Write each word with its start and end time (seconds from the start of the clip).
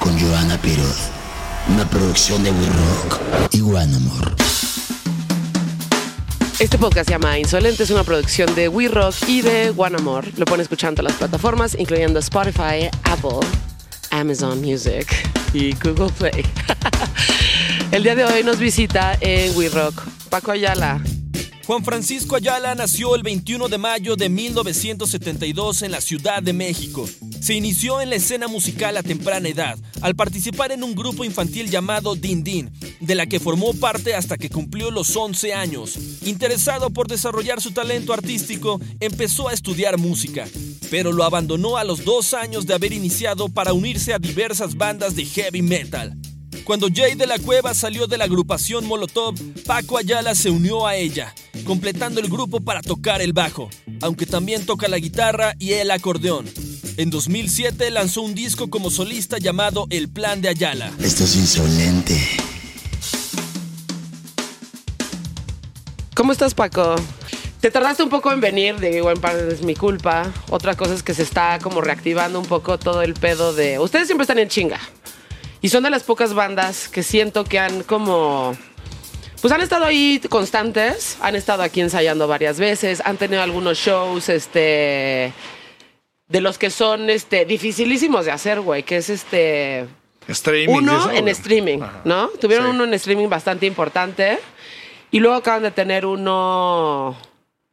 Con 0.00 0.18
Joana 0.18 0.60
Piroz. 0.60 1.08
Una 1.68 1.88
producción 1.88 2.42
de 2.42 2.50
We 2.50 2.66
Rock 2.66 3.20
y 3.52 3.60
One 3.60 3.94
Amor. 3.94 4.34
Este 6.58 6.76
podcast 6.78 7.06
se 7.08 7.14
llama 7.14 7.38
Insolente, 7.38 7.84
es 7.84 7.90
una 7.90 8.02
producción 8.02 8.52
de 8.54 8.68
We 8.68 8.88
Rock 8.88 9.14
y 9.28 9.42
de 9.42 9.72
One 9.76 9.96
Amor. 9.98 10.26
Lo 10.36 10.46
pueden 10.46 10.62
escuchar 10.62 10.88
en 10.90 10.96
todas 10.96 11.12
las 11.12 11.18
plataformas, 11.18 11.76
incluyendo 11.78 12.18
Spotify, 12.18 12.90
Apple, 13.04 13.46
Amazon 14.10 14.60
Music 14.60 15.06
y 15.52 15.74
Google 15.74 16.10
Play. 16.18 16.44
El 17.92 18.02
día 18.02 18.16
de 18.16 18.24
hoy 18.24 18.42
nos 18.42 18.58
visita 18.58 19.16
en 19.20 19.56
We 19.56 19.68
Rock 19.68 20.02
Paco 20.28 20.50
Ayala. 20.50 21.00
Juan 21.70 21.84
Francisco 21.84 22.34
Ayala 22.34 22.74
nació 22.74 23.14
el 23.14 23.22
21 23.22 23.68
de 23.68 23.78
mayo 23.78 24.16
de 24.16 24.28
1972 24.28 25.82
en 25.82 25.92
la 25.92 26.00
Ciudad 26.00 26.42
de 26.42 26.52
México. 26.52 27.08
Se 27.40 27.54
inició 27.54 28.00
en 28.00 28.10
la 28.10 28.16
escena 28.16 28.48
musical 28.48 28.96
a 28.96 29.04
temprana 29.04 29.48
edad, 29.48 29.78
al 30.00 30.16
participar 30.16 30.72
en 30.72 30.82
un 30.82 30.96
grupo 30.96 31.24
infantil 31.24 31.70
llamado 31.70 32.16
Din 32.16 32.42
Din, 32.42 32.72
de 32.98 33.14
la 33.14 33.26
que 33.26 33.38
formó 33.38 33.72
parte 33.72 34.16
hasta 34.16 34.36
que 34.36 34.50
cumplió 34.50 34.90
los 34.90 35.14
11 35.14 35.54
años. 35.54 35.96
Interesado 36.24 36.90
por 36.90 37.06
desarrollar 37.06 37.60
su 37.60 37.70
talento 37.70 38.12
artístico, 38.12 38.80
empezó 38.98 39.46
a 39.46 39.52
estudiar 39.52 39.96
música, 39.96 40.48
pero 40.90 41.12
lo 41.12 41.22
abandonó 41.22 41.76
a 41.76 41.84
los 41.84 42.04
dos 42.04 42.34
años 42.34 42.66
de 42.66 42.74
haber 42.74 42.92
iniciado 42.92 43.48
para 43.48 43.74
unirse 43.74 44.12
a 44.12 44.18
diversas 44.18 44.74
bandas 44.76 45.14
de 45.14 45.24
heavy 45.24 45.62
metal. 45.62 46.16
Cuando 46.64 46.88
Jay 46.92 47.14
de 47.14 47.26
la 47.26 47.38
Cueva 47.38 47.74
salió 47.74 48.06
de 48.06 48.18
la 48.18 48.24
agrupación 48.24 48.86
Molotov, 48.86 49.34
Paco 49.66 49.98
Ayala 49.98 50.34
se 50.34 50.50
unió 50.50 50.86
a 50.86 50.96
ella, 50.96 51.34
completando 51.64 52.20
el 52.20 52.28
grupo 52.28 52.60
para 52.60 52.82
tocar 52.82 53.22
el 53.22 53.32
bajo, 53.32 53.70
aunque 54.00 54.26
también 54.26 54.66
toca 54.66 54.88
la 54.88 54.98
guitarra 54.98 55.54
y 55.58 55.72
el 55.72 55.90
acordeón. 55.90 56.46
En 56.96 57.10
2007 57.10 57.90
lanzó 57.90 58.22
un 58.22 58.34
disco 58.34 58.68
como 58.68 58.90
solista 58.90 59.38
llamado 59.38 59.86
El 59.90 60.08
Plan 60.08 60.42
de 60.42 60.48
Ayala. 60.48 60.92
Esto 61.00 61.24
es 61.24 61.36
insolente. 61.36 62.20
¿Cómo 66.14 66.32
estás, 66.32 66.54
Paco? 66.54 66.96
Te 67.60 67.70
tardaste 67.70 68.02
un 68.02 68.10
poco 68.10 68.32
en 68.32 68.40
venir, 68.40 68.78
digo, 68.78 69.10
en 69.10 69.20
parte 69.20 69.52
es 69.52 69.62
mi 69.62 69.74
culpa. 69.74 70.32
Otra 70.50 70.76
cosa 70.76 70.94
es 70.94 71.02
que 71.02 71.14
se 71.14 71.22
está 71.22 71.58
como 71.62 71.80
reactivando 71.80 72.38
un 72.38 72.46
poco 72.46 72.78
todo 72.78 73.02
el 73.02 73.14
pedo 73.14 73.52
de... 73.54 73.78
Ustedes 73.78 74.06
siempre 74.06 74.22
están 74.22 74.38
en 74.38 74.48
chinga. 74.48 74.80
Y 75.62 75.68
son 75.68 75.82
de 75.84 75.90
las 75.90 76.02
pocas 76.02 76.32
bandas 76.34 76.88
que 76.88 77.02
siento 77.02 77.44
que 77.44 77.58
han 77.58 77.82
como... 77.82 78.56
Pues 79.40 79.52
han 79.52 79.60
estado 79.62 79.86
ahí 79.86 80.20
constantes, 80.28 81.16
han 81.22 81.34
estado 81.34 81.62
aquí 81.62 81.80
ensayando 81.80 82.28
varias 82.28 82.58
veces, 82.58 83.02
han 83.04 83.16
tenido 83.16 83.42
algunos 83.42 83.78
shows, 83.78 84.28
este... 84.28 85.32
De 86.28 86.40
los 86.40 86.58
que 86.58 86.70
son, 86.70 87.10
este, 87.10 87.44
dificilísimos 87.44 88.24
de 88.24 88.30
hacer, 88.30 88.60
güey, 88.60 88.82
que 88.84 88.98
es 88.98 89.10
este... 89.10 89.86
Streaming. 90.28 90.74
Uno 90.76 91.10
en 91.10 91.26
streaming, 91.28 91.80
Ajá. 91.82 92.02
¿no? 92.04 92.28
Tuvieron 92.40 92.66
Sí. 92.66 92.70
uno 92.72 92.84
en 92.84 92.94
streaming 92.94 93.28
bastante 93.28 93.66
importante. 93.66 94.38
Y 95.10 95.18
luego 95.18 95.36
acaban 95.36 95.62
de 95.64 95.72
tener 95.72 96.06
uno 96.06 97.16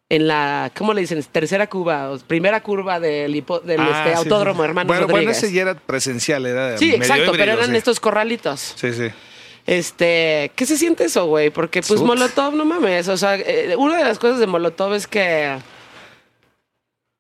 en 0.10 0.28
la, 0.28 0.72
¿cómo 0.78 0.94
le 0.94 1.02
dicen? 1.02 1.22
Tercera 1.32 1.68
curva, 1.68 2.18
primera 2.28 2.62
curva 2.62 3.00
del, 3.00 3.34
hipo- 3.36 3.62
del 3.62 3.80
Ah, 3.82 4.04
este, 4.06 4.12
sí, 4.12 4.18
autódromo, 4.24 4.64
sí. 4.64 4.70
hermano 4.70 4.88
Bueno, 4.88 5.02
bueno, 5.08 5.16
Rodríguez. 5.18 5.44
ese 5.44 5.52
ya 5.54 5.62
era 5.64 5.76
presencial, 5.76 6.46
era 6.46 6.78
sí, 6.78 6.86
medio 6.86 6.98
exacto, 6.98 7.32
pero 7.34 7.52
eran 7.54 7.72
sí. 7.72 7.76
estos 7.76 8.00
corralitos. 8.00 8.74
Sí, 8.78 8.94
sí. 8.94 9.10
Este, 9.66 10.52
¿qué 10.56 10.66
se 10.66 10.78
siente 10.78 11.04
eso, 11.06 11.26
güey? 11.26 11.50
Porque 11.50 11.82
pues. 11.82 12.00
Molotov, 12.02 12.56
no 12.56 12.64
mames, 12.64 13.10
o 13.10 13.18
sea, 13.18 13.36
eh, 13.36 13.76
una 13.78 13.98
de 13.98 14.06
las 14.06 14.18
cosas 14.18 14.40
de 14.40 14.48
Molotov 14.48 14.94
es 14.94 15.08
que 15.08 15.58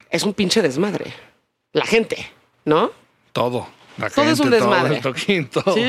es 0.09 0.23
un 0.23 0.33
pinche 0.33 0.61
desmadre. 0.61 1.13
La 1.73 1.85
gente, 1.85 2.31
¿no? 2.63 2.91
Todo. 3.33 3.67
La 3.97 4.09
Todo 4.11 4.25
es 4.25 4.39
un 4.39 4.45
gente, 4.51 4.59
todo, 4.59 4.69
desmadre. 4.71 4.95
el 4.97 5.01
toquín, 5.01 5.47
todo. 5.47 5.73
Sí. 5.73 5.81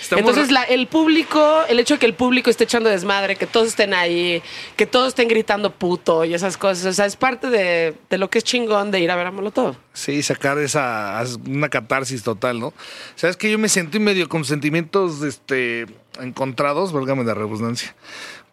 Está 0.00 0.18
Entonces, 0.18 0.50
la- 0.50 0.64
el 0.64 0.86
público, 0.88 1.62
el 1.68 1.80
hecho 1.80 1.94
de 1.94 2.00
que 2.00 2.06
el 2.06 2.14
público 2.14 2.50
esté 2.50 2.64
echando 2.64 2.90
desmadre, 2.90 3.36
que 3.36 3.46
todos 3.46 3.68
estén 3.68 3.94
ahí, 3.94 4.42
que 4.76 4.86
todos 4.86 5.08
estén 5.08 5.26
gritando 5.28 5.70
puto 5.72 6.24
y 6.24 6.34
esas 6.34 6.56
cosas, 6.58 6.84
o 6.84 6.92
sea, 6.92 7.06
es 7.06 7.16
parte 7.16 7.48
de, 7.48 7.94
de 8.10 8.18
lo 8.18 8.28
que 8.28 8.38
es 8.38 8.44
chingón 8.44 8.90
de 8.90 9.00
ir 9.00 9.10
a 9.10 9.16
ver 9.16 9.26
a 9.26 9.30
Molotov. 9.30 9.74
Sí, 9.94 10.22
sacar 10.22 10.58
esa 10.58 11.22
una 11.46 11.70
catarsis 11.70 12.22
total, 12.22 12.60
¿no? 12.60 12.74
Sabes 13.14 13.36
que 13.38 13.50
yo 13.50 13.58
me 13.58 13.68
sentí 13.70 13.98
medio 13.98 14.28
con 14.28 14.44
sentimientos 14.44 15.22
este 15.22 15.86
encontrados, 16.20 16.92
válgame 16.92 17.24
la 17.24 17.32
redundancia, 17.34 17.94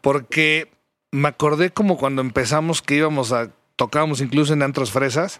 porque 0.01 0.69
me 1.11 1.27
acordé 1.27 1.69
como 1.71 1.97
cuando 1.97 2.21
empezamos 2.21 2.81
que 2.81 2.95
íbamos 2.95 3.31
a 3.31 3.49
tocábamos 3.75 4.21
incluso 4.21 4.53
en 4.53 4.61
antros 4.61 4.91
fresas 4.91 5.39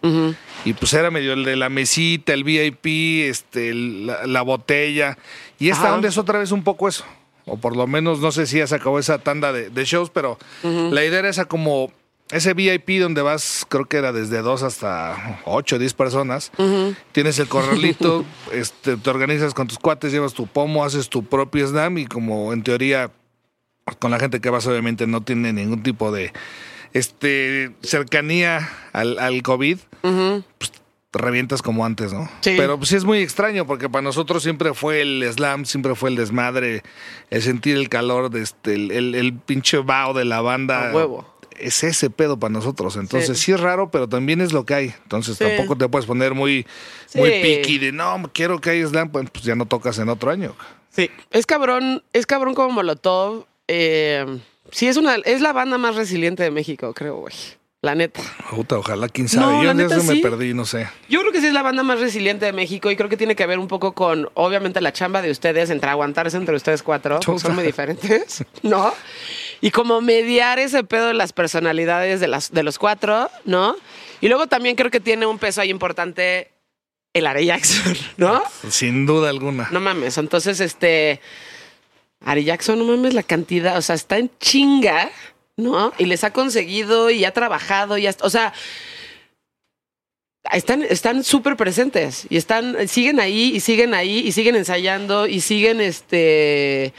y 0.65 0.73
pues 0.73 0.93
era 0.93 1.11
medio 1.11 1.33
el 1.33 1.43
de 1.43 1.55
la 1.55 1.69
mesita, 1.69 2.33
el 2.33 2.43
VIP, 2.43 3.29
este 3.29 3.73
la, 3.73 4.25
la 4.25 4.41
botella 4.41 5.17
y 5.59 5.69
esta 5.69 5.85
Ajá. 5.85 5.95
onda 5.95 6.09
es 6.09 6.17
otra 6.17 6.39
vez 6.39 6.51
un 6.51 6.63
poco 6.63 6.87
eso. 6.87 7.05
O 7.45 7.57
por 7.57 7.75
lo 7.75 7.87
menos 7.87 8.19
no 8.19 8.31
sé 8.31 8.47
si 8.47 8.57
ya 8.57 8.67
se 8.67 8.75
acabó 8.75 8.99
esa 8.99 9.17
tanda 9.19 9.51
de, 9.51 9.69
de 9.69 9.85
shows, 9.85 10.09
pero 10.09 10.37
la 10.63 11.03
idea 11.03 11.19
era 11.19 11.29
esa 11.29 11.45
como 11.45 11.91
ese 12.31 12.53
VIP 12.53 12.99
donde 13.01 13.21
vas, 13.21 13.65
creo 13.69 13.85
que 13.85 13.97
era 13.97 14.11
desde 14.11 14.41
dos 14.41 14.63
hasta 14.63 15.41
ocho 15.45 15.75
o 15.75 15.79
diez 15.79 15.93
personas. 15.93 16.51
Tienes 17.11 17.37
el 17.39 17.47
corralito, 17.47 18.25
este, 18.53 18.97
te 18.97 19.09
organizas 19.09 19.53
con 19.53 19.67
tus 19.67 19.77
cuates, 19.77 20.11
llevas 20.11 20.33
tu 20.33 20.47
pomo, 20.47 20.83
haces 20.83 21.09
tu 21.09 21.23
propio 21.23 21.67
slam 21.67 21.97
y 21.97 22.05
como 22.07 22.53
en 22.53 22.63
teoría 22.63 23.11
con 23.99 24.11
la 24.11 24.19
gente 24.19 24.39
que 24.39 24.49
vas 24.49 24.65
obviamente 24.65 25.05
no 25.05 25.21
tiene 25.21 25.51
ningún 25.51 25.83
tipo 25.83 26.11
de 26.11 26.31
este 26.93 27.71
cercanía 27.81 28.69
al, 28.93 29.19
al 29.19 29.41
COVID, 29.43 29.77
pues 30.01 30.71
te 31.11 31.19
revientas 31.19 31.61
como 31.61 31.85
antes, 31.85 32.11
¿no? 32.13 32.27
Sí. 32.41 32.55
Pero 32.57 32.77
pues 32.77 32.89
sí 32.89 32.95
es 32.95 33.03
muy 33.03 33.19
extraño 33.19 33.67
porque 33.67 33.87
para 33.89 34.01
nosotros 34.01 34.41
siempre 34.41 34.73
fue 34.73 35.01
el 35.01 35.23
slam, 35.31 35.65
siempre 35.65 35.93
fue 35.95 36.09
el 36.09 36.15
desmadre, 36.15 36.81
el 37.29 37.41
sentir 37.43 37.77
el 37.77 37.87
calor, 37.89 38.29
de 38.31 38.41
este, 38.41 38.73
el, 38.75 38.91
el, 38.91 39.15
el 39.15 39.33
pinche 39.33 39.77
vaho 39.77 40.13
de 40.13 40.25
la 40.25 40.41
banda. 40.41 40.89
A 40.89 40.93
huevo. 40.93 41.31
Es 41.59 41.83
ese 41.83 42.09
pedo 42.09 42.39
para 42.39 42.51
nosotros. 42.51 42.95
Entonces 42.95 43.37
Sí. 43.37 43.45
sí. 43.45 43.51
es 43.51 43.59
raro, 43.59 43.91
pero 43.91 44.09
también 44.09 44.41
es 44.41 44.53
lo 44.53 44.65
que 44.65 44.73
hay. 44.73 44.93
Entonces 45.03 45.37
Sí. 45.37 45.43
tampoco 45.43 45.77
te 45.77 45.87
puedes 45.87 46.07
poner 46.07 46.33
muy, 46.33 46.65
muy 47.13 47.29
piqui 47.43 47.77
de 47.77 47.91
no, 47.91 48.23
quiero 48.33 48.59
que 48.59 48.71
haya 48.71 48.87
slam, 48.87 49.09
pues, 49.11 49.29
pues 49.29 49.45
ya 49.45 49.53
no 49.55 49.67
tocas 49.67 49.99
en 49.99 50.09
otro 50.09 50.31
año. 50.31 50.55
Sí. 50.89 51.11
Es 51.29 51.45
cabrón, 51.45 52.03
es 52.11 52.25
cabrón 52.25 52.55
como 52.55 52.71
Molotov. 52.71 53.45
eh, 53.67 54.25
sí, 54.73 54.87
es 54.87 54.97
una, 54.97 55.15
es 55.15 55.41
la 55.41 55.53
banda 55.53 55.77
más 55.77 55.95
resiliente 55.95 56.43
de 56.43 56.51
México, 56.51 56.93
creo, 56.93 57.17
güey. 57.17 57.33
La 57.81 57.95
neta. 57.95 58.21
Puta, 58.49 58.77
ojalá, 58.77 59.09
quién 59.09 59.27
sabe. 59.27 59.51
No, 59.51 59.57
Yo 59.57 59.65
la 59.65 59.71
en 59.71 59.77
neta 59.77 59.97
eso 59.97 60.05
me 60.05 60.15
perdí, 60.21 60.53
no 60.53 60.65
sé. 60.65 60.87
Yo 61.09 61.19
creo 61.19 61.33
que 61.33 61.41
sí 61.41 61.47
es 61.47 61.53
la 61.53 61.63
banda 61.63 61.83
más 61.83 61.99
resiliente 61.99 62.45
de 62.45 62.53
México 62.53 62.89
y 62.89 62.95
creo 62.95 63.09
que 63.09 63.17
tiene 63.17 63.35
que 63.35 63.45
ver 63.45 63.59
un 63.59 63.67
poco 63.67 63.91
con, 63.91 64.29
obviamente, 64.35 64.79
la 64.79 64.93
chamba 64.93 65.21
de 65.21 65.29
ustedes 65.29 65.69
entre 65.69 65.89
aguantarse 65.89 66.37
entre 66.37 66.55
ustedes 66.55 66.81
cuatro, 66.81 67.19
son 67.21 67.55
muy 67.55 67.65
diferentes, 67.65 68.45
¿no? 68.63 68.93
Y 69.59 69.71
como 69.71 69.99
mediar 69.99 70.59
ese 70.59 70.85
pedo 70.85 71.07
de 71.07 71.13
las 71.13 71.33
personalidades 71.33 72.21
de, 72.21 72.29
las, 72.29 72.53
de 72.53 72.63
los 72.63 72.79
cuatro, 72.79 73.29
¿no? 73.43 73.75
Y 74.21 74.29
luego 74.29 74.47
también 74.47 74.77
creo 74.77 74.89
que 74.89 75.01
tiene 75.01 75.25
un 75.25 75.37
peso 75.37 75.59
ahí 75.59 75.69
importante 75.69 76.51
el 77.13 77.45
Jackson, 77.45 77.95
¿no? 78.17 78.43
Sin 78.69 79.05
duda 79.05 79.29
alguna. 79.29 79.67
No 79.71 79.81
mames, 79.81 80.17
entonces, 80.17 80.61
este, 80.61 81.19
Ari 82.25 82.43
Jackson, 82.43 82.79
no 82.79 82.85
mames 82.85 83.13
la 83.13 83.23
cantidad, 83.23 83.77
o 83.77 83.81
sea, 83.81 83.95
está 83.95 84.17
en 84.17 84.31
chinga, 84.39 85.09
¿no? 85.57 85.93
Y 85.97 86.05
les 86.05 86.23
ha 86.23 86.31
conseguido 86.31 87.09
y 87.09 87.25
ha 87.25 87.31
trabajado 87.31 87.97
y 87.97 88.07
hasta, 88.07 88.25
o 88.25 88.29
sea, 88.29 88.53
están 90.51 90.83
están 90.83 91.23
súper 91.23 91.55
presentes 91.55 92.27
y 92.29 92.37
están 92.37 92.87
siguen 92.87 93.19
ahí 93.19 93.53
y 93.55 93.59
siguen 93.61 93.93
ahí 93.93 94.19
y 94.19 94.31
siguen 94.33 94.55
ensayando 94.55 95.25
y 95.25 95.39
siguen 95.39 95.79
este 95.79 96.93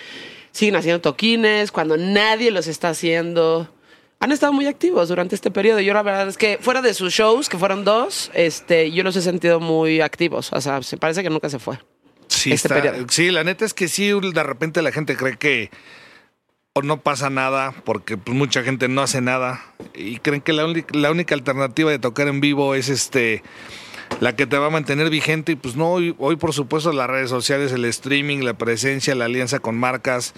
siguen 0.50 0.76
haciendo 0.76 1.00
toquines 1.00 1.70
cuando 1.72 1.96
nadie 1.96 2.50
los 2.50 2.66
está 2.66 2.90
haciendo. 2.90 3.68
Han 4.20 4.32
estado 4.32 4.52
muy 4.54 4.66
activos 4.66 5.08
durante 5.08 5.34
este 5.34 5.50
periodo. 5.50 5.80
Yo 5.80 5.92
la 5.92 6.02
verdad 6.02 6.28
es 6.28 6.38
que 6.38 6.58
fuera 6.58 6.80
de 6.80 6.94
sus 6.94 7.12
shows, 7.12 7.48
que 7.48 7.58
fueron 7.58 7.84
dos, 7.84 8.30
este, 8.32 8.90
yo 8.90 9.02
los 9.02 9.16
he 9.16 9.20
sentido 9.20 9.60
muy 9.60 10.00
activos. 10.00 10.50
O 10.52 10.60
sea, 10.60 10.82
se 10.82 10.96
parece 10.96 11.22
que 11.22 11.28
nunca 11.28 11.50
se 11.50 11.58
fue. 11.58 11.78
Sí, 12.44 12.52
este 12.52 12.68
está- 12.68 12.80
periodo. 12.82 13.06
sí, 13.08 13.30
la 13.30 13.42
neta 13.44 13.64
es 13.64 13.74
que 13.74 13.88
sí, 13.88 14.10
de 14.10 14.42
repente 14.42 14.82
la 14.82 14.92
gente 14.92 15.16
cree 15.16 15.36
que 15.36 15.70
o 16.74 16.82
no 16.82 17.00
pasa 17.00 17.30
nada 17.30 17.72
porque 17.84 18.16
pues, 18.16 18.36
mucha 18.36 18.62
gente 18.62 18.88
no 18.88 19.00
hace 19.02 19.20
nada 19.20 19.62
y 19.94 20.18
creen 20.18 20.40
que 20.40 20.52
la 20.52 21.10
única 21.10 21.34
alternativa 21.34 21.90
de 21.90 21.98
tocar 21.98 22.26
en 22.28 22.40
vivo 22.40 22.74
es 22.74 22.88
este 22.88 23.42
la 24.20 24.36
que 24.36 24.46
te 24.46 24.58
va 24.58 24.66
a 24.66 24.70
mantener 24.70 25.10
vigente 25.10 25.52
y 25.52 25.56
pues 25.56 25.76
no, 25.76 25.90
hoy, 25.90 26.14
hoy 26.18 26.36
por 26.36 26.52
supuesto 26.52 26.92
las 26.92 27.08
redes 27.08 27.30
sociales, 27.30 27.72
el 27.72 27.84
streaming, 27.84 28.38
la 28.38 28.54
presencia, 28.54 29.14
la 29.14 29.26
alianza 29.26 29.58
con 29.58 29.76
marcas, 29.76 30.34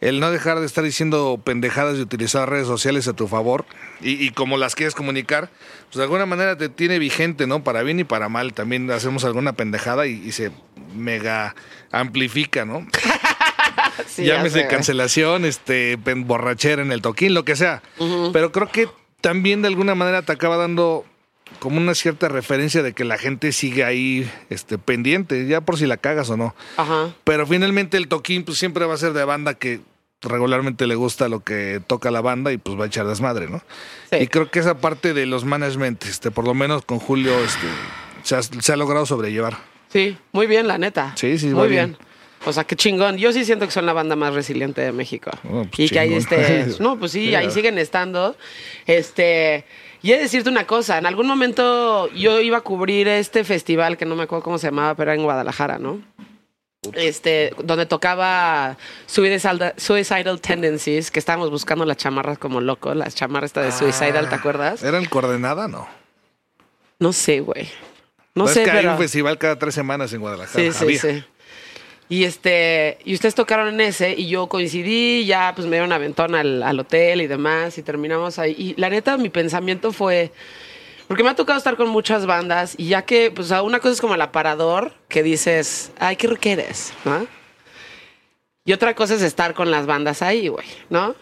el 0.00 0.20
no 0.20 0.30
dejar 0.30 0.60
de 0.60 0.66
estar 0.66 0.84
diciendo 0.84 1.40
pendejadas 1.42 1.98
y 1.98 2.00
utilizar 2.00 2.48
redes 2.48 2.66
sociales 2.66 3.08
a 3.08 3.12
tu 3.12 3.28
favor 3.28 3.64
y, 4.00 4.12
y 4.24 4.30
como 4.30 4.56
las 4.56 4.74
quieres 4.74 4.94
comunicar, 4.94 5.50
pues 5.84 5.96
de 5.96 6.02
alguna 6.02 6.26
manera 6.26 6.56
te 6.56 6.68
tiene 6.68 6.98
vigente, 6.98 7.46
¿no? 7.46 7.64
Para 7.64 7.82
bien 7.82 8.00
y 8.00 8.04
para 8.04 8.28
mal, 8.28 8.52
también 8.52 8.90
hacemos 8.90 9.24
alguna 9.24 9.52
pendejada 9.54 10.06
y, 10.06 10.12
y 10.12 10.32
se 10.32 10.50
mega 10.94 11.54
amplifica, 11.90 12.64
¿no? 12.64 12.86
Sí, 14.06 14.24
Llámese 14.24 14.66
cancelación, 14.66 15.44
este, 15.44 15.96
borrachera 15.96 16.82
en 16.82 16.90
el 16.90 17.02
toquín, 17.02 17.34
lo 17.34 17.44
que 17.44 17.54
sea. 17.54 17.82
Pero 18.32 18.50
creo 18.50 18.68
que 18.68 18.88
también 19.20 19.62
de 19.62 19.68
alguna 19.68 19.94
manera 19.94 20.22
te 20.22 20.32
acaba 20.32 20.56
dando 20.56 21.04
como 21.60 21.78
una 21.78 21.94
cierta 21.94 22.28
referencia 22.28 22.82
de 22.82 22.92
que 22.92 23.04
la 23.04 23.18
gente 23.18 23.52
sigue 23.52 23.84
ahí 23.84 24.28
este, 24.48 24.78
pendiente, 24.78 25.46
ya 25.46 25.60
por 25.60 25.78
si 25.78 25.86
la 25.86 25.96
cagas 25.96 26.28
o 26.30 26.36
no. 26.36 26.54
Ajá. 26.76 27.14
Pero 27.22 27.46
finalmente 27.46 27.96
el 27.96 28.08
toquín 28.08 28.44
pues 28.44 28.58
siempre 28.58 28.84
va 28.86 28.94
a 28.94 28.96
ser 28.96 29.12
de 29.12 29.24
banda 29.24 29.54
que 29.54 29.80
regularmente 30.22 30.86
le 30.86 30.96
gusta 30.96 31.28
lo 31.28 31.40
que 31.40 31.80
toca 31.86 32.10
la 32.10 32.20
banda 32.20 32.52
y 32.52 32.58
pues 32.58 32.78
va 32.78 32.84
a 32.84 32.86
echar 32.88 33.06
desmadre, 33.06 33.48
¿no? 33.48 33.62
Sí. 34.10 34.18
Y 34.20 34.26
creo 34.26 34.50
que 34.50 34.58
esa 34.58 34.78
parte 34.78 35.14
de 35.14 35.26
los 35.26 35.44
management, 35.44 36.04
este, 36.04 36.30
por 36.30 36.44
lo 36.44 36.54
menos 36.54 36.84
con 36.84 36.98
Julio, 36.98 37.38
este, 37.38 37.66
se 38.22 38.36
ha, 38.36 38.42
se 38.42 38.72
ha 38.72 38.76
logrado 38.76 39.06
sobrellevar. 39.06 39.56
Sí, 39.88 40.16
muy 40.32 40.46
bien, 40.46 40.66
la 40.68 40.78
neta. 40.78 41.14
Sí, 41.16 41.38
sí, 41.38 41.48
Muy 41.48 41.68
bien. 41.68 41.96
bien. 41.98 42.10
O 42.46 42.52
sea, 42.52 42.64
qué 42.64 42.74
chingón. 42.74 43.18
Yo 43.18 43.32
sí 43.32 43.44
siento 43.44 43.66
que 43.66 43.72
son 43.72 43.84
la 43.84 43.92
banda 43.92 44.16
más 44.16 44.32
resiliente 44.32 44.80
de 44.80 44.92
México. 44.92 45.30
Oh, 45.44 45.64
pues 45.64 45.80
y 45.80 45.88
que 45.90 45.98
ahí 45.98 46.14
este. 46.14 46.66
No, 46.80 46.98
pues 46.98 47.12
sí, 47.12 47.34
ahí 47.34 47.50
siguen 47.50 47.76
estando. 47.78 48.36
Este. 48.86 49.66
Y 50.02 50.12
he 50.12 50.16
de 50.16 50.22
decirte 50.22 50.48
una 50.48 50.66
cosa, 50.66 50.98
en 50.98 51.06
algún 51.06 51.26
momento 51.26 52.08
yo 52.12 52.40
iba 52.40 52.58
a 52.58 52.62
cubrir 52.62 53.06
este 53.08 53.44
festival 53.44 53.96
que 53.98 54.06
no 54.06 54.16
me 54.16 54.22
acuerdo 54.22 54.42
cómo 54.44 54.58
se 54.58 54.68
llamaba, 54.68 54.94
pero 54.94 55.10
era 55.10 55.18
en 55.20 55.24
Guadalajara, 55.24 55.78
¿no? 55.78 56.00
Este, 56.94 57.52
donde 57.62 57.84
tocaba 57.84 58.78
Suicidal, 59.06 60.40
Tendencies, 60.40 61.10
que 61.10 61.18
estábamos 61.18 61.50
buscando 61.50 61.84
las 61.84 61.98
chamarras 61.98 62.38
como 62.38 62.62
locos, 62.62 62.96
las 62.96 63.14
chamarras 63.14 63.50
esta 63.50 63.60
de 63.60 63.72
Suicidal, 63.72 64.28
¿te 64.30 64.34
acuerdas? 64.34 64.82
¿Eran 64.82 65.04
coordenada? 65.04 65.68
No. 65.68 65.86
No 66.98 67.12
sé, 67.12 67.40
güey. 67.40 67.68
No 68.34 68.46
Es 68.46 68.52
sé, 68.52 68.64
que 68.64 68.70
hay 68.70 68.86
un 68.86 68.96
festival 68.96 69.36
cada 69.36 69.58
tres 69.58 69.74
semanas 69.74 70.12
en 70.14 70.20
Guadalajara. 70.20 70.64
Sí, 70.64 70.72
sí, 70.72 70.84
Había. 70.84 71.00
sí. 71.00 71.24
Y 72.10 72.24
este, 72.24 72.98
y 73.04 73.14
ustedes 73.14 73.36
tocaron 73.36 73.68
en 73.68 73.80
ese 73.80 74.14
y 74.14 74.26
yo 74.26 74.48
coincidí, 74.48 75.24
ya 75.26 75.52
pues 75.54 75.66
me 75.68 75.76
dieron 75.76 75.92
aventón 75.92 76.34
al, 76.34 76.60
al 76.62 76.80
hotel 76.80 77.20
y 77.22 77.28
demás 77.28 77.78
y 77.78 77.82
terminamos 77.84 78.38
ahí. 78.40 78.52
Y 78.58 78.74
la 78.80 78.90
neta, 78.90 79.16
mi 79.16 79.28
pensamiento 79.28 79.92
fue, 79.92 80.32
porque 81.06 81.22
me 81.22 81.30
ha 81.30 81.36
tocado 81.36 81.56
estar 81.56 81.76
con 81.76 81.88
muchas 81.88 82.26
bandas 82.26 82.74
y 82.76 82.88
ya 82.88 83.02
que, 83.02 83.30
pues 83.30 83.52
una 83.52 83.78
cosa 83.78 83.94
es 83.94 84.00
como 84.00 84.16
el 84.16 84.20
aparador, 84.22 84.92
que 85.08 85.22
dices, 85.22 85.92
ay, 86.00 86.16
¿qué 86.16 86.26
requieres? 86.26 86.92
¿No? 87.04 87.28
Y 88.64 88.72
otra 88.72 88.94
cosa 88.96 89.14
es 89.14 89.22
estar 89.22 89.54
con 89.54 89.70
las 89.70 89.86
bandas 89.86 90.20
ahí, 90.20 90.48
güey, 90.48 90.66
¿no? 90.90 91.14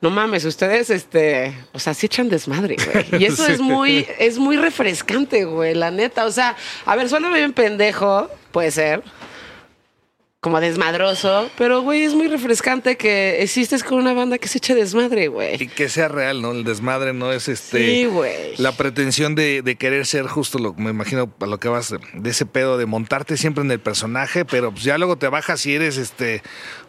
No 0.00 0.10
mames, 0.10 0.44
ustedes, 0.44 0.90
este, 0.90 1.54
o 1.72 1.78
sea, 1.78 1.94
sí 1.94 2.06
echan 2.06 2.28
desmadre, 2.28 2.76
güey. 2.92 3.22
Y 3.22 3.24
eso 3.24 3.44
Sí. 3.46 3.52
es 3.52 3.60
muy, 3.60 4.06
es 4.18 4.38
muy 4.38 4.56
refrescante, 4.56 5.44
güey, 5.44 5.74
la 5.74 5.90
neta. 5.92 6.24
O 6.26 6.30
sea, 6.32 6.56
a 6.86 6.94
ver, 6.96 7.08
suena 7.08 7.32
bien 7.32 7.52
pendejo, 7.52 8.28
puede 8.52 8.70
ser, 8.70 9.02
como 10.40 10.60
desmadroso, 10.60 11.50
pero, 11.58 11.82
güey, 11.82 12.04
es 12.04 12.14
muy 12.14 12.28
refrescante 12.28 12.96
que 12.96 13.42
existes 13.42 13.82
con 13.82 13.98
una 13.98 14.12
banda 14.14 14.38
que 14.38 14.46
se 14.46 14.58
eche 14.58 14.72
desmadre, 14.76 15.24
Y 15.24 15.26
güey. 15.26 15.66
que 15.66 15.88
sea 15.88 16.06
real, 16.06 16.40
¿no? 16.40 16.52
El 16.52 16.62
desmadre 16.62 17.12
no 17.12 17.32
es 17.32 17.48
este. 17.48 17.84
Sí, 17.84 18.04
güey. 18.04 18.54
La 18.58 18.70
pretensión 18.70 19.34
de, 19.34 19.62
de 19.62 19.74
querer 19.74 20.06
ser 20.06 20.26
justo 20.28 20.60
lo 20.60 20.74
me 20.74 20.90
imagino 20.90 21.28
a 21.40 21.46
lo 21.46 21.58
que 21.58 21.66
vas 21.68 21.90
de, 22.14 22.30
ese 22.30 22.46
pedo 22.46 22.78
de 22.78 22.86
montarte 22.86 23.36
siempre 23.36 23.64
en 23.64 23.70
el 23.72 23.80
personaje, 23.80 24.44
pero 24.44 24.70
pues 24.70 24.84
ya 24.84 24.96
luego 24.96 25.18
te 25.18 25.26
bajas 25.26 25.66
y 25.66 25.74
eres 25.74 25.96
este 25.96 26.40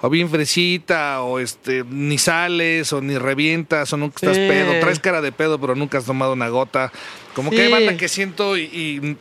o 0.01 0.11
bien 0.11 0.29
fresita 0.29 1.23
o 1.23 1.39
este 1.39 1.83
ni 1.89 2.19
sales 2.19 2.93
o 2.93 3.01
ni 3.01 3.17
revientas 3.17 3.91
o 3.93 3.97
nunca 3.97 4.17
estás 4.17 4.35
Sí. 4.37 4.47
pedo, 4.47 4.79
traes 4.79 4.99
cara 4.99 5.21
de 5.21 5.31
pedo 5.31 5.59
pero 5.59 5.73
nunca 5.73 5.97
has 5.97 6.05
tomado 6.05 6.33
una 6.33 6.49
gota. 6.49 6.91
Como 7.33 7.49
que 7.49 7.61
hay 7.61 7.67
Sí. 7.67 7.73
banda 7.73 7.97
que 7.97 8.09
siento 8.09 8.57
y, 8.57 8.61
y 8.63 9.17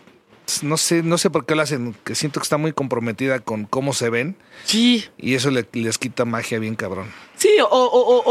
no 0.63 0.77
sé, 0.77 1.03
no 1.03 1.19
sé 1.19 1.31
por 1.31 1.47
qué 1.47 1.55
lo 1.55 1.63
hacen, 1.63 1.95
que 2.05 2.15
siento 2.15 2.41
que 2.41 2.45
está 2.45 2.57
muy 2.57 2.73
comprometida 2.73 3.41
con 3.41 3.65
cómo 3.65 3.93
se 3.93 4.11
ven 4.11 4.37
Sí, 4.65 5.05
y 5.17 5.35
eso 5.35 5.51
le- 5.51 5.67
les 5.73 5.99
quita 5.99 6.25
magia 6.25 6.59
bien 6.59 6.75
cabrón. 6.75 7.11
sí, 7.37 7.51
o, 7.61 7.67
o, 7.67 8.01
o- 8.17 8.23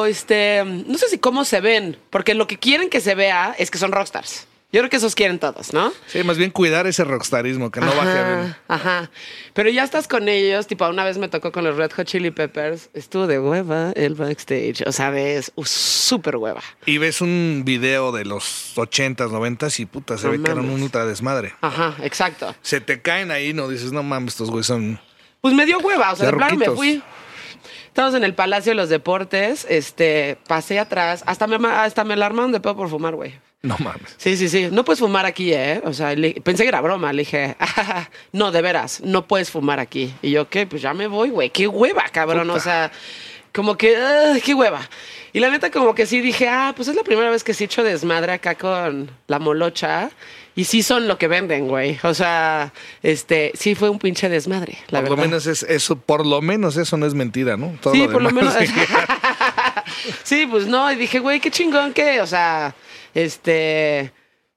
o, 0.00 0.06
este, 0.06 0.62
no 0.64 0.96
sé 0.98 1.08
si 1.08 1.18
cómo 1.18 1.44
se 1.44 1.60
ven, 1.60 1.96
porque 2.10 2.34
lo 2.34 2.46
que 2.46 2.58
quieren 2.58 2.88
que 2.90 3.00
se 3.00 3.14
vea 3.14 3.54
es 3.58 3.70
que 3.70 3.78
son 3.78 3.92
rockstars. 3.92 4.46
Yo 4.70 4.80
creo 4.80 4.90
que 4.90 4.98
esos 4.98 5.14
quieren 5.14 5.38
todos, 5.38 5.72
¿no? 5.72 5.94
Sí, 6.08 6.22
más 6.24 6.36
bien 6.36 6.50
cuidar 6.50 6.86
ese 6.86 7.02
rockstarismo, 7.02 7.70
que 7.70 7.80
no 7.80 7.86
baje 7.86 8.18
a 8.18 8.42
Ajá, 8.42 8.58
ajá. 8.68 9.10
Pero 9.54 9.70
ya 9.70 9.82
estás 9.82 10.06
con 10.06 10.28
ellos, 10.28 10.66
tipo, 10.66 10.86
una 10.86 11.04
vez 11.04 11.16
me 11.16 11.28
tocó 11.28 11.52
con 11.52 11.64
los 11.64 11.76
Red 11.78 11.90
Hot 11.92 12.06
Chili 12.06 12.30
Peppers, 12.30 12.90
estuvo 12.92 13.26
de 13.26 13.38
hueva 13.40 13.92
el 13.92 14.14
backstage, 14.14 14.82
o 14.86 14.92
sea, 14.92 15.08
ves, 15.08 15.52
uh, 15.54 15.64
súper 15.64 16.36
hueva. 16.36 16.60
Y 16.84 16.98
ves 16.98 17.22
un 17.22 17.62
video 17.64 18.12
de 18.12 18.26
los 18.26 18.74
80s, 18.76 19.30
90s 19.30 19.80
y 19.80 19.86
puta, 19.86 20.18
se 20.18 20.26
No 20.26 20.32
ve 20.32 20.42
que 20.42 20.50
eran 20.50 20.68
un 20.68 20.82
ultra 20.82 21.06
desmadre. 21.06 21.54
Ajá, 21.62 21.96
exacto. 22.02 22.54
Se 22.60 22.82
te 22.82 23.00
caen 23.00 23.30
ahí, 23.30 23.54
no 23.54 23.68
dices, 23.68 23.92
no 23.92 24.02
mames, 24.02 24.34
estos 24.34 24.50
güeyes 24.50 24.66
son. 24.66 25.00
Pues 25.40 25.54
me 25.54 25.64
dio 25.64 25.78
hueva, 25.78 26.12
o 26.12 26.16
sea, 26.16 26.26
De 26.26 26.36
plano 26.36 26.56
me 26.56 26.70
fui. 26.72 27.02
Estamos 27.86 28.14
en 28.14 28.22
el 28.22 28.34
Palacio 28.34 28.72
de 28.72 28.76
los 28.76 28.90
Deportes, 28.90 29.66
este, 29.70 30.36
pasé 30.46 30.78
atrás, 30.78 31.24
hasta 31.24 31.46
me, 31.46 31.56
hasta 31.68 32.04
me 32.04 32.12
alarmaron 32.12 32.52
de 32.52 32.60
pedo 32.60 32.76
por 32.76 32.90
fumar, 32.90 33.14
güey. 33.14 33.47
No 33.62 33.76
mames. 33.78 34.14
Sí, 34.18 34.36
sí, 34.36 34.48
sí. 34.48 34.68
No 34.70 34.84
puedes 34.84 35.00
fumar 35.00 35.26
aquí, 35.26 35.52
¿eh? 35.52 35.80
O 35.84 35.92
sea, 35.92 36.14
le- 36.14 36.40
pensé 36.42 36.62
que 36.62 36.68
era 36.68 36.80
broma. 36.80 37.12
Le 37.12 37.22
dije, 37.22 37.56
"Ah, 37.58 38.08
no, 38.32 38.52
de 38.52 38.62
veras, 38.62 39.00
no 39.02 39.26
puedes 39.26 39.50
fumar 39.50 39.80
aquí. 39.80 40.14
Y 40.22 40.30
yo, 40.30 40.48
¿qué? 40.48 40.66
Pues 40.66 40.80
ya 40.82 40.94
me 40.94 41.08
voy, 41.08 41.30
güey. 41.30 41.50
Qué 41.50 41.66
hueva, 41.66 42.04
cabrón. 42.12 42.46
Puta. 42.46 42.54
O 42.56 42.60
sea, 42.60 42.92
como 43.52 43.76
que, 43.76 43.96
ah, 43.96 44.34
qué 44.44 44.54
hueva. 44.54 44.80
Y 45.32 45.40
la 45.40 45.50
neta, 45.50 45.70
como 45.72 45.94
que 45.94 46.06
sí 46.06 46.20
dije, 46.20 46.48
ah, 46.48 46.72
pues 46.76 46.86
es 46.88 46.94
la 46.94 47.02
primera 47.02 47.30
vez 47.30 47.42
que 47.42 47.52
sí 47.52 47.64
echo 47.64 47.82
desmadre 47.82 48.32
acá 48.32 48.54
con 48.54 49.10
la 49.26 49.38
molocha. 49.40 50.10
Y 50.54 50.64
sí 50.64 50.82
son 50.82 51.06
lo 51.08 51.18
que 51.18 51.28
venden, 51.28 51.68
güey. 51.68 51.98
O 52.02 52.14
sea, 52.14 52.72
este, 53.02 53.52
sí 53.54 53.74
fue 53.74 53.90
un 53.90 53.98
pinche 53.98 54.28
desmadre, 54.28 54.78
la 54.88 55.00
por 55.00 55.10
verdad. 55.10 55.16
lo 55.16 55.22
menos 55.22 55.46
es 55.46 55.62
eso, 55.64 55.96
por 55.96 56.24
lo 56.26 56.40
menos 56.42 56.76
eso 56.76 56.96
no 56.96 57.06
es 57.06 57.14
mentira, 57.14 57.56
¿no? 57.56 57.76
Todo 57.80 57.92
sí, 57.94 58.06
por 58.08 58.22
lo 58.22 58.30
menos. 58.30 58.54
sí, 60.24 60.46
pues 60.50 60.66
no, 60.66 60.90
y 60.92 60.96
dije, 60.96 61.18
güey, 61.20 61.40
qué 61.40 61.50
chingón 61.50 61.92
que, 61.92 62.20
o 62.20 62.26
sea, 62.26 62.74
este, 63.14 64.12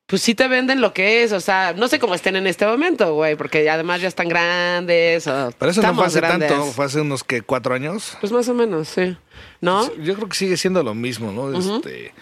pues 0.08 0.22
sí 0.22 0.36
te 0.36 0.48
venden 0.48 0.82
lo 0.82 0.94
que 0.94 1.24
es, 1.24 1.32
o 1.32 1.40
sea, 1.40 1.74
no 1.76 1.88
sé 1.88 2.00
cómo 2.00 2.16
estén 2.16 2.36
en 2.36 2.48
este 2.48 2.66
momento, 2.66 3.14
güey, 3.14 3.36
porque 3.36 3.70
además 3.70 4.02
ya 4.02 4.08
están 4.08 4.28
grandes. 4.30 5.26
O 5.28 5.52
Pero 5.58 5.72
eso 5.72 5.82
no 5.82 5.96
fue 5.96 6.06
hace 6.06 6.20
grandes. 6.20 6.50
tanto, 6.50 6.66
fue 6.68 6.86
hace 6.86 7.02
unos 7.02 7.24
que 7.24 7.42
cuatro 7.42 7.74
años. 7.74 8.18
Pues 8.20 8.32
más 8.32 8.48
o 8.50 8.54
menos, 8.54 8.88
sí. 8.90 9.16
¿No? 9.62 9.94
Yo 9.98 10.16
creo 10.16 10.28
que 10.28 10.36
sigue 10.36 10.58
siendo 10.58 10.84
lo 10.84 10.94
mismo, 10.94 11.32
¿no? 11.32 11.58
Este. 11.58 12.14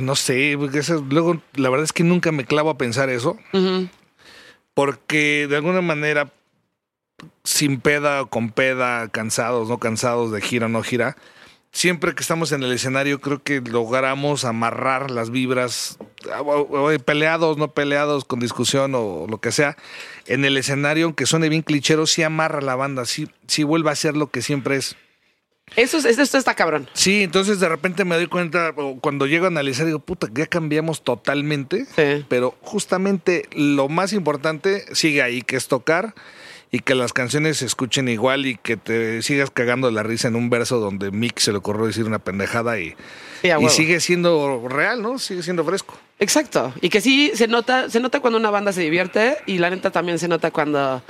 No 0.00 0.16
sé, 0.16 0.56
porque 0.58 0.78
eso- 0.78 1.04
luego 1.08 1.40
la 1.54 1.68
verdad 1.68 1.84
es 1.84 1.92
que 1.92 2.02
nunca 2.02 2.32
me 2.32 2.44
clavo 2.46 2.70
a 2.70 2.78
pensar 2.78 3.10
eso. 3.10 3.36
Porque 4.74 5.46
de 5.48 5.56
alguna 5.56 5.80
manera, 5.80 6.30
sin 7.44 7.80
peda 7.80 8.22
o 8.22 8.26
con 8.26 8.50
peda, 8.50 9.08
cansados, 9.08 9.68
no 9.68 9.78
cansados 9.78 10.32
de 10.32 10.40
gira 10.40 10.66
o 10.66 10.68
no 10.68 10.82
gira, 10.82 11.16
siempre 11.76 12.14
que 12.14 12.22
estamos 12.22 12.52
en 12.52 12.62
el 12.62 12.72
escenario 12.72 13.20
creo 13.20 13.42
que 13.42 13.60
logramos 13.60 14.46
amarrar 14.46 15.10
las 15.10 15.28
vibras, 15.30 15.98
o- 16.42 16.60
o- 16.62 16.98
peleados, 17.00 17.58
no 17.58 17.72
peleados, 17.72 18.24
con 18.24 18.40
discusión 18.40 18.94
o 18.94 19.26
lo 19.28 19.38
que 19.42 19.52
sea, 19.52 19.76
en 20.26 20.46
el 20.46 20.56
escenario, 20.56 21.04
aunque 21.04 21.26
suene 21.26 21.50
bien 21.50 21.60
clichero, 21.60 22.06
sí 22.06 22.22
amarra 22.22 22.62
la 22.62 22.76
banda, 22.76 23.04
sí, 23.04 23.28
sí 23.46 23.62
vuelve 23.62 23.90
a 23.90 23.94
ser 23.94 24.16
lo 24.16 24.28
que 24.30 24.40
siempre 24.40 24.76
es. 24.76 24.96
Eso 25.74 25.98
es, 25.98 26.04
esto 26.18 26.38
está 26.38 26.54
cabrón. 26.54 26.88
Sí, 26.94 27.24
entonces 27.24 27.60
de 27.60 27.68
repente 27.68 28.04
me 28.04 28.14
doy 28.14 28.28
cuenta, 28.28 28.72
cuando 29.00 29.26
llego 29.26 29.44
a 29.44 29.48
analizar, 29.48 29.84
digo, 29.84 29.98
puta, 29.98 30.28
ya 30.32 30.46
cambiamos 30.46 31.02
totalmente. 31.02 31.84
Sí. 31.96 32.24
Pero 32.28 32.54
justamente 32.62 33.48
lo 33.52 33.88
más 33.88 34.12
importante 34.14 34.84
sigue 34.94 35.22
ahí, 35.22 35.42
que 35.42 35.56
es 35.56 35.66
tocar 35.68 36.14
y 36.70 36.80
que 36.80 36.94
las 36.94 37.12
canciones 37.12 37.58
se 37.58 37.66
escuchen 37.66 38.08
igual 38.08 38.46
y 38.46 38.56
que 38.56 38.76
te 38.76 39.22
sigas 39.22 39.50
cagando 39.50 39.90
la 39.90 40.02
risa 40.02 40.28
en 40.28 40.36
un 40.36 40.50
verso 40.50 40.78
donde 40.80 41.10
Mick 41.10 41.38
se 41.38 41.52
le 41.52 41.58
ocurrió 41.58 41.86
decir 41.86 42.04
una 42.04 42.18
pendejada 42.18 42.78
y, 42.78 42.94
Sí, 43.42 43.50
y 43.60 43.68
sigue 43.68 44.00
siendo 44.00 44.66
real, 44.68 45.02
¿no? 45.02 45.18
Sigue 45.18 45.42
siendo 45.42 45.64
fresco. 45.64 45.96
Exacto. 46.18 46.72
Y 46.80 46.88
que 46.88 47.00
sí 47.00 47.32
se 47.34 47.46
nota, 47.46 47.90
se 47.90 48.00
nota 48.00 48.20
cuando 48.20 48.38
una 48.38 48.50
banda 48.50 48.72
se 48.72 48.80
divierte 48.80 49.36
y 49.46 49.58
la 49.58 49.70
neta 49.70 49.90
también 49.90 50.18
se 50.18 50.26
nota 50.26 50.50
cuando 50.50 51.02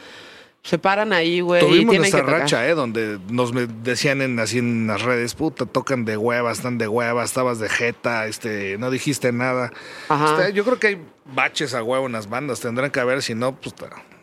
se 0.62 0.78
paran 0.78 1.12
ahí, 1.12 1.40
güey. 1.40 1.62
y 1.62 1.66
Tuvimos 1.66 1.92
tienen 1.92 2.10
nuestra 2.10 2.24
que 2.24 2.30
racha, 2.30 2.68
¿eh? 2.68 2.74
Donde 2.74 3.20
nos 3.30 3.52
decían 3.84 4.20
en, 4.20 4.38
así 4.40 4.58
en 4.58 4.88
las 4.88 5.02
redes, 5.02 5.34
puta, 5.34 5.64
tocan 5.64 6.04
de 6.04 6.16
hueva, 6.16 6.50
están 6.50 6.76
de 6.76 6.88
hueva, 6.88 7.24
estabas 7.24 7.60
de 7.60 7.68
jeta, 7.68 8.26
este, 8.26 8.76
no 8.76 8.90
dijiste 8.90 9.30
nada. 9.32 9.72
Ajá. 10.08 10.38
Este, 10.38 10.52
yo 10.52 10.64
creo 10.64 10.78
que 10.80 10.86
hay 10.88 11.02
baches 11.32 11.72
a 11.72 11.84
huevo 11.84 12.06
en 12.06 12.12
las 12.12 12.28
bandas, 12.28 12.60
tendrán 12.60 12.90
que 12.90 12.98
haber, 12.98 13.22
si 13.22 13.34
no, 13.34 13.54
pues 13.54 13.74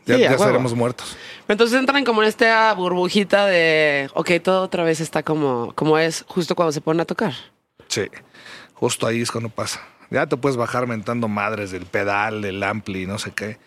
ya, 0.05 0.15
Sí, 0.15 0.21
ya 0.21 0.31
estaremos 0.31 0.73
muertos. 0.73 1.15
Entonces 1.47 1.77
entran 1.79 2.03
como 2.05 2.21
en 2.21 2.29
esta 2.29 2.73
burbujita 2.73 3.45
de, 3.45 4.09
ok, 4.13 4.31
todo 4.43 4.63
otra 4.63 4.83
vez 4.83 4.99
está 4.99 5.23
como, 5.23 5.73
como 5.75 5.97
es 5.97 6.25
justo 6.27 6.55
cuando 6.55 6.71
se 6.71 6.81
ponen 6.81 7.01
a 7.01 7.05
tocar. 7.05 7.33
Sí, 7.87 8.09
justo 8.73 9.07
ahí 9.07 9.21
es 9.21 9.31
cuando 9.31 9.49
pasa. 9.49 9.81
Ya 10.09 10.27
te 10.27 10.37
puedes 10.37 10.57
bajar 10.57 10.87
mentando 10.87 11.27
madres 11.27 11.71
del 11.71 11.85
pedal, 11.85 12.41
del 12.41 12.61
ampli, 12.61 13.05
no 13.07 13.17
sé 13.17 13.31
qué. 13.31 13.57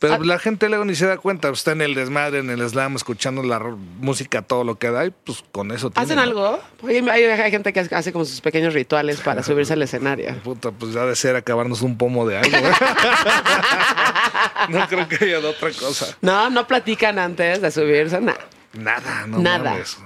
Pero 0.00 0.14
Ah. 0.14 0.18
la 0.22 0.38
gente 0.38 0.68
luego 0.70 0.84
ni 0.86 0.94
se 0.94 1.06
da 1.06 1.18
cuenta, 1.18 1.50
está 1.50 1.72
en 1.72 1.82
el 1.82 1.94
desmadre, 1.94 2.38
en 2.38 2.48
el 2.48 2.66
slam, 2.68 2.96
escuchando 2.96 3.42
la 3.42 3.58
música, 4.00 4.40
todo 4.42 4.64
lo 4.64 4.76
que 4.78 4.90
da, 4.90 5.04
y 5.04 5.10
pues 5.10 5.44
con 5.52 5.70
eso 5.72 5.92
¿Hacen 5.94 6.18
algo? 6.18 6.58
Hay, 6.88 6.96
hay- 7.06 7.24
hay 7.24 7.50
gente 7.50 7.72
que 7.74 7.80
hace 7.80 8.10
como 8.10 8.24
sus 8.24 8.40
pequeños 8.40 8.72
rituales 8.72 9.20
para 9.20 9.42
subirse 9.42 9.74
al 9.74 9.82
escenario. 9.82 10.34
Puta, 10.42 10.70
pues 10.72 10.94
ya 10.94 11.04
de 11.04 11.14
ser 11.14 11.36
acabarnos 11.36 11.82
un 11.82 11.98
pomo 11.98 12.26
de 12.26 12.38
algo. 12.38 12.56
¿eh? 12.56 12.72
no 14.70 14.88
creo 14.88 15.08
que 15.08 15.24
haya 15.24 15.40
de 15.40 15.46
otra 15.48 15.70
cosa. 15.72 16.16
No, 16.22 16.50
no 16.50 16.66
platican 16.66 17.18
antes 17.18 17.60
de 17.60 17.70
subirse, 17.70 18.20
nada. 18.20 18.38
Nada, 18.72 19.26
no 19.26 19.38
Nada. 19.38 19.70
mames. 19.72 19.98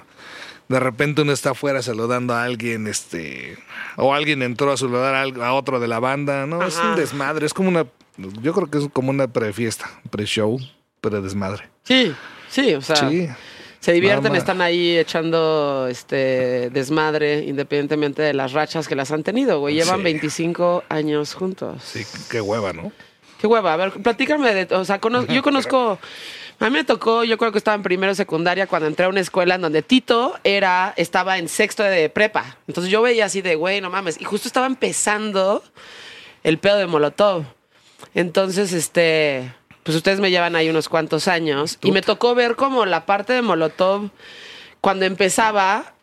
de 0.68 0.80
repente 0.80 1.20
uno 1.22 1.32
está 1.32 1.50
afuera 1.50 1.82
saludando 1.82 2.34
a 2.34 2.42
alguien, 2.44 2.86
este, 2.86 3.58
o 3.96 4.14
alguien 4.14 4.42
entró 4.42 4.72
a 4.72 4.76
saludar 4.78 5.14
a, 5.14 5.46
a 5.46 5.52
otro 5.52 5.78
de 5.78 5.86
la 5.88 6.00
banda, 6.00 6.46
¿no? 6.46 6.62
Es 6.66 6.78
un 6.78 6.96
desmadre, 6.96 7.44
es 7.46 7.52
como 7.54 7.68
una, 7.68 7.84
yo 8.16 8.52
creo 8.52 8.70
que 8.70 8.78
es 8.78 8.84
como 8.92 9.10
una 9.10 9.28
prefiesta, 9.28 9.90
pre-show, 10.10 10.58
pre-desmadre. 11.00 11.68
Sí, 11.82 12.14
sí, 12.48 12.74
o 12.74 12.80
sea, 12.80 12.96
Sí. 13.08 13.28
se 13.80 13.92
divierten, 13.92 14.34
están 14.36 14.60
ahí 14.60 14.96
echando 14.96 15.86
este 15.88 16.70
desmadre, 16.70 17.44
independientemente 17.44 18.22
de 18.22 18.32
las 18.34 18.52
rachas 18.52 18.88
que 18.88 18.94
las 18.94 19.10
han 19.10 19.22
tenido, 19.22 19.60
güey. 19.60 19.74
Llevan 19.74 19.98
Sí. 19.98 20.04
25 20.04 20.84
años 20.88 21.34
juntos. 21.34 21.82
Sí, 21.84 22.04
qué 22.30 22.40
hueva, 22.40 22.72
¿no? 22.72 22.92
Qué 23.40 23.46
hueva. 23.46 23.74
A 23.74 23.76
ver, 23.76 23.92
platícame 23.92 24.54
de. 24.54 24.74
O 24.74 24.84
sea, 24.84 25.00
yo 25.28 25.42
conozco. 25.42 25.98
A 26.60 26.64
mí 26.66 26.70
me 26.70 26.84
tocó, 26.84 27.24
yo 27.24 27.36
creo 27.36 27.50
que 27.50 27.58
estaba 27.58 27.74
en 27.74 27.82
primero 27.82 28.14
secundaria 28.14 28.68
cuando 28.68 28.86
entré 28.86 29.04
a 29.06 29.08
una 29.08 29.18
escuela 29.20 29.56
en 29.56 29.60
donde 29.60 29.82
Tito 29.82 30.38
era, 30.44 30.94
estaba 30.96 31.36
en 31.36 31.48
sexto 31.48 31.82
de 31.82 32.08
prepa. 32.08 32.56
Entonces 32.68 32.90
yo 32.92 33.02
veía 33.02 33.24
así 33.24 33.42
de, 33.42 33.56
güey, 33.56 33.80
no 33.80 33.90
mames. 33.90 34.20
Y 34.20 34.24
justo 34.24 34.46
estaba 34.46 34.66
empezando 34.66 35.64
el 36.44 36.58
pedo 36.58 36.76
de 36.78 36.86
Molotov. 36.86 37.44
Entonces, 38.14 38.72
este, 38.72 39.52
pues 39.82 39.96
ustedes 39.96 40.20
me 40.20 40.30
llevan 40.30 40.56
ahí 40.56 40.68
unos 40.70 40.88
cuantos 40.88 41.28
años. 41.28 41.78
Y 41.82 41.92
me 41.92 42.02
tocó 42.02 42.34
ver 42.34 42.56
como 42.56 42.86
la 42.86 43.06
parte 43.06 43.32
de 43.32 43.42
Molotov 43.42 44.10
cuando 44.80 45.04
empezaba, 45.04 45.94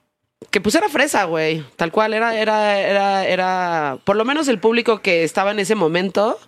que 0.49 0.61
pues 0.61 0.75
era 0.75 0.89
fresa, 0.89 1.23
güey. 1.23 1.63
Tal 1.77 1.91
cual, 1.91 2.13
era, 2.13 2.35
era, 2.37 2.79
era, 2.79 3.25
era, 3.25 3.97
por 4.03 4.15
lo 4.15 4.25
menos 4.25 4.47
el 4.47 4.59
público 4.59 5.01
que 5.01 5.23
estaba 5.23 5.51
en 5.51 5.59
ese 5.59 5.75
momento 5.75 6.39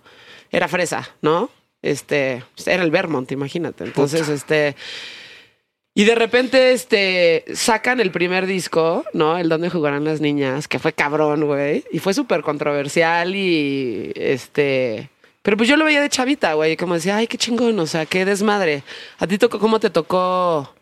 era 0.50 0.68
fresa, 0.68 1.10
¿no? 1.22 1.50
Este, 1.82 2.44
era 2.66 2.82
el 2.82 2.90
Vermont, 2.90 3.30
imagínate. 3.32 3.84
Entonces, 3.84 4.28
este, 4.28 4.76
y 5.94 6.04
de 6.04 6.14
repente, 6.16 6.72
este, 6.72 7.44
sacan 7.54 8.00
el 8.00 8.10
primer 8.10 8.46
disco, 8.46 9.04
¿no? 9.12 9.38
El 9.38 9.48
Donde 9.48 9.70
jugarán 9.70 10.04
las 10.04 10.20
niñas, 10.20 10.66
que 10.66 10.80
fue 10.80 10.92
cabrón, 10.92 11.46
güey. 11.46 11.84
Y 11.92 12.00
fue 12.00 12.14
súper 12.14 12.42
controversial 12.42 13.34
y, 13.36 14.12
este... 14.16 15.10
Pero 15.44 15.58
pues 15.58 15.68
yo 15.68 15.76
lo 15.76 15.84
veía 15.84 16.00
de 16.00 16.08
chavita, 16.08 16.54
güey. 16.54 16.74
Como 16.78 16.94
decía, 16.94 17.18
ay, 17.18 17.26
qué 17.26 17.36
chingón, 17.36 17.78
o 17.78 17.86
sea, 17.86 18.06
qué 18.06 18.24
desmadre. 18.24 18.82
¿A 19.18 19.26
ti 19.26 19.36
tocó, 19.36 19.58
cómo 19.58 19.78
te 19.78 19.90
tocó 19.90 20.74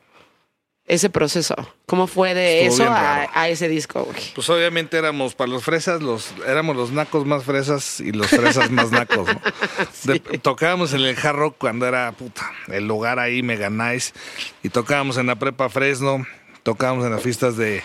ese 0.87 1.11
proceso? 1.11 1.57
¿Cómo 1.85 2.07
fue 2.07 2.33
de 2.33 2.67
Estuvo 2.67 2.85
eso 2.85 2.95
a, 2.95 3.49
ese 3.49 3.69
disco, 3.69 4.05
güey? 4.05 4.23
Pues 4.37 4.49
obviamente 4.51 4.97
éramos 4.97 5.35
para 5.35 5.51
los 5.51 5.65
fresas, 5.65 6.01
los, 6.01 6.33
éramos 6.47 6.77
los 6.77 6.93
nacos 6.93 7.27
más 7.27 7.43
fresas 7.43 7.99
y 7.99 8.13
los 8.13 8.29
fresas 8.29 8.71
más 8.71 8.93
nacos, 8.93 9.27
¿no? 9.27 9.41
De- 10.13 10.21
tocábamos 10.39 10.93
en 10.93 11.01
el 11.01 11.19
Hard 11.19 11.35
Rock 11.37 11.57
cuando 11.59 11.85
era 11.85 12.13
puta, 12.13 12.49
el 12.69 12.87
lugar 12.87 13.19
ahí 13.19 13.43
mega 13.43 13.69
nice. 13.69 14.13
Y 14.63 14.69
tocábamos 14.69 15.17
en 15.17 15.27
la 15.27 15.35
prepa 15.35 15.71
Fresno, 15.71 16.25
tocábamos 16.63 17.05
en 17.05 17.11
las 17.11 17.23
fiestas 17.23 17.57
de 17.57 17.83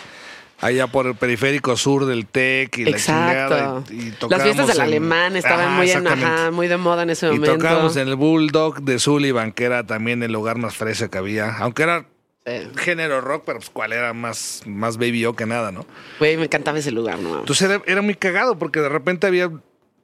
allá 0.59 0.87
por 0.87 1.05
el 1.07 1.15
periférico 1.15 1.75
sur 1.77 2.05
del 2.05 2.25
TEC 2.27 2.77
y 2.79 2.85
la 2.85 2.97
chingada. 2.97 3.83
Y, 3.89 3.93
y 3.93 4.13
Las 4.29 4.43
fiestas 4.43 4.67
del 4.67 4.77
en- 4.77 4.81
alemán 4.83 5.35
estaban 5.35 5.67
Ajá, 5.67 5.77
muy, 5.77 5.91
en, 5.91 6.07
ajá, 6.07 6.51
muy 6.51 6.67
de 6.67 6.77
moda 6.77 7.03
en 7.03 7.11
ese 7.11 7.27
Y 7.27 7.31
momento. 7.31 7.55
tocábamos 7.57 7.95
en 7.97 8.07
el 8.07 8.15
Bulldog 8.15 8.81
de 8.81 8.99
Sullivan, 8.99 9.51
que 9.51 9.65
era 9.65 9.85
también 9.85 10.23
el 10.23 10.31
lugar 10.31 10.57
más 10.57 10.75
fresa 10.75 11.09
que 11.09 11.17
había. 11.17 11.57
Aunque 11.57 11.83
era 11.83 12.05
Sí. 12.45 12.53
género 12.77 13.19
rock, 13.19 13.43
pero 13.45 13.59
pues 13.59 13.69
cuál 13.69 13.91
era 13.91 14.13
más, 14.13 14.61
más 14.65 14.95
baby 14.97 15.25
o 15.25 15.35
que 15.35 15.45
nada, 15.45 15.73
¿no? 15.73 15.85
Güey, 16.17 16.37
me 16.37 16.45
encantaba 16.45 16.79
ese 16.79 16.91
lugar, 16.91 17.19
¿no? 17.19 17.39
Entonces 17.39 17.69
era, 17.69 17.81
era 17.85 18.01
muy 18.01 18.15
cagado 18.15 18.57
porque 18.57 18.79
de 18.79 18.87
repente 18.87 19.27
había, 19.27 19.51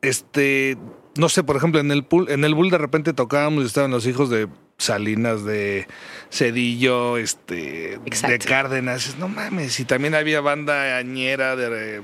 este, 0.01 0.77
no 1.15 1.29
sé, 1.29 1.43
por 1.43 1.55
ejemplo, 1.55 1.79
en 1.79 1.89
el 1.91 2.03
pool, 2.03 2.29
en 2.29 2.43
el 2.43 2.53
bull 2.53 2.69
de 2.69 2.77
repente 2.77 3.13
tocábamos 3.13 3.63
y 3.63 3.67
estaban 3.67 3.91
los 3.91 4.05
hijos 4.05 4.29
de 4.29 4.50
Salinas, 4.77 5.44
de 5.46 5.88
Cedillo, 6.32 7.18
este, 7.18 7.96
Exacto. 8.06 8.32
de 8.32 8.39
Cárdenas. 8.39 9.15
No 9.18 9.27
mames, 9.27 9.80
y 9.80 9.86
también 9.86 10.15
había 10.15 10.42
banda 10.42 10.98
añera 10.98 11.56
de, 11.56 12.01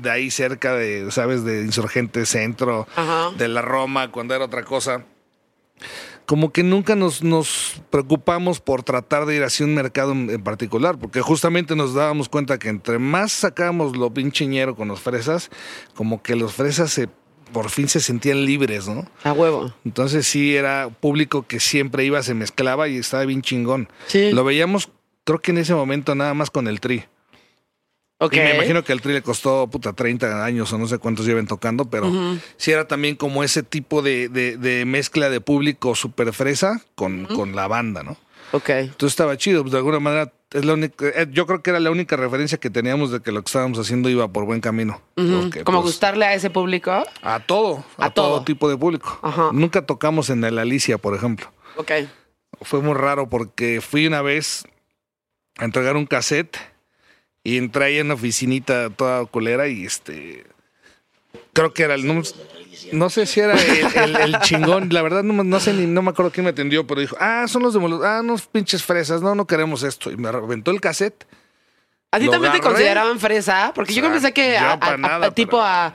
de 0.00 0.10
ahí 0.10 0.30
cerca 0.30 0.74
de, 0.74 1.10
¿sabes? 1.10 1.44
De 1.44 1.62
Insurgente 1.62 2.26
Centro, 2.26 2.86
Ajá. 2.96 3.30
de 3.36 3.48
la 3.48 3.62
Roma, 3.62 4.10
cuando 4.10 4.34
era 4.34 4.44
otra 4.44 4.64
cosa. 4.64 5.04
Como 6.26 6.52
que 6.52 6.62
nunca 6.62 6.94
nos, 6.94 7.22
nos 7.22 7.80
preocupamos 7.88 8.60
por 8.60 8.82
tratar 8.82 9.24
de 9.24 9.36
ir 9.36 9.44
hacia 9.44 9.64
un 9.64 9.74
mercado 9.74 10.12
en 10.12 10.28
en 10.28 10.42
particular, 10.42 10.98
porque 10.98 11.22
justamente 11.22 11.74
nos 11.74 11.94
dábamos 11.94 12.28
cuenta 12.28 12.58
que 12.58 12.68
entre 12.68 12.98
más 12.98 13.32
sacábamos 13.32 13.96
lo 13.96 14.12
pincheñero 14.12 14.76
con 14.76 14.88
los 14.88 15.00
fresas, 15.00 15.48
como 15.94 16.22
que 16.22 16.36
los 16.36 16.52
fresas 16.52 16.90
se, 16.90 17.08
por 17.52 17.70
fin 17.70 17.88
se 17.88 18.00
sentían 18.00 18.44
libres, 18.44 18.88
¿no? 18.88 19.06
A 19.24 19.32
huevo. 19.32 19.72
Entonces 19.84 20.26
sí 20.26 20.54
era 20.56 20.88
público 20.88 21.46
que 21.46 21.60
siempre 21.60 22.04
iba, 22.04 22.22
se 22.22 22.34
mezclaba 22.34 22.88
y 22.88 22.96
estaba 22.98 23.24
bien 23.24 23.42
chingón. 23.42 23.88
Sí. 24.06 24.30
Lo 24.32 24.44
veíamos, 24.44 24.90
creo 25.24 25.40
que 25.40 25.50
en 25.52 25.58
ese 25.58 25.74
momento 25.74 26.14
nada 26.14 26.34
más 26.34 26.50
con 26.50 26.68
el 26.68 26.80
tri. 26.80 27.04
Ok. 28.20 28.32
Y 28.34 28.38
me 28.40 28.54
imagino 28.56 28.82
que 28.82 28.92
el 28.92 29.00
tri 29.00 29.12
le 29.12 29.22
costó 29.22 29.68
puta 29.68 29.92
30 29.92 30.44
años 30.44 30.72
o 30.72 30.78
no 30.78 30.88
sé 30.88 30.98
cuántos 30.98 31.24
lleven 31.24 31.46
tocando, 31.46 31.84
pero 31.84 32.10
sí 32.56 32.72
era 32.72 32.88
también 32.88 33.14
como 33.14 33.44
ese 33.44 33.62
tipo 33.62 34.02
de, 34.02 34.28
de- 34.28 34.56
de 34.56 34.84
mezcla 34.84 35.30
de 35.30 35.40
público 35.40 35.94
super 35.94 36.32
fresa 36.32 36.82
con, 36.96 37.26
con 37.26 37.54
la 37.54 37.68
banda, 37.68 38.02
¿no? 38.02 38.16
Ok. 38.52 38.68
Entonces 38.70 39.10
estaba 39.12 39.36
chido, 39.36 39.62
pues 39.62 39.72
de 39.72 39.78
alguna 39.78 40.00
manera 40.00 40.32
es 40.52 40.64
la 40.64 40.72
única, 40.74 41.06
eh, 41.08 41.26
yo 41.30 41.46
creo 41.46 41.62
que 41.62 41.70
era 41.70 41.80
la 41.80 41.90
única 41.90 42.16
referencia 42.16 42.58
que 42.58 42.70
teníamos 42.70 43.10
de 43.10 43.20
que 43.20 43.30
lo 43.32 43.42
que 43.42 43.48
estábamos 43.48 43.78
haciendo 43.78 44.08
iba 44.08 44.26
por 44.28 44.44
buen 44.46 44.60
camino. 44.60 45.02
Porque, 45.14 45.64
Como 45.64 45.82
pues, 45.82 45.92
gustarle 45.92 46.24
a 46.24 46.34
ese 46.34 46.48
público. 46.48 46.90
A 47.22 47.40
todo, 47.40 47.84
a, 47.98 48.06
A 48.06 48.10
todo. 48.14 48.28
todo. 48.36 48.44
tipo 48.44 48.68
de 48.70 48.76
público. 48.78 49.18
Ajá. 49.22 49.50
Nunca 49.52 49.84
tocamos 49.84 50.30
en 50.30 50.42
el 50.44 50.58
Alicia, 50.58 50.96
por 50.98 51.14
ejemplo. 51.14 51.52
Ok. 51.76 51.92
Fue 52.62 52.80
muy 52.80 52.94
raro 52.94 53.28
porque 53.28 53.80
fui 53.82 54.06
una 54.06 54.22
vez 54.22 54.64
a 55.58 55.64
entregar 55.64 55.96
un 55.96 56.06
cassette 56.06 56.56
y 57.44 57.58
entré 57.58 57.84
ahí 57.84 57.98
en 57.98 58.06
una 58.06 58.14
oficinita 58.14 58.88
toda 58.90 59.26
culera 59.26 59.68
y 59.68 59.84
este. 59.84 60.44
Creo 61.52 61.74
que 61.74 61.82
era 61.82 61.94
el. 61.94 62.06
No, 62.06 62.22
no 62.92 63.10
sé 63.10 63.26
si 63.26 63.40
era 63.40 63.54
el, 63.54 63.96
el- 63.96 64.16
el 64.16 64.40
chingón, 64.40 64.88
la 64.92 65.02
verdad 65.02 65.22
no, 65.22 65.42
no 65.44 65.60
sé 65.60 65.72
ni, 65.72 65.86
no 65.86 66.02
me 66.02 66.10
acuerdo 66.10 66.30
quién 66.32 66.44
me 66.44 66.50
atendió, 66.50 66.86
pero 66.86 67.00
dijo, 67.00 67.16
ah, 67.20 67.46
son 67.48 67.62
los 67.62 67.74
de 67.74 67.80
Molo- 67.80 68.04
ah, 68.04 68.20
unos 68.20 68.46
pinches 68.46 68.82
fresas, 68.82 69.20
no, 69.22 69.34
no 69.34 69.46
queremos 69.46 69.82
esto. 69.82 70.10
Y 70.10 70.16
me 70.16 70.30
reventó 70.32 70.70
el 70.70 70.80
cassette. 70.80 71.24
¿A 72.10 72.18
ti 72.18 72.28
también 72.30 72.52
te 72.54 72.60
consideraban 72.60 73.18
fresa? 73.20 73.72
Porque 73.74 73.92
yo 73.92 74.00
O 74.02 74.04
sea, 74.06 74.12
pensé 74.12 74.32
que 74.32 74.56
a, 74.56 74.72
a- 74.72 74.92
a- 74.92 74.96
nada, 74.96 75.26
a- 75.26 75.30
tipo 75.30 75.58
pero- 75.58 75.62
a, 75.64 75.92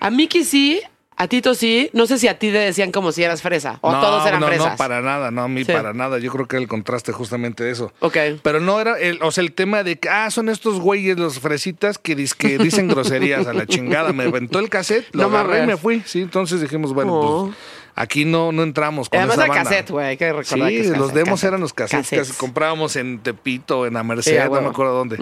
a 0.00 0.10
Miki 0.10 0.44
sí, 0.44 0.80
a 1.20 1.26
Tito 1.28 1.54
sí. 1.54 1.90
No 1.92 2.06
sé 2.06 2.18
si 2.18 2.28
a 2.28 2.38
ti 2.38 2.50
te 2.52 2.58
decían 2.58 2.92
como 2.92 3.12
si 3.12 3.22
eras 3.24 3.42
fresa. 3.42 3.78
O 3.82 3.90
no, 3.92 4.00
todos 4.00 4.24
eran 4.26 4.40
no, 4.40 4.46
fresas. 4.46 4.70
no, 4.72 4.76
para 4.76 5.00
nada, 5.02 5.30
no, 5.30 5.42
a 5.42 5.48
mí 5.48 5.64
Sí. 5.64 5.72
para 5.72 5.92
nada. 5.92 6.18
Yo 6.18 6.30
creo 6.32 6.46
que 6.46 6.56
era 6.56 6.62
el 6.62 6.68
contraste 6.68 7.12
justamente 7.12 7.64
de 7.64 7.72
eso. 7.72 7.92
Ok. 8.00 8.16
Pero 8.42 8.60
no 8.60 8.80
era, 8.80 8.98
el, 8.98 9.20
o 9.22 9.30
sea, 9.32 9.42
el 9.42 9.52
tema 9.52 9.82
de 9.82 9.98
que, 9.98 10.08
ah, 10.08 10.30
son 10.30 10.48
estos 10.48 10.80
güeyes, 10.80 11.18
los 11.18 11.40
fresitas, 11.40 11.98
que, 11.98 12.16
dis- 12.16 12.34
que 12.34 12.56
dicen 12.58 12.86
groserías 12.88 13.46
a 13.46 13.52
la 13.52 13.66
chingada. 13.66 14.12
Me 14.12 14.24
aventó 14.24 14.58
el 14.60 14.68
cassette, 14.70 15.06
lo 15.12 15.28
No 15.28 15.36
agarré 15.36 15.64
y 15.64 15.66
me 15.66 15.76
fui. 15.76 16.02
Sí, 16.06 16.22
entonces 16.22 16.60
dijimos, 16.60 16.94
bueno, 16.94 17.12
Oh. 17.14 17.44
pues 17.46 17.56
aquí 17.96 18.24
no, 18.24 18.52
no 18.52 18.62
entramos 18.62 19.08
con 19.08 19.18
Además 19.18 19.38
esa 19.38 19.46
banda. 19.48 19.64
cassette, 19.64 19.90
güey. 19.90 20.06
Hay 20.06 20.16
que 20.16 20.32
recordar 20.32 20.68
Sí, 20.68 20.74
que 20.76 20.80
es 20.82 20.88
los 20.90 20.98
cassette, 20.98 21.14
demos 21.16 21.30
cassette. 21.40 21.48
eran 21.48 21.60
los 21.60 21.72
cassettes, 21.72 22.30
que 22.30 22.36
comprábamos 22.38 22.94
en 22.94 23.18
Tepito, 23.18 23.86
en 23.86 23.94
la 23.94 24.04
Merced, 24.04 24.44
no 24.48 24.60
me 24.60 24.68
acuerdo 24.68 24.92
dónde. 24.94 25.16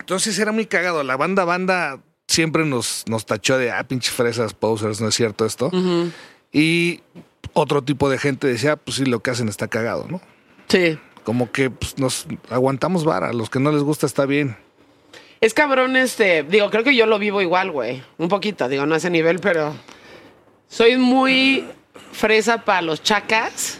Entonces 0.00 0.38
era 0.38 0.52
muy 0.52 0.66
cagado. 0.66 1.02
La 1.02 1.16
banda, 1.16 1.44
banda 1.44 1.98
siempre 2.26 2.64
nos, 2.64 3.04
nos 3.08 3.26
tachó 3.26 3.58
de, 3.58 3.70
ah, 3.70 3.84
pinches 3.86 4.12
fresas, 4.12 4.54
posers, 4.54 5.00
no 5.00 5.08
es 5.08 5.14
cierto 5.14 5.44
esto. 5.44 5.70
Y 6.52 7.00
otro 7.52 7.82
tipo 7.82 8.08
de 8.10 8.18
gente 8.18 8.46
decía, 8.46 8.72
"Ah, 8.72 8.76
pues 8.76 8.96
sí, 8.96 9.04
lo 9.04 9.20
que 9.20 9.30
hacen 9.30 9.48
está 9.48 9.68
cagado, 9.68 10.06
¿no? 10.08 10.20
Sí. 10.68 10.98
Como 11.24 11.50
que 11.50 11.70
pues, 11.70 11.98
nos 11.98 12.26
aguantamos 12.50 13.04
vara. 13.04 13.32
Los 13.32 13.50
que 13.50 13.60
no 13.60 13.72
les 13.72 13.82
gusta 13.82 14.06
está 14.06 14.26
bien. 14.26 14.56
Es 15.40 15.54
cabrón, 15.54 15.96
este. 15.96 16.42
Digo, 16.44 16.70
creo 16.70 16.84
que 16.84 16.94
yo 16.96 17.06
lo 17.06 17.18
vivo 17.18 17.42
igual, 17.42 17.70
güey. 17.70 18.02
Un 18.18 18.28
poquito, 18.28 18.68
digo, 18.68 18.86
no 18.86 18.94
a 18.94 18.98
ese 18.98 19.10
nivel, 19.10 19.38
pero. 19.40 19.74
Soy 20.68 20.96
muy 20.96 21.64
fresa 22.12 22.64
para 22.64 22.82
los 22.82 23.02
chacas. 23.02 23.78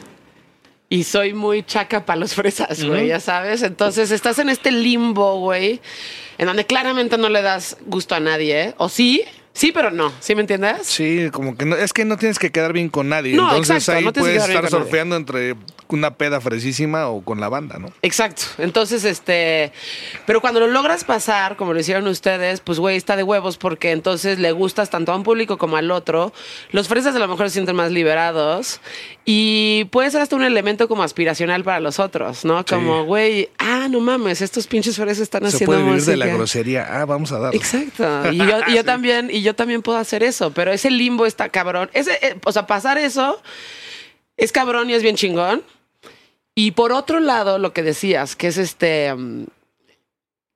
Y 0.89 1.03
soy 1.03 1.33
muy 1.35 1.65
chaca 1.65 2.05
para 2.07 2.21
los 2.21 2.35
fresas, 2.35 2.85
güey, 2.85 3.09
ya 3.09 3.19
sabes. 3.19 3.63
Entonces 3.63 4.13
estás 4.13 4.39
en 4.39 4.49
este 4.49 4.71
limbo, 4.71 5.41
güey, 5.41 5.81
en 6.39 6.47
donde 6.47 6.65
claramente 6.65 7.19
no 7.19 7.29
le 7.29 7.43
das 7.43 7.77
gusto 7.87 8.15
a 8.15 8.21
nadie, 8.21 8.63
¿eh? 8.67 8.75
O 8.79 8.89
sí, 8.89 9.25
sí, 9.53 9.73
pero 9.73 9.91
no. 9.91 10.13
¿Sí 10.21 10.37
me 10.37 10.43
entiendes? 10.43 10.87
Sí, 10.87 11.29
como 11.33 11.57
que 11.57 11.65
no, 11.65 11.75
es 11.75 11.93
que 11.93 12.05
no 12.05 12.17
tienes 12.17 12.39
que 12.39 12.53
quedar 12.53 12.73
bien 12.73 12.89
con 12.89 13.09
nadie. 13.09 13.35
No, 13.35 13.49
Entonces 13.49 13.77
exacto, 13.77 13.99
ahí 13.99 14.05
no 14.05 14.13
puedes 14.13 14.43
estar 14.43 14.63
nadie. 14.63 14.71
surfeando 14.71 15.17
entre 15.17 15.57
una 15.89 16.15
peda 16.15 16.41
fresísima 16.41 17.09
o 17.09 17.23
con 17.23 17.41
la 17.41 17.49
banda, 17.49 17.79
¿no? 17.79 17.93
Exacto. 18.03 18.43
Entonces, 18.59 19.05
este. 19.05 19.73
Pero 20.27 20.41
cuando 20.41 20.61
lo 20.61 20.67
logras 20.67 21.05
pasar, 21.05 21.57
como 21.57 21.73
lo 21.73 21.81
hicieron 21.81 22.07
ustedes, 22.07 22.61
pues, 22.61 22.79
güey, 22.79 22.97
está 22.97 23.17
de 23.17 23.23
huevos 23.23 23.57
porque 23.57 23.93
entonces 23.93 24.39
le 24.39 24.53
gustas 24.53 24.91
tanto 24.91 25.13
a 25.13 25.17
un 25.17 25.23
público 25.23 25.59
como 25.59 25.77
al 25.77 25.91
otro. 25.91 26.33
Los 26.71 26.89
fresas 26.89 27.15
a 27.15 27.19
lo 27.19 27.29
mejor 27.29 27.49
se 27.49 27.55
sienten 27.55 27.77
más 27.77 27.91
liberados 27.91 28.81
y 29.25 29.85
puede 29.91 30.11
ser 30.11 30.21
hasta 30.21 30.37
un 30.37 30.45
elemento 30.45 30.89
como 30.89 31.03
aspiracional 31.03 31.65
para 31.65 31.81
los 31.81 31.99
otros, 31.99 32.45
¿no? 32.45 32.65
Como, 32.65 33.05
güey, 33.05 33.51
ah, 33.59 33.89
no 33.91 34.01
mames, 34.01 34.41
estos 34.41 34.67
pinches 34.67 34.97
fresas 34.97 35.21
están 35.21 35.43
Se 35.43 35.49
haciendo 35.49 35.77
puede 35.77 35.85
vivir 35.85 36.05
de 36.05 36.17
la 36.17 36.27
grosería. 36.27 36.87
Ah, 36.89 37.05
vamos 37.05 37.33
a 37.33 37.39
dar. 37.39 37.55
Exacto. 37.55 38.07
Y 38.37 38.39
yo, 38.39 38.61
y 38.67 38.75
yo 38.75 38.85
también, 38.85 39.31
y 39.31 39.43
yo 39.43 39.55
también 39.55 39.83
puedo 39.83 39.99
hacer 39.99 40.23
eso, 40.23 40.51
pero 40.51 40.73
ese 40.73 40.91
limbo 40.91 41.27
está 41.27 41.49
cabrón. 41.49 41.91
Ese, 41.93 42.13
eh, 42.23 42.37
o 42.45 42.53
sea, 42.53 42.67
pasar 42.67 42.99
eso 42.99 43.41
es 44.37 44.53
cabrón 44.53 44.91
y 44.91 44.95
es 44.95 45.03
bien 45.03 45.17
chingón. 45.17 45.63
Y 46.59 46.73
por 46.73 46.91
otro 46.93 47.21
lado, 47.21 47.59
lo 47.59 47.73
que 47.73 47.83
decías, 47.83 48.35
que 48.35 48.49
es 48.49 48.57
este. 48.59 49.15
mm, 49.15 49.45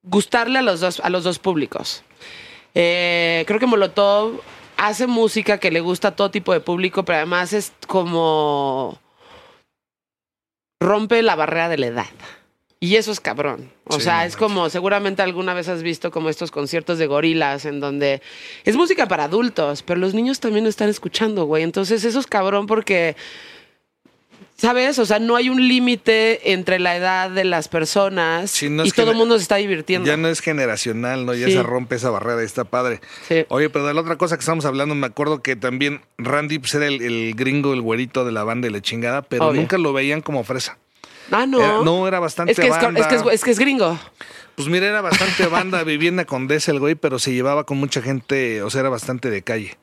gustarle 0.03 0.59
a 0.59 0.63
los 0.63 0.81
dos, 0.81 0.99
a 1.01 1.11
los 1.11 1.25
dos 1.25 1.39
públicos. 1.39 2.03
Eh, 2.75 3.45
creo 3.47 3.61
que 3.61 3.67
Molotov 3.67 4.41
hace 4.79 5.07
música 5.07 5.59
que 5.59 5.71
le 5.71 5.81
gusta 5.81 6.09
a 6.09 6.17
todo 6.17 6.31
tipo 6.31 6.53
de 6.55 6.61
público, 6.61 7.05
pero 7.05 7.19
además 7.19 7.53
es 7.53 7.73
como 7.87 8.99
rompe 10.81 11.23
la 11.23 11.37
barrera 11.37 11.69
de 11.69 11.77
la 11.79 11.87
edad. 11.89 12.07
Y 12.83 12.97
eso 12.97 13.13
es 13.13 13.21
cabrón. 13.21 13.71
O 13.85 13.97
Sí, 13.97 14.03
sea, 14.05 14.25
es 14.25 14.37
como 14.39 14.71
seguramente 14.71 15.21
alguna 15.21 15.53
vez 15.53 15.69
has 15.69 15.83
visto 15.83 16.11
como 16.11 16.31
estos 16.31 16.51
conciertos 16.51 16.97
de 16.99 17.07
gorilas 17.07 17.67
en 17.67 17.79
donde 17.79 18.23
es 18.65 18.75
música 18.77 19.07
para 19.07 19.25
adultos, 19.25 19.83
pero 19.83 20.01
los 20.01 20.15
niños 20.15 20.41
también 20.41 20.65
lo 20.65 20.71
están 20.71 20.89
escuchando, 20.89 21.45
güey. 21.45 21.63
Entonces 21.63 22.05
eso 22.05 22.19
es 22.19 22.27
cabrón 22.27 22.67
porque, 22.67 23.17
¿sabes? 24.61 24.99
O 24.99 25.07
sea, 25.07 25.19
no 25.19 25.37
hay 25.37 25.49
un 25.49 25.67
límite 25.67 26.53
entre 26.53 26.79
la 26.79 26.95
edad 26.97 27.31
de 27.31 27.45
las 27.45 27.69
personas 27.69 28.51
Sí, 28.51 28.69
no 28.69 28.85
y 28.85 28.91
todo 28.91 29.11
el 29.13 29.17
mundo 29.17 29.37
se 29.37 29.43
está 29.43 29.57
divirtiendo. 29.57 30.07
Ya 30.07 30.17
no 30.17 30.29
es 30.29 30.41
generacional, 30.41 31.25
¿no? 31.25 31.35
Ya 31.35 31.47
Sí. 31.47 31.53
se 31.53 31.63
rompe 31.63 31.97
esa 31.97 32.11
barrera, 32.11 32.43
está 32.43 32.65
padre. 32.65 33.01
Sí. 33.27 33.45
Oye, 33.49 33.71
pero 33.71 33.87
de 33.87 33.95
la 33.95 34.01
otra 34.03 34.17
cosa 34.17 34.37
que 34.37 34.41
estamos 34.41 34.65
hablando, 34.65 34.95
me 34.95 35.07
acuerdo 35.07 35.43
que 35.43 35.57
también 35.57 36.03
Randy 36.19 36.59
pues, 36.59 36.75
era 36.75 36.87
el, 36.87 37.01
el 37.03 37.35
gringo, 37.35 37.73
el 37.73 37.81
güerito 37.81 38.25
de 38.25 38.33
la 38.33 38.45
banda 38.45 38.69
y 38.69 38.71
la 38.71 38.81
chingada, 38.83 39.23
pero 39.23 39.49
Obvio. 39.49 39.61
nunca 39.63 39.79
lo 39.79 39.93
veían 39.93 40.21
como 40.21 40.45
fresa. 40.45 40.77
Ah, 41.31 41.47
no. 41.47 41.61
Era- 41.61 41.83
no, 41.85 42.07
era 42.09 42.19
bastante 42.21 42.53
es 42.53 42.59
que 42.59 42.67
es, 42.67 42.71
banda. 42.71 43.01
es 43.01 43.07
que 43.07 43.15
es, 43.15 43.23
es 43.33 43.45
que 43.45 43.51
es 43.53 43.59
gringo. 43.59 43.99
Pues 44.57 44.69
mira, 44.69 44.87
era 44.89 45.01
bastante 45.01 45.47
banda, 45.47 45.85
vivía 45.85 46.09
en 46.11 46.17
la 46.17 46.25
Condesa 46.27 46.71
el 46.73 46.81
güey, 46.81 46.97
pero 46.97 47.19
se 47.19 47.33
llevaba 47.33 47.65
con 47.65 47.79
mucha 47.79 48.03
gente, 48.03 48.63
o 48.63 48.69
sea, 48.69 48.81
era 48.81 48.89
bastante 48.91 49.31
de 49.31 49.41
calle. 49.43 49.79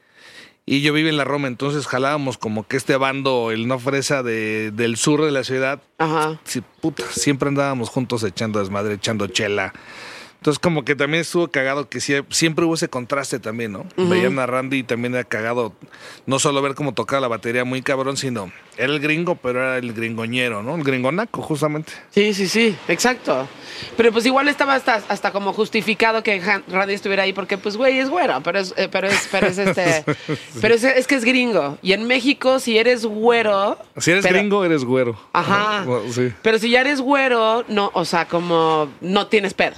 Y 0.69 0.81
yo 0.81 0.91
vivía 0.91 1.09
en 1.09 1.15
la 1.15 1.24
Roma, 1.24 1.47
entonces 1.47 1.88
jalábamos 1.88 2.38
como 2.38 2.67
que 2.67 2.75
este 2.75 2.97
bando, 2.97 3.51
el 3.51 3.69
no 3.69 3.79
fresa 3.79 4.21
de, 4.21 4.71
del 4.71 4.97
sur 4.97 5.24
de 5.24 5.31
la 5.31 5.45
ciudad, 5.45 5.81
Ajá. 5.97 6.41
sí, 6.43 6.62
puta, 6.81 7.05
siempre 7.09 7.47
andábamos 7.47 7.88
juntos 7.88 8.21
echando 8.24 8.59
desmadre, 8.59 8.95
echando 8.95 9.27
chela. 9.27 9.71
Entonces, 10.48 10.60
como 10.60 10.86
que 10.86 10.96
también 10.96 11.20
estuvo 11.24 11.50
cagado 11.50 11.89
que 11.89 12.00
sie- 12.00 12.24
siempre 12.30 12.63
hubo 12.63 12.75
ese 12.75 12.88
contraste 12.88 13.38
también, 13.38 13.74
¿no? 13.74 13.86
Veían 13.98 14.39
a 14.39 14.46
Randy 14.46 14.77
y 14.77 14.84
también 14.84 15.13
era 15.13 15.25
cagado 15.25 15.74
no 16.25 16.39
solo 16.39 16.62
ver 16.62 16.74
cómo 16.74 16.94
tocaba 16.94 17.20
la 17.20 17.27
batería 17.27 17.66
muy 17.66 17.82
cabrón, 17.82 18.16
sino 18.16 18.50
era 18.77 18.94
el 18.94 19.01
gringo, 19.01 19.36
pero 19.36 19.60
era 19.62 19.77
el 19.77 19.92
gringoñero, 19.92 20.63
¿no? 20.63 20.75
El 20.77 20.84
gringonaco, 20.86 21.42
justamente. 21.42 21.92
Sí, 22.12 22.34
sí, 22.34 22.48
sí, 22.48 22.77
exacto. 22.88 23.46
Pero 23.98 24.13
pues 24.13 24.25
igual 24.25 24.48
estaba 24.48 24.75
hasta, 24.75 25.04
hasta 25.10 25.32
como 25.34 25.51
justificado 25.51 26.24
que 26.24 26.39
Randy 26.70 26.94
estuviera 26.94 27.24
ahí 27.24 27.34
porque 27.34 27.58
pues 27.58 27.75
güey 27.75 28.00
es 28.00 28.10
güero, 28.10 28.39
pero 28.42 28.60
es, 28.60 28.74
eh, 28.77 28.88
pero 28.89 29.08
es, 29.10 29.27
pero 29.30 29.48
es 29.48 29.58
este, 29.58 30.06
pero 30.62 30.75
es, 30.75 30.84
es 30.86 31.08
que 31.08 31.16
es 31.16 31.25
gringo. 31.25 31.77
Y 31.82 31.92
en 31.92 32.08
México 32.08 32.60
si 32.62 32.77
eres 32.77 33.06
güero, 33.06 33.77
Si 33.98 34.12
eres 34.12 34.24
pero- 34.24 34.39
gringo, 34.39 34.63
eres 34.63 34.86
güero. 34.86 35.20
Ajá. 35.34 35.84
Bueno, 35.86 36.10
Sí. 36.13 36.32
Pero 36.42 36.58
si 36.58 36.70
ya 36.70 36.80
eres 36.80 37.01
güero, 37.01 37.66
no, 37.68 37.92
o 37.94 38.06
sea, 38.06 38.30
como 38.30 38.88
no 39.01 39.27
tienes 39.27 39.54
pedo. 39.54 39.75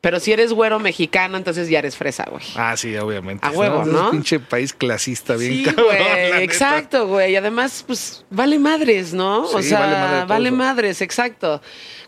Pero 0.00 0.20
si 0.20 0.30
eres 0.32 0.52
güero 0.52 0.78
mexicano, 0.78 1.36
entonces 1.36 1.68
ya 1.68 1.80
eres 1.80 1.96
fresa, 1.96 2.24
güey. 2.30 2.44
Ah, 2.54 2.76
sí, 2.76 2.96
obviamente. 2.96 3.44
A 3.46 3.50
huevo, 3.50 3.82
Es 3.82 3.88
¿no? 3.88 4.04
un 4.04 4.10
pinche 4.12 4.38
país 4.38 4.72
clasista, 4.72 5.34
bien 5.34 5.52
Sí, 5.54 5.64
cabrón. 5.64 5.86
güey, 5.86 5.98
neta. 5.98 6.42
exacto, 6.42 7.08
güey. 7.08 7.32
Y 7.32 7.36
además, 7.36 7.82
pues, 7.84 8.24
vale 8.30 8.60
madres, 8.60 9.12
¿no? 9.12 9.42
o 9.42 9.60
Sí, 9.60 9.70
sea, 9.70 9.80
vale 9.80 9.94
vale, 9.94 10.26
madre 10.26 10.50
madres, 10.52 11.02
exacto. 11.02 11.60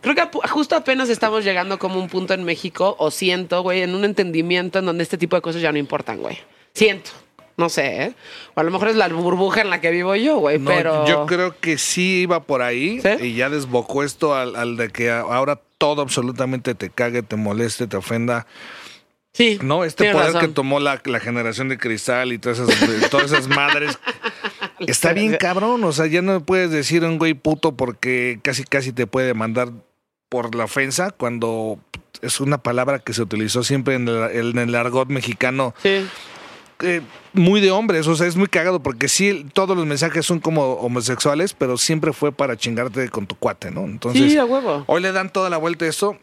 Creo 0.02 0.14
que 0.14 0.23
apu- 0.23 0.49
justo 0.49 0.76
apenas 0.76 1.09
estamos 1.09 1.42
llegando 1.44 1.80
como 1.80 1.99
un 1.99 2.09
punto 2.09 2.32
en 2.32 2.44
México, 2.44 2.94
o 2.99 3.11
siento, 3.11 3.62
güey, 3.62 3.82
en 3.82 3.94
un 3.97 4.04
entendimiento 4.04 4.78
en 4.78 4.87
donde 4.87 5.02
este 5.02 5.18
tipo 5.18 5.35
de 5.35 5.42
cosas 5.42 5.61
ya 5.61 5.73
no 5.73 5.78
importan, 5.78 6.18
güey. 6.18 6.38
Siento. 6.75 7.11
No 7.60 7.68
sé, 7.68 8.02
¿eh? 8.04 8.14
O 8.54 8.60
a 8.60 8.62
lo 8.64 8.70
mejor 8.70 8.88
es 8.88 8.96
la 8.96 9.06
burbuja 9.08 9.60
en 9.60 9.70
la 9.70 9.80
que 9.80 9.90
vivo 9.90 10.16
yo, 10.16 10.38
güey, 10.38 10.58
No, 10.58 10.70
pero... 10.70 11.06
Yo 11.06 11.26
creo 11.26 11.54
que 11.60 11.76
sí 11.78 12.22
iba 12.22 12.42
por 12.42 12.62
ahí 12.62 13.00
¿Sí? 13.02 13.26
y 13.26 13.34
ya 13.34 13.50
desbocó 13.50 14.02
esto 14.02 14.34
al, 14.34 14.56
al 14.56 14.76
de 14.78 14.88
que 14.88 15.10
ahora 15.10 15.60
todo 15.78 16.00
absolutamente 16.02 16.74
te 16.74 16.88
cague, 16.90 17.22
te 17.22 17.36
moleste, 17.36 17.86
te 17.86 17.96
ofenda. 17.96 18.46
Sí, 19.32 19.58
No, 19.62 19.84
este 19.84 20.10
poder 20.10 20.26
razón. 20.28 20.40
que 20.40 20.48
tomó 20.48 20.80
la, 20.80 21.00
la 21.04 21.20
generación 21.20 21.68
de 21.68 21.78
cristal 21.78 22.32
y 22.32 22.38
todas 22.38 22.58
esas, 22.58 23.10
todas 23.10 23.26
esas 23.26 23.46
madres. 23.46 23.98
Está 24.80 25.12
bien 25.12 25.36
cabrón, 25.38 25.84
o 25.84 25.92
sea, 25.92 26.06
ya 26.06 26.23
no 26.23 26.40
puedes 26.42 26.70
decir 26.70 27.04
un 27.04 27.18
güey 27.18 27.34
puto 27.34 27.76
porque 27.76 28.40
casi 28.42 28.64
casi 28.64 28.92
te 28.92 29.06
puede 29.06 29.34
mandar 29.34 29.68
por 30.28 30.54
la 30.54 30.64
ofensa 30.64 31.10
cuando 31.10 31.78
es 32.23 32.40
una 32.40 32.58
palabra 32.58 32.99
que 32.99 33.12
se 33.12 33.23
utilizó 33.23 33.62
siempre 33.62 33.94
en 33.94 34.08
el, 34.08 34.30
en 34.52 34.58
el 34.58 34.75
argot 34.75 35.08
mexicano 35.08 35.75
Sí. 35.82 36.06
Eh, 36.82 37.02
muy 37.32 37.60
de 37.60 37.71
hombres, 37.71 38.06
o 38.06 38.16
sea, 38.16 38.26
es 38.26 38.36
muy 38.36 38.49
cagado 38.49 38.80
porque 38.82 39.08
sí, 39.08 39.47
todos 39.52 39.76
los 39.76 39.86
mensajes 39.86 40.26
son 40.26 40.40
como 40.40 40.75
homosexuales, 40.75 41.54
pero 41.54 41.76
siempre 41.76 42.12
fue 42.12 42.32
para 42.32 42.56
chingarte 42.56 43.08
con 43.08 43.26
tu 43.26 43.34
cuate, 43.36 43.71
¿no? 43.71 43.84
Entonces, 43.84 44.30
Sí, 44.32 44.38
a 44.38 44.45
huevo. 44.45 44.84
hoy 44.86 45.00
le 45.02 45.12
dan 45.12 45.30
toda 45.32 45.50
la 45.50 45.56
vuelta 45.56 45.84
a 45.84 45.88
eso. 45.88 46.19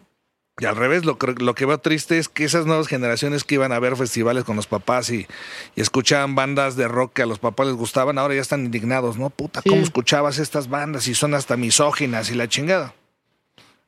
Y 0.60 0.66
al 0.66 0.76
revés, 0.76 1.06
lo, 1.06 1.20
que- 1.20 1.36
lo 1.38 1.54
que 1.54 1.68
veo 1.68 1.78
triste 1.78 2.18
es 2.18 2.30
que 2.30 2.44
esas 2.44 2.66
nuevas 2.66 2.88
generaciones 2.88 3.44
que 3.44 3.54
iban 3.56 3.72
a 3.72 3.78
ver 3.78 3.96
festivales 3.96 4.44
con 4.44 4.56
los 4.56 4.66
papás 4.66 5.12
y, 5.12 5.28
y 5.76 5.82
escuchaban 5.82 6.34
bandas 6.34 6.76
de 6.76 6.88
rock 6.88 7.14
que 7.14 7.22
a 7.22 7.28
los 7.28 7.38
papás 7.38 7.68
les 7.68 7.76
gustaban, 7.76 8.18
ahora 8.18 8.34
ya 8.34 8.42
están 8.42 8.66
indignados, 8.66 9.18
¿no? 9.20 9.30
Puta, 9.30 9.62
Sí. 9.62 9.70
¿cómo 9.70 9.84
escuchabas 9.84 10.40
estas 10.40 10.68
bandas 10.68 11.08
y 11.08 11.14
son 11.14 11.36
hasta 11.36 11.58
misóginas 11.58 12.32
y 12.32 12.36
la 12.36 12.48
chingada? 12.50 12.96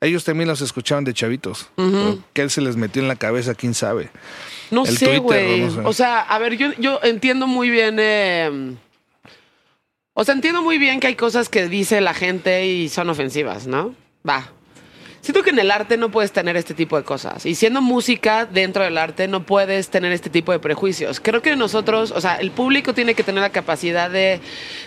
Ellos 0.01 0.23
también 0.23 0.47
los 0.47 0.61
escuchaban 0.61 1.03
de 1.03 1.13
chavitos. 1.15 1.69
Pero 1.75 2.19
¿Qué 2.33 2.47
se 2.49 2.61
les 2.61 2.75
metió 2.77 3.01
en 3.01 3.07
la 3.07 3.15
cabeza? 3.15 3.55
¿Quién 3.55 3.73
sabe? 3.73 4.11
No 4.71 4.85
El 4.85 4.97
sé, 4.97 5.17
güey. 5.19 5.61
no 5.61 5.71
sé. 5.71 5.79
O 5.85 5.93
sea, 5.93 6.21
a 6.21 6.37
ver, 6.39 6.55
yo, 6.57 6.71
yo 6.77 6.99
entiendo 7.03 7.47
muy 7.47 7.69
bien. 7.69 7.97
eh, 7.99 8.75
o 10.13 10.23
sea, 10.23 10.35
entiendo 10.35 10.61
muy 10.61 10.77
bien 10.77 10.99
que 10.99 11.07
hay 11.07 11.15
cosas 11.15 11.49
que 11.49 11.67
dice 11.69 12.01
la 12.01 12.13
gente 12.13 12.65
y 12.67 12.89
son 12.89 13.09
ofensivas, 13.09 13.67
¿no? 13.67 13.95
Va. 14.27 14.51
Siento 15.21 15.43
que 15.43 15.49
en 15.49 15.59
el 15.59 15.71
arte 15.71 15.97
no 15.97 16.09
puedes 16.09 16.31
tener 16.31 16.55
este 16.55 16.73
tipo 16.73 16.97
de 16.97 17.03
cosas. 17.03 17.45
Y 17.45 17.55
siendo 17.55 17.81
música 17.81 18.45
dentro 18.45 18.83
del 18.83 18.97
arte 18.97 19.27
no 19.27 19.43
puedes 19.43 19.89
tener 19.89 20.11
este 20.11 20.29
tipo 20.29 20.51
de 20.51 20.59
prejuicios. 20.59 21.19
Creo 21.19 21.41
que 21.41 21.55
nosotros, 21.55 22.11
o 22.11 22.21
sea, 22.21 22.35
el 22.35 22.51
público 22.51 22.93
tiene 22.93 23.13
que 23.13 23.23
tener 23.23 23.41
la 23.41 23.51
capacidad 23.51 24.09
de 24.09 24.39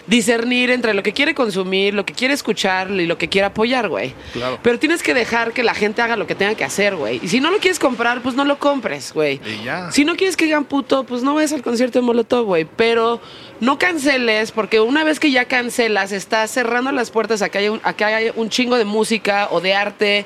discernir 0.07 0.71
entre 0.71 0.95
lo 0.95 1.03
que 1.03 1.13
quiere 1.13 1.35
consumir, 1.35 1.95
lo 1.95 2.07
que 2.07 2.15
quiere 2.15 2.35
escuchar 2.35 2.91
y 2.91 3.07
lo 3.07 3.19
que 3.19 3.29
quiere 3.29 3.47
apoyar, 3.47 3.89
güey. 3.89 4.15
Claro. 4.33 4.59
Pero 4.63 4.79
tienes 4.79 5.03
que 5.03 5.15
dejar 5.15 5.53
que 5.53 5.63
la 5.63 5.75
gente 5.75 6.03
haga 6.03 6.17
lo 6.17 6.27
que 6.27 6.35
tenga 6.35 6.55
que 6.55 6.65
hacer, 6.65 6.97
güey. 6.97 7.21
Y 7.23 7.29
si 7.29 7.41
no 7.41 7.51
lo 7.51 7.59
quieres 7.59 7.79
comprar, 7.79 8.23
pues 8.23 8.35
no 8.35 8.45
lo 8.45 8.59
compres, 8.59 9.13
güey. 9.13 9.41
Y 9.47 9.65
ya. 9.65 9.91
Si 9.93 10.05
no 10.05 10.17
quieres 10.17 10.37
que 10.37 10.47
digan 10.47 10.65
puto, 10.65 11.05
pues 11.05 11.23
no 11.23 11.35
vayas 11.35 11.53
al 11.53 11.63
concierto 11.63 11.99
de 11.99 12.07
Molotov, 12.07 12.47
güey. 12.47 12.65
Pero 12.65 13.21
no 13.61 13.79
canceles, 13.79 14.51
porque 14.51 14.81
una 14.81 15.05
vez 15.05 15.21
que 15.21 15.31
ya 15.31 15.45
cancelas, 15.45 16.11
estás 16.11 16.51
cerrando 16.51 16.91
las 16.91 17.11
puertas 17.11 17.43
a 17.43 17.49
que 17.49 17.59
haya 17.59 17.73
un, 17.73 17.81
a 17.85 17.93
que 17.93 18.05
haya 18.05 18.33
un 18.35 18.49
chingo 18.49 18.77
de 18.77 18.85
música 18.85 19.49
o 19.51 19.61
de 19.61 19.75
arte 19.75 20.22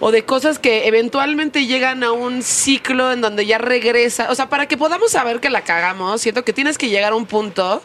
o 0.00 0.10
de 0.10 0.24
cosas 0.24 0.58
que 0.58 0.86
eventualmente 0.86 1.66
llegan 1.66 2.02
a 2.02 2.12
un 2.12 2.42
ciclo 2.42 3.12
en 3.12 3.20
donde 3.20 3.46
ya 3.46 3.58
regresa. 3.58 4.30
O 4.30 4.34
sea, 4.34 4.48
para 4.48 4.66
que 4.66 4.76
podamos 4.76 5.12
saber 5.12 5.40
que 5.40 5.50
la 5.50 5.62
cagamos, 5.62 6.20
siento 6.20 6.44
que 6.44 6.52
tienes 6.52 6.78
que 6.78 6.88
llegar 6.88 7.12
a 7.12 7.16
un 7.16 7.26
punto 7.26 7.82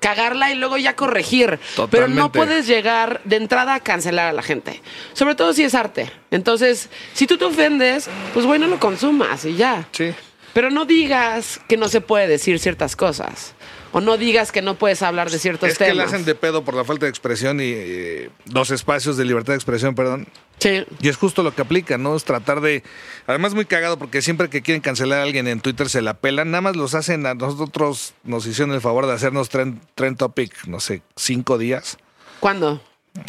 cagarla 0.00 0.50
y 0.50 0.54
luego 0.56 0.78
ya 0.78 0.96
corregir. 0.96 1.60
Pero 1.90 2.08
no 2.08 2.32
puedes 2.32 2.66
llegar 2.66 3.20
de 3.24 3.36
entrada 3.36 3.74
a 3.74 3.80
cancelar 3.80 4.28
a 4.28 4.32
la 4.32 4.42
gente. 4.42 4.80
Sobre 5.12 5.34
todo 5.34 5.52
si 5.52 5.62
es 5.62 5.74
arte. 5.74 6.10
Entonces, 6.30 6.88
si 7.12 7.26
tú 7.26 7.36
te 7.36 7.44
ofendes, 7.44 8.08
pues 8.34 8.46
güey, 8.46 8.58
no 8.58 8.66
lo 8.66 8.80
consumas 8.80 9.44
y 9.44 9.56
ya. 9.56 9.86
Sí. 9.92 10.12
Pero 10.52 10.70
no 10.70 10.84
digas 10.84 11.60
que 11.68 11.76
no 11.76 11.88
se 11.88 12.00
puede 12.00 12.26
decir 12.26 12.58
ciertas 12.58 12.96
cosas. 12.96 13.54
O 13.92 14.00
no 14.00 14.16
digas 14.16 14.52
que 14.52 14.62
no 14.62 14.76
puedes 14.76 15.02
hablar 15.02 15.30
de 15.30 15.38
ciertos 15.38 15.68
Es 15.68 15.78
que 15.78 15.86
temas. 15.86 15.96
le 15.96 16.02
hacen 16.04 16.24
de 16.24 16.34
pedo 16.34 16.64
por 16.64 16.74
la 16.74 16.84
falta 16.84 17.06
de 17.06 17.10
expresión 17.10 17.60
y 17.60 17.72
eh, 17.74 18.30
los 18.52 18.70
espacios 18.70 19.16
de 19.16 19.24
libertad 19.24 19.52
de 19.52 19.56
expresión, 19.56 19.94
perdón. 19.94 20.28
Sí. 20.60 20.84
Y 21.00 21.08
es 21.08 21.16
justo 21.16 21.42
lo 21.42 21.54
que 21.54 21.62
aplica, 21.62 21.98
¿no? 21.98 22.14
Es 22.14 22.24
tratar 22.24 22.60
de. 22.60 22.82
Además, 23.26 23.54
muy 23.54 23.64
cagado 23.64 23.98
porque 23.98 24.22
siempre 24.22 24.50
que 24.50 24.62
quieren 24.62 24.82
cancelar 24.82 25.20
a 25.20 25.22
alguien 25.22 25.48
en 25.48 25.60
Twitter 25.60 25.88
se 25.88 26.02
la 26.02 26.14
pelan. 26.14 26.50
Nada 26.50 26.60
más 26.60 26.76
los 26.76 26.94
hacen 26.94 27.26
a 27.26 27.34
nosotros, 27.34 28.14
nos 28.24 28.46
hicieron 28.46 28.74
el 28.74 28.80
favor 28.80 29.06
de 29.06 29.14
hacernos 29.14 29.48
trend, 29.48 29.80
trend 29.94 30.18
topic, 30.18 30.66
no 30.66 30.78
sé, 30.78 31.02
cinco 31.16 31.56
días. 31.56 31.96
¿Cuándo? 32.40 32.82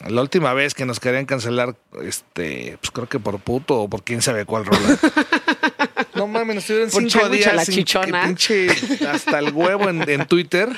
La 0.07 0.21
última 0.21 0.53
vez 0.53 0.73
que 0.75 0.85
nos 0.85 0.99
querían 0.99 1.25
cancelar, 1.25 1.75
este, 2.03 2.77
pues 2.79 2.91
creo 2.91 3.09
que 3.09 3.19
por 3.19 3.39
puto 3.39 3.79
o 3.81 3.89
por 3.89 4.03
quién 4.03 4.21
sabe 4.21 4.45
cuál 4.45 4.65
rola. 4.65 4.79
No 6.13 6.27
mames, 6.27 6.55
nos 6.55 6.63
estuvieron 6.65 6.89
Por 6.91 7.09
cinco 7.09 7.29
días 7.29 7.55
la 7.55 7.63
sin- 7.65 7.73
chichona. 7.75 8.21
que 8.21 8.27
pinche 8.27 8.67
hasta 9.07 9.39
el 9.39 9.53
huevo 9.53 9.89
en, 9.89 10.07
en 10.09 10.25
Twitter 10.27 10.69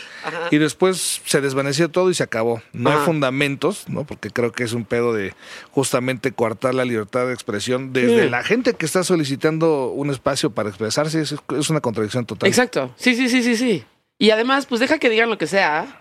y 0.51 0.57
después 0.57 1.21
se 1.25 1.41
desvaneció 1.41 1.89
todo 1.89 2.09
y 2.11 2.13
se 2.13 2.23
acabó. 2.23 2.61
No 2.71 2.91
Ajá. 2.91 2.99
hay 2.99 3.05
fundamentos, 3.05 3.85
¿no? 3.89 4.05
Porque 4.05 4.29
creo 4.29 4.51
que 4.51 4.63
es 4.63 4.73
un 4.73 4.85
pedo 4.85 5.11
de 5.11 5.33
justamente 5.71 6.31
coartar 6.33 6.75
la 6.75 6.85
libertad 6.85 7.25
de 7.27 7.33
expresión 7.33 7.93
desde 7.93 8.23
Sí. 8.25 8.29
la 8.29 8.43
gente 8.43 8.73
que 8.75 8.85
está 8.85 9.03
solicitando 9.03 9.87
un 9.89 10.11
espacio 10.11 10.51
para 10.51 10.69
expresarse. 10.69 11.19
Es, 11.21 11.35
es 11.57 11.69
una 11.69 11.81
contradicción 11.81 12.25
total. 12.25 12.47
Exacto. 12.47 12.93
Sí, 12.95 13.15
sí, 13.15 13.27
sí, 13.27 13.41
sí, 13.43 13.57
sí. 13.57 13.83
Y 14.19 14.29
además, 14.29 14.67
pues 14.67 14.79
deja 14.79 14.99
que 14.99 15.09
digan 15.09 15.29
lo 15.31 15.37
que 15.39 15.47
sea. 15.47 15.99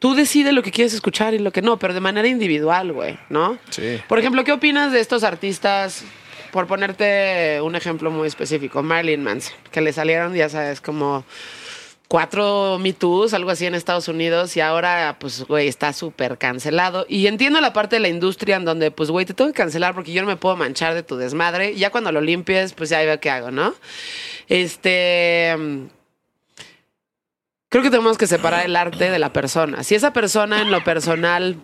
Tú 0.00 0.14
decides 0.14 0.52
lo 0.52 0.62
que 0.62 0.72
quieres 0.72 0.94
escuchar 0.94 1.34
y 1.34 1.38
lo 1.38 1.52
que 1.52 1.62
no, 1.62 1.78
pero 1.78 1.94
de 1.94 2.00
manera 2.00 2.26
individual, 2.26 2.90
güey, 2.92 3.18
¿no? 3.28 3.58
Sí. 3.68 4.00
Por 4.08 4.18
ejemplo, 4.18 4.42
¿qué 4.44 4.52
opinas 4.52 4.92
de 4.92 5.00
estos 5.00 5.22
artistas? 5.22 6.04
Por 6.50 6.66
ponerte 6.66 7.60
un 7.62 7.76
ejemplo 7.76 8.10
muy 8.10 8.26
específico, 8.26 8.82
Marilyn 8.82 9.22
Manson, 9.22 9.54
que 9.70 9.82
le 9.82 9.92
salieron, 9.92 10.34
ya 10.34 10.48
sabes, 10.48 10.80
como 10.80 11.24
cuatro 12.08 12.78
Me 12.80 12.92
Too's, 12.92 13.34
algo 13.34 13.50
así 13.50 13.66
en 13.66 13.76
Estados 13.76 14.08
Unidos, 14.08 14.56
y 14.56 14.60
ahora, 14.60 15.16
pues, 15.20 15.44
güey, 15.44 15.68
está 15.68 15.92
súper 15.92 16.38
cancelado. 16.38 17.06
Y 17.08 17.28
entiendo 17.28 17.60
la 17.60 17.72
parte 17.72 17.96
de 17.96 18.00
la 18.00 18.08
industria 18.08 18.56
en 18.56 18.64
donde, 18.64 18.90
pues, 18.90 19.10
güey, 19.10 19.26
te 19.26 19.34
tengo 19.34 19.52
que 19.52 19.56
cancelar 19.56 19.94
porque 19.94 20.12
yo 20.12 20.22
no 20.22 20.26
me 20.26 20.36
puedo 20.36 20.56
manchar 20.56 20.94
de 20.94 21.04
tu 21.04 21.16
desmadre. 21.16 21.72
Y 21.72 21.76
ya 21.76 21.90
cuando 21.90 22.10
lo 22.10 22.20
limpies, 22.20 22.72
pues 22.72 22.90
ya 22.90 22.98
veo 23.00 23.20
qué 23.20 23.30
hago, 23.30 23.50
¿no? 23.52 23.74
Este. 24.48 25.56
Creo 27.70 27.84
que 27.84 27.90
tenemos 27.90 28.18
que 28.18 28.26
separar 28.26 28.66
el 28.66 28.74
arte 28.74 29.10
de 29.12 29.18
la 29.20 29.32
persona. 29.32 29.84
Si 29.84 29.94
esa 29.94 30.12
persona 30.12 30.60
en 30.60 30.72
lo 30.72 30.82
personal 30.82 31.56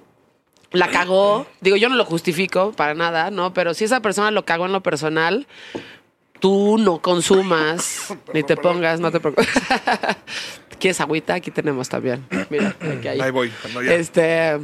la 0.70 0.88
cagó, 0.88 1.48
digo, 1.60 1.76
yo 1.76 1.88
no 1.88 1.96
lo 1.96 2.04
justifico 2.04 2.70
para 2.70 2.94
nada, 2.94 3.32
¿no? 3.32 3.52
Pero 3.52 3.74
si 3.74 3.84
esa 3.84 4.00
persona 4.00 4.30
lo 4.30 4.44
cagó 4.44 4.66
en 4.66 4.72
lo 4.72 4.84
personal, 4.84 5.48
tú 6.38 6.78
no 6.78 7.02
consumas 7.02 8.14
ni 8.32 8.44
te 8.44 8.56
pongas, 8.56 9.00
no 9.00 9.10
te 9.10 9.18
preocupes. 9.18 9.48
¿Quieres 10.78 11.00
agüita? 11.00 11.34
Aquí 11.34 11.50
tenemos 11.50 11.88
también. 11.88 12.24
Mira, 12.50 12.76
aquí 12.80 13.08
hay. 13.08 13.20
Ahí 13.20 13.30
voy. 13.32 13.52
Ya. 13.84 13.94
Este. 13.94 14.60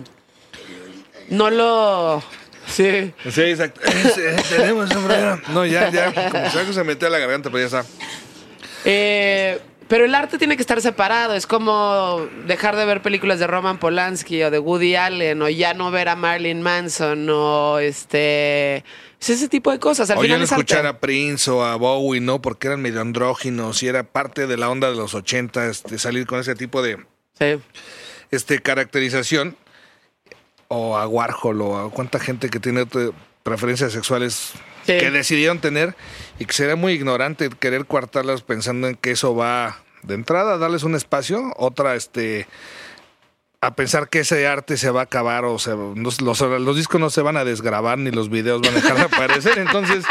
No 1.29 1.51
lo. 1.51 2.23
Sí. 2.69 3.13
Sí, 3.29 3.43
exacto. 3.43 3.81
Tenemos 4.49 4.91
sombrero. 4.91 5.41
No, 5.49 5.67
ya, 5.67 5.91
ya. 5.91 6.13
Como 6.53 6.73
se 6.73 6.85
metió 6.85 7.09
a 7.09 7.11
la 7.11 7.19
garganta, 7.19 7.51
pero 7.51 7.69
ya 7.69 7.79
está. 7.79 7.91
Eh, 8.85 9.61
pero 9.88 10.05
el 10.05 10.14
arte 10.14 10.38
tiene 10.38 10.57
que 10.57 10.62
estar 10.62 10.81
separado. 10.81 11.35
Es 11.35 11.47
como 11.47 12.27
dejar 12.47 12.77
de 12.77 12.85
ver 12.85 13.03
películas 13.03 13.38
de 13.38 13.47
Roman 13.47 13.79
Polanski 13.79 14.42
o 14.42 14.51
de 14.51 14.59
Woody 14.59 14.97
Allen 14.97 15.40
o 15.42 15.49
ya 15.49 15.75
no 15.75 15.90
ver 15.90 16.09
a 16.09 16.16
Marilyn 16.16 16.62
Manson 16.62 17.29
o 17.31 17.79
este. 17.79 18.79
es 19.21 19.31
ese 19.31 19.49
tipo 19.49 19.71
de 19.71 19.79
cosas. 19.79 20.11
Al 20.11 20.18
O 20.18 20.25
ya 20.25 20.37
no 20.38 20.45
es 20.45 20.53
arte. 20.53 20.62
escuchar 20.62 20.87
a 20.87 20.99
Prince 21.01 21.51
o 21.51 21.64
a 21.64 21.77
Bowie, 21.77 22.21
¿no? 22.21 22.40
Porque 22.42 22.68
eran 22.68 22.81
medio 22.83 23.01
andróginos 23.01 23.83
y 23.83 23.88
era 23.88 24.03
parte 24.05 24.47
de 24.47 24.57
la 24.57 24.68
onda 24.71 24.88
de 24.90 24.97
los 24.97 25.14
80, 25.14 25.66
este, 25.68 25.99
salir 25.99 26.27
con 26.27 26.40
ese 26.40 26.55
tipo 26.55 26.83
de 26.83 26.99
Sí. 27.38 27.61
este, 28.31 28.61
caracterización. 28.61 29.57
O 30.68 30.97
a 30.97 31.07
Warhol 31.07 31.61
o 31.61 31.77
a 31.79 31.90
cuánta 31.90 32.18
gente 32.18 32.49
que 32.49 32.59
tiene 32.59 32.87
preferencias 33.42 33.92
sexuales 33.92 34.53
Sí. 34.87 34.99
que 34.99 35.11
decidieron 35.11 35.59
tener 35.61 35.95
y 36.38 36.45
que 36.45 36.53
sería 36.53 36.77
muy 36.77 36.92
ignorante 36.92 37.49
querer 37.51 37.87
coartarlas 37.87 38.42
pensando 38.42 38.88
en 38.88 38.97
que 38.97 39.12
eso 39.12 39.35
va 39.35 39.79
de 40.03 40.14
entrada 40.14 40.55
a 40.55 40.59
darles 40.59 40.83
un 40.83 40.95
espacio, 40.97 41.53
otra 41.57 41.95
este 41.95 42.47
a 43.61 43.77
pensar 43.77 44.09
que 44.09 44.21
ese 44.21 44.45
arte 44.49 44.77
se 44.77 44.90
va 44.90 45.01
a 45.03 45.05
acabar 45.05 45.45
o 45.45 45.57
se, 45.61 45.71
los, 45.71 46.21
los- 46.21 46.40
los 46.40 46.77
discos 46.77 47.01
no 47.01 47.11
se 47.11 47.23
van 47.23 47.37
a 47.37 47.45
desgrabar 47.45 47.97
ni 47.99 48.11
los 48.11 48.29
videos 48.29 48.61
van 48.61 48.73
a 48.73 48.81
dejar 48.81 48.97
de 48.97 49.03
aparecer, 49.03 49.59
entonces 49.59 50.05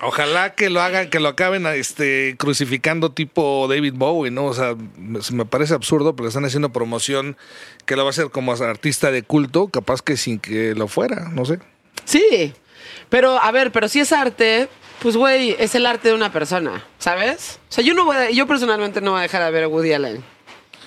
ojalá 0.00 0.54
que 0.54 0.70
lo 0.70 0.80
hagan, 0.80 1.10
que 1.10 1.18
lo 1.18 1.28
acaben 1.28 1.66
este 1.66 2.36
crucificando 2.38 3.10
tipo 3.10 3.66
David 3.68 3.94
Bowie, 3.96 4.30
¿no? 4.30 4.44
O 4.44 4.54
sea, 4.54 4.76
me, 4.96 5.18
me 5.32 5.44
parece 5.46 5.74
absurdo 5.74 6.14
porque 6.14 6.28
están 6.28 6.44
haciendo 6.44 6.70
promoción 6.72 7.36
que 7.86 7.96
lo 7.96 8.04
va 8.04 8.10
a 8.10 8.12
hacer 8.12 8.30
como 8.30 8.52
artista 8.52 9.10
de 9.10 9.22
culto, 9.24 9.68
capaz 9.68 10.02
que 10.02 10.16
sin 10.16 10.38
que 10.38 10.74
lo 10.76 10.86
fuera, 10.86 11.28
no 11.32 11.44
sé. 11.44 11.58
Sí. 12.04 12.52
Pero, 13.08 13.38
a 13.42 13.50
ver, 13.52 13.72
pero 13.72 13.88
si 13.88 14.00
es 14.00 14.12
arte, 14.12 14.68
pues, 15.00 15.16
güey, 15.16 15.54
es 15.58 15.74
el 15.74 15.86
arte 15.86 16.08
de 16.08 16.14
una 16.14 16.32
persona, 16.32 16.84
¿sabes? 16.98 17.58
O 17.68 17.72
sea, 17.72 17.84
yo 17.84 17.94
no 17.94 18.04
voy 18.04 18.16
a- 18.16 18.30
yo 18.30 18.46
personalmente 18.46 19.00
no 19.00 19.12
voy 19.12 19.20
a 19.20 19.22
dejar 19.22 19.42
de 19.44 19.50
ver 19.50 19.64
a 19.64 19.68
Woody 19.68 19.92
Allen. 19.92 20.24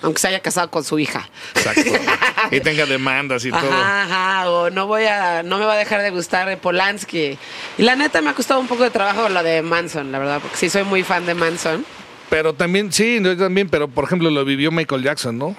Aunque 0.04 0.20
se 0.20 0.30
haya 0.30 0.40
casado 0.40 0.72
con 0.72 0.84
su 0.84 0.98
hija. 0.98 1.30
Exacto. 1.54 1.82
y 2.52 2.60
tenga 2.62 2.88
demandas 2.88 3.46
y 3.46 3.52
todo. 3.52 3.72
Ajá, 3.72 4.02
ajá, 4.42 4.50
o 4.50 4.70
no 4.72 4.88
voy 4.88 5.06
a, 5.06 5.44
no 5.44 5.60
me 5.60 5.66
va 5.66 5.74
a 5.74 5.78
dejar 5.78 6.02
de 6.02 6.10
gustar 6.10 6.58
Polanski. 6.58 7.38
Y 7.78 7.84
la 7.84 7.96
neta 7.96 8.20
me 8.22 8.32
ha 8.32 8.34
costado 8.34 8.60
un 8.60 8.68
poco 8.68 8.84
de 8.84 8.90
trabajo 8.90 9.30
lo 9.30 9.44
de 9.44 9.62
Manson, 9.62 10.12
la 10.12 10.18
verdad, 10.18 10.40
porque 10.42 10.58
sí 10.58 10.70
soy 10.72 10.84
muy 10.86 11.04
fan 11.04 11.28
de 11.28 11.36
Manson. 11.36 11.86
Pero 12.32 12.54
también, 12.54 12.92
sí, 12.92 13.20
yo 13.22 13.38
también, 13.38 13.70
pero 13.70 13.88
por 13.90 14.06
ejemplo 14.06 14.32
lo 14.32 14.44
vivió 14.44 14.72
Michael 14.72 15.04
Jackson, 15.04 15.38
¿no? 15.38 15.56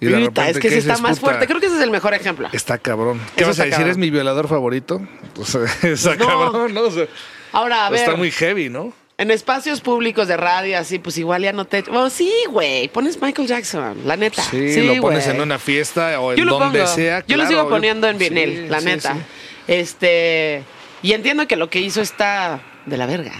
Y 0.00 0.06
de 0.06 0.12
repente, 0.20 0.50
es 0.50 0.56
que 0.58 0.68
¿qué 0.68 0.70
sí 0.70 0.78
está 0.78 0.98
más 0.98 1.18
puta? 1.18 1.32
fuerte. 1.32 1.46
Creo 1.46 1.60
que 1.60 1.66
ese 1.66 1.76
es 1.76 1.82
el 1.82 1.90
mejor 1.90 2.14
ejemplo. 2.14 2.48
Está 2.52 2.78
cabrón. 2.78 3.20
¿Qué 3.34 3.42
Eso 3.42 3.50
vas 3.50 3.60
a 3.60 3.62
decir? 3.64 3.72
cabrón. 3.78 3.90
¿Es 3.90 3.96
mi 3.98 4.10
violador 4.10 4.48
favorito? 4.48 5.00
Pues 5.34 5.54
está 5.82 6.14
No. 6.16 6.26
cabrón, 6.26 6.74
¿no? 6.74 6.82
O 6.82 6.90
sea, 6.90 7.06
Ahora, 7.52 7.86
a 7.86 7.90
ver, 7.90 8.00
está 8.00 8.14
muy 8.16 8.30
heavy, 8.30 8.68
¿no? 8.68 8.92
en 9.20 9.32
espacios 9.32 9.80
públicos 9.80 10.28
de 10.28 10.36
radio, 10.36 10.78
así, 10.78 11.00
pues 11.00 11.18
igual 11.18 11.42
ya 11.42 11.52
no 11.52 11.64
te... 11.64 11.82
Bueno, 11.82 12.08
sí, 12.08 12.32
güey, 12.50 12.86
pones 12.86 13.20
Michael 13.20 13.48
Jackson, 13.48 13.96
la 14.06 14.16
neta. 14.16 14.42
Sí, 14.44 14.80
lo 14.82 15.00
pones 15.02 15.24
güey. 15.24 15.34
en 15.36 15.42
una 15.42 15.58
fiesta 15.58 16.20
o 16.20 16.30
en 16.30 16.38
Yo 16.38 16.44
lo 16.44 16.56
donde 16.56 16.78
pongo. 16.82 16.94
sea. 16.94 17.24
Yo 17.26 17.36
lo 17.36 17.44
sigo 17.48 17.68
poniendo 17.68 18.06
en 18.06 18.16
Sí, 18.16 18.28
vinil, 18.28 18.70
la 18.70 18.78
sí, 18.78 18.84
neta. 18.86 19.14
sí. 19.14 19.20
Este... 19.66 20.62
Y 21.02 21.14
entiendo 21.14 21.48
que 21.48 21.56
lo 21.56 21.68
que 21.68 21.80
hizo 21.80 22.00
está 22.00 22.60
de 22.86 22.96
la 22.96 23.06
verga. 23.06 23.32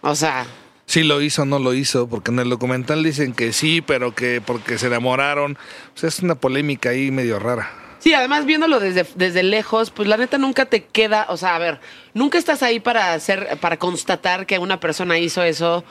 O 0.00 0.14
sea... 0.14 0.46
Sí 0.88 1.02
lo 1.02 1.20
hizo, 1.20 1.44
no 1.44 1.58
lo 1.58 1.74
hizo, 1.74 2.08
porque 2.08 2.30
en 2.30 2.38
el 2.38 2.48
documental 2.48 3.02
dicen 3.04 3.34
que 3.34 3.52
sí, 3.52 3.82
pero 3.82 4.14
que 4.14 4.40
porque 4.40 4.78
se 4.78 4.86
enamoraron. 4.86 5.58
O 5.94 5.98
sea, 5.98 6.08
es 6.08 6.20
una 6.20 6.34
polémica 6.34 6.88
ahí 6.88 7.10
medio 7.10 7.38
rara. 7.38 7.70
Sí, 7.98 8.14
además 8.14 8.46
viéndolo 8.46 8.80
desde, 8.80 9.04
desde 9.16 9.42
lejos, 9.42 9.90
pues 9.90 10.08
la 10.08 10.16
neta 10.16 10.38
nunca 10.38 10.64
te 10.64 10.84
queda, 10.84 11.26
o 11.28 11.36
sea, 11.36 11.56
a 11.56 11.58
ver, 11.58 11.78
nunca 12.14 12.38
estás 12.38 12.62
ahí 12.62 12.80
para 12.80 13.12
hacer, 13.12 13.58
para 13.60 13.76
constatar 13.76 14.46
que 14.46 14.58
una 14.58 14.80
persona 14.80 15.18
hizo 15.18 15.42
eso 15.42 15.84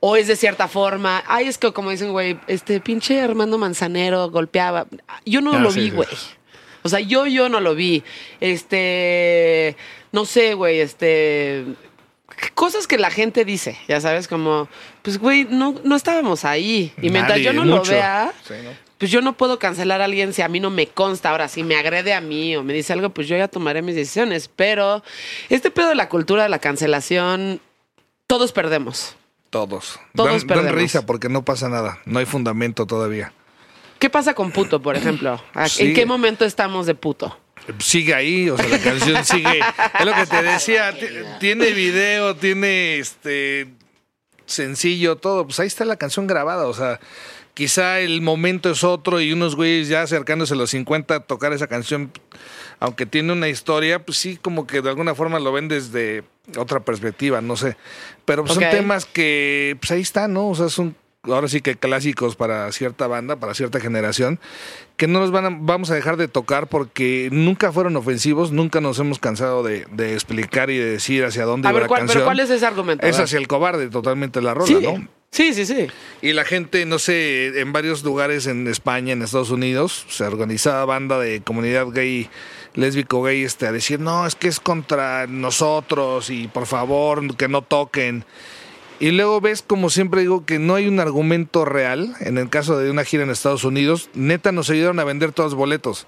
o 0.00 0.16
es 0.16 0.26
de 0.26 0.36
cierta 0.36 0.68
forma. 0.68 1.24
Ay, 1.26 1.46
es 1.48 1.56
que 1.56 1.72
como 1.72 1.90
dicen, 1.90 2.12
güey, 2.12 2.38
este 2.46 2.80
pinche 2.80 3.22
Armando 3.22 3.56
Manzanero 3.56 4.28
golpeaba. 4.30 4.86
Yo 5.24 5.40
no 5.40 5.54
Ah, 5.54 5.60
lo 5.60 5.70
sí, 5.70 5.80
vi, 5.80 5.86
sí. 5.90 5.96
güey. 5.96 6.08
O 6.82 6.90
sea, 6.90 7.00
yo, 7.00 7.26
yo 7.26 7.48
no 7.48 7.60
lo 7.60 7.74
vi. 7.74 8.02
Este, 8.40 9.76
no 10.12 10.24
sé, 10.26 10.54
güey, 10.54 10.80
este, 10.80 11.64
cosas 12.54 12.86
que 12.86 12.98
la 12.98 13.10
gente 13.10 13.44
dice, 13.44 13.78
ya 13.88 14.00
sabes, 14.00 14.28
como, 14.28 14.68
pues, 15.02 15.18
güey, 15.18 15.44
no, 15.50 15.74
no 15.84 15.96
estábamos 15.96 16.44
ahí. 16.44 16.92
Y 17.02 17.10
mientras 17.10 17.38
Nadie, 17.38 17.44
yo 17.44 17.52
no 17.52 17.62
mucho. 17.64 17.90
lo 17.92 17.98
vea, 17.98 18.32
Sí, 18.46 18.54
¿no? 18.62 18.70
pues 18.98 19.10
yo 19.10 19.20
no 19.20 19.34
puedo 19.36 19.58
cancelar 19.58 20.00
a 20.00 20.04
alguien 20.06 20.32
si 20.32 20.42
a 20.42 20.48
mí 20.48 20.58
no 20.60 20.70
me 20.70 20.86
consta. 20.86 21.30
Ahora, 21.30 21.48
si 21.48 21.62
me 21.62 21.76
agrede 21.76 22.14
a 22.14 22.20
mí 22.20 22.56
o 22.56 22.62
me 22.62 22.72
dice 22.72 22.92
algo, 22.92 23.10
pues 23.10 23.28
yo 23.28 23.36
ya 23.36 23.48
tomaré 23.48 23.82
mis 23.82 23.94
decisiones. 23.94 24.48
Pero 24.54 25.02
este 25.48 25.70
pedo 25.70 25.88
de 25.90 25.94
la 25.94 26.08
cultura 26.08 26.42
de 26.44 26.48
la 26.48 26.58
cancelación, 26.58 27.60
todos 28.26 28.52
perdemos. 28.52 29.14
Todos. 29.50 30.00
Todos 30.14 30.28
dan, 30.30 30.38
dan 30.38 30.46
perdemos. 30.46 30.80
risa 30.80 31.06
porque 31.06 31.28
no 31.28 31.44
pasa 31.44 31.68
nada. 31.68 31.98
No 32.06 32.18
hay 32.18 32.26
fundamento 32.26 32.86
todavía. 32.86 33.32
¿Qué 33.98 34.10
pasa 34.10 34.34
con 34.34 34.50
puto, 34.52 34.82
por 34.82 34.96
ejemplo? 34.96 35.40
¿A- 35.54 35.68
Sí. 35.68 35.88
¿En 35.88 35.94
qué 35.94 36.04
momento 36.04 36.44
estamos 36.44 36.86
de 36.86 36.94
puto? 36.94 37.38
Sigue 37.78 38.14
ahí, 38.14 38.48
o 38.50 38.56
sea, 38.56 38.68
la 38.68 38.78
canción 38.78 39.24
sigue. 39.24 39.60
Es 39.98 40.06
lo 40.06 40.14
que 40.14 40.26
te 40.26 40.42
decía, 40.42 40.92
ti- 40.92 41.06
tiene 41.40 41.70
video, 41.72 42.36
tiene 42.36 42.98
este 42.98 43.68
sencillo, 44.46 45.16
todo. 45.16 45.44
Pues 45.46 45.58
ahí 45.60 45.66
está 45.66 45.84
la 45.84 45.96
canción 45.96 46.26
grabada, 46.26 46.66
o 46.66 46.74
sea, 46.74 47.00
quizá 47.54 48.00
el 48.00 48.20
momento 48.22 48.70
es 48.70 48.84
otro 48.84 49.20
y 49.20 49.32
unos 49.32 49.56
güeyes 49.56 49.88
ya 49.88 50.02
acercándose 50.02 50.54
a 50.54 50.56
los 50.56 50.70
50 50.70 51.14
a 51.14 51.20
tocar 51.20 51.52
esa 51.52 51.66
canción, 51.66 52.12
aunque 52.78 53.06
tiene 53.06 53.32
una 53.32 53.48
historia, 53.48 54.04
pues 54.04 54.18
sí, 54.18 54.36
como 54.36 54.66
que 54.66 54.82
de 54.82 54.88
alguna 54.90 55.14
forma 55.14 55.38
lo 55.40 55.52
ven 55.52 55.68
desde 55.68 56.22
otra 56.56 56.80
perspectiva, 56.80 57.40
no 57.40 57.56
sé. 57.56 57.76
Pero 58.24 58.44
pues, 58.44 58.54
son 58.54 58.70
temas 58.70 59.04
que, 59.06 59.76
pues 59.80 59.90
ahí 59.90 60.02
están, 60.02 60.34
¿no? 60.34 60.48
O 60.48 60.54
sea, 60.54 60.68
son 60.68 60.94
ahora 61.26 61.48
sí 61.48 61.60
que 61.60 61.76
clásicos 61.76 62.36
para 62.36 62.70
cierta 62.72 63.06
banda, 63.06 63.36
para 63.36 63.54
cierta 63.54 63.80
generación, 63.80 64.38
que 64.96 65.06
no 65.06 65.20
los 65.20 65.30
van 65.30 65.44
a- 65.46 65.56
vamos 65.60 65.90
a 65.90 65.94
dejar 65.94 66.16
de 66.16 66.28
tocar 66.28 66.66
porque 66.68 67.28
nunca 67.32 67.72
fueron 67.72 67.96
ofensivos, 67.96 68.52
nunca 68.52 68.80
nos 68.80 68.98
hemos 68.98 69.18
cansado 69.18 69.62
de, 69.62 69.86
de 69.92 70.14
explicar 70.14 70.70
y 70.70 70.78
de 70.78 70.84
decir 70.86 71.24
hacia 71.24 71.44
dónde 71.44 71.68
A 71.68 71.70
iba 71.70 71.80
ver, 71.80 71.82
la 71.82 71.88
¿cuál, 71.88 72.00
canción. 72.00 72.14
pero 72.16 72.24
¿cuál 72.26 72.40
es 72.40 72.50
ese 72.50 72.66
argumento? 72.66 73.06
Es 73.06 73.18
hacia 73.18 73.38
el 73.38 73.46
cobarde 73.48 73.88
totalmente 73.88 74.40
la 74.40 74.54
rola, 74.54 74.66
sí. 74.66 74.78
¿no? 74.82 75.08
sí, 75.30 75.52
sí, 75.52 75.66
sí. 75.66 75.86
Y 76.22 76.32
la 76.32 76.44
gente, 76.44 76.86
no 76.86 76.98
sé, 76.98 77.60
en 77.60 77.72
varios 77.72 78.02
lugares 78.04 78.46
en 78.46 78.66
España, 78.68 79.12
en 79.12 79.22
Estados 79.22 79.50
Unidos, 79.50 80.06
se 80.08 80.24
organizaba 80.24 80.84
banda 80.86 81.18
de 81.18 81.42
comunidad 81.42 81.88
gay, 81.88 82.30
lésbico 82.74 83.22
gay, 83.22 83.42
este, 83.42 83.66
a 83.66 83.72
decir, 83.72 84.00
no, 84.00 84.26
es 84.26 84.34
que 84.34 84.48
es 84.48 84.60
contra 84.60 85.26
nosotros 85.26 86.30
y 86.30 86.48
por 86.48 86.66
favor 86.66 87.36
que 87.36 87.48
no 87.48 87.60
toquen. 87.62 88.24
Y 88.98 89.10
luego 89.10 89.40
ves, 89.40 89.62
como 89.62 89.90
siempre 89.90 90.22
digo, 90.22 90.46
que 90.46 90.58
no 90.58 90.74
hay 90.74 90.88
un 90.88 91.00
argumento 91.00 91.64
real. 91.64 92.14
En 92.20 92.38
el 92.38 92.48
caso 92.48 92.78
de 92.78 92.90
una 92.90 93.04
gira 93.04 93.24
en 93.24 93.30
Estados 93.30 93.64
Unidos, 93.64 94.08
neta 94.14 94.52
nos 94.52 94.70
ayudaron 94.70 94.98
a 95.00 95.04
vender 95.04 95.32
todos 95.32 95.52
los 95.52 95.58
boletos. 95.58 96.06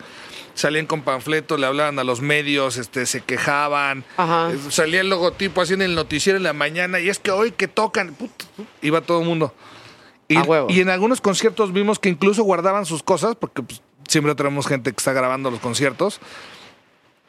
Salían 0.54 0.86
con 0.86 1.02
panfletos, 1.02 1.60
le 1.60 1.66
hablaban 1.66 1.98
a 1.98 2.04
los 2.04 2.20
medios, 2.20 2.78
este, 2.78 3.04
se 3.06 3.20
quejaban. 3.20 4.04
Ajá. 4.16 4.50
Eh, 4.52 4.58
Salía 4.70 5.02
el 5.02 5.10
logotipo 5.10 5.60
así 5.60 5.74
en 5.74 5.82
el 5.82 5.94
noticiero 5.94 6.36
en 6.38 6.42
la 6.42 6.52
mañana. 6.54 6.98
Y 6.98 7.08
es 7.10 7.18
que 7.18 7.30
hoy 7.30 7.52
que 7.52 7.68
tocan, 7.68 8.14
put, 8.14 8.30
put, 8.56 8.66
iba 8.82 9.00
todo 9.02 9.20
el 9.20 9.26
mundo. 9.26 9.54
Y, 10.26 10.36
A 10.36 10.42
huevo. 10.42 10.66
y 10.70 10.80
en 10.80 10.88
algunos 10.88 11.20
conciertos 11.20 11.72
vimos 11.72 11.98
que 11.98 12.08
incluso 12.08 12.42
guardaban 12.42 12.86
sus 12.86 13.02
cosas, 13.02 13.36
porque 13.36 13.62
pues, 13.62 13.82
siempre 14.08 14.34
tenemos 14.34 14.66
gente 14.66 14.90
que 14.92 14.96
está 14.96 15.12
grabando 15.12 15.50
los 15.50 15.60
conciertos. 15.60 16.20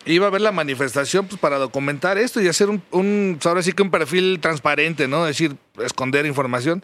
Iba 0.06 0.28
a 0.28 0.30
ver 0.30 0.42
la 0.42 0.52
manifestación 0.52 1.28
pues, 1.28 1.40
para 1.40 1.58
documentar 1.58 2.18
esto 2.18 2.42
y 2.42 2.48
hacer 2.48 2.70
un, 2.70 2.82
un, 2.92 3.36
pues, 3.38 3.46
ahora 3.46 3.62
sí 3.62 3.74
que 3.74 3.84
un 3.84 3.92
perfil 3.92 4.40
transparente, 4.42 5.08
¿no? 5.08 5.28
Es 5.28 5.38
decir, 5.38 5.56
esconder 5.84 6.26
información, 6.26 6.84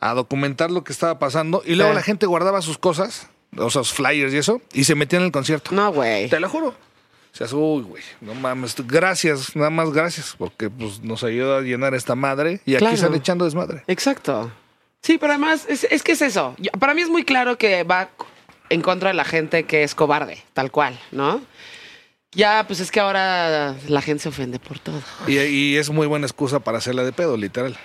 a 0.00 0.14
documentar 0.14 0.70
lo 0.70 0.82
que 0.84 0.92
estaba 0.92 1.18
pasando. 1.18 1.62
Y 1.64 1.74
luego 1.74 1.92
Sí. 1.92 1.96
la 1.96 2.02
gente 2.02 2.26
guardaba 2.26 2.62
sus 2.62 2.78
cosas, 2.78 3.28
o 3.56 3.70
sea, 3.70 3.84
sus 3.84 3.92
flyers 3.92 4.32
y 4.32 4.38
eso, 4.38 4.60
y 4.72 4.84
se 4.84 4.94
metían 4.94 5.22
en 5.22 5.26
el 5.26 5.32
concierto. 5.32 5.70
No, 5.74 5.92
güey. 5.92 6.28
Te 6.28 6.40
lo 6.40 6.48
juro. 6.48 6.68
O 6.68 7.36
sea, 7.36 7.46
uy, 7.56 7.82
güey, 7.82 8.02
no 8.20 8.32
mames, 8.34 8.76
gracias, 8.86 9.56
nada 9.56 9.70
más 9.70 9.90
gracias, 9.92 10.34
porque 10.38 10.70
pues 10.70 11.00
nos 11.02 11.24
ayuda 11.24 11.58
a 11.58 11.60
llenar 11.62 11.92
esta 11.94 12.14
madre 12.14 12.60
y 12.64 12.76
aquí 12.76 12.84
están 12.86 13.12
echando 13.14 13.44
desmadre. 13.44 13.82
Exacto. 13.88 14.52
Sí, 15.02 15.18
pero 15.18 15.32
además, 15.32 15.66
es, 15.68 15.84
es 15.90 16.02
que 16.04 16.12
es 16.12 16.22
eso. 16.22 16.54
Yo- 16.58 16.70
Para 16.78 16.94
mí 16.94 17.02
es 17.02 17.08
muy 17.10 17.24
claro 17.24 17.58
que 17.58 17.82
va 17.82 18.08
en 18.70 18.80
contra 18.82 19.08
de 19.08 19.14
la 19.14 19.24
gente 19.24 19.64
que 19.64 19.82
es 19.82 19.94
cobarde, 19.96 20.42
tal 20.52 20.70
cual, 20.70 20.98
¿no? 21.10 21.40
Ya, 22.34 22.64
pues 22.66 22.80
es 22.80 22.90
que 22.90 23.00
ahora 23.00 23.76
la 23.88 24.02
gente 24.02 24.22
se 24.22 24.28
ofende 24.28 24.58
por 24.58 24.78
todo. 24.78 25.00
Y, 25.26 25.76
es 25.76 25.90
muy 25.90 26.06
buena 26.06 26.26
excusa 26.26 26.60
para 26.60 26.78
hacerla 26.78 27.04
de 27.04 27.12
pedo, 27.12 27.36
literal. 27.36 27.76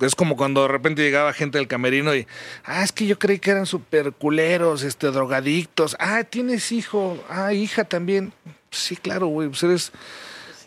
Es 0.00 0.14
como 0.14 0.36
cuando 0.36 0.62
de 0.62 0.68
repente 0.68 1.02
llegaba 1.02 1.32
gente 1.32 1.58
del 1.58 1.66
camerino 1.66 2.14
y, 2.14 2.26
ah, 2.64 2.84
es 2.84 2.92
que 2.92 3.06
yo 3.06 3.18
creí 3.18 3.38
que 3.38 3.50
eran 3.50 3.66
super 3.66 4.12
culeros, 4.12 4.82
este, 4.82 5.08
drogadictos. 5.08 5.96
Ah, 5.98 6.22
tienes 6.24 6.70
hijo. 6.70 7.22
Ah, 7.28 7.52
hija 7.52 7.84
también. 7.84 8.32
Sí, 8.70 8.96
claro, 8.96 9.26
güey. 9.26 9.48
Pues 9.48 9.62
eres. 9.62 9.92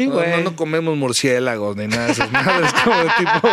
Sí, 0.02 0.08
no, 0.08 0.14
güey. 0.16 0.30
no, 0.32 0.38
no 0.42 0.56
comemos 0.56 0.96
murciélagos 0.98 1.76
ni 1.78 1.88
nada 1.88 2.06
de 2.08 2.12
esas 2.14 2.32
madres. 2.32 2.72
como 2.84 2.98
de 2.98 3.10
tipo, 3.18 3.50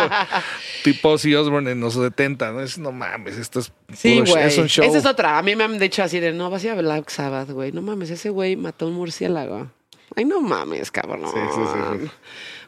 tipo 0.83 1.09
Ozzy 1.09 1.35
Osbourne 1.35 1.71
en 1.71 1.79
los 1.79 1.93
70. 1.93 2.51
No, 2.51 2.61
es, 2.61 2.77
no 2.77 2.91
mames, 2.91 3.37
esto 3.37 3.59
es. 3.59 3.71
Sí, 3.95 4.21
güey. 4.21 4.43
Es 4.47 4.57
un 4.57 4.67
show. 4.67 4.85
Esa 4.85 4.97
es 4.97 5.05
otra. 5.05 5.37
A 5.37 5.41
mí 5.41 5.55
me 5.55 5.63
han 5.63 5.77
dicho 5.79 6.03
así 6.03 6.19
de, 6.19 6.31
no, 6.33 6.49
vas 6.49 6.63
a 6.63 6.67
ir 6.67 6.71
a 6.73 6.75
Black 6.75 7.09
Sabbath, 7.09 7.49
güey. 7.51 7.71
No 7.71 7.81
mames, 7.81 8.09
ese 8.09 8.29
güey 8.29 8.55
mató 8.55 8.87
un 8.87 8.93
murciélago. 8.93 9.67
Ay, 10.15 10.25
no 10.25 10.41
mames, 10.41 10.89
cabrón. 10.91 11.21
Sí, 11.25 11.39
sí, 11.55 11.61
sí, 11.65 11.99
sí. 12.05 12.11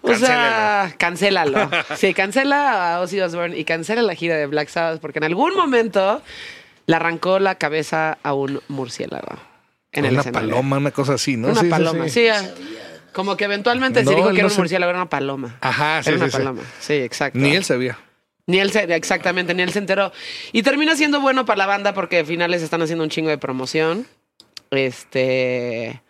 O 0.04 0.16
sea, 0.16 0.94
cancélalo. 0.98 1.70
Sí, 1.96 2.14
cancela 2.14 2.96
a 2.96 3.02
Ozzy 3.02 3.20
Osbourne 3.22 3.58
y 3.58 3.66
cancela 3.66 4.02
la 4.02 4.16
gira 4.16 4.36
de 4.36 4.48
Black 4.48 4.70
Sabbath 4.70 5.00
porque 5.00 5.20
en 5.20 5.26
algún 5.26 5.56
momento 5.56 6.22
le 6.88 6.96
arrancó 6.96 7.40
la 7.40 7.56
cabeza 7.56 8.18
a 8.24 8.34
un 8.34 8.62
murciélago. 8.68 9.38
En 9.92 10.06
una 10.06 10.24
paloma, 10.24 10.78
una 10.78 10.92
cosa 10.92 11.16
así, 11.16 11.36
¿no? 11.36 11.50
Una 11.50 11.60
Sí, 11.60 11.66
sí, 11.66 11.70
paloma, 11.70 12.04
sí. 12.06 12.10
sí. 12.12 12.28
ah, 12.30 12.42
Como 13.14 13.36
que 13.38 13.44
eventualmente 13.46 14.00
se 14.04 14.12
No, 14.12 14.16
dijo 14.18 14.30
él 14.30 14.36
que 14.36 14.40
era 14.42 14.48
no 14.48 14.52
un 14.52 14.56
se- 14.56 14.62
murciélago, 14.62 14.90
era 14.90 15.00
una 15.00 15.10
paloma. 15.10 15.58
Ajá, 15.62 16.02
sí, 16.04 16.10
era 16.10 16.18
una 16.18 16.30
sí, 16.30 16.38
paloma. 16.38 16.62
Sí, 16.80 16.94
exacto. 16.94 17.40
Ni 17.40 17.56
él 17.56 17.64
sabía. 17.64 17.98
Ni 18.48 18.60
él 18.60 18.72
se, 18.72 18.84
exactamente, 18.96 19.54
ni 19.54 19.62
él 19.64 19.72
se 19.72 19.80
enteró. 19.80 20.12
Y 20.52 20.64
termina 20.64 20.96
siendo 20.96 21.22
bueno 21.22 21.46
para 21.46 21.58
la 21.58 21.66
banda 21.68 21.94
porque 21.94 22.20
al 22.20 22.26
final 22.26 22.52
les 22.52 22.62
están 22.62 22.82
haciendo 22.82 23.04
un 23.04 23.10
chingo 23.10 23.30
de 23.30 23.38
promoción. 23.38 24.08
Este. 24.72 26.02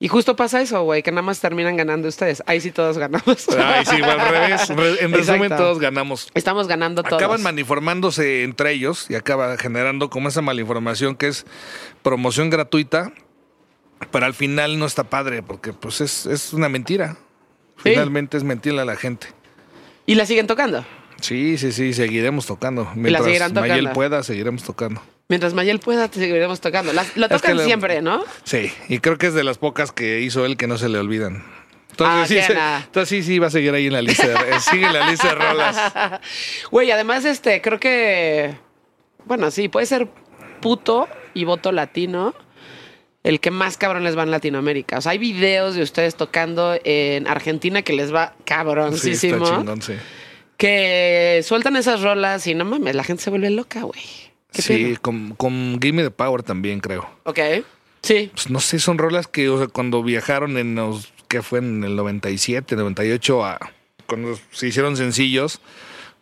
Y 0.00 0.06
justo 0.06 0.36
pasa 0.36 0.60
eso, 0.60 0.82
güey, 0.84 1.02
que 1.02 1.10
nada 1.10 1.22
más 1.22 1.40
terminan 1.40 1.76
ganando 1.76 2.06
ustedes. 2.06 2.42
Ahí 2.46 2.60
sí 2.60 2.70
todos 2.70 2.98
ganamos. 2.98 3.48
Ay, 3.58 3.84
sí, 3.84 4.00
al 4.00 4.20
revés. 4.20 4.68
Re- 4.68 5.04
En 5.04 5.12
resumen, 5.12 5.42
Exacto. 5.44 5.56
todos 5.56 5.78
ganamos. 5.80 6.28
Estamos 6.34 6.68
ganando 6.68 7.02
todos. 7.02 7.16
Acaban 7.20 7.42
malinformándose 7.42 8.44
entre 8.44 8.72
ellos 8.72 9.06
y 9.10 9.16
acaba 9.16 9.56
generando 9.56 10.08
como 10.08 10.28
esa 10.28 10.40
malinformación 10.40 11.16
que 11.16 11.26
es 11.28 11.46
promoción 12.02 12.48
gratuita, 12.48 13.12
pero 14.10 14.26
al 14.26 14.34
final 14.34 14.78
no 14.78 14.86
está 14.86 15.04
padre 15.04 15.42
porque 15.42 15.72
pues 15.72 16.00
es, 16.00 16.26
es 16.26 16.52
una 16.52 16.68
mentira. 16.68 17.16
Sí. 17.82 17.90
Finalmente 17.90 18.36
es 18.36 18.44
mentirle 18.44 18.82
a 18.82 18.84
la 18.84 18.96
gente. 18.96 19.28
Y 20.06 20.14
la 20.14 20.26
siguen 20.26 20.46
tocando. 20.46 20.84
Sí, 21.20 21.58
sí, 21.58 21.72
sí, 21.72 21.92
seguiremos 21.92 22.46
tocando. 22.46 22.90
Mientras 22.94 23.26
tocando. 23.26 23.60
Mayel 23.60 23.90
pueda, 23.90 24.22
seguiremos 24.22 24.62
tocando. 24.62 25.02
Mientras 25.28 25.52
Mayel 25.52 25.78
pueda, 25.80 26.08
te 26.08 26.20
seguiremos 26.20 26.60
tocando. 26.60 26.92
Es 26.92 27.10
que 27.12 27.28
tocan 27.28 27.56
le- 27.58 27.64
siempre, 27.64 28.00
¿no? 28.00 28.24
Sí, 28.44 28.72
y 28.88 28.98
creo 29.00 29.18
que 29.18 29.26
es 29.26 29.34
de 29.34 29.44
las 29.44 29.58
pocas 29.58 29.92
que 29.92 30.20
hizo 30.20 30.46
él 30.46 30.56
que 30.56 30.66
no 30.66 30.78
se 30.78 30.88
le 30.88 30.98
olvidan. 30.98 31.42
Ah, 32.00 32.24
Entonces, 32.24 32.28
sí, 32.28 32.34
qué 32.36 32.42
se- 32.42 32.52
entonces 32.86 33.08
sí, 33.08 33.22
sí, 33.24 33.38
va 33.40 33.48
a 33.48 33.50
seguir 33.50 33.74
ahí 33.74 33.86
en 33.88 33.92
la 33.92 34.02
lista. 34.02 34.26
de- 34.26 34.34
eh, 34.34 34.60
sigue 34.60 34.86
en 34.86 34.92
la 34.94 35.10
lista 35.10 35.28
de 35.28 35.34
rolas. 35.34 36.20
Güey, 36.70 36.90
además, 36.92 37.24
este, 37.24 37.60
creo 37.60 37.78
que. 37.80 38.54
Bueno, 39.24 39.50
sí, 39.50 39.68
puede 39.68 39.84
ser 39.86 40.08
puto 40.60 41.08
y 41.34 41.44
voto 41.44 41.72
latino. 41.72 42.34
El 43.28 43.40
que 43.40 43.50
más 43.50 43.76
cabrón 43.76 44.04
les 44.04 44.16
va 44.16 44.22
en 44.22 44.30
Latinoamérica. 44.30 44.98
O 44.98 45.00
sea, 45.02 45.12
hay 45.12 45.18
videos 45.18 45.74
de 45.74 45.82
ustedes 45.82 46.14
tocando 46.16 46.78
en 46.82 47.26
Argentina 47.28 47.82
que 47.82 47.92
les 47.92 48.12
va 48.14 48.32
Sí, 48.38 48.42
cabroncísimo. 48.46 49.44
está 49.44 49.56
chingón, 49.58 49.82
sí. 49.82 49.92
que 50.56 51.40
sueltan 51.44 51.76
esas 51.76 52.00
rolas 52.02 52.46
y 52.46 52.54
no 52.54 52.64
mames, 52.64 52.94
la 52.94 53.04
gente 53.04 53.22
se 53.22 53.30
vuelve 53.30 53.50
loca, 53.50 53.82
güey. 53.82 54.00
¿Qué 54.52 54.62
Sí, 54.62 54.96
con, 55.00 55.34
con 55.34 55.78
Gimme 55.80 56.02
the 56.02 56.10
Power 56.10 56.42
también, 56.42 56.80
creo. 56.80 57.08
Ok. 57.24 57.38
Sí. 58.02 58.30
Pues 58.32 58.48
no 58.50 58.60
sé, 58.60 58.78
son 58.78 58.96
rolas 58.98 59.26
que 59.28 59.48
o 59.48 59.58
sea, 59.58 59.66
cuando 59.66 60.02
viajaron 60.02 60.56
en 60.56 60.74
los, 60.74 61.12
que 61.28 61.42
fue 61.42 61.58
en 61.58 61.84
el 61.84 61.96
97, 61.96 62.76
98, 62.76 63.44
a, 63.44 63.58
cuando 64.06 64.38
se 64.52 64.68
hicieron 64.68 64.96
sencillos, 64.96 65.60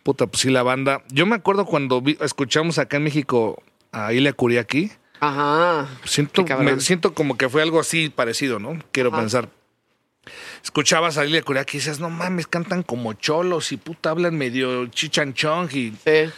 puta, 0.03 0.27
pues 0.27 0.41
sí, 0.41 0.49
la 0.49 0.63
banda. 0.63 1.03
Yo 1.09 1.25
me 1.25 1.35
acuerdo 1.35 1.65
cuando 1.65 2.01
vi- 2.01 2.17
escuchamos 2.21 2.77
acá 2.79 2.97
en 2.97 3.03
México 3.03 3.63
a 3.91 4.11
Ilia 4.13 4.33
Kuriaki, 4.33 4.91
Ajá. 5.19 5.87
siento, 6.05 6.43
me 6.59 6.79
siento 6.79 7.13
como 7.13 7.37
que 7.37 7.49
fue 7.49 7.61
algo 7.61 7.79
así 7.79 8.09
parecido, 8.09 8.59
¿no? 8.59 8.77
Quiero 8.91 9.09
Ajá. 9.09 9.19
pensar. 9.19 9.49
Escuchabas 10.63 11.17
a 11.17 11.25
Ilia 11.25 11.41
Kuriaki 11.41 11.77
y 11.77 11.79
dices, 11.79 11.99
no 11.99 12.09
mames, 12.09 12.47
cantan 12.47 12.83
como 12.83 13.13
cholos 13.13 13.71
y 13.71 13.77
puta, 13.77 14.09
hablan 14.09 14.37
medio 14.37 14.87
chichanchong 14.87 15.69
y 15.71 15.91
Sí. 16.03 16.31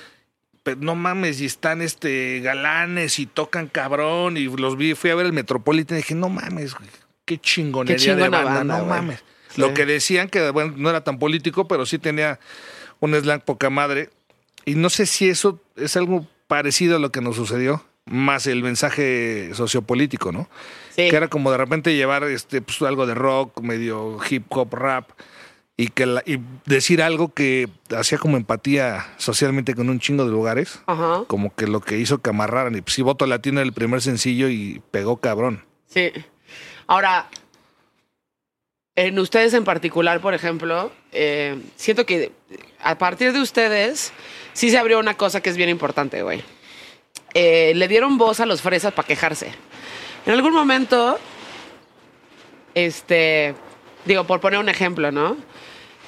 pero 0.64 0.78
no 0.82 0.94
mames, 0.96 1.42
y 1.42 1.46
están 1.46 1.82
este 1.82 2.40
galanes 2.42 3.18
y 3.18 3.26
tocan 3.26 3.68
cabrón. 3.68 4.38
Y 4.38 4.46
los 4.46 4.78
vi, 4.78 4.94
fui 4.94 5.10
a 5.10 5.16
ver 5.16 5.26
el 5.26 5.34
Metropolitan 5.34 5.98
y 5.98 6.02
dije, 6.02 6.16
no 6.16 6.30
mames, 6.30 6.76
güey, 6.76 6.90
qué 7.26 7.40
chingonería 7.40 7.98
Qué 8.16 8.22
de 8.22 8.30
banda, 8.30 8.44
banda, 8.44 8.64
no 8.64 8.86
güey. 8.86 8.88
mames. 8.90 9.24
Sí. 9.50 9.62
Lo 9.62 9.74
que 9.74 9.86
decían, 9.88 10.30
que 10.30 10.52
bueno, 10.52 10.74
no 10.78 10.90
era 10.92 11.04
tan 11.04 11.18
político, 11.18 11.68
pero 11.68 11.86
sí 11.88 11.98
tenía 11.98 12.40
un 13.00 13.16
slang 13.16 13.42
poca 13.42 13.72
madre. 13.72 14.10
Y 14.66 14.76
no 14.76 14.92
sé 14.92 15.08
si 15.08 15.28
eso 15.30 15.60
es 15.76 15.98
algo 15.98 16.28
parecido 16.48 16.98
a 16.98 17.00
lo 17.00 17.12
que 17.12 17.22
nos 17.22 17.36
sucedió, 17.38 17.84
más 18.10 18.48
el 18.48 18.64
mensaje 18.64 19.52
sociopolítico, 19.54 20.32
¿no? 20.32 20.50
Sí. 20.90 21.10
Que 21.10 21.16
era 21.16 21.28
como 21.28 21.52
de 21.52 21.58
repente 21.58 21.96
llevar 21.96 22.24
este, 22.26 22.62
pues, 22.62 22.82
algo 22.82 23.06
de 23.08 23.14
rock, 23.16 23.62
medio 23.62 24.18
hip 24.30 24.46
hop, 24.50 24.74
rap, 24.74 25.10
y, 25.78 25.88
que 25.88 26.06
la- 26.06 26.24
y 26.26 26.40
decir 26.66 27.02
algo 27.02 27.34
que 27.34 27.70
hacía 27.98 28.18
como 28.18 28.36
empatía 28.36 29.08
socialmente 29.18 29.76
con 29.76 29.90
un 29.90 30.00
chingo 30.02 30.26
de 30.26 30.32
lugares 30.32 30.82
Ajá. 30.88 31.24
como 31.28 31.56
que 31.56 31.68
lo 31.68 31.80
que 31.80 31.98
hizo 31.98 32.18
que 32.22 32.32
amarraran. 32.32 32.76
Y 32.76 32.82
pues 32.82 32.96
sí, 32.96 33.02
Voto 33.02 33.26
Latino 33.26 33.62
el 33.62 33.72
primer 33.72 34.02
sencillo 34.02 34.50
y 34.50 34.82
pegó 34.92 35.18
cabrón. 35.18 35.64
Sí. 35.88 36.12
Ahora, 36.86 37.30
en 38.96 39.18
ustedes 39.20 39.54
en 39.54 39.64
particular, 39.64 40.20
por 40.20 40.34
ejemplo, 40.34 40.92
eh, 41.14 41.58
siento 41.78 42.06
que 42.06 42.32
a 42.84 42.98
partir 42.98 43.32
de 43.32 43.40
ustedes 43.42 44.12
sí 44.54 44.70
se 44.72 44.78
abrió 44.78 45.00
una 45.00 45.16
cosa 45.16 45.40
que 45.42 45.50
es 45.50 45.56
bien 45.56 45.70
importante, 45.70 46.22
güey. 46.24 46.44
Eh, 47.34 47.74
le 47.76 47.88
dieron 47.88 48.18
voz 48.18 48.40
a 48.40 48.46
los 48.46 48.62
fresas 48.62 48.94
para 48.94 49.08
quejarse. 49.08 49.52
En 50.26 50.34
algún 50.34 50.54
momento, 50.54 51.20
este, 52.74 53.56
digo, 54.06 54.26
por 54.26 54.40
poner 54.40 54.60
un 54.60 54.70
ejemplo, 54.70 55.12
¿no? 55.12 55.38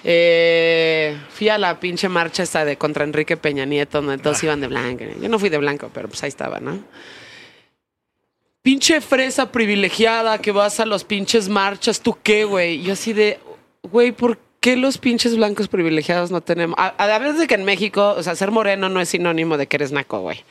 Eh, 0.03 1.15
fui 1.29 1.49
a 1.49 1.57
la 1.57 1.79
pinche 1.79 2.09
marcha 2.09 2.43
esta 2.43 2.65
de 2.65 2.77
contra 2.77 3.03
Enrique 3.03 3.37
Peña 3.37 3.65
Nieto, 3.65 4.01
donde 4.01 4.17
todos 4.17 4.43
iban 4.43 4.61
de 4.61 4.67
blanco. 4.67 5.03
Yo 5.21 5.29
no 5.29 5.37
fui 5.37 5.49
de 5.49 5.57
blanco, 5.57 5.91
pero 5.93 6.07
pues 6.07 6.23
ahí 6.23 6.29
estaba, 6.29 6.59
¿no? 6.59 6.79
pinche 8.61 9.01
fresa 9.01 9.51
privilegiada 9.51 10.37
que 10.39 10.51
vas 10.51 10.79
a 10.79 10.85
los 10.85 11.03
pinches 11.03 11.49
marchas, 11.49 12.01
¿tú 12.01 12.17
qué, 12.21 12.45
güey? 12.45 12.81
Yo 12.81 12.93
así 12.93 13.13
de, 13.13 13.39
güey, 13.83 14.11
¿por 14.11 14.37
qué 14.59 14.75
los 14.75 14.97
pinches 14.97 15.35
blancos 15.35 15.67
privilegiados 15.67 16.31
no 16.31 16.41
tenemos? 16.41 16.75
A, 16.77 16.89
a 16.89 17.19
ver 17.19 17.33
de 17.33 17.47
que 17.47 17.55
en 17.55 17.65
México, 17.65 18.13
o 18.17 18.23
sea, 18.23 18.35
ser 18.35 18.51
moreno 18.51 18.89
no 18.89 19.01
es 19.01 19.09
sinónimo 19.09 19.57
de 19.57 19.67
que 19.67 19.77
eres 19.77 19.91
naco, 19.91 20.19
güey. 20.21 20.43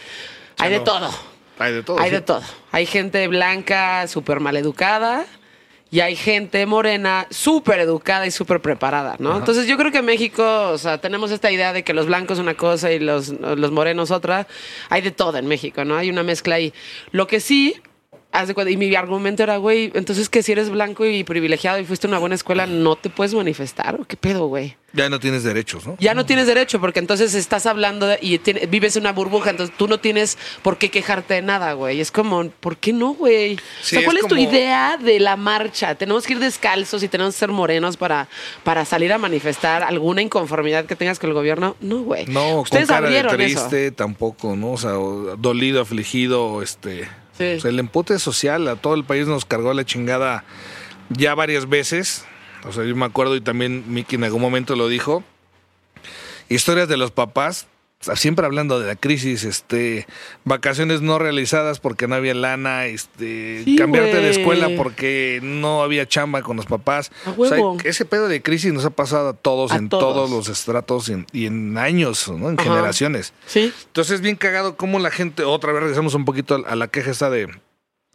Hay 0.60 0.70
de 0.70 0.80
todo. 0.80 1.10
Hay 1.58 1.72
de 1.72 1.82
todo. 1.82 1.98
Hay 1.98 2.10
sí. 2.10 2.14
de 2.16 2.20
todo. 2.20 2.42
Hay 2.72 2.86
gente 2.86 3.26
blanca 3.28 4.06
súper 4.08 4.40
maleducada 4.40 5.26
y 5.90 6.00
hay 6.00 6.14
gente 6.14 6.64
morena 6.66 7.26
súper 7.30 7.80
educada 7.80 8.26
y 8.26 8.30
súper 8.30 8.60
preparada, 8.60 9.16
¿no? 9.18 9.36
Entonces 9.36 9.66
yo 9.66 9.76
creo 9.76 9.90
que 9.90 9.98
en 9.98 10.04
México, 10.04 10.68
o 10.68 10.78
sea, 10.78 10.98
tenemos 10.98 11.32
esta 11.32 11.50
idea 11.50 11.72
de 11.72 11.82
que 11.82 11.92
los 11.92 12.06
blancos 12.06 12.38
una 12.38 12.54
cosa 12.54 12.92
y 12.92 13.00
los, 13.00 13.28
los 13.28 13.72
morenos 13.72 14.12
otra. 14.12 14.46
Hay 14.88 15.02
de 15.02 15.10
todo 15.10 15.36
en 15.38 15.46
México, 15.46 15.84
¿no? 15.84 15.96
Hay 15.96 16.08
una 16.08 16.22
mezcla 16.22 16.56
ahí. 16.56 16.72
Lo 17.10 17.26
que 17.26 17.40
sí... 17.40 17.80
y 18.68 18.76
mi 18.76 18.94
argumento 18.94 19.42
era, 19.42 19.56
güey, 19.56 19.90
entonces 19.94 20.28
que 20.28 20.42
si 20.42 20.52
eres 20.52 20.70
blanco 20.70 21.04
y 21.04 21.24
privilegiado 21.24 21.78
y 21.78 21.84
fuiste 21.84 22.06
a 22.06 22.10
una 22.10 22.18
buena 22.18 22.34
escuela, 22.36 22.66
¿no 22.66 22.96
te 22.96 23.10
puedes 23.10 23.34
manifestar? 23.34 24.00
¿O 24.00 24.04
qué 24.04 24.16
pedo, 24.16 24.46
güey? 24.46 24.76
Ya 24.92 25.08
no 25.08 25.20
tienes 25.20 25.44
derechos, 25.44 25.86
¿no? 25.86 25.96
Ya 26.00 26.14
no 26.14 26.26
tienes 26.26 26.46
derecho, 26.48 26.80
porque 26.80 26.98
entonces 26.98 27.34
estás 27.34 27.66
hablando 27.66 28.06
de- 28.06 28.18
y 28.22 28.38
vives 28.66 28.96
en 28.96 29.02
una 29.04 29.12
burbuja, 29.12 29.50
entonces 29.50 29.76
tú 29.76 29.86
no 29.88 29.98
tienes 29.98 30.36
por 30.62 30.78
qué 30.78 30.90
quejarte 30.90 31.34
de 31.34 31.42
nada, 31.42 31.74
güey. 31.74 32.00
Es 32.00 32.10
como, 32.10 32.48
¿por 32.48 32.76
qué 32.76 32.92
no, 32.92 33.14
güey? 33.14 33.56
Sí, 33.82 33.96
o 33.96 34.00
sea, 34.00 34.04
¿cuál 34.04 34.16
es 34.16 34.24
es, 34.24 34.28
tu 34.28 34.36
idea 34.36 34.96
de 34.96 35.20
la 35.20 35.36
marcha? 35.36 35.94
¿Tenemos 35.94 36.26
que 36.26 36.32
ir 36.32 36.38
descalzos 36.40 37.02
y 37.02 37.08
tenemos 37.08 37.34
que 37.34 37.38
ser 37.40 37.50
morenos 37.50 37.96
para, 37.96 38.28
para 38.64 38.84
salir 38.84 39.12
a 39.12 39.18
manifestar 39.18 39.82
alguna 39.84 40.22
inconformidad 40.22 40.86
que 40.86 40.96
tengas 40.96 41.18
con 41.20 41.30
el 41.30 41.34
gobierno? 41.34 41.76
No, 41.80 42.00
güey. 42.02 42.26
No, 42.26 42.60
Ustedes 42.62 42.88
con 42.88 42.96
cara 42.96 43.08
de 43.08 43.18
eso. 43.20 43.28
triste 43.36 43.90
tampoco, 43.92 44.56
¿no? 44.56 44.72
O 44.72 44.78
sea, 44.78 44.92
dolido, 45.38 45.80
afligido, 45.82 46.62
este... 46.62 47.08
Sí. 47.40 47.54
o 47.54 47.60
sea, 47.60 47.70
el 47.70 47.78
empute 47.78 48.18
social 48.18 48.68
a 48.68 48.76
todo 48.76 48.94
el 48.94 49.04
país 49.04 49.26
nos 49.26 49.46
cargó 49.46 49.72
la 49.72 49.86
chingada 49.86 50.44
ya 51.08 51.34
varias 51.34 51.68
veces. 51.68 52.26
O 52.64 52.72
sea, 52.72 52.84
yo 52.84 52.94
me 52.94 53.06
acuerdo 53.06 53.34
y 53.34 53.40
también 53.40 53.84
Miki 53.88 54.16
en 54.16 54.24
algún 54.24 54.42
momento 54.42 54.76
lo 54.76 54.88
dijo. 54.88 55.24
Historias 56.50 56.86
de 56.88 56.98
los 56.98 57.12
papás 57.12 57.66
siempre 58.00 58.46
hablando 58.46 58.80
de 58.80 58.86
la 58.86 58.96
crisis, 58.96 59.44
este, 59.44 60.06
vacaciones 60.44 61.02
no 61.02 61.18
realizadas 61.18 61.80
porque 61.80 62.08
no 62.08 62.14
había 62.14 62.34
lana, 62.34 62.86
este, 62.86 63.62
Sí, 63.64 63.76
cambiarte 63.76 64.16
de 64.16 64.30
escuela 64.30 64.70
porque 64.76 65.40
no 65.42 65.82
había 65.82 66.06
chamba 66.08 66.42
con 66.42 66.56
los 66.56 66.66
papás. 66.66 67.12
O 67.36 67.46
sea, 67.46 67.58
ese 67.84 68.04
pedo 68.06 68.28
de 68.28 68.40
crisis 68.42 68.72
nos 68.72 68.84
ha 68.84 68.90
pasado 68.90 69.28
a 69.28 69.32
todos, 69.34 69.72
A 69.72 69.76
en 69.76 69.88
todos. 69.88 70.02
todos 70.02 70.30
los 70.30 70.48
estratos 70.48 71.08
y 71.08 71.12
en, 71.12 71.26
y 71.32 71.46
en 71.46 71.76
años, 71.76 72.28
¿no? 72.28 72.48
En 72.48 72.58
Ajá. 72.58 72.70
generaciones. 72.70 73.34
Sí. 73.46 73.72
Entonces 73.86 74.14
es 74.16 74.20
bien 74.22 74.36
cagado 74.36 74.76
cómo 74.76 74.98
la 74.98 75.10
gente, 75.10 75.44
otra 75.44 75.72
vez 75.72 75.82
regresamos 75.82 76.14
un 76.14 76.24
poquito 76.24 76.64
a 76.66 76.76
la 76.76 76.88
queja 76.88 77.10
esta 77.10 77.28
de, 77.28 77.48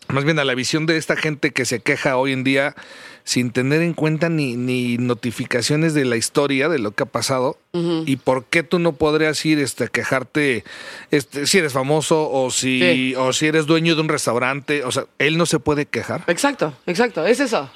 más 0.08 0.24
bien 0.24 0.40
a 0.40 0.44
la 0.46 0.56
visión 0.56 0.86
de 0.86 0.98
esta 0.98 1.16
gente 1.16 1.52
que 1.52 1.66
se 1.66 1.80
queja 1.80 2.18
hoy 2.18 2.32
en 2.34 2.44
día 2.44 2.76
sin 3.24 3.52
tener 3.52 3.82
en 3.82 3.94
cuenta 3.94 4.30
ni, 4.30 4.56
ni 4.56 4.98
notificaciones 4.98 5.94
de 5.96 6.06
la 6.06 6.16
historia 6.16 6.70
de 6.70 6.78
lo 6.78 6.92
que 6.92 7.04
ha 7.04 7.08
pasado 7.08 7.58
y 7.74 8.16
por 8.18 8.46
qué 8.46 8.62
tú 8.64 8.78
no 8.80 8.94
podrías 8.94 9.44
ir 9.46 9.58
este, 9.60 9.86
a 9.86 9.88
quejarte 9.88 10.64
este, 11.12 11.48
si 11.48 11.58
eres 11.58 11.74
famoso 11.74 12.30
o 12.32 12.52
si, 12.52 12.80
Sí. 12.80 13.16
o 13.18 13.34
si 13.34 13.48
eres 13.48 13.66
dueño 13.66 13.96
de 13.96 14.02
un 14.02 14.10
restaurante. 14.10 14.84
O 14.84 14.92
sea, 14.92 15.06
él 15.20 15.38
no 15.38 15.46
se 15.48 15.60
puede 15.60 15.86
quejar. 15.88 16.24
Exacto, 16.28 16.74
exacto, 16.86 17.26
es 17.26 17.40
eso. 17.40 17.70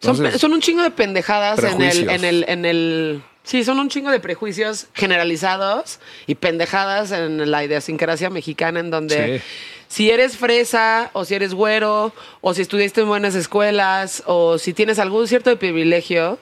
Son, 0.00 0.14
Entonces, 0.16 0.40
son 0.40 0.52
un 0.52 0.60
chingo 0.60 0.82
de 0.82 0.90
pendejadas 0.90 1.62
en 1.64 1.82
el, 1.82 2.08
en 2.08 2.24
el, 2.24 2.44
en 2.48 2.64
el. 2.64 3.22
Sí, 3.42 3.64
son 3.64 3.78
un 3.80 3.88
chingo 3.88 4.10
de 4.10 4.20
prejuicios 4.20 4.86
generalizados 4.94 6.00
y 6.26 6.34
pendejadas 6.36 7.12
en 7.12 7.50
la 7.50 7.64
idiosincrasia 7.64 8.30
mexicana, 8.30 8.80
en 8.80 8.90
donde 8.90 9.38
Sí. 9.38 9.44
Si 9.88 10.10
eres 10.10 10.36
fresa, 10.36 11.10
o 11.12 11.24
si 11.24 11.34
eres 11.34 11.54
güero, 11.54 12.12
o 12.40 12.54
si 12.54 12.62
estudiaste 12.62 13.02
en 13.02 13.08
buenas 13.08 13.34
escuelas, 13.34 14.22
o 14.26 14.58
si 14.58 14.72
tienes 14.72 14.98
algún 14.98 15.26
cierto 15.28 15.50
de 15.50 15.56
privilegio, 15.56 16.38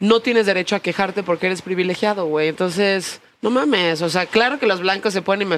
no 0.00 0.20
tienes 0.20 0.46
derecho 0.46 0.76
a 0.76 0.80
quejarte 0.80 1.22
porque 1.22 1.46
eres 1.46 1.62
privilegiado, 1.62 2.26
güey. 2.26 2.48
Entonces, 2.48 3.20
no 3.40 3.50
mames. 3.50 4.02
O 4.02 4.08
sea, 4.10 4.26
claro 4.26 4.58
que 4.58 4.66
los 4.66 4.80
blancos 4.80 5.12
se 5.14 5.22
pueden 5.22 5.48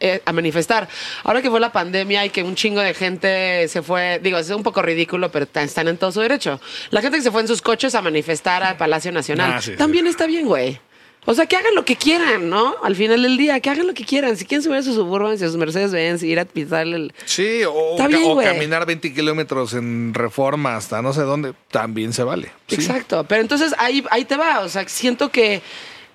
eh, 0.00 0.20
a 0.24 0.32
manifestar. 0.32 0.88
Ahora 1.24 1.42
que 1.42 1.50
fue 1.50 1.58
la 1.60 1.72
pandemia 1.72 2.24
y 2.24 2.30
que 2.30 2.42
un 2.42 2.54
chingo 2.54 2.80
de 2.80 2.94
gente 2.94 3.66
se 3.68 3.82
fue, 3.82 4.20
digo, 4.22 4.38
es 4.38 4.50
un 4.50 4.62
poco 4.62 4.82
ridículo, 4.82 5.30
pero 5.32 5.46
están 5.52 5.88
en 5.88 5.96
todo 5.96 6.12
su 6.12 6.20
derecho. 6.20 6.60
La 6.90 7.00
gente 7.00 7.16
que 7.16 7.22
se 7.24 7.30
fue 7.32 7.40
en 7.40 7.48
sus 7.48 7.60
coches 7.62 7.94
a 7.94 8.02
manifestar 8.02 8.62
al 8.62 8.76
Palacio 8.76 9.10
Nacional 9.12 9.54
Ah, 9.56 9.62
sí, 9.62 9.72
sí. 9.72 9.76
también 9.76 10.06
está 10.06 10.26
bien, 10.26 10.46
güey. 10.46 10.78
O 11.24 11.34
sea, 11.34 11.46
que 11.46 11.54
hagan 11.56 11.74
lo 11.76 11.84
que 11.84 11.94
quieran, 11.94 12.50
¿no? 12.50 12.74
Al 12.82 12.96
final 12.96 13.22
del 13.22 13.36
día, 13.36 13.60
que 13.60 13.70
hagan 13.70 13.86
lo 13.86 13.94
que 13.94 14.04
quieran. 14.04 14.36
Si 14.36 14.44
quieren 14.44 14.62
subir 14.64 14.78
a 14.78 14.82
sus 14.82 14.96
Suburban, 14.96 15.38
si 15.38 15.44
a 15.44 15.48
sus 15.48 15.56
Mercedes-Benz, 15.56 16.24
ir 16.24 16.40
a 16.40 16.44
pisar 16.44 16.84
el... 16.86 17.12
Sí, 17.26 17.62
o, 17.64 17.92
Está 17.92 18.02
ca- 18.04 18.08
bien, 18.08 18.22
o 18.30 18.34
güey. 18.34 18.46
caminar 18.46 18.84
20 18.86 19.14
kilómetros 19.14 19.74
en 19.74 20.14
reforma 20.14 20.74
hasta 20.76 21.00
no 21.00 21.12
sé 21.12 21.20
dónde, 21.22 21.54
también 21.70 22.12
se 22.12 22.24
vale. 22.24 22.50
Sí. 22.66 22.74
Exacto. 22.74 23.24
Pero 23.28 23.40
entonces 23.40 23.72
ahí, 23.78 24.04
ahí 24.10 24.24
te 24.24 24.36
va. 24.36 24.60
O 24.60 24.68
sea, 24.68 24.88
siento 24.88 25.30
que 25.30 25.62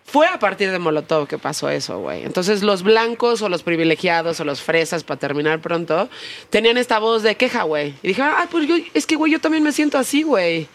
fue 0.03 0.27
a 0.27 0.39
partir 0.39 0.71
de 0.71 0.79
Molotov 0.79 1.25
que 1.27 1.37
pasó 1.37 1.69
eso, 1.69 1.99
güey. 1.99 2.23
Entonces 2.23 2.61
los 2.61 2.83
blancos 2.83 3.41
o 3.41 3.47
los 3.47 3.63
privilegiados 3.63 4.41
o 4.41 4.43
los 4.43 4.61
fresas, 4.61 5.05
para 5.05 5.19
terminar 5.21 5.61
pronto, 5.61 6.09
tenían 6.49 6.77
esta 6.77 6.99
voz 6.99 7.23
de 7.23 7.35
queja, 7.35 7.63
güey. 7.63 7.93
Y 8.03 8.09
dije, 8.09 8.21
ah, 8.23 8.45
pues 8.51 8.67
yo, 8.67 8.75
es 8.93 9.05
que, 9.05 9.15
güey, 9.15 9.31
yo 9.31 9.39
también 9.39 9.63
me 9.63 9.71
siento 9.71 9.97
así, 9.97 10.23
güey. 10.23 10.67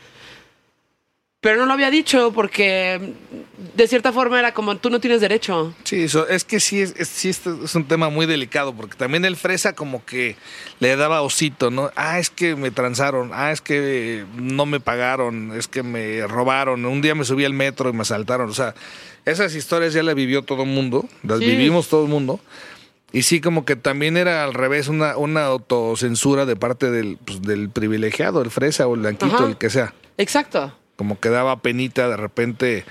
Pero 1.42 1.56
no 1.56 1.66
lo 1.66 1.72
había 1.72 1.90
dicho 1.90 2.30
porque 2.32 3.14
de 3.74 3.88
cierta 3.88 4.12
forma 4.12 4.38
era 4.38 4.54
como, 4.54 4.76
tú 4.76 4.90
no 4.90 5.00
tienes 5.00 5.20
derecho. 5.20 5.74
Sí, 5.82 6.04
eso, 6.04 6.28
es 6.28 6.44
que 6.44 6.60
sí 6.60 6.80
es, 6.80 6.94
sí 7.08 7.30
esto 7.30 7.64
es 7.64 7.74
un 7.74 7.84
tema 7.88 8.10
muy 8.10 8.26
delicado, 8.26 8.72
porque 8.72 8.96
también 8.96 9.24
el 9.24 9.34
fresa 9.36 9.72
como 9.74 10.04
que 10.04 10.36
le 10.78 10.94
daba 10.94 11.20
osito, 11.20 11.72
¿no? 11.72 11.90
Ah, 11.96 12.20
es 12.20 12.30
que 12.30 12.54
me 12.54 12.70
transaron, 12.70 13.32
ah, 13.34 13.50
es 13.50 13.60
que 13.60 14.24
no 14.36 14.66
me 14.66 14.78
pagaron, 14.78 15.50
es 15.56 15.66
que 15.66 15.82
me 15.82 16.24
robaron, 16.28 16.84
un 16.86 17.02
día 17.02 17.16
me 17.16 17.24
subí 17.24 17.44
al 17.44 17.54
metro 17.54 17.90
y 17.90 17.92
me 17.92 18.02
asaltaron, 18.02 18.48
o 18.48 18.54
sea, 18.54 18.76
esas 19.24 19.56
historias 19.56 19.94
ya 19.94 20.04
las 20.04 20.14
vivió 20.14 20.42
todo 20.42 20.62
el 20.62 20.68
mundo, 20.68 21.08
las 21.24 21.40
Sí. 21.40 21.46
vivimos 21.46 21.88
todo 21.88 22.04
el 22.04 22.08
mundo. 22.08 22.38
Y 23.12 23.22
sí, 23.24 23.40
como 23.40 23.64
que 23.64 23.74
también 23.74 24.16
era 24.16 24.44
al 24.44 24.54
revés, 24.54 24.86
una, 24.86 25.16
una 25.16 25.44
autocensura 25.46 26.46
de 26.46 26.54
parte 26.54 26.90
del, 26.92 27.18
pues, 27.24 27.42
del 27.42 27.68
privilegiado, 27.68 28.42
el 28.42 28.52
fresa 28.52 28.86
o 28.86 28.94
el 28.94 29.00
blanquito, 29.00 29.34
Ajá. 29.34 29.46
el 29.48 29.56
que 29.56 29.70
sea. 29.70 29.92
Exacto. 30.18 30.72
Como 30.96 31.18
que 31.18 31.30
daba 31.30 31.60
penita 31.60 32.08
de 32.08 32.16
repente 32.16 32.84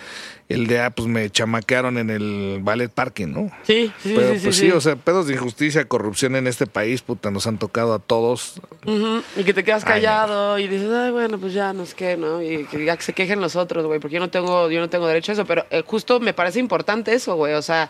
el 0.50 0.68
de, 0.68 0.80
ah, 0.82 0.90
pues 0.90 1.08
me 1.08 1.30
chamaquearon 1.30 1.98
en 1.98 2.10
el 2.10 2.60
ballet 2.62 2.90
parking, 2.92 3.28
¿no? 3.28 3.52
Sí, 3.64 3.92
sí, 4.04 4.14
Pero 4.16 4.34
sí, 4.34 4.40
pues 4.44 4.56
sí, 4.58 4.72
o 4.72 4.82
sea, 4.82 4.98
pedos 4.98 5.28
de 5.28 5.34
injusticia, 5.36 5.86
corrupción 5.86 6.36
en 6.36 6.46
este 6.46 6.68
país, 6.68 7.02
puta, 7.02 7.32
nos 7.32 7.48
han 7.48 7.58
tocado 7.58 7.94
a 7.94 8.00
todos. 8.00 8.60
Ujú, 8.86 9.24
Y 9.38 9.44
que 9.44 9.54
te 9.54 9.64
quedas 9.64 9.84
Ay, 9.86 9.94
callado 9.94 10.60
y 10.60 10.68
dices, 10.68 10.92
ay, 10.92 11.12
bueno, 11.12 11.40
pues 11.40 11.54
ya 11.54 11.72
no 11.74 11.84
es 11.84 11.94
que, 11.94 12.18
¿no? 12.18 12.42
Y 12.42 12.66
que 12.66 12.84
ya 12.84 12.98
que 12.98 13.04
se 13.04 13.14
quejen 13.14 13.40
los 13.40 13.56
otros, 13.56 13.86
güey, 13.86 14.00
porque 14.00 14.16
yo 14.16 14.20
no 14.20 14.30
tengo, 14.30 14.70
yo 14.70 14.82
no 14.82 14.90
tengo 14.90 15.08
derecho 15.08 15.32
a 15.32 15.34
eso. 15.34 15.46
Pero 15.46 15.66
eh, 15.70 15.84
justo 15.86 16.20
me 16.20 16.34
parece 16.34 16.60
importante 16.60 17.14
eso, 17.14 17.36
güey. 17.36 17.54
O 17.54 17.62
sea, 17.62 17.90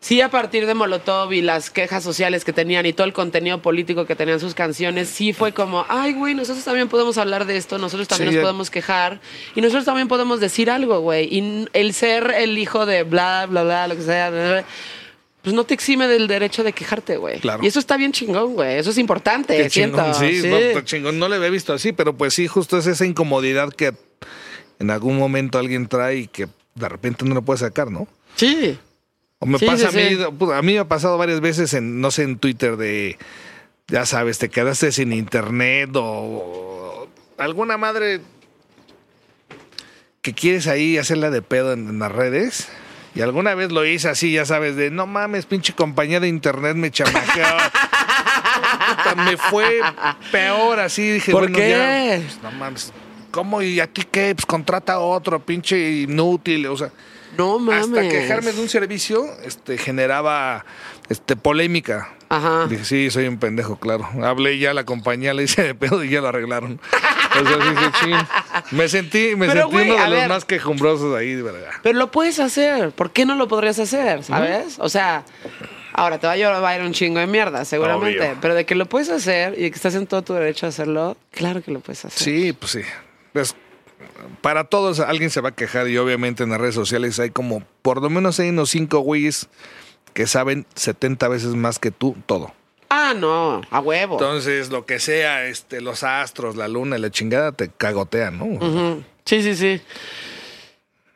sí 0.00 0.20
a 0.22 0.30
partir 0.30 0.66
de 0.66 0.74
Molotov 0.74 1.32
y 1.32 1.42
las 1.42 1.70
quejas 1.70 2.02
sociales 2.02 2.44
que 2.44 2.52
tenían 2.52 2.86
y 2.86 2.92
todo 2.92 3.06
el 3.06 3.12
contenido 3.12 3.60
político 3.60 4.06
que 4.06 4.16
tenían 4.16 4.40
sus 4.40 4.54
canciones, 4.54 5.08
sí 5.08 5.32
fue 5.32 5.52
como, 5.52 5.84
ay, 5.88 6.14
güey, 6.14 6.34
nosotros 6.34 6.64
también 6.64 6.88
podemos 6.88 7.18
hablar 7.18 7.44
de 7.46 7.56
esto, 7.56 7.78
nosotros 7.78 8.08
también 8.08 8.30
Sí, 8.30 8.36
nos 8.36 8.42
podemos 8.42 8.70
quejar 8.70 9.20
y 9.54 9.60
nosotros 9.60 9.84
también 9.84 10.08
podemos 10.08 10.40
decir 10.40 10.70
algo, 10.70 11.00
güey. 11.00 11.28
Y 11.30 11.68
el 11.74 11.92
ser 11.92 12.32
el 12.36 12.56
hijo 12.58 12.86
de 12.86 13.02
bla, 13.02 13.46
bla, 13.48 13.62
bla, 13.62 13.88
lo 13.88 13.96
que 13.96 14.02
sea, 14.02 14.30
bla, 14.30 14.50
bla, 14.50 14.64
pues 15.42 15.54
no 15.54 15.64
te 15.64 15.74
exime 15.74 16.06
del 16.08 16.28
derecho 16.28 16.64
de 16.64 16.72
quejarte, 16.72 17.16
güey. 17.16 17.40
Claro. 17.40 17.62
Y 17.62 17.66
eso 17.66 17.78
está 17.78 17.96
bien 17.96 18.12
chingón, 18.12 18.54
güey. 18.54 18.78
Eso 18.78 18.90
es 18.90 18.98
importante, 18.98 19.56
Qué 19.56 19.70
siento. 19.70 19.98
chingón, 19.98 20.14
sí, 20.14 20.40
Sí. 20.42 20.48
No, 20.48 20.56
está 20.56 20.84
chingón. 20.84 21.18
No 21.18 21.28
le 21.28 21.36
había 21.36 21.48
visto 21.50 21.72
así, 21.72 21.92
pero 21.92 22.16
pues 22.16 22.34
sí, 22.34 22.46
justo 22.46 22.76
es 22.78 22.86
esa 22.86 23.06
incomodidad 23.06 23.70
que 23.70 23.94
en 24.78 24.90
algún 24.90 25.16
momento 25.18 25.58
alguien 25.58 25.88
trae 25.88 26.16
y 26.16 26.26
que 26.26 26.46
de 26.74 26.88
repente 26.88 27.24
no 27.24 27.34
lo 27.34 27.42
puede 27.42 27.58
sacar, 27.58 27.90
¿no? 27.90 28.06
Sí. 28.36 28.78
O 29.40 29.46
me 29.46 29.58
Sí, 29.58 29.66
pasa 29.66 29.90
sí, 29.90 29.98
a 29.98 30.02
mí, 30.10 30.16
sí. 30.16 30.24
puta, 30.38 30.56
a 30.58 30.62
mí 30.62 30.74
me 30.74 30.78
ha 30.78 30.88
pasado 30.88 31.18
varias 31.18 31.40
veces 31.40 31.74
en, 31.74 32.00
no 32.00 32.10
sé, 32.12 32.22
en 32.22 32.38
Twitter 32.38 32.76
de, 32.76 33.18
ya 33.88 34.06
sabes, 34.06 34.38
te 34.38 34.48
quedaste 34.48 34.92
sin 34.92 35.12
internet 35.12 35.90
o 35.94 37.08
alguna 37.38 37.76
madre 37.76 38.20
que 40.22 40.34
quieres 40.34 40.66
ahí 40.66 40.98
hacerla 40.98 41.30
de 41.30 41.42
pedo 41.42 41.72
en, 41.72 41.88
en 41.88 41.98
las 41.98 42.12
redes. 42.12 42.68
Y 43.14 43.22
alguna 43.22 43.54
vez 43.56 43.72
lo 43.72 43.84
hice 43.84 44.08
así, 44.08 44.32
ya 44.32 44.44
sabes, 44.44 44.76
de 44.76 44.90
no 44.90 45.06
mames, 45.06 45.44
pinche 45.46 45.72
compañía 45.72 46.20
de 46.20 46.28
internet 46.28 46.76
me 46.76 46.90
chamaqueó. 46.92 47.44
Me 49.24 49.36
fue 49.36 49.80
peor 50.30 50.78
así. 50.80 51.10
Dije, 51.12 51.32
¿Por 51.32 51.42
bueno, 51.42 51.56
qué? 51.58 51.70
ya, 51.70 52.22
pues, 52.24 52.42
no 52.42 52.50
mames. 52.52 52.92
¿Cómo? 53.30 53.62
¿Y 53.62 53.80
a 53.80 53.86
ti 53.86 54.02
qué? 54.10 54.34
Pues 54.34 54.46
contrata 54.46 54.94
a 54.94 54.98
otro, 55.00 55.40
pinche 55.44 55.90
inútil. 56.02 56.66
O 56.66 56.76
sea, 56.76 56.90
No 57.36 57.58
mames. 57.58 57.86
hasta 57.86 58.08
quejarme 58.08 58.52
de 58.52 58.60
un 58.60 58.68
servicio 58.68 59.26
este, 59.44 59.78
generaba 59.78 60.64
este, 61.08 61.36
polémica. 61.36 62.10
Ajá. 62.28 62.66
Dije, 62.68 62.84
sí, 62.84 63.10
soy 63.10 63.26
un 63.26 63.38
pendejo, 63.38 63.78
claro. 63.78 64.08
Hablé 64.22 64.58
ya 64.58 64.70
a 64.70 64.74
la 64.74 64.84
compañía, 64.84 65.34
le 65.34 65.42
hice 65.44 65.62
de 65.62 65.74
pedo 65.74 66.04
y 66.04 66.10
ya 66.10 66.20
lo 66.20 66.28
arreglaron. 66.28 66.80
O 67.30 67.46
sea, 67.46 67.58
dije, 67.58 67.90
chin. 68.00 68.16
Me 68.72 68.88
sentí, 68.88 69.36
me 69.36 69.46
Pero, 69.46 69.70
sentí 69.70 69.88
uno 69.88 70.02
de 70.02 70.10
los 70.10 70.18
ver. 70.18 70.28
más 70.28 70.44
quejumbrosos 70.44 71.16
ahí, 71.16 71.34
de 71.34 71.42
verdad. 71.42 71.70
Pero 71.80 71.96
lo 71.96 72.10
puedes 72.10 72.40
hacer. 72.40 72.90
¿Por 72.90 73.12
qué 73.12 73.24
no 73.24 73.36
lo 73.36 73.46
podrías 73.46 73.78
hacer? 73.78 74.24
¿Sabes? 74.24 74.80
O 74.80 74.88
sea, 74.88 75.24
ahora 75.92 76.18
te 76.18 76.26
va 76.26 76.32
a 76.32 76.36
llevar 76.36 76.82
un 76.82 76.92
chingo 76.92 77.20
de 77.20 77.28
mierda, 77.28 77.64
seguramente. 77.64 78.20
Obvio. 78.20 78.38
Pero 78.40 78.56
de 78.56 78.66
que 78.66 78.74
lo 78.74 78.86
puedes 78.86 79.10
hacer 79.10 79.54
y 79.56 79.62
de 79.62 79.70
que 79.70 79.76
estás 79.76 79.94
en 79.94 80.08
todo 80.08 80.22
tu 80.22 80.34
derecho 80.34 80.66
a 80.66 80.70
hacerlo, 80.70 81.16
claro 81.30 81.62
que 81.62 81.70
lo 81.70 81.78
puedes 81.78 82.04
hacer. 82.04 82.20
Sí, 82.20 82.52
pues 82.52 82.72
sí. 82.72 82.82
Pues, 83.32 83.54
para 84.40 84.64
todos 84.64 85.00
alguien 85.00 85.30
se 85.30 85.40
va 85.40 85.50
a 85.50 85.54
quejar 85.54 85.88
y 85.88 85.98
obviamente 85.98 86.42
en 86.42 86.50
las 86.50 86.60
redes 86.60 86.74
sociales 86.74 87.18
hay 87.18 87.30
como, 87.30 87.62
por 87.82 88.02
lo 88.02 88.10
menos 88.10 88.38
hay 88.40 88.50
unos 88.50 88.70
cinco 88.70 89.00
güeyes 89.00 89.48
que 90.14 90.26
saben 90.26 90.66
70 90.74 91.28
veces 91.28 91.54
más 91.54 91.78
que 91.78 91.90
tú 91.90 92.16
todo. 92.26 92.52
Ah, 92.88 93.14
no, 93.16 93.60
a 93.70 93.80
huevo. 93.80 94.14
Entonces, 94.14 94.70
lo 94.70 94.84
que 94.84 94.98
sea, 94.98 95.46
este, 95.46 95.80
los 95.80 96.02
astros, 96.02 96.56
la 96.56 96.66
luna 96.66 96.98
y 96.98 97.00
la 97.00 97.10
chingada 97.10 97.52
te 97.52 97.68
cagotean, 97.68 98.38
¿no? 98.38 99.04
Sí, 99.24 99.42
sí, 99.42 99.54
sí. 99.54 99.80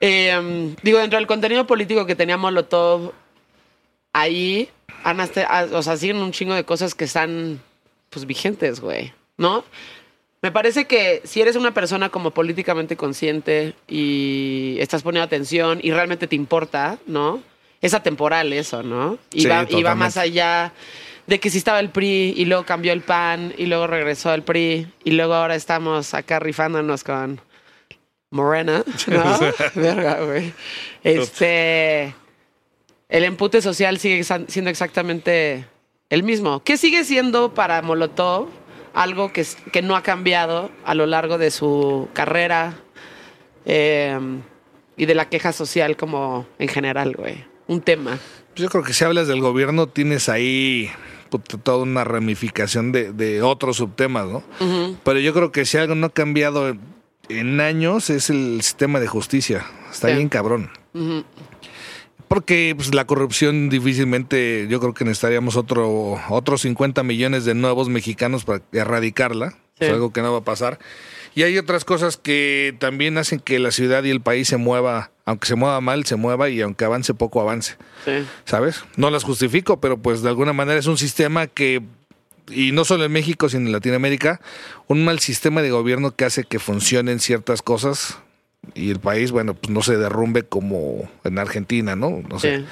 Eh, 0.01 0.38
um, 0.38 0.77
digo, 0.83 0.99
dentro 0.99 1.19
del 1.19 1.27
contenido 1.27 1.67
político 1.67 2.07
que 2.07 2.14
tenía 2.14 2.37
Molotov, 2.37 3.12
ahí 4.12 4.69
ah, 5.03 5.67
o 5.73 5.83
sea, 5.83 5.97
siguen 5.97 6.19
un 6.19 6.31
chingo 6.31 6.55
de 6.55 6.64
cosas 6.64 6.95
que 6.95 7.05
están 7.05 7.61
pues 8.11 8.27
vigentes, 8.27 8.81
güey. 8.81 9.12
¿No? 9.37 9.64
Me 10.44 10.52
parece 10.52 10.85
que 10.85 11.22
si 11.24 11.40
eres 11.40 11.57
una 11.57 11.72
persona 11.72 12.11
como 12.11 12.33
políticamente 12.33 12.98
consciente 12.98 13.72
y 13.88 14.76
estás 14.78 15.02
poniendo 15.02 15.24
atención 15.24 15.80
y 15.83 15.90
realmente 15.90 16.26
te 16.26 16.37
importa, 16.37 16.98
¿no? 17.07 17.42
Es 17.80 17.94
atemporal 17.94 18.52
eso, 18.52 18.83
¿no? 18.83 19.16
Y, 19.33 19.40
Sí, 19.40 19.48
va, 19.48 19.66
y 19.66 19.83
va 19.83 19.94
más 19.94 20.18
allá 20.18 20.74
de 21.26 21.40
que 21.40 21.48
si 21.48 21.57
estaba 21.57 21.80
el 21.80 21.88
PRI 21.88 22.35
y 22.37 22.44
luego 22.44 22.66
cambió 22.66 22.92
el 22.92 23.00
PAN 23.00 23.54
y 23.57 23.64
luego 23.64 23.87
regresó 23.87 24.28
al 24.28 24.42
PRI 24.42 24.87
y 25.02 25.12
luego 25.12 25.33
ahora 25.33 25.54
estamos 25.54 26.12
acá 26.12 26.40
rifándonos 26.40 27.04
con 27.04 27.40
Morena, 28.29 28.85
¿no? 29.06 29.38
Verga, 29.75 30.25
güey. 30.27 30.52
Este. 31.02 32.14
El 33.08 33.25
empute 33.25 33.62
social 33.62 33.98
sigue 33.98 34.23
siendo 34.23 34.71
exactamente 34.71 35.64
el 36.10 36.23
mismo. 36.23 36.62
¿Qué 36.62 36.77
sigue 36.77 37.02
siendo 37.04 37.54
para 37.54 37.81
Molotov 37.81 38.50
algo 38.95 39.33
que, 39.33 39.45
que 39.73 39.83
no 39.83 39.97
ha 39.97 40.03
cambiado 40.03 40.71
a 40.85 40.95
lo 40.95 41.07
largo 41.07 41.37
de 41.38 41.51
su 41.51 42.09
carrera 42.13 42.75
eh, 43.67 44.19
y 44.97 45.07
de 45.07 45.15
la 45.15 45.29
queja 45.29 45.53
social 45.53 45.97
como 45.97 46.47
en 46.59 46.69
general, 46.69 47.15
güey? 47.17 47.45
Un 47.67 47.81
tema. 47.81 48.19
Pues 48.55 48.63
Yo 48.63 48.69
creo 48.69 48.85
que 48.85 48.92
si 48.92 49.05
hablas 49.05 49.27
del 49.27 49.40
gobierno 49.40 49.88
tienes 49.88 50.29
ahí 50.29 50.90
puta, 51.31 51.57
toda 51.59 51.79
una 51.83 52.05
ramificación 52.05 52.92
de, 52.92 53.13
de 53.13 53.42
otros 53.42 53.79
subtemas, 53.79 54.27
¿no? 54.27 54.45
Pero 55.03 55.19
yo 55.19 55.33
creo 55.35 55.51
que 55.51 55.65
si 55.65 55.79
algo 55.79 55.95
no 55.95 56.07
ha 56.07 56.11
cambiado 56.11 56.77
en 57.29 57.61
años 57.61 58.11
es 58.11 58.31
el 58.31 58.61
sistema 58.63 59.01
de 59.01 59.07
justicia. 59.09 59.65
Está 59.90 60.09
Sí. 60.09 60.15
bien 60.15 60.29
cabrón. 60.29 60.71
Porque 62.29 62.75
pues, 62.77 62.94
la 62.94 63.06
corrupción 63.06 63.68
difícilmente, 63.68 64.66
yo 64.68 64.81
creo 64.81 64.94
que 64.94 65.04
necesitaríamos 65.04 65.56
otro, 65.56 66.20
otros 66.29 66.62
50 66.62 67.02
millones 67.02 67.44
de 67.44 67.54
nuevos 67.54 67.88
mexicanos 67.88 68.44
para 68.44 68.62
erradicarla. 68.72 69.50
Sí. 69.79 69.87
Es 69.87 69.90
algo 69.90 70.12
que 70.12 70.22
no 70.22 70.33
va 70.33 70.38
a 70.38 70.44
pasar. 70.44 70.79
Y 71.35 71.42
hay 71.42 71.58
otras 71.58 71.85
cosas 71.85 72.16
que 72.16 72.77
también 72.79 73.18
hacen 73.18 73.40
que 73.40 73.58
la 73.58 73.72
ciudad 73.72 74.04
y 74.04 74.10
el 74.10 74.20
país 74.20 74.46
se 74.46 74.56
mueva, 74.56 75.10
aunque 75.25 75.48
se 75.48 75.56
mueva 75.56 75.81
mal, 75.81 76.06
se 76.06 76.14
mueva 76.14 76.48
y 76.48 76.60
aunque 76.60 76.85
avance 76.85 77.12
poco, 77.12 77.40
avance. 77.40 77.77
Sí. 78.04 78.25
¿Sabes? 78.44 78.85
No 78.96 79.10
las 79.10 79.25
justifico, 79.25 79.81
pero 79.81 79.98
pues 79.98 80.22
de 80.22 80.29
alguna 80.29 80.52
manera 80.52 80.79
es 80.79 80.87
un 80.87 80.96
sistema 80.96 81.48
que, 81.48 81.83
y 82.48 82.70
no 82.70 82.85
solo 82.85 83.04
en 83.04 83.12
México, 83.12 83.48
sino 83.48 83.66
en 83.66 83.72
Latinoamérica, 83.72 84.40
un 84.87 85.04
mal 85.04 85.18
sistema 85.18 85.60
de 85.60 85.70
gobierno 85.70 86.12
que 86.12 86.25
hace 86.25 86.44
que 86.44 86.60
funcionen 86.60 87.18
ciertas 87.18 87.62
cosas 87.62 88.18
y 88.75 88.90
el 88.90 89.00
país, 89.00 89.31
bueno, 89.31 89.54
pues 89.54 89.71
no 89.71 89.83
se 89.83 89.96
derrumbe 89.96 90.42
como 90.42 91.08
en 91.25 91.38
Argentina, 91.38 91.96
¿no? 91.96 92.23
No 92.29 92.38
sé. 92.38 92.58
Sí. 92.58 92.65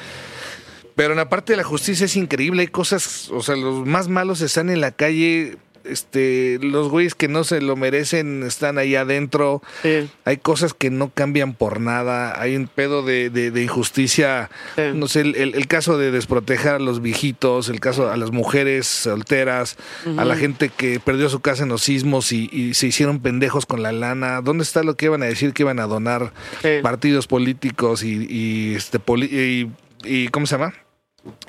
Pero 0.95 1.13
en 1.13 1.19
la 1.19 1.29
parte 1.29 1.55
de 1.55 1.57
la 1.57 1.65
justicia 1.65 2.05
es 2.05 2.17
increíble, 2.17 2.63
hay 2.63 2.69
cosas, 2.69 3.31
o 3.31 3.43
sea, 3.43 3.57
los 3.57 3.87
más 3.87 4.09
malos 4.09 4.41
están 4.43 4.69
en 4.69 4.81
la 4.81 4.93
calle, 4.93 5.57
este, 5.85 6.59
los 6.63 6.89
güeyes 6.89 7.15
que 7.15 7.29
no 7.29 7.45
se 7.45 7.61
lo 7.61 7.77
merecen 7.77 8.43
están 8.43 8.79
ahí 8.79 8.95
adentro. 8.97 9.63
Sí. 9.83 10.09
Hay 10.25 10.37
cosas 10.39 10.75
que 10.75 10.91
no 10.91 11.11
cambian 11.11 11.55
por 11.55 11.81
nada. 11.81 12.41
Hay 12.41 12.57
un 12.57 12.67
pedo 12.69 13.03
de, 13.03 13.31
de- 13.31 13.51
de 13.51 13.63
injusticia. 13.63 14.51
Sí. 14.77 14.83
No 14.95 15.09
sé, 15.09 15.21
el, 15.23 15.37
el- 15.37 15.55
el 15.55 15.67
caso 15.67 15.99
de 15.99 16.11
desproteger 16.11 16.73
a 16.75 16.79
los 16.79 17.03
viejitos, 17.03 17.69
el 17.69 17.81
caso 17.81 18.11
a 18.11 18.17
las 18.17 18.31
mujeres 18.31 18.87
solteras, 18.87 19.77
a 20.17 20.25
la 20.25 20.37
gente 20.37 20.69
que 20.69 21.01
perdió 21.01 21.29
su 21.29 21.41
casa 21.41 21.63
en 21.65 21.69
los 21.69 21.83
sismos 21.83 22.33
y, 22.33 22.49
y 22.53 22.75
se 22.75 22.87
hicieron 22.87 23.21
pendejos 23.21 23.67
con 23.67 23.83
la 23.83 23.93
lana. 23.93 24.41
¿Dónde 24.41 24.63
está 24.65 24.83
lo 24.83 24.97
que 24.97 25.07
iban 25.07 25.23
a 25.23 25.27
decir 25.27 25.53
que 25.53 25.63
iban 25.63 25.79
a 25.81 25.87
donar 25.87 26.33
Sí. 26.63 26.69
partidos 26.83 27.27
políticos 27.27 28.03
y, 28.03 28.27
y, 28.31 28.75
este 28.75 28.99
poli- 28.99 29.27
y, 29.27 29.71
y- 30.09 30.29
¿cómo 30.29 30.47
se 30.47 30.57
llama? 30.57 30.75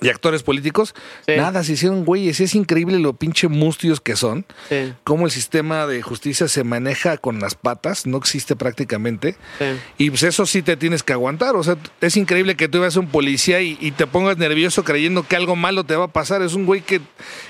Y 0.01 0.09
actores 0.09 0.43
políticos. 0.43 0.93
Sí. 1.25 1.33
Nada, 1.35 1.63
se 1.63 1.73
hicieron 1.73 2.05
güeyes. 2.05 2.39
Es 2.39 2.53
increíble 2.55 2.99
lo 2.99 3.13
pinche 3.13 3.47
mustios 3.47 4.01
que 4.01 4.15
son 4.15 4.45
Sí. 4.69 4.93
cómo 5.03 5.25
el 5.25 5.31
sistema 5.31 5.87
de 5.87 6.01
justicia 6.01 6.47
se 6.47 6.63
maneja 6.63 7.17
con 7.17 7.39
las 7.39 7.55
patas, 7.55 8.05
no 8.05 8.17
existe 8.17 8.55
prácticamente. 8.55 9.35
Sí. 9.57 9.65
Y 9.97 10.09
pues 10.11 10.23
eso 10.23 10.45
sí 10.45 10.61
te 10.61 10.77
tienes 10.77 11.01
que 11.03 11.13
aguantar. 11.13 11.55
O 11.55 11.63
sea, 11.63 11.77
es 12.01 12.17
increíble 12.17 12.55
que 12.55 12.67
tú 12.67 12.81
veas 12.81 12.97
a 12.97 12.99
un 12.99 13.07
policía 13.07 13.61
y, 13.61 13.77
y 13.81 13.91
te 13.91 14.05
pongas 14.05 14.37
nervioso 14.37 14.83
creyendo 14.83 15.23
que 15.27 15.35
algo 15.35 15.55
malo 15.55 15.83
te 15.85 15.95
va 15.95 16.05
a 16.05 16.11
pasar. 16.13 16.41
Es 16.43 16.53
un 16.53 16.65
güey 16.65 16.81
que 16.81 16.95
en 16.95 17.01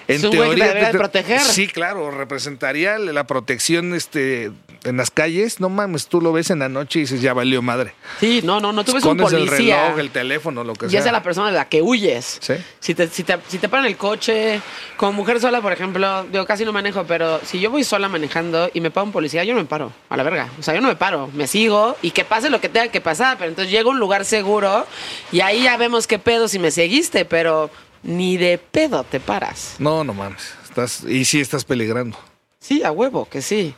Es 0.08 0.24
un 0.24 0.36
güey 0.36 0.52
que 0.52 0.62
teoría. 0.64 0.92
te 0.92 0.98
proteger. 0.98 1.42
Sí, 1.42 1.68
claro, 1.68 2.10
representaría 2.12 2.98
la 3.00 3.26
protección 3.28 3.94
este, 3.94 4.52
en 4.84 4.98
las 4.98 5.12
calles. 5.12 5.60
No 5.60 5.70
mames, 5.70 6.08
tú 6.08 6.22
lo 6.22 6.32
ves 6.34 6.50
en 6.50 6.60
la 6.60 6.70
noche 6.70 7.00
y 7.00 7.02
dices, 7.04 7.22
ya 7.22 7.34
valió 7.34 7.62
madre. 7.62 7.94
Sí, 8.20 8.42
no, 8.44 8.60
no, 8.60 8.72
no. 8.74 8.84
Tú 8.84 8.94
ves 8.94 9.04
un 9.06 9.20
Escondes 9.20 9.34
el 9.40 9.48
policía. 9.50 9.84
reloj, 9.86 10.00
el 10.00 10.10
teléfono, 10.12 10.64
lo 10.64 10.74
que 10.74 10.86
Ya 10.88 10.92
sea. 10.92 11.02
sea 11.04 11.12
la 11.12 11.24
persona 11.24 11.48
de 11.48 11.54
la 11.56 11.70
que 11.70 11.82
huyes. 11.82 12.38
Sí. 12.42 12.54
Si 12.80 12.94
te, 12.96 13.08
si, 13.08 13.24
te, 13.24 13.38
si 13.48 13.58
te 13.58 13.70
paran 13.70 13.86
el 13.86 13.98
coche, 13.98 14.62
como 14.98 15.14
mujer 15.14 15.40
sola, 15.40 15.62
por 15.62 15.72
ejemplo, 15.72 16.26
yo 16.32 16.46
casi 16.46 16.66
no 16.66 16.74
manejo, 16.74 17.04
pero 17.06 17.40
si 17.46 17.60
yo 17.60 17.70
voy 17.72 17.84
sola 17.84 18.10
manejando 18.10 18.70
y 18.74 18.82
me 18.82 18.92
para 18.92 19.04
un 19.06 19.12
policía, 19.12 19.44
yo 19.44 19.54
no 19.54 19.60
me 19.62 19.66
paro, 19.68 19.92
a 20.10 20.18
la 20.18 20.24
verga. 20.24 20.50
O 20.60 20.64
sea, 20.64 20.74
yo 20.76 20.82
no 20.82 20.88
me 20.88 20.96
paro, 20.96 21.30
me 21.34 21.48
sigo 21.48 21.96
y 22.02 22.12
que 22.12 22.26
pase 22.26 22.50
lo 22.50 22.60
que 22.62 22.70
tenga 22.70 22.90
que 22.90 23.02
pasar. 23.02 23.38
Pero 23.38 23.50
entonces 23.50 23.72
llego 23.72 23.90
a 23.90 23.94
un 23.94 24.00
lugar 24.00 24.26
seguro 24.26 24.86
y 25.32 25.42
ahí 25.42 25.64
ya 25.64 25.78
vemos 25.78 26.08
qué 26.08 26.20
pedo 26.20 26.48
si 26.48 26.60
me 26.60 26.72
seguiste, 26.72 27.26
pero 27.26 27.70
ni 28.04 28.36
de 28.38 28.58
pedo 28.58 29.04
te 29.04 29.20
paras. 29.20 29.76
No, 29.80 30.04
no 30.04 30.14
mames. 30.14 30.54
Estás, 30.66 31.04
y 31.08 31.24
sí 31.26 31.40
estás 31.40 31.64
peligrando. 31.66 32.18
Sí, 32.60 32.84
a 32.84 32.92
huevo, 32.92 33.28
que 33.30 33.42
sí. 33.42 33.76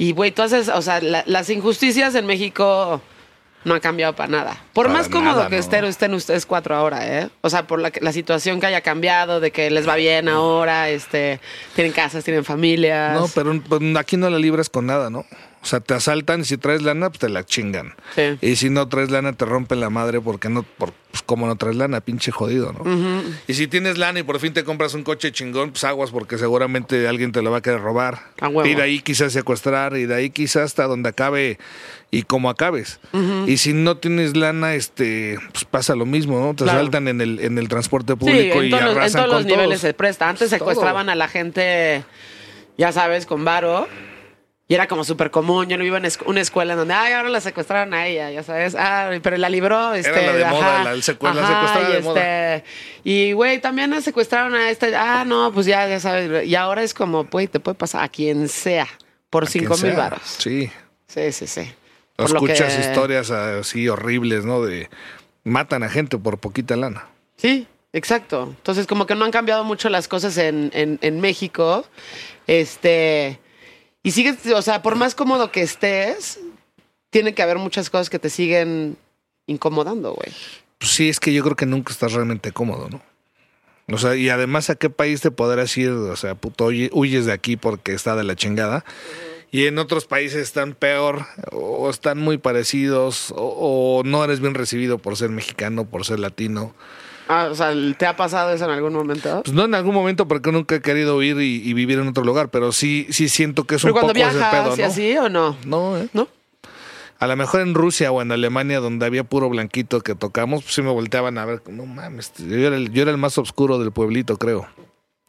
Y, 0.00 0.12
güey, 0.12 0.30
tú 0.30 0.40
haces, 0.42 0.68
o 0.68 0.80
sea, 0.80 1.00
la- 1.02 1.24
las 1.26 1.50
injusticias 1.50 2.14
en 2.14 2.24
México 2.26 3.02
no 3.64 3.74
han 3.74 3.80
cambiado 3.80 4.14
para 4.14 4.28
nada. 4.30 4.56
Por 4.72 4.86
Para 4.86 4.98
más 4.98 5.08
cómodo 5.10 5.34
nada, 5.36 5.48
que 5.50 5.56
no. 5.56 5.60
estén, 5.60 5.84
estén 5.84 6.14
ustedes 6.14 6.46
cuatro 6.46 6.74
ahora, 6.74 7.06
¿eh? 7.20 7.28
O 7.42 7.50
sea, 7.50 7.66
por 7.66 7.80
la, 7.82 7.92
la 8.00 8.10
situación 8.12 8.58
que 8.60 8.66
haya 8.66 8.80
cambiado, 8.80 9.40
de 9.40 9.50
que 9.50 9.70
les 9.70 9.86
va 9.86 9.96
bien 9.96 10.30
ahora, 10.30 10.88
este, 10.88 11.38
tienen 11.74 11.92
casas, 11.92 12.24
tienen 12.24 12.46
familias. 12.46 13.20
No, 13.20 13.28
pero 13.34 13.60
pues, 13.68 13.82
aquí 13.96 14.16
no 14.16 14.30
la 14.30 14.38
libras 14.38 14.70
con 14.70 14.86
nada, 14.86 15.10
¿no? 15.10 15.26
O 15.62 15.66
sea, 15.66 15.80
te 15.80 15.92
asaltan 15.92 16.40
y 16.40 16.44
si 16.44 16.56
traes 16.56 16.80
lana, 16.80 17.10
pues 17.10 17.18
te 17.20 17.28
la 17.28 17.44
chingan. 17.44 17.92
Sí. 18.14 18.38
Y 18.40 18.56
si 18.56 18.70
no 18.70 18.88
traes 18.88 19.10
lana, 19.10 19.34
te 19.34 19.44
rompen 19.44 19.78
la 19.80 19.90
madre 19.90 20.18
porque 20.18 20.48
no, 20.48 20.62
por, 20.62 20.92
pues 21.10 21.22
como 21.22 21.46
no 21.46 21.56
traes 21.56 21.76
lana, 21.76 22.00
pinche 22.00 22.30
jodido, 22.32 22.72
¿no? 22.72 23.22
Y 23.46 23.52
si 23.52 23.66
tienes 23.66 23.98
lana 23.98 24.20
y 24.20 24.22
por 24.22 24.40
fin 24.40 24.54
te 24.54 24.64
compras 24.64 24.94
un 24.94 25.02
coche 25.02 25.32
chingón, 25.32 25.72
pues 25.72 25.84
aguas 25.84 26.12
porque 26.12 26.38
seguramente 26.38 27.06
alguien 27.06 27.32
te 27.32 27.42
lo 27.42 27.50
va 27.50 27.58
a 27.58 27.60
querer 27.60 27.80
robar. 27.82 28.20
A 28.40 28.48
huevo. 28.48 28.66
Y 28.66 28.74
de 28.74 28.80
ahí 28.82 29.00
quizás 29.00 29.34
secuestrar 29.34 29.98
y 29.98 30.06
de 30.06 30.14
ahí 30.14 30.30
quizás 30.30 30.62
hasta 30.62 30.84
donde 30.86 31.10
acabe 31.10 31.58
y 32.10 32.22
como 32.22 32.48
acabes. 32.48 32.98
Y 33.46 33.58
si 33.58 33.74
no 33.74 33.98
tienes 33.98 34.38
lana, 34.38 34.74
este, 34.74 35.38
pues 35.52 35.66
pasa 35.66 35.94
lo 35.94 36.06
mismo, 36.06 36.40
¿no? 36.40 36.54
Te 36.54 36.64
Claro. 36.64 36.78
asaltan 36.78 37.06
en 37.06 37.20
el, 37.20 37.38
en 37.38 37.58
el 37.58 37.68
transporte 37.68 38.14
Sí, 38.14 38.18
público 38.18 38.60
en 38.62 38.64
y 38.68 38.70
todos, 38.70 38.82
los, 38.84 38.92
en 38.92 38.98
arrasan 38.98 39.24
todos 39.26 39.34
los 39.34 39.44
niveles 39.44 39.68
todos. 39.68 39.80
se 39.82 39.92
presta. 39.94 40.26
Antes 40.30 40.48
Todo. 40.48 40.58
secuestraban 40.58 41.10
a 41.10 41.14
la 41.14 41.28
gente, 41.28 42.02
ya 42.78 42.92
sabes, 42.92 43.26
con 43.26 43.44
varo. 43.44 43.86
Y 44.70 44.74
era 44.74 44.86
como 44.86 45.02
súper 45.02 45.32
común. 45.32 45.66
Yo 45.68 45.76
no 45.76 45.82
iba 45.84 45.98
en 45.98 46.06
una 46.26 46.40
escuela 46.40 46.74
en 46.74 46.78
donde, 46.78 46.94
ay, 46.94 47.12
ahora 47.12 47.28
la 47.28 47.40
secuestraron 47.40 47.92
a 47.92 48.06
ella, 48.06 48.30
ya 48.30 48.44
sabes. 48.44 48.76
Ah, 48.78 49.10
pero 49.20 49.36
la 49.36 49.48
libró. 49.48 49.94
Este, 49.94 50.12
la 50.24 50.32
de 50.32 50.44
moda, 50.44 50.74
ajá, 50.76 50.84
la 50.84 50.90
del 50.92 51.02
secue- 51.02 51.34
la 51.34 51.42
ajá, 51.42 51.54
secuestrada 51.54 51.88
y 51.88 51.92
de 51.94 52.00
moda. 52.02 52.54
este, 52.54 52.68
Y, 53.02 53.32
güey, 53.32 53.60
también 53.60 53.90
la 53.90 54.00
secuestraron 54.00 54.54
a 54.54 54.70
este. 54.70 54.94
Ah, 54.94 55.24
no, 55.26 55.50
pues 55.52 55.66
ya, 55.66 55.88
ya 55.88 55.98
sabes. 55.98 56.46
Y 56.46 56.54
ahora 56.54 56.84
es 56.84 56.94
como, 56.94 57.24
güey, 57.24 57.48
te 57.48 57.58
puede 57.58 57.74
pasar 57.74 58.04
a 58.04 58.08
quien 58.08 58.48
sea 58.48 58.86
por 59.28 59.42
A 59.42 59.46
cinco 59.48 59.76
mil 59.78 59.92
varos. 59.94 60.20
Sí. 60.38 60.70
Sí, 61.08 61.32
sí, 61.32 61.48
sí. 61.48 61.72
O 62.16 62.26
escuchas 62.26 62.72
que- 62.76 62.80
historias 62.80 63.32
así 63.32 63.88
horribles, 63.88 64.44
¿no? 64.44 64.62
De 64.62 64.88
matan 65.42 65.82
a 65.82 65.88
gente 65.88 66.16
por 66.16 66.38
poquita 66.38 66.76
lana. 66.76 67.06
Sí, 67.36 67.66
exacto. 67.92 68.44
Entonces, 68.56 68.86
como 68.86 69.04
que 69.06 69.16
no 69.16 69.24
han 69.24 69.32
cambiado 69.32 69.64
mucho 69.64 69.88
las 69.88 70.06
cosas 70.06 70.38
en, 70.38 70.70
en, 70.74 71.00
en 71.02 71.20
México. 71.20 71.84
Este. 72.46 73.40
Y 74.02 74.12
sigues, 74.12 74.46
o 74.46 74.62
sea, 74.62 74.82
por 74.82 74.96
más 74.96 75.14
cómodo 75.14 75.52
que 75.52 75.62
estés, 75.62 76.40
tiene 77.10 77.34
que 77.34 77.42
haber 77.42 77.58
muchas 77.58 77.90
cosas 77.90 78.08
que 78.10 78.18
te 78.18 78.30
siguen 78.30 78.96
incomodando, 79.46 80.14
güey. 80.14 80.32
Pues 80.78 80.92
sí, 80.92 81.08
es 81.08 81.20
que 81.20 81.32
yo 81.32 81.42
creo 81.42 81.56
que 81.56 81.66
nunca 81.66 81.92
estás 81.92 82.12
realmente 82.12 82.52
cómodo, 82.52 82.88
¿no? 82.88 83.02
O 83.92 83.98
sea, 83.98 84.14
y 84.16 84.28
además, 84.30 84.70
¿a 84.70 84.76
qué 84.76 84.88
país 84.88 85.20
te 85.20 85.30
podrás 85.30 85.76
ir? 85.76 85.90
O 85.90 86.16
sea, 86.16 86.34
puto, 86.36 86.66
huye- 86.70 86.90
huyes 86.92 87.26
de 87.26 87.32
aquí 87.32 87.56
porque 87.56 87.92
está 87.92 88.14
de 88.16 88.24
la 88.24 88.36
chingada. 88.36 88.84
Y 89.50 89.66
en 89.66 89.78
otros 89.78 90.06
países 90.06 90.42
están 90.42 90.74
peor, 90.74 91.26
o 91.50 91.90
están 91.90 92.18
muy 92.18 92.38
parecidos, 92.38 93.32
o, 93.36 93.98
o 93.98 94.02
no 94.04 94.22
eres 94.22 94.38
bien 94.40 94.54
recibido 94.54 94.98
por 94.98 95.16
ser 95.16 95.30
mexicano, 95.30 95.86
por 95.86 96.06
ser 96.06 96.20
latino. 96.20 96.72
Ah, 97.32 97.46
o 97.48 97.54
sea, 97.54 97.72
¿te 97.96 98.06
ha 98.06 98.16
pasado 98.16 98.50
eso 98.52 98.64
en 98.64 98.72
algún 98.72 98.92
momento? 98.92 99.42
Pues 99.44 99.54
no 99.54 99.64
en 99.66 99.74
algún 99.76 99.94
momento 99.94 100.26
porque 100.26 100.50
nunca 100.50 100.74
he 100.74 100.80
querido 100.80 101.22
ir 101.22 101.40
y, 101.40 101.62
y 101.64 101.74
vivir 101.74 102.00
en 102.00 102.08
otro 102.08 102.24
lugar, 102.24 102.48
pero 102.48 102.72
sí, 102.72 103.06
sí 103.10 103.28
siento 103.28 103.62
que 103.64 103.76
es 103.76 103.82
Pero 103.82 103.94
un 103.94 104.00
poco 104.00 104.10
ese 104.12 104.18
viajas 104.18 104.50
pedo, 104.52 104.74
y 104.76 104.80
¿no? 104.80 104.86
así 104.86 105.16
o 105.16 105.28
no? 105.28 105.56
No, 105.64 105.96
¿eh? 105.96 106.08
¿No? 106.12 106.26
A 107.20 107.26
lo 107.28 107.36
mejor 107.36 107.60
en 107.60 107.74
Rusia 107.74 108.10
o 108.10 108.20
en 108.20 108.32
Alemania, 108.32 108.80
donde 108.80 109.06
había 109.06 109.22
puro 109.22 109.48
blanquito 109.48 110.00
que 110.00 110.16
tocamos, 110.16 110.64
pues 110.64 110.74
sí 110.74 110.82
me 110.82 110.90
volteaban 110.90 111.38
a 111.38 111.44
ver. 111.44 111.62
No 111.68 111.86
mames, 111.86 112.32
yo 112.36 112.56
era 112.66 112.74
el, 112.74 112.90
yo 112.90 113.02
era 113.02 113.12
el 113.12 113.18
más 113.18 113.38
oscuro 113.38 113.78
del 113.78 113.92
pueblito, 113.92 114.36
creo. 114.36 114.66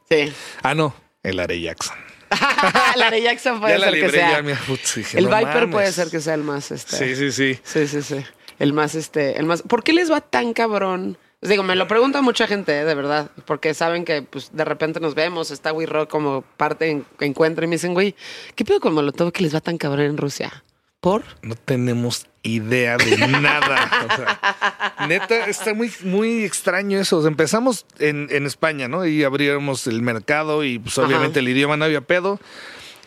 Sí. 0.10 0.34
Ah, 0.64 0.74
no, 0.74 0.96
el 1.22 1.40
Are 1.40 1.62
Jackson. 1.62 1.96
Larry 2.96 3.22
Jackson 3.24 3.60
puede 3.60 3.74
ya 3.74 3.80
la 3.86 3.92
ser 3.92 4.02
que 4.02 4.10
sea. 4.10 4.32
ya, 4.32 4.42
mira, 4.42 4.60
putz, 4.66 4.96
dije, 4.96 5.18
el 5.20 5.26
no 5.26 5.36
Viper 5.38 5.54
mames. 5.54 5.72
puede 5.72 5.92
ser 5.92 6.10
que 6.10 6.20
sea 6.22 6.34
el 6.34 6.44
más 6.44 6.72
este. 6.72 6.96
Sí, 6.96 7.16
sí, 7.16 7.32
sí. 7.32 7.60
Sí, 7.64 7.88
sí, 7.88 8.02
sí. 8.02 8.26
El 8.58 8.74
más, 8.74 8.96
este, 8.96 9.38
el 9.38 9.46
más. 9.46 9.62
¿Por 9.62 9.84
qué 9.84 9.92
les 9.94 10.10
va 10.12 10.22
tan 10.22 10.54
cabrón? 10.54 11.18
Os 11.42 11.50
Digo, 11.50 11.64
me 11.64 11.76
lo 11.76 11.88
pregunta 11.88 12.22
mucha 12.22 12.46
gente, 12.46 12.80
eh, 12.80 12.86
de 12.86 12.94
verdad, 12.94 13.32
porque 13.46 13.74
saben 13.74 14.06
que 14.06 14.22
pues 14.22 14.52
de 14.54 14.64
repente 14.64 15.00
nos 15.00 15.16
vemos, 15.16 15.50
está 15.50 15.74
We 15.74 15.88
Rock 15.88 16.10
como 16.10 16.44
parte 16.56 16.92
en, 16.92 17.06
encuentro 17.20 17.66
y 17.66 17.68
me 17.68 17.76
dicen, 17.76 17.96
güey, 17.96 18.16
¿qué 18.56 18.64
pedo 18.64 18.80
con 18.80 18.94
Molotov 18.94 19.32
que 19.32 19.42
les 19.42 19.56
va 19.56 19.60
tan 19.60 19.80
cabrón 19.80 20.06
en 20.06 20.18
Rusia? 20.18 20.64
¿Por? 21.00 21.24
No 21.42 21.56
tenemos 21.56 22.28
idea 22.44 22.96
de 22.98 23.18
nada. 23.18 23.90
O 24.08 24.16
sea, 24.16 25.08
neta, 25.08 25.48
está 25.48 25.74
muy, 25.74 25.92
muy 26.04 26.44
extraño 26.44 27.00
eso. 27.00 27.18
O 27.18 27.22
sea, 27.22 27.32
empezamos 27.32 27.88
en, 27.98 28.28
en 28.30 28.46
España, 28.46 28.88
¿no? 28.88 29.08
Y 29.08 29.24
abríamos 29.24 29.88
el 29.88 30.04
mercado 30.04 30.64
y 30.64 30.78
pues 30.78 31.00
Ajá. 31.00 31.08
obviamente 31.08 31.40
el 31.40 31.50
idioma 31.50 31.76
no 31.76 31.86
había 31.86 32.02
pedo. 32.02 32.40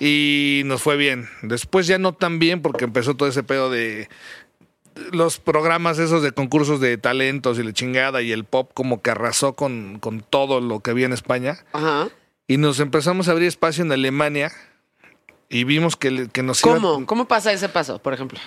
Y 0.00 0.62
nos 0.64 0.82
fue 0.82 0.96
bien. 0.96 1.28
Después 1.42 1.86
ya 1.86 1.98
no 1.98 2.14
tan 2.14 2.40
bien 2.40 2.62
porque 2.62 2.84
empezó 2.84 3.14
todo 3.14 3.28
ese 3.28 3.44
pedo 3.44 3.70
de 3.70 4.08
los 5.12 5.38
programas 5.38 5.98
esos 5.98 6.22
de 6.22 6.32
concursos 6.32 6.80
de 6.80 6.96
talentos 6.98 7.58
y 7.58 7.62
la 7.62 7.72
chingada 7.72 8.22
y 8.22 8.32
el 8.32 8.44
pop 8.44 8.70
como 8.74 9.02
que 9.02 9.10
arrasó 9.10 9.54
con, 9.54 9.98
con 9.98 10.20
todo 10.20 10.60
lo 10.60 10.80
que 10.80 10.90
había 10.92 11.06
en 11.06 11.12
España. 11.12 11.64
Ajá. 11.72 12.08
Y 12.46 12.56
nos 12.58 12.78
empezamos 12.80 13.28
a 13.28 13.32
abrir 13.32 13.48
espacio 13.48 13.84
en 13.84 13.90
Alemania 13.92 14.52
y 15.48 15.64
vimos 15.64 15.96
que, 15.96 16.28
que 16.32 16.42
nos 16.42 16.62
iba- 16.64 16.74
¿Cómo? 16.74 17.06
¿Cómo 17.06 17.26
pasa 17.26 17.52
ese 17.52 17.68
paso, 17.68 17.98
por 17.98 18.14
ejemplo? 18.14 18.38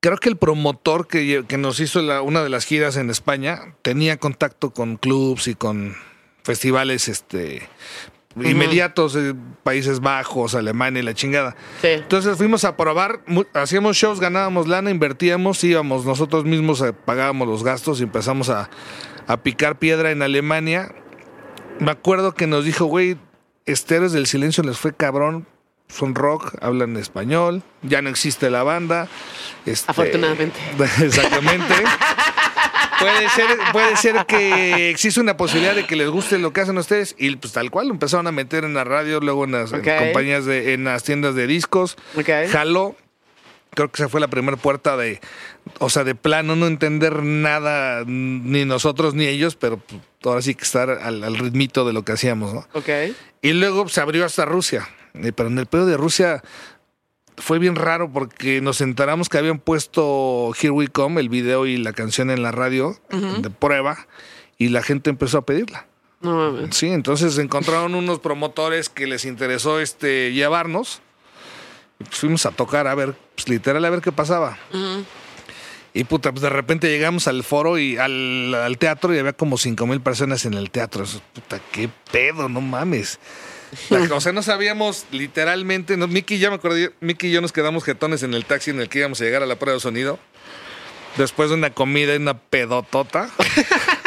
creo 0.00 0.18
que 0.18 0.28
el 0.28 0.36
promotor 0.36 1.08
que, 1.08 1.44
que 1.48 1.58
nos 1.58 1.80
hizo 1.80 2.00
la- 2.00 2.22
una 2.22 2.42
de 2.44 2.48
las 2.48 2.64
giras 2.64 2.96
en 2.96 3.10
España 3.10 3.74
tenía 3.82 4.18
contacto 4.18 4.70
con 4.70 4.96
clubs 4.96 5.48
y 5.48 5.54
con 5.56 5.96
festivales 6.44 7.08
este, 7.08 7.68
inmediatos 8.36 9.14
de 9.14 9.34
Países 9.62 10.00
Bajos, 10.00 10.54
Alemania 10.54 11.00
y 11.00 11.04
la 11.04 11.14
chingada. 11.14 11.56
Sí. 11.80 11.88
Entonces 11.88 12.36
fuimos 12.36 12.64
a 12.64 12.76
probar, 12.76 13.20
hacíamos 13.54 13.96
shows, 13.96 14.20
ganábamos 14.20 14.68
lana, 14.68 14.90
invertíamos, 14.90 15.62
íbamos 15.64 16.04
nosotros 16.04 16.44
mismos, 16.44 16.80
eh, 16.82 16.92
pagábamos 16.92 17.48
los 17.48 17.64
gastos 17.64 18.00
y 18.00 18.02
empezamos 18.04 18.48
a, 18.50 18.68
a 19.26 19.36
picar 19.38 19.78
piedra 19.78 20.10
en 20.10 20.22
Alemania. 20.22 20.94
Me 21.78 21.90
acuerdo 21.90 22.34
que 22.34 22.46
nos 22.46 22.64
dijo, 22.64 22.84
güey, 22.86 23.16
Esteros 23.64 24.12
del 24.12 24.26
Silencio 24.26 24.62
les 24.62 24.78
fue 24.78 24.94
cabrón, 24.94 25.46
son 25.88 26.14
rock, 26.14 26.54
hablan 26.60 26.96
español, 26.96 27.62
ya 27.82 28.02
no 28.02 28.10
existe 28.10 28.50
la 28.50 28.62
banda. 28.62 29.08
este- 29.66 29.90
Afortunadamente. 29.90 30.58
Exactamente. 31.02 31.74
Puede 32.98 33.28
ser, 33.30 33.46
puede 33.72 33.96
ser 33.96 34.26
que 34.26 34.90
existe 34.90 35.20
una 35.20 35.36
posibilidad 35.36 35.74
de 35.74 35.86
que 35.86 35.96
les 35.96 36.08
guste 36.08 36.38
lo 36.38 36.52
que 36.52 36.60
hacen 36.60 36.78
ustedes 36.78 37.14
y 37.18 37.34
pues 37.36 37.52
tal 37.52 37.70
cual 37.70 37.88
lo 37.88 37.94
empezaron 37.94 38.26
a 38.26 38.32
meter 38.32 38.64
en 38.64 38.74
la 38.74 38.84
radio, 38.84 39.20
luego 39.20 39.44
en 39.44 39.52
las 39.52 39.72
en 39.72 39.82
compañías 39.82 40.44
de, 40.44 40.74
en 40.74 40.84
las 40.84 41.02
tiendas 41.02 41.34
de 41.34 41.46
discos. 41.46 41.96
Ok. 42.16 42.28
Jaló. 42.50 42.96
Creo 43.74 43.90
que 43.92 44.00
esa 44.00 44.08
fue 44.08 44.20
la 44.20 44.28
primera 44.28 44.56
puerta 44.56 44.96
de, 44.96 45.20
o 45.80 45.90
sea, 45.90 46.02
de 46.02 46.14
plano 46.14 46.56
no 46.56 46.66
entender 46.66 47.22
nada, 47.22 48.04
ni 48.06 48.64
nosotros 48.64 49.12
ni 49.12 49.26
ellos, 49.26 49.54
pero 49.54 49.76
pues, 49.76 50.00
ahora 50.24 50.40
sí 50.40 50.54
que 50.54 50.64
estar 50.64 50.88
al, 50.88 51.22
al 51.22 51.36
ritmito 51.36 51.84
de 51.86 51.92
lo 51.92 52.02
que 52.02 52.12
hacíamos, 52.12 52.54
¿no? 52.54 52.66
Ok. 52.72 52.88
Y 53.42 53.52
luego 53.52 53.86
se 53.90 54.00
abrió 54.00 54.24
hasta 54.24 54.46
Rusia. 54.46 54.88
Pero 55.12 55.48
en 55.48 55.58
el 55.58 55.66
pedo 55.66 55.86
de 55.86 55.96
Rusia 55.96 56.42
fue 57.36 57.58
bien 57.58 57.76
raro 57.76 58.10
porque 58.12 58.60
nos 58.60 58.80
enteramos 58.80 59.28
que 59.28 59.38
habían 59.38 59.58
puesto 59.58 60.52
Here 60.60 60.70
We 60.70 60.88
Come, 60.88 61.20
el 61.20 61.28
video 61.28 61.66
y 61.66 61.76
la 61.76 61.92
canción 61.92 62.30
en 62.30 62.42
la 62.42 62.52
radio 62.52 62.98
de 63.10 63.50
prueba, 63.50 64.06
y 64.58 64.68
la 64.68 64.82
gente 64.82 65.10
empezó 65.10 65.38
a 65.38 65.46
pedirla. 65.46 65.86
No 66.20 66.34
mames. 66.34 66.74
Sí, 66.76 66.88
entonces 66.88 67.36
encontraron 67.38 67.94
unos 67.94 68.20
promotores 68.20 68.88
que 68.88 69.06
les 69.06 69.24
interesó 69.24 69.80
este 69.80 70.32
llevarnos. 70.32 71.02
Y 71.98 72.04
pues 72.04 72.18
fuimos 72.18 72.44
a 72.46 72.50
tocar 72.50 72.86
a 72.86 72.94
ver, 72.94 73.14
pues 73.34 73.48
literal, 73.48 73.84
a 73.84 73.90
ver 73.90 74.00
qué 74.00 74.12
pasaba. 74.12 74.58
Y 75.94 76.04
puta, 76.04 76.30
pues 76.30 76.42
de 76.42 76.50
repente 76.50 76.90
llegamos 76.90 77.26
al 77.26 77.42
foro 77.42 77.78
y 77.78 77.96
al, 77.96 78.54
al 78.54 78.76
teatro 78.76 79.14
y 79.14 79.18
había 79.18 79.32
como 79.32 79.56
cinco 79.56 79.86
mil 79.86 80.02
personas 80.02 80.44
en 80.44 80.54
el 80.54 80.70
teatro. 80.70 81.04
Eso, 81.04 81.22
puta, 81.32 81.58
qué 81.72 81.88
pedo, 82.12 82.50
no 82.50 82.60
mames. 82.60 83.18
O 84.12 84.20
sea, 84.20 84.32
no 84.32 84.42
sabíamos 84.42 85.06
literalmente. 85.10 85.96
No, 85.96 86.08
Mickey, 86.08 86.38
ya 86.38 86.50
me 86.50 86.56
acordé, 86.56 86.92
Mickey 87.00 87.30
y 87.30 87.32
yo 87.32 87.40
nos 87.40 87.52
quedamos 87.52 87.84
jetones 87.84 88.22
en 88.22 88.34
el 88.34 88.44
taxi 88.44 88.70
en 88.70 88.80
el 88.80 88.88
que 88.88 89.00
íbamos 89.00 89.20
a 89.20 89.24
llegar 89.24 89.42
a 89.42 89.46
la 89.46 89.58
prueba 89.58 89.74
de 89.74 89.80
sonido. 89.80 90.18
Después 91.16 91.48
de 91.48 91.56
una 91.56 91.70
comida 91.70 92.14
y 92.14 92.18
una 92.18 92.38
pedotota. 92.38 93.30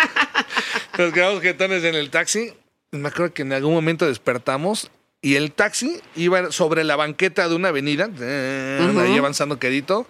nos 0.97 1.13
quedamos 1.13 1.41
jetones 1.41 1.83
en 1.83 1.95
el 1.95 2.09
taxi. 2.09 2.53
Me 2.91 3.09
acuerdo 3.09 3.33
que 3.33 3.41
en 3.43 3.53
algún 3.53 3.73
momento 3.73 4.07
despertamos 4.07 4.91
y 5.21 5.35
el 5.35 5.51
taxi 5.51 5.99
iba 6.15 6.51
sobre 6.51 6.83
la 6.83 6.95
banqueta 6.95 7.49
de 7.49 7.55
una 7.55 7.69
avenida, 7.69 8.09
eh, 8.19 8.95
ahí 8.99 9.17
avanzando 9.17 9.59
quedito. 9.59 10.07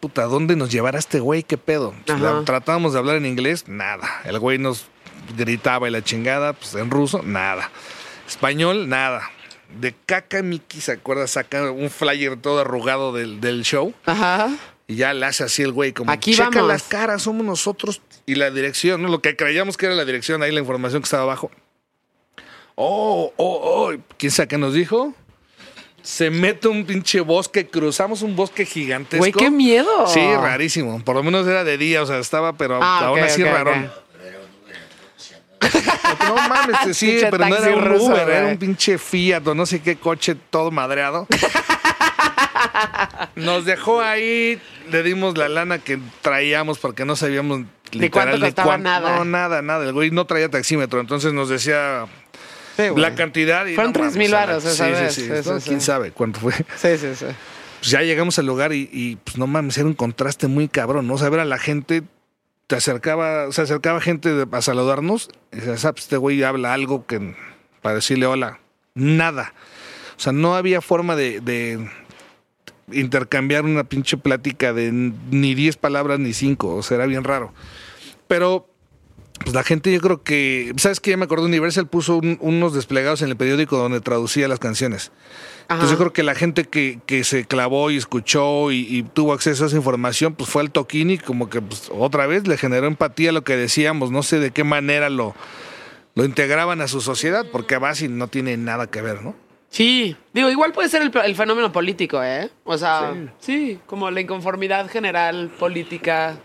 Puta, 0.00 0.24
¿dónde 0.24 0.56
nos 0.56 0.70
llevará 0.70 0.98
este 0.98 1.20
güey? 1.20 1.42
¿Qué 1.42 1.58
pedo? 1.58 1.94
Tratábamos 2.44 2.94
de 2.94 2.98
hablar 2.98 3.16
en 3.16 3.26
inglés, 3.26 3.68
nada. 3.68 4.22
El 4.24 4.38
güey 4.38 4.58
nos 4.58 4.86
gritaba 5.36 5.88
y 5.88 5.90
la 5.90 6.02
chingada, 6.02 6.52
pues 6.52 6.74
en 6.74 6.90
ruso, 6.90 7.22
nada. 7.22 7.70
Español, 8.28 8.88
nada. 8.88 9.30
De 9.80 9.94
caca, 10.06 10.42
Mickey, 10.42 10.80
¿se 10.80 10.92
acuerda? 10.92 11.26
Saca 11.26 11.70
un 11.70 11.90
flyer 11.90 12.36
todo 12.36 12.60
arrugado 12.60 13.12
del, 13.12 13.40
del 13.40 13.62
show 13.62 13.94
Ajá. 14.04 14.50
y 14.88 14.96
ya 14.96 15.14
le 15.14 15.26
hace 15.26 15.44
así 15.44 15.62
el 15.62 15.72
güey, 15.72 15.92
como 15.92 16.10
Aquí 16.10 16.32
checa 16.34 16.50
vamos". 16.50 16.66
las 16.68 16.82
caras, 16.84 17.22
somos 17.22 17.44
nosotros. 17.46 18.00
Y 18.26 18.34
la 18.34 18.50
dirección, 18.50 19.00
¿no? 19.02 19.08
Lo 19.08 19.20
que 19.22 19.36
creíamos 19.36 19.76
que 19.76 19.86
era 19.86 19.94
la 19.94 20.04
dirección, 20.04 20.42
ahí 20.42 20.50
la 20.52 20.60
información 20.60 21.02
que 21.02 21.06
estaba 21.06 21.22
abajo. 21.22 21.50
Oh, 22.74 23.32
oh, 23.36 23.60
oh. 23.92 23.92
¿Quién 24.18 24.32
sabe 24.32 24.48
qué 24.48 24.58
nos 24.58 24.74
dijo? 24.74 25.14
Se 26.02 26.30
mete 26.30 26.66
un 26.66 26.86
pinche 26.86 27.20
bosque, 27.20 27.66
cruzamos 27.68 28.22
un 28.22 28.34
bosque 28.34 28.64
gigantesco. 28.64 29.18
Güey, 29.18 29.32
qué 29.32 29.50
miedo. 29.50 30.06
Sí, 30.06 30.20
rarísimo. 30.34 31.04
Por 31.04 31.14
lo 31.14 31.22
menos 31.22 31.46
era 31.46 31.62
de 31.62 31.76
día, 31.76 32.02
o 32.02 32.06
sea, 32.06 32.18
estaba, 32.18 32.54
pero 32.54 32.78
Ah, 32.82 33.06
aún 33.06 33.20
así 33.20 33.42
ok. 33.42 33.50
No 36.26 36.34
mames, 36.48 36.96
sí, 36.96 37.06
Pinche 37.12 37.26
pero 37.30 37.46
no 37.48 37.56
era 37.56 37.76
un 37.76 37.84
ruso, 37.84 38.04
Uber, 38.06 38.28
era 38.28 38.46
un 38.46 38.56
pinche 38.58 38.98
Fiat 38.98 39.46
o 39.46 39.54
no 39.54 39.66
sé 39.66 39.80
qué 39.80 39.96
coche 39.96 40.36
todo 40.50 40.70
madreado. 40.70 41.26
Nos 43.36 43.64
dejó 43.64 44.00
ahí, 44.00 44.60
le 44.90 45.02
dimos 45.02 45.36
la 45.36 45.48
lana 45.48 45.78
que 45.78 45.98
traíamos 46.22 46.78
porque 46.78 47.04
no 47.04 47.16
sabíamos 47.16 47.62
literal 47.92 48.28
cuánto 48.30 48.46
costaba 48.46 48.66
cuán- 48.68 48.82
nada. 48.82 49.16
No, 49.16 49.24
nada, 49.24 49.62
nada. 49.62 49.84
El 49.86 49.92
güey 49.92 50.10
no 50.10 50.24
traía 50.26 50.48
taxímetro, 50.48 51.00
entonces 51.00 51.32
nos 51.32 51.48
decía 51.48 52.06
Sí, 52.76 52.88
güey. 52.88 53.02
la 53.02 53.14
cantidad. 53.14 53.66
Y 53.66 53.74
Fueron 53.74 53.92
no 53.92 54.00
mames, 54.00 54.14
3,000 54.14 54.32
varos 54.32 54.62
sí, 54.62 54.68
esa 54.70 54.84
sí, 54.86 54.90
vez. 54.92 55.14
sí, 55.14 55.22
Sí, 55.22 55.48
No, 55.50 55.60
sí, 55.60 55.68
¿Quién 55.68 55.80
sabe 55.80 56.10
cuánto 56.12 56.40
fue? 56.40 56.52
Sí, 56.54 56.96
sí, 56.98 57.14
sí. 57.14 57.26
Pues 57.80 57.90
ya 57.90 58.02
llegamos 58.02 58.38
al 58.38 58.46
lugar 58.46 58.72
y, 58.72 58.88
y, 58.92 59.16
pues 59.16 59.38
no 59.38 59.46
mames, 59.46 59.78
era 59.78 59.86
un 59.86 59.94
contraste 59.94 60.46
muy 60.48 60.68
cabrón, 60.68 61.06
¿no? 61.06 61.14
O 61.14 61.18
sea, 61.18 61.28
ver 61.30 61.40
a 61.40 61.44
la 61.46 61.58
gente, 61.58 62.02
te 62.70 62.76
acercaba, 62.76 63.50
se 63.50 63.62
acercaba 63.62 64.00
gente 64.00 64.32
de- 64.32 64.46
a 64.56 64.62
saludarnos, 64.62 65.28
y 65.50 65.56
decías, 65.56 65.84
"Ah, 65.84 65.92
pues 65.92 66.04
este 66.04 66.16
güey 66.16 66.40
habla 66.44 66.72
algo 66.72 67.04
que 67.04 67.34
para 67.82 67.96
decirle 67.96 68.26
hola. 68.26 68.60
Nada. 68.94 69.54
O 70.16 70.20
sea, 70.20 70.32
no 70.32 70.54
había 70.54 70.80
forma 70.80 71.16
de, 71.16 71.40
de 71.40 71.90
intercambiar 72.92 73.64
una 73.64 73.82
pinche 73.82 74.16
plática 74.16 74.72
de 74.72 74.92
ni 74.92 75.56
10 75.56 75.78
palabras 75.78 76.20
ni 76.20 76.32
5. 76.32 76.76
O 76.76 76.82
sea, 76.84 76.94
era 76.98 77.06
bien 77.06 77.24
raro. 77.24 77.52
Pero 78.28 78.68
pues 79.40 79.54
la 79.54 79.62
gente 79.64 79.92
yo 79.92 80.00
creo 80.00 80.22
que, 80.22 80.72
¿sabes 80.76 81.00
qué? 81.00 81.10
Ya 81.10 81.16
me 81.16 81.24
acuerdo, 81.24 81.44
Universal 81.46 81.86
puso 81.88 82.16
un- 82.18 82.38
unos 82.40 82.74
desplegados 82.74 83.22
en 83.22 83.28
el 83.30 83.36
periódico 83.36 83.76
donde 83.78 84.00
traducía 84.00 84.46
las 84.48 84.58
canciones. 84.58 85.10
Entonces 85.62 85.90
yo 85.92 85.98
creo 85.98 86.12
que 86.12 86.22
la 86.24 86.34
gente 86.34 86.64
que, 86.64 86.98
que 87.06 87.22
se 87.24 87.44
clavó 87.44 87.90
y 87.90 87.96
escuchó 87.96 88.72
y, 88.72 88.78
y 88.88 89.02
tuvo 89.04 89.32
acceso 89.32 89.64
a 89.64 89.66
esa 89.68 89.76
información, 89.76 90.34
pues 90.34 90.50
fue 90.50 90.62
al 90.62 90.70
toquín 90.72 91.10
y 91.10 91.18
como 91.18 91.48
que 91.48 91.60
pues, 91.62 91.90
otra 91.96 92.26
vez 92.26 92.46
le 92.48 92.56
generó 92.58 92.86
empatía 92.88 93.30
lo 93.32 93.44
que 93.44 93.56
decíamos. 93.56 94.10
No 94.10 94.22
sé 94.24 94.40
de 94.40 94.50
qué 94.50 94.64
manera 94.64 95.10
lo, 95.10 95.34
lo 96.16 96.24
integraban 96.24 96.80
a 96.80 96.88
su 96.88 97.00
sociedad, 97.00 97.46
porque 97.52 97.76
Abasi 97.76 98.08
no 98.08 98.26
tiene 98.26 98.56
nada 98.56 98.88
que 98.88 99.00
ver, 99.00 99.22
¿no? 99.22 99.34
Sí, 99.68 100.16
digo, 100.34 100.50
igual 100.50 100.72
puede 100.72 100.88
ser 100.88 101.02
el, 101.02 101.12
el 101.24 101.36
fenómeno 101.36 101.70
político, 101.70 102.20
¿eh? 102.24 102.50
O 102.64 102.76
sea, 102.76 103.14
sí. 103.38 103.78
como 103.86 104.10
la 104.10 104.20
inconformidad 104.20 104.90
general 104.90 105.48
política 105.56 106.36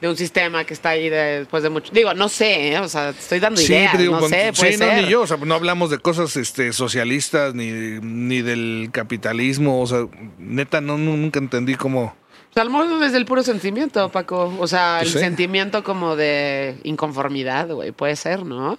de 0.00 0.08
un 0.08 0.16
sistema 0.16 0.64
que 0.64 0.74
está 0.74 0.90
ahí 0.90 1.08
de- 1.08 1.40
después 1.40 1.62
de 1.62 1.70
mucho. 1.70 1.92
Digo, 1.92 2.14
no 2.14 2.28
sé, 2.28 2.72
¿eh? 2.72 2.78
O 2.78 2.88
sea, 2.88 3.10
estoy 3.10 3.40
dando 3.40 3.60
ideas, 3.60 3.98
digo, 3.98 4.14
no 4.14 4.20
con- 4.20 4.30
sé, 4.30 4.50
sí, 4.54 4.76
no, 4.78 4.92
ni 4.92 5.06
yo, 5.08 5.22
o 5.22 5.26
sea, 5.26 5.36
no 5.38 5.54
hablamos 5.54 5.90
de 5.90 5.98
cosas 5.98 6.36
este, 6.36 6.72
socialistas 6.72 7.54
ni, 7.54 7.70
ni 8.00 8.42
del 8.42 8.90
capitalismo, 8.92 9.80
o 9.80 9.86
sea, 9.86 10.06
neta, 10.38 10.80
no, 10.80 10.98
nunca 10.98 11.38
entendí 11.38 11.74
cómo... 11.74 12.14
Sea, 12.54 12.62
a 12.62 12.64
lo 12.64 12.70
mejor 12.70 12.98
desde 13.00 13.18
el 13.18 13.26
puro 13.26 13.42
sentimiento, 13.42 14.08
Paco. 14.08 14.54
O 14.58 14.66
sea, 14.66 14.98
Pues 15.02 15.14
el 15.14 15.20
sentimiento 15.20 15.84
como 15.84 16.16
de 16.16 16.76
inconformidad, 16.82 17.68
güey, 17.68 17.92
puede 17.92 18.16
ser, 18.16 18.44
¿no? 18.44 18.78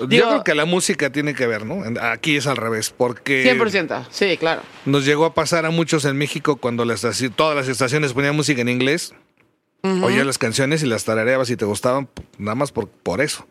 yo 0.00 0.06
Digo- 0.08 0.28
creo 0.28 0.44
que 0.44 0.54
la 0.54 0.64
música 0.64 1.10
tiene 1.12 1.34
que 1.34 1.46
ver, 1.46 1.64
¿no? 1.66 1.82
Aquí 2.00 2.36
es 2.36 2.46
al 2.48 2.56
revés, 2.56 2.92
porque 2.96 3.44
100%, 3.44 4.06
sí, 4.10 4.36
claro. 4.38 4.62
nos 4.86 5.04
llegó 5.04 5.24
a 5.24 5.34
pasar 5.34 5.66
a 5.66 5.70
muchos 5.70 6.04
en 6.04 6.16
México 6.16 6.56
cuando 6.56 6.84
las, 6.84 7.06
todas 7.36 7.54
las 7.54 7.68
estaciones 7.68 8.12
ponían 8.12 8.34
música 8.34 8.60
en 8.62 8.68
inglés, 8.70 9.14
oías 10.02 10.26
las 10.26 10.38
canciones 10.38 10.82
y 10.82 10.86
las 10.86 11.04
tarareabas 11.04 11.50
y 11.50 11.56
te 11.56 11.64
gustaban 11.64 12.08
nada 12.38 12.54
más 12.54 12.72
por, 12.72 12.88
por 12.88 13.20
eso, 13.20 13.46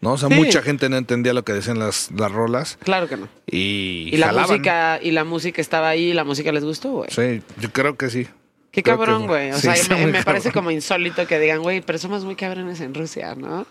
¿no? 0.00 0.12
O 0.12 0.18
sea, 0.18 0.28
Sí. 0.28 0.34
mucha 0.34 0.62
gente 0.62 0.88
no 0.88 0.96
entendía 0.96 1.32
lo 1.34 1.44
que 1.44 1.52
decían 1.52 1.78
las, 1.78 2.10
las 2.16 2.30
rolas 2.32 2.78
Claro 2.82 3.08
que 3.08 3.16
no. 3.16 3.28
y, 3.46 4.10
Y 4.12 4.16
la 4.18 4.26
jalaban. 4.28 4.50
música, 4.50 5.00
y 5.02 5.10
la 5.10 5.24
música 5.24 5.60
estaba 5.60 5.88
ahí, 5.88 6.10
y 6.10 6.12
la 6.14 6.24
música 6.24 6.52
les 6.52 6.64
gustó, 6.64 6.90
güey. 6.92 7.10
Sí, 7.10 7.42
yo 7.60 7.72
creo 7.72 7.96
que 7.96 8.10
sí. 8.10 8.26
Qué 8.70 8.82
Creo 8.82 8.98
cabrón, 8.98 9.26
güey. 9.28 9.52
O 9.52 9.56
sí, 9.58 9.68
sea, 9.72 9.96
me, 9.96 10.24
parece 10.24 10.50
como 10.50 10.70
insólito 10.72 11.26
que 11.28 11.38
digan, 11.38 11.60
güey, 11.62 11.80
pero 11.80 11.96
somos 11.98 12.24
muy 12.24 12.34
cabrones 12.34 12.80
en 12.80 12.92
Rusia, 12.92 13.34
¿no? 13.36 13.66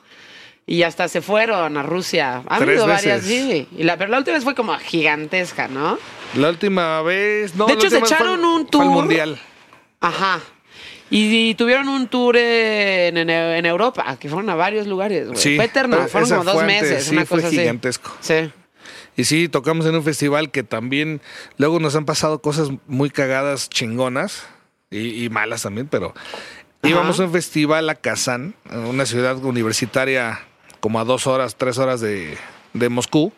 Y 0.65 0.83
hasta 0.83 1.09
se 1.09 1.21
fueron 1.21 1.75
a 1.75 1.83
Rusia. 1.83 2.35
Han 2.47 2.59
Tres 2.59 2.79
habido 2.79 2.87
varias, 2.87 3.21
sí. 3.23 3.67
Y 3.77 3.83
la, 3.83 3.97
pero 3.97 4.11
la 4.11 4.19
última 4.19 4.35
vez 4.37 4.45
fue 4.45 4.55
como 4.55 4.73
gigantesca, 4.77 5.67
¿no? 5.67 5.97
La 6.35 6.47
última 6.47 7.01
vez. 7.01 7.53
No, 7.53 7.65
De 7.65 7.73
hecho, 7.73 7.89
se 7.89 7.99
fue- 7.99 8.07
echaron 8.07 8.45
un 8.45 8.53
fue 8.53 8.61
al 8.61 8.67
tour. 8.69 8.85
mundial. 8.85 9.37
Ajá. 9.99 10.39
Y, 11.16 11.49
y 11.49 11.55
tuvieron 11.55 11.89
un 11.89 12.07
tour 12.07 12.36
en, 12.38 13.18
en- 13.18 13.30
en 13.30 13.66
Europa, 13.66 14.18
que 14.20 14.30
fueron 14.30 14.49
a 14.49 14.55
varios 14.55 14.88
lugares, 14.88 15.28
güey. 15.28 15.38
Sí, 15.39 15.55
fue 15.55 15.66
eterno, 15.66 16.07
fueron 16.07 16.30
como 16.30 16.43
dos 16.43 16.53
fue 16.53 16.64
antes, 16.64 16.82
meses, 16.82 17.03
sí, 17.05 17.11
una 17.16 17.26
fue 17.26 17.38
cosa 17.38 17.47
así. 17.49 17.57
gigantesco. 17.59 18.11
Sí. 18.20 18.51
Y 19.16 19.26
sí, 19.26 19.47
tocamos 19.47 19.86
en 19.86 19.95
un 19.95 20.03
festival 20.03 20.49
que 20.49 20.64
también. 20.64 21.22
Luego 21.57 21.80
nos 21.80 21.95
han 21.95 22.05
pasado 22.05 22.41
cosas 22.41 22.70
muy 22.88 23.11
cagadas, 23.11 23.70
chingonas 23.70 24.47
y, 24.89 25.24
y 25.24 25.30
malas 25.30 25.61
también, 25.64 25.88
pero. 25.88 26.14
Íbamos 26.82 27.20
a 27.20 27.26
un 27.26 27.32
festival 27.32 27.89
a 27.89 27.95
Kazán, 27.95 28.55
una 28.72 29.05
ciudad 29.05 29.38
universitaria 29.38 30.41
como 30.82 30.99
a 30.99 31.05
dos 31.05 31.28
horas, 31.28 31.55
tres 31.55 31.78
horas 31.78 32.01
de, 32.01 32.38
de 32.74 32.89
Moscú. 32.89 33.32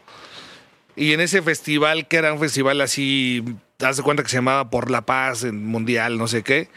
Y 0.95 1.11
en 1.13 1.19
ese 1.19 1.41
festival, 1.41 2.07
que 2.07 2.15
era 2.17 2.31
un 2.33 2.39
festival 2.39 2.79
así 2.81 3.43
haz 3.83 3.97
de 3.97 4.03
cuenta 4.03 4.23
que 4.23 4.29
se 4.29 4.37
llamaba 4.37 4.69
Por 4.69 4.91
la 4.91 5.01
Paz, 5.05 5.43
en 5.43 5.65
Mundial, 5.65 6.17
no 6.17 6.27
sé 6.27 6.43
qué, 6.43 6.69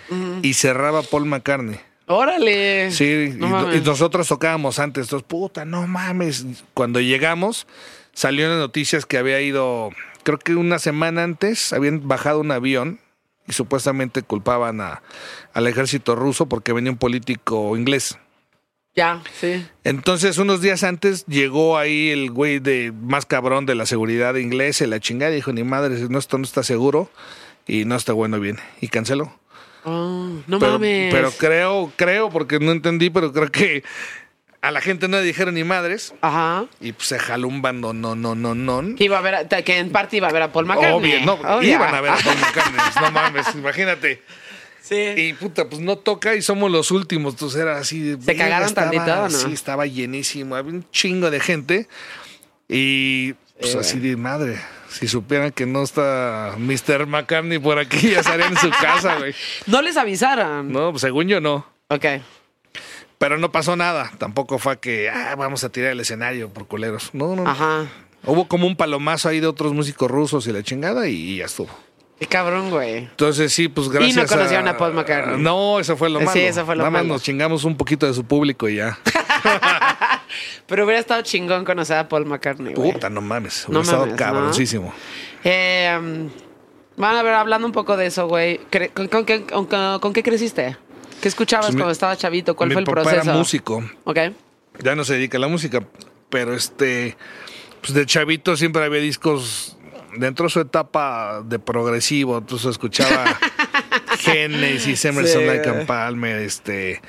y 0.42 0.54
cerraba 0.54 1.02
Paul 1.02 1.26
McCartney. 1.26 1.80
Órale. 2.06 2.90
Sí, 2.90 3.34
No 3.36 3.74
y, 3.74 3.80
nosotros 3.82 4.26
tocábamos 4.28 4.78
antes, 4.78 5.06
entonces, 5.06 5.26
puta, 5.28 5.64
no 5.64 5.86
mames. 5.86 6.46
Cuando 6.72 7.00
llegamos, 7.00 7.66
salió 8.14 8.46
en 8.46 8.52
las 8.52 8.60
noticias 8.60 9.04
que 9.04 9.18
había 9.18 9.40
ido, 9.40 9.90
creo 10.22 10.38
que 10.38 10.54
una 10.54 10.78
semana 10.78 11.22
antes, 11.22 11.72
habían 11.72 12.08
bajado 12.08 12.40
un 12.40 12.50
avión 12.50 12.98
y 13.46 13.52
supuestamente 13.52 14.22
culpaban 14.22 14.80
a, 14.80 15.02
al 15.52 15.66
ejército 15.66 16.14
ruso 16.16 16.46
porque 16.46 16.72
venía 16.72 16.90
un 16.90 16.98
político 16.98 17.76
inglés. 17.76 18.18
Ya, 18.98 19.20
sí. 19.40 19.64
Entonces, 19.84 20.38
unos 20.38 20.60
días 20.60 20.82
antes 20.82 21.24
llegó 21.26 21.78
ahí 21.78 22.10
el 22.10 22.32
güey 22.32 22.58
de 22.58 22.92
más 22.92 23.26
cabrón 23.26 23.64
de 23.64 23.76
la 23.76 23.86
seguridad 23.86 24.34
inglesa, 24.34 24.84
y 24.84 24.88
la 24.88 24.98
chingada, 24.98 25.30
y 25.32 25.36
dijo, 25.36 25.52
ni 25.52 25.62
madre, 25.62 25.94
no, 26.10 26.18
esto 26.18 26.36
no 26.36 26.42
está 26.44 26.62
seguro 26.64 27.08
y 27.66 27.84
no 27.84 27.94
está 27.94 28.12
bueno 28.12 28.40
bien. 28.40 28.58
Y 28.80 28.88
canceló. 28.88 29.32
Oh, 29.84 30.30
no 30.48 30.58
pero, 30.58 30.72
mames. 30.72 31.14
pero 31.14 31.30
creo, 31.30 31.92
creo, 31.96 32.28
porque 32.30 32.58
no 32.58 32.72
entendí, 32.72 33.08
pero 33.10 33.32
creo 33.32 33.50
que 33.52 33.84
a 34.60 34.72
la 34.72 34.80
gente 34.80 35.06
no 35.06 35.16
le 35.18 35.22
dijeron 35.22 35.54
ni 35.54 35.62
madres. 35.62 36.12
Ajá. 36.20 36.66
Y 36.80 36.90
pues 36.90 37.06
se 37.06 37.18
jaló 37.20 37.46
un 37.46 37.62
bando, 37.62 37.92
no, 37.92 38.16
no, 38.16 38.34
no, 38.34 38.56
no. 38.56 38.96
Que 38.96 39.04
iba 39.04 39.16
a 39.16 39.20
ver, 39.22 39.34
a- 39.36 39.46
que 39.46 39.78
en 39.78 39.90
parte 39.90 40.16
iba 40.16 40.26
a 40.28 40.32
ver 40.32 40.42
a 40.42 40.52
Paul 40.52 40.66
McCartney. 40.66 40.92
Obvio, 41.14 41.24
no, 41.24 41.34
Obvio. 41.34 41.74
iban 41.74 41.94
a 41.94 42.00
ver 42.00 42.10
a 42.10 42.16
Paul 42.16 42.36
McCartney, 42.38 42.80
no 43.00 43.10
mames, 43.12 43.54
imagínate. 43.54 44.22
Sí. 44.88 44.94
Y 45.16 45.32
puta, 45.34 45.68
pues 45.68 45.80
no 45.82 45.96
toca 45.96 46.34
y 46.34 46.42
somos 46.42 46.70
los 46.70 46.90
últimos, 46.90 47.34
entonces 47.34 47.60
era 47.60 47.76
así. 47.78 48.16
¿Se 48.20 48.36
cagaron 48.36 48.68
estaba- 48.68 48.90
tantito 48.90 49.12
o 49.22 49.28
no? 49.28 49.30
Sí, 49.30 49.52
estaba 49.52 49.86
llenísimo, 49.86 50.56
había 50.56 50.72
un 50.72 50.90
chingo 50.90 51.30
de 51.30 51.40
gente. 51.40 51.88
Y 52.68 53.32
pues 53.60 53.72
Sí, 53.72 53.78
así 53.78 53.98
de 53.98 54.16
madre, 54.16 54.58
si 54.90 55.08
supieran 55.08 55.50
que 55.52 55.66
no 55.66 55.82
está 55.82 56.54
Mr. 56.58 57.06
McCartney 57.06 57.58
por 57.58 57.78
aquí, 57.78 58.10
ya 58.12 58.20
estarían 58.20 58.52
en 58.52 58.58
su 58.58 58.70
casa, 58.70 59.16
güey. 59.18 59.34
No 59.66 59.82
les 59.82 59.96
avisaron. 59.96 60.70
No, 60.72 60.90
pues 60.92 61.00
según 61.02 61.28
yo 61.28 61.40
no. 61.40 61.66
Ok. 61.88 62.04
Pero 63.18 63.36
no 63.38 63.50
pasó 63.50 63.74
nada. 63.74 64.12
Tampoco 64.18 64.58
fue 64.58 64.78
que 64.78 65.10
ah, 65.10 65.34
vamos 65.36 65.64
a 65.64 65.70
tirar 65.70 65.90
el 65.92 66.00
escenario 66.00 66.50
por 66.50 66.66
culeros. 66.68 67.10
No, 67.14 67.34
no. 67.34 67.42
no. 67.44 67.50
Ajá. 67.50 67.86
Hubo 68.24 68.46
como 68.48 68.66
un 68.66 68.76
palomazo 68.76 69.28
ahí 69.28 69.40
de 69.40 69.46
otros 69.46 69.72
músicos 69.72 70.10
rusos 70.10 70.46
y 70.46 70.52
la 70.52 70.62
chingada 70.62 71.08
y 71.08 71.36
ya 71.38 71.46
estuvo. 71.46 71.70
Qué 72.18 72.26
cabrón, 72.26 72.70
güey. 72.70 72.96
Entonces 72.98 73.52
sí, 73.52 73.68
pues 73.68 73.88
gracias. 73.88 74.16
no 74.16 74.26
conocieron 74.26 74.66
a 74.68 74.76
Paul 74.76 74.92
McCartney. 74.94 75.40
No, 75.40 75.78
eso 75.78 75.96
fue 75.96 76.10
lo 76.10 76.18
Sí, 76.18 76.24
malo. 76.26 76.40
eso 76.40 76.66
fue 76.66 76.74
lo 76.74 76.80
Nada 76.82 76.90
más 76.90 77.02
malo. 77.02 77.14
nos 77.14 77.22
chingamos 77.22 77.62
un 77.64 77.76
poquito 77.76 78.06
de 78.06 78.14
su 78.14 78.24
público 78.24 78.68
y 78.68 78.76
ya. 78.76 78.98
Pero 80.66 80.84
hubiera 80.84 81.00
estado 81.00 81.22
chingón 81.22 81.64
conocer 81.64 81.96
a 81.96 82.08
Paul 82.08 82.26
McCartney, 82.26 82.74
güey. 82.74 82.92
Puta, 82.92 83.08
no 83.08 83.20
mames. 83.20 83.64
No 83.68 83.80
Hubiera 83.80 83.82
estado 83.82 84.00
mames, 84.06 84.12
¿no? 84.12 84.18
cabroncísimo. 84.18 84.94
Eh, 85.44 85.96
um, 85.98 86.28
van 86.96 87.16
a 87.16 87.22
ver, 87.22 87.34
hablando 87.34 87.66
un 87.66 87.72
poco 87.72 87.96
de 87.96 88.06
eso, 88.06 88.26
güey. 88.28 88.60
¿Con, 88.94 89.08
con 89.08 89.24
qué, 89.24 89.44
con- 89.44 90.12
qué 90.12 90.22
creciste? 90.22 90.76
¿Qué 91.22 91.28
escuchabas 91.28 91.66
Pues 91.66 91.74
mi- 91.76 91.80
cuando 91.80 91.92
estabas 91.92 92.18
chavito? 92.18 92.54
¿Cuál 92.54 92.68
Mi 92.68 92.74
fue 92.74 92.80
el 92.80 92.86
papá 92.86 93.02
proceso? 93.02 93.22
era 93.22 93.32
músico. 93.34 93.82
Ok. 94.04 94.18
Ya 94.82 94.94
no 94.94 95.04
se 95.04 95.14
dedica 95.14 95.38
a 95.38 95.40
la 95.40 95.48
música, 95.48 95.80
pero 96.28 96.54
este, 96.54 97.16
pues 97.80 97.94
de 97.94 98.04
chavito 98.06 98.56
siempre 98.56 98.84
había 98.84 99.00
discos 99.00 99.77
dentro 100.18 100.44
de 100.46 100.50
su 100.50 100.60
etapa 100.60 101.42
de 101.44 101.58
progresivo, 101.58 102.38
entonces 102.38 102.70
escuchaba 102.70 103.24
Genesis, 104.18 105.04
Emerson, 105.04 105.40
Sí. 105.42 105.46
Lake 105.46 105.68
and 105.68 105.86
Palmer, 105.86 106.36
este, 106.38 107.00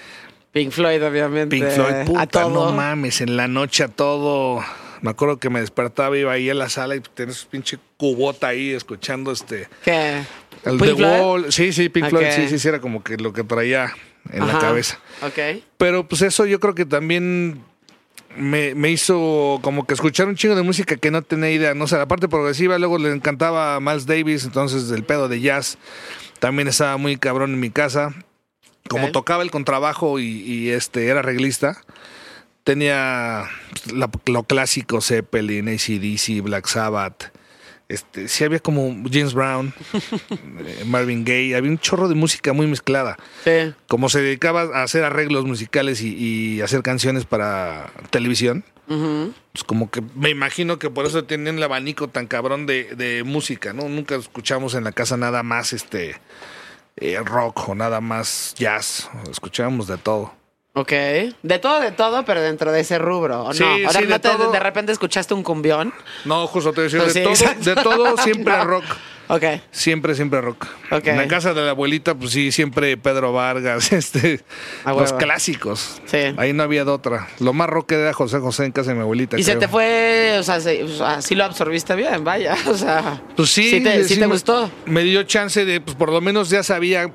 Pink 0.52 0.72
Floyd, 0.72 1.04
obviamente. 1.06 1.56
Pink 1.56 1.70
Floyd, 1.70 2.06
puta, 2.06 2.22
a 2.22 2.28
todo. 2.28 2.50
no 2.72 2.72
mames, 2.76 3.22
en 3.22 3.38
la 3.38 3.48
noche 3.48 3.84
a 3.84 3.88
todo. 3.88 4.64
Me 5.02 5.12
acuerdo 5.12 5.38
que 5.38 5.50
me 5.50 5.62
despertaba, 5.62 6.18
iba 6.18 6.32
ahí 6.34 6.50
a 6.50 6.54
la 6.54 6.68
sala 6.70 6.96
y 6.96 7.00
tenía 7.00 7.34
su 7.34 7.48
pinche 7.48 7.78
cubota 7.98 8.48
ahí 8.50 8.72
escuchando 8.72 9.32
este. 9.32 9.70
¿Qué? 9.86 10.24
El 10.66 10.78
¿Pink 10.78 10.80
The 10.80 10.96
Floyd? 10.96 11.22
Wall. 11.22 11.52
Sí, 11.54 11.72
sí, 11.72 11.88
Pink. 11.90 12.10
Floyd, 12.10 12.26
sí, 12.36 12.60
sí, 12.60 12.68
era 12.68 12.82
como 12.82 13.04
que 13.04 13.16
lo 13.18 13.32
que 13.32 13.44
traía 13.44 13.94
en 14.32 14.46
la 14.46 14.60
cabeza. 14.60 15.00
Ok. 15.22 15.64
Pero 15.78 16.08
pues 16.08 16.22
eso 16.22 16.46
yo 16.46 16.60
creo 16.60 16.76
que 16.76 16.86
también 16.86 17.64
me, 18.38 18.76
me 18.76 18.90
hizo 18.92 19.60
como 19.62 19.86
que 19.86 19.94
escuchar 19.94 20.28
un 20.28 20.36
chingo 20.36 20.56
de 20.56 20.64
música 20.64 20.96
que 20.98 21.12
no 21.12 21.22
tenía 21.22 21.52
idea. 21.52 21.74
No 21.74 21.88
sé, 21.88 21.98
la 21.98 22.08
parte 22.08 22.28
progresiva, 22.28 22.78
luego 22.80 22.98
le 22.98 23.12
encantaba 23.12 23.80
Miles 23.80 24.06
Davis, 24.06 24.46
entonces 24.46 24.90
el 24.92 25.04
pedo 25.04 25.28
de 25.28 25.42
jazz 25.42 25.78
también 26.40 26.68
estaba 26.68 26.98
muy 26.98 27.18
cabrón 27.18 27.54
en 27.54 27.60
mi 27.60 27.70
casa. 27.70 28.14
Como 28.88 29.12
tocaba 29.12 29.44
el 29.44 29.52
contrabajo 29.52 30.20
y, 30.20 30.26
y, 30.26 30.70
este 30.70 31.08
era 31.08 31.20
arreglista, 31.20 31.78
tenía 32.64 33.46
pues, 33.72 33.94
la- 33.94 34.10
lo 34.26 34.44
clásico 34.44 35.02
Zeppelin, 35.02 35.68
ACDC, 35.70 36.42
Black 36.42 36.68
Sabbath. 36.68 37.32
Este, 37.90 38.28
sí 38.28 38.44
había 38.44 38.60
como 38.60 38.96
James 39.12 39.34
Brown, 39.34 39.74
eh, 40.60 40.84
Marvin 40.86 41.26
Gaye, 41.26 41.56
había 41.56 41.72
un 41.72 41.80
chorro 41.80 42.08
de 42.08 42.14
música 42.14 42.54
muy 42.54 42.68
mezclada 42.68 43.18
Sí. 43.44 43.74
como 43.88 44.10
se 44.10 44.22
dedicaba 44.22 44.62
a 44.80 44.84
hacer 44.84 45.04
arreglos 45.04 45.46
musicales 45.46 46.02
y, 46.02 46.16
y 46.16 46.62
hacer 46.62 46.84
canciones 46.84 47.26
para 47.26 47.92
televisión, 48.12 48.64
pues 48.88 49.64
como 49.66 49.90
que 49.92 50.02
me 50.16 50.30
imagino 50.30 50.78
que 50.80 50.90
por 50.92 51.06
eso 51.08 51.24
tienen 51.24 51.58
el 51.58 51.64
abanico 51.64 52.08
tan 52.10 52.26
cabrón 52.28 52.66
de, 52.68 52.96
de 52.96 53.24
música, 53.24 53.74
¿no? 53.74 53.88
Nunca 53.90 54.16
escuchamos 54.16 54.74
en 54.76 54.84
la 54.84 54.92
casa 54.92 55.18
nada 55.18 55.42
más 55.44 55.74
este 55.74 56.16
eh, 56.98 57.20
rock 57.24 57.70
o 57.70 57.76
nada 57.76 58.02
más 58.02 58.54
jazz, 58.58 59.10
escuchábamos 59.32 59.88
de 59.88 59.98
todo. 59.98 60.34
Ok. 60.80 60.92
De 60.92 61.60
todo, 61.60 61.80
de 61.82 61.92
todo, 61.92 62.24
pero 62.26 62.42
dentro 62.42 62.72
de 62.72 62.80
ese 62.82 62.98
rubro. 63.00 63.44
¿o 63.46 63.54
Sí, 63.54 63.60
no? 63.64 63.70
Ahora 63.88 64.00
sí, 64.00 64.06
no 64.08 64.14
de 64.14 64.20
te- 64.20 64.30
todo. 64.30 64.52
de 64.52 64.60
repente 64.60 64.92
escuchaste 64.92 65.34
un 65.34 65.44
cumbión. 65.44 65.94
No, 66.26 66.48
justo 66.48 66.72
te 66.74 66.82
decía, 66.82 67.00
Pues 67.02 67.14
de 67.14 67.20
sí, 67.20 67.24
todo, 67.24 67.34
exacto. 67.34 67.70
de 67.70 67.76
todo 67.76 68.18
siempre 68.24 68.58
No. 68.58 68.64
rock. 68.66 68.84
Ok. 69.32 69.44
Siempre, 69.70 70.16
siempre 70.16 70.42
rock. 70.42 70.66
Ok. 70.92 71.06
En 71.06 71.18
la 71.18 71.28
casa 71.28 71.54
de 71.54 71.62
la 71.62 71.72
abuelita, 71.72 72.16
pues 72.16 72.32
sí, 72.32 72.52
siempre 72.52 72.98
Pedro 72.98 73.32
Vargas, 73.32 73.92
este, 73.94 74.42
A 74.86 74.92
los 74.94 75.12
huevo. 75.12 75.18
clásicos. 75.18 76.02
Sí. 76.06 76.18
Ahí 76.38 76.52
no 76.54 76.64
había 76.64 76.84
de 76.84 76.90
otra. 76.92 77.28
Lo 77.40 77.54
más 77.54 77.70
rock 77.70 77.92
era 77.92 78.12
José 78.14 78.40
José 78.40 78.66
en 78.66 78.72
casa 78.72 78.90
de 78.90 78.96
mi 78.96 79.02
abuelita. 79.02 79.38
Y 79.38 79.44
se 79.44 79.52
creo. 79.52 79.60
te 79.60 79.68
fue, 79.68 80.36
o 80.40 80.44
sea, 80.44 80.60
se- 80.60 80.84
o 80.84 80.88
sea, 80.88 81.22
sí 81.22 81.36
lo 81.36 81.44
absorbiste 81.46 81.94
bien, 81.96 82.24
vaya. 82.24 82.56
O 82.68 82.74
sea, 82.76 83.22
Pues 83.36 83.50
sí, 83.52 83.70
sí 83.70 83.82
te, 83.84 84.04
sí 84.04 84.16
sí 84.16 84.20
te 84.20 84.28
me- 84.28 84.34
gustó. 84.34 84.70
Me 84.86 85.04
dio 85.04 85.22
chance 85.24 85.64
de, 85.66 85.80
pues 85.82 85.96
por 85.96 86.12
lo 86.12 86.22
menos 86.22 86.50
ya 86.50 86.64
sabía 86.64 87.12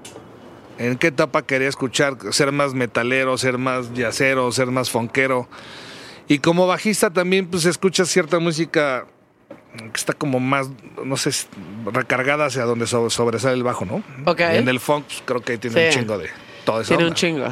en 0.79 0.97
qué 0.99 1.09
etapa 1.09 1.43
quería 1.43 1.68
escuchar, 1.68 2.16
ser 2.31 2.53
más 2.53 2.75
metalero, 2.75 3.37
ser 3.39 3.59
más 3.59 3.93
yacero, 3.95 4.51
ser 4.53 4.66
más 4.68 4.91
fonquero. 4.91 5.49
Y 6.29 6.39
como 6.39 6.66
bajista 6.66 7.11
también, 7.11 7.47
pues 7.47 7.64
escuchas 7.66 8.09
cierta 8.09 8.39
música 8.39 9.07
que 9.77 9.91
está 9.97 10.12
como 10.12 10.41
más, 10.41 10.70
no 11.05 11.16
sé, 11.16 11.31
recargada 11.93 12.47
hacia 12.47 12.62
donde 12.64 12.87
so- 12.87 13.11
sobresale 13.11 13.55
el 13.55 13.62
bajo, 13.62 13.85
¿no? 13.85 14.03
Ok. 14.25 14.41
Y 14.41 14.57
en 14.59 14.68
el 14.68 14.81
funk, 14.81 15.05
pues, 15.07 15.22
creo 15.25 15.41
que 15.41 15.59
tiene 15.59 15.87
un 15.87 15.93
chingo 15.93 16.16
de 16.18 16.31
todo 16.64 16.81
eso. 16.81 16.89
Tiene 16.89 17.07
un 17.09 17.14
chingo. 17.14 17.47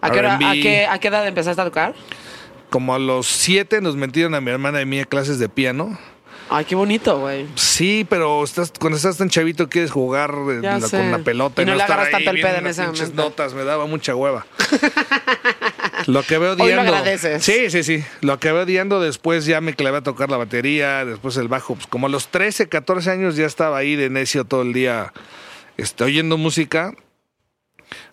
¿A 0.00 0.10
qué, 0.10 0.18
hora- 0.18 0.34
a, 0.36 0.38
R&B. 0.38 0.62
qué, 0.62 0.86
¿A 0.86 0.98
qué 0.98 1.08
edad 1.08 1.26
empezaste 1.26 1.60
a 1.60 1.64
tocar? 1.64 1.94
Como 2.70 2.94
a 2.94 2.98
los 2.98 3.26
siete 3.26 3.80
nos 3.80 3.96
metieron 3.96 4.34
a 4.34 4.40
mi 4.40 4.50
hermana 4.50 4.80
y 4.82 4.86
mí 4.86 4.98
a 5.00 5.04
clases 5.04 5.38
de 5.38 5.48
piano. 5.48 5.98
Ay, 6.48 6.64
qué 6.64 6.74
bonito, 6.76 7.18
güey. 7.18 7.46
Sí, 7.56 8.06
pero 8.08 8.44
estás, 8.44 8.72
cuando 8.78 8.96
estás 8.96 9.16
tan 9.16 9.28
chavito 9.28 9.68
quieres 9.68 9.90
jugar 9.90 10.30
eh, 10.50 10.60
la- 10.62 10.80
con 10.88 11.10
la 11.10 11.18
pelota 11.18 11.62
Y 11.62 11.64
no 11.66 11.74
le 11.74 11.80
estar 11.80 11.98
agarras 11.98 12.14
ahí 12.14 12.24
tanto 12.24 12.30
el 12.38 12.42
pedo 12.42 12.56
en 12.58 12.66
ese 12.68 12.86
momento. 12.86 13.12
notas, 13.14 13.54
me 13.54 13.64
daba 13.64 13.86
mucha 13.86 14.14
hueva. 14.14 14.46
lo 16.06 16.22
que 16.22 16.38
veo 16.38 16.52
Hoy 16.52 16.56
lo 16.58 16.64
odiando. 16.64 16.82
agradeces. 16.94 17.42
Sí, 17.44 17.68
sí, 17.70 17.82
sí. 17.82 18.04
Lo 18.20 18.38
que 18.38 18.52
veo 18.52 18.62
odiando 18.62 19.00
después 19.00 19.44
ya 19.44 19.60
me 19.60 19.74
clavé 19.74 19.98
a 19.98 20.02
tocar 20.02 20.30
la 20.30 20.36
batería, 20.36 21.04
después 21.04 21.36
el 21.36 21.48
bajo. 21.48 21.74
Pues 21.74 21.86
como 21.88 22.06
a 22.06 22.10
los 22.10 22.28
13, 22.28 22.68
14 22.68 23.10
años 23.10 23.36
ya 23.36 23.46
estaba 23.46 23.76
ahí 23.78 23.96
de 23.96 24.08
necio 24.10 24.44
todo 24.44 24.62
el 24.62 24.72
día 24.72 25.12
este, 25.76 26.04
oyendo 26.04 26.36
música. 26.36 26.94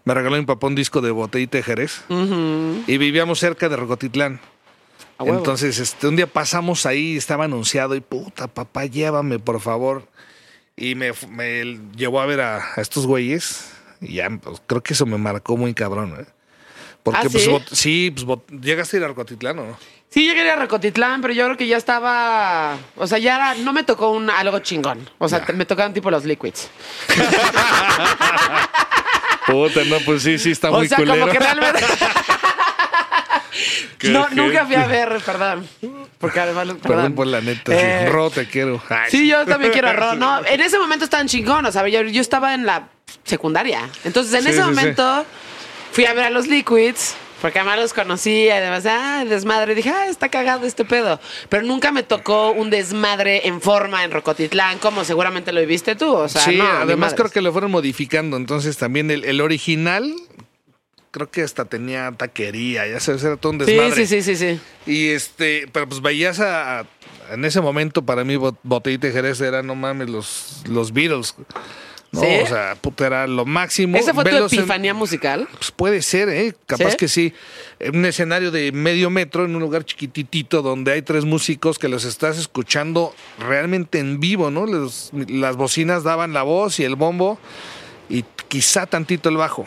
Me 0.06 0.14
regaló 0.14 0.38
mi 0.38 0.46
papá 0.46 0.68
un 0.68 0.76
disco 0.76 1.02
de 1.02 1.12
Botellita 1.12 1.58
de 1.58 1.64
Jerez. 1.64 2.04
Y 2.10 2.98
vivíamos 2.98 3.40
cerca 3.40 3.70
de 3.70 3.76
Rocotitlán. 3.76 4.40
A. 5.18 5.26
Entonces, 5.26 5.80
este, 5.80 6.07
un 6.07 6.16
día 6.16 6.28
pasamos 6.28 6.86
ahí, 6.86 7.18
estaba 7.18 7.45
anunciado 7.45 7.95
y 7.95 8.01
puta, 8.01 8.47
papá, 8.47 8.86
llévame, 8.86 9.39
por 9.39 9.59
favor. 9.61 10.07
Y 10.76 10.95
me, 10.95 11.11
me 11.30 11.80
llevó 11.95 12.20
a 12.22 12.26
ver 12.26 12.41
a, 12.41 12.57
a 12.76 12.82
estos 12.82 13.05
güeyes. 13.05 13.70
Y 14.01 14.16
ya, 14.16 14.30
pues, 14.30 14.61
creo 14.66 14.82
que 14.82 14.93
eso 14.93 15.05
me 15.05 15.18
marcó 15.18 15.55
muy 15.55 15.74
cabrón, 15.74 16.18
¿eh? 16.20 16.26
Porque, 17.03 17.28
¿Ah, 17.28 17.30
pues, 17.32 17.47
sí? 17.72 18.11
pues, 18.11 18.39
llegaste 18.61 18.95
a 18.95 18.99
ir 18.99 19.03
a 19.03 19.07
Rocotitlán, 19.09 19.59
¿o 19.59 19.66
no? 19.68 19.78
Sí, 20.09 20.28
llegué 20.28 20.49
a 20.51 20.55
Recotitlán, 20.55 21.22
pero 21.22 21.34
yo 21.34 21.45
creo 21.45 21.57
que 21.57 21.68
ya 21.68 21.78
estaba. 21.78 22.78
O 22.97 23.07
sea, 23.07 23.18
ya 23.18 23.36
era, 23.36 23.53
no 23.55 23.74
me 23.74 23.84
tocó 23.84 24.11
un 24.11 24.30
algo 24.30 24.59
chingón. 24.59 25.09
O 25.18 25.28
sea, 25.28 25.43
te- 25.43 25.53
me 25.53 25.66
tocaban 25.66 25.93
tipo 25.93 26.11
los 26.11 26.24
liquids. 26.24 26.70
Puta, 29.47 29.84
no, 29.86 29.97
pues 30.05 30.24
sí, 30.24 30.38
sí, 30.39 30.51
está 30.51 30.70
o 30.72 30.78
muy 30.78 30.88
sea, 30.88 30.97
culero. 30.97 31.20
como 31.20 31.32
que 31.32 31.39
realmente. 31.39 31.80
No, 34.12 34.28
nunca 34.32 34.66
fui 34.66 34.76
a 34.76 34.88
ver, 34.88 35.18
perdón. 35.26 35.68
Porque 36.20 36.39
además. 36.39 36.66
Perdón, 36.66 36.80
Perdón 36.82 37.14
por 37.16 37.28
la 37.28 37.41
neta, 37.41 37.74
Eh, 37.74 38.01
sí. 38.06 38.10
Ro, 38.12 38.30
te 38.30 38.45
quiero. 38.47 38.82
Ay, 38.89 39.10
Sí, 39.12 39.28
yo 39.28 39.45
también 39.45 39.72
quiero 39.72 39.89
a 39.89 39.93
Ro. 39.93 40.16
No, 40.16 40.45
en 40.45 40.62
ese 40.62 40.78
momento 40.80 41.06
estaban 41.06 41.28
chingones. 41.28 41.74
¿sabes? 41.74 41.93
Yo, 41.93 42.01
yo 42.01 42.22
estaba 42.22 42.54
en 42.54 42.66
la 42.66 42.88
secundaria. 43.24 43.89
Entonces, 44.04 44.34
en 44.34 44.43
Sí, 44.43 44.49
ese 44.49 44.60
sí, 44.60 44.64
momento 44.66 45.26
fui 45.91 46.06
a 46.06 46.14
ver 46.14 46.26
a 46.26 46.30
los 46.30 46.47
Liquids. 46.47 47.16
Porque 47.41 47.60
además 47.60 47.78
los 47.78 47.93
conocí, 47.93 48.49
además, 48.49 48.86
ah, 48.86 49.26
desmadre. 49.28 49.76
Dije, 49.76 49.89
ah, 49.89 50.08
está 50.08 50.30
cagado 50.30 50.66
este 50.66 50.86
pedo. 50.86 51.20
Pero 51.49 51.64
nunca 51.64 51.91
me 51.91 52.01
tocó 52.01 52.51
un 52.51 52.70
desmadre 52.70 53.45
en 53.49 53.60
forma 53.60 54.06
en 54.06 54.12
Rocotitlán, 54.12 54.80
como 54.80 55.04
seguramente 55.04 55.51
lo 55.51 55.60
viviste 55.60 55.97
tú. 55.97 56.14
O 56.14 56.30
sea, 56.30 56.41
sí, 56.41 56.56
no, 56.56 56.64
además 56.66 57.14
creo 57.14 57.30
que 57.30 57.41
lo 57.41 57.51
fueron 57.51 57.70
modificando. 57.72 58.38
Entonces 58.38 58.78
también 58.78 59.12
el, 59.12 59.26
el 59.26 59.41
original, 59.41 60.16
creo 61.14 61.30
que 61.30 61.43
hasta 61.43 61.66
tenía 61.66 62.11
taquería, 62.11 62.88
ya 62.88 62.99
sabes, 62.99 63.24
era 63.24 63.38
todo 63.38 63.51
un 63.53 63.59
Sí, 63.59 63.66
desmadre. 63.72 64.05
sí, 64.07 64.22
sí, 64.22 64.36
sí, 64.36 64.55
sí. 64.86 64.91
Y 64.91 65.09
este, 65.09 65.68
pero 65.72 65.88
pues 65.88 66.01
veías 66.01 66.39
a, 66.39 66.80
a- 66.80 66.86
en 67.32 67.45
ese 67.45 67.61
momento 67.61 68.01
para 68.03 68.24
mí 68.24 68.36
Bot- 68.36 68.57
Botellita 68.64 69.07
de 69.07 69.14
Jerez 69.14 69.39
era, 69.39 69.61
no 69.61 69.76
mames, 69.76 70.09
los, 70.09 70.64
los 70.68 70.91
Beatles. 70.91 71.36
No, 72.11 72.22
¿Sí? 72.22 72.28
o 72.43 72.47
sea, 72.47 72.76
puta, 72.80 73.07
era 73.07 73.26
lo 73.28 73.43
máximo. 73.45 73.95
¿Esa 73.97 74.14
fue 74.14 74.24
tu 74.24 74.30
Verlos 74.32 74.53
en- 74.53 74.59
epifanía 74.59 74.93
musical? 74.95 75.47
pues 75.53 75.72
puede 75.72 76.01
ser, 76.01 76.30
¿eh? 76.30 76.53
Capaz 76.68 76.91
¿Sí? 76.91 76.97
que 76.97 77.07
sí. 77.07 77.34
Un 77.91 78.05
escenario 78.05 78.49
de 78.51 78.72
medio 78.72 79.09
metro, 79.09 79.45
en 79.45 79.55
un 79.55 79.61
lugar 79.61 79.84
chiquititito, 79.86 80.61
donde 80.64 80.91
hay 80.93 81.01
tres 81.03 81.26
músicos 81.26 81.78
que 81.80 81.88
los 81.89 82.05
estás 82.05 82.38
escuchando 82.39 83.16
realmente 83.39 83.97
en 83.99 84.20
vivo, 84.20 84.49
¿no? 84.51 84.66
Los- 84.66 85.11
las 85.14 85.55
bocinas 85.57 86.03
daban 86.03 86.34
la 86.34 86.43
voz 86.43 86.80
y 86.80 86.84
el 86.84 86.95
bombo 86.95 87.39
y 88.09 88.24
quizá 88.47 88.86
tantito 88.88 89.30
el 89.30 89.38
bajo. 89.38 89.66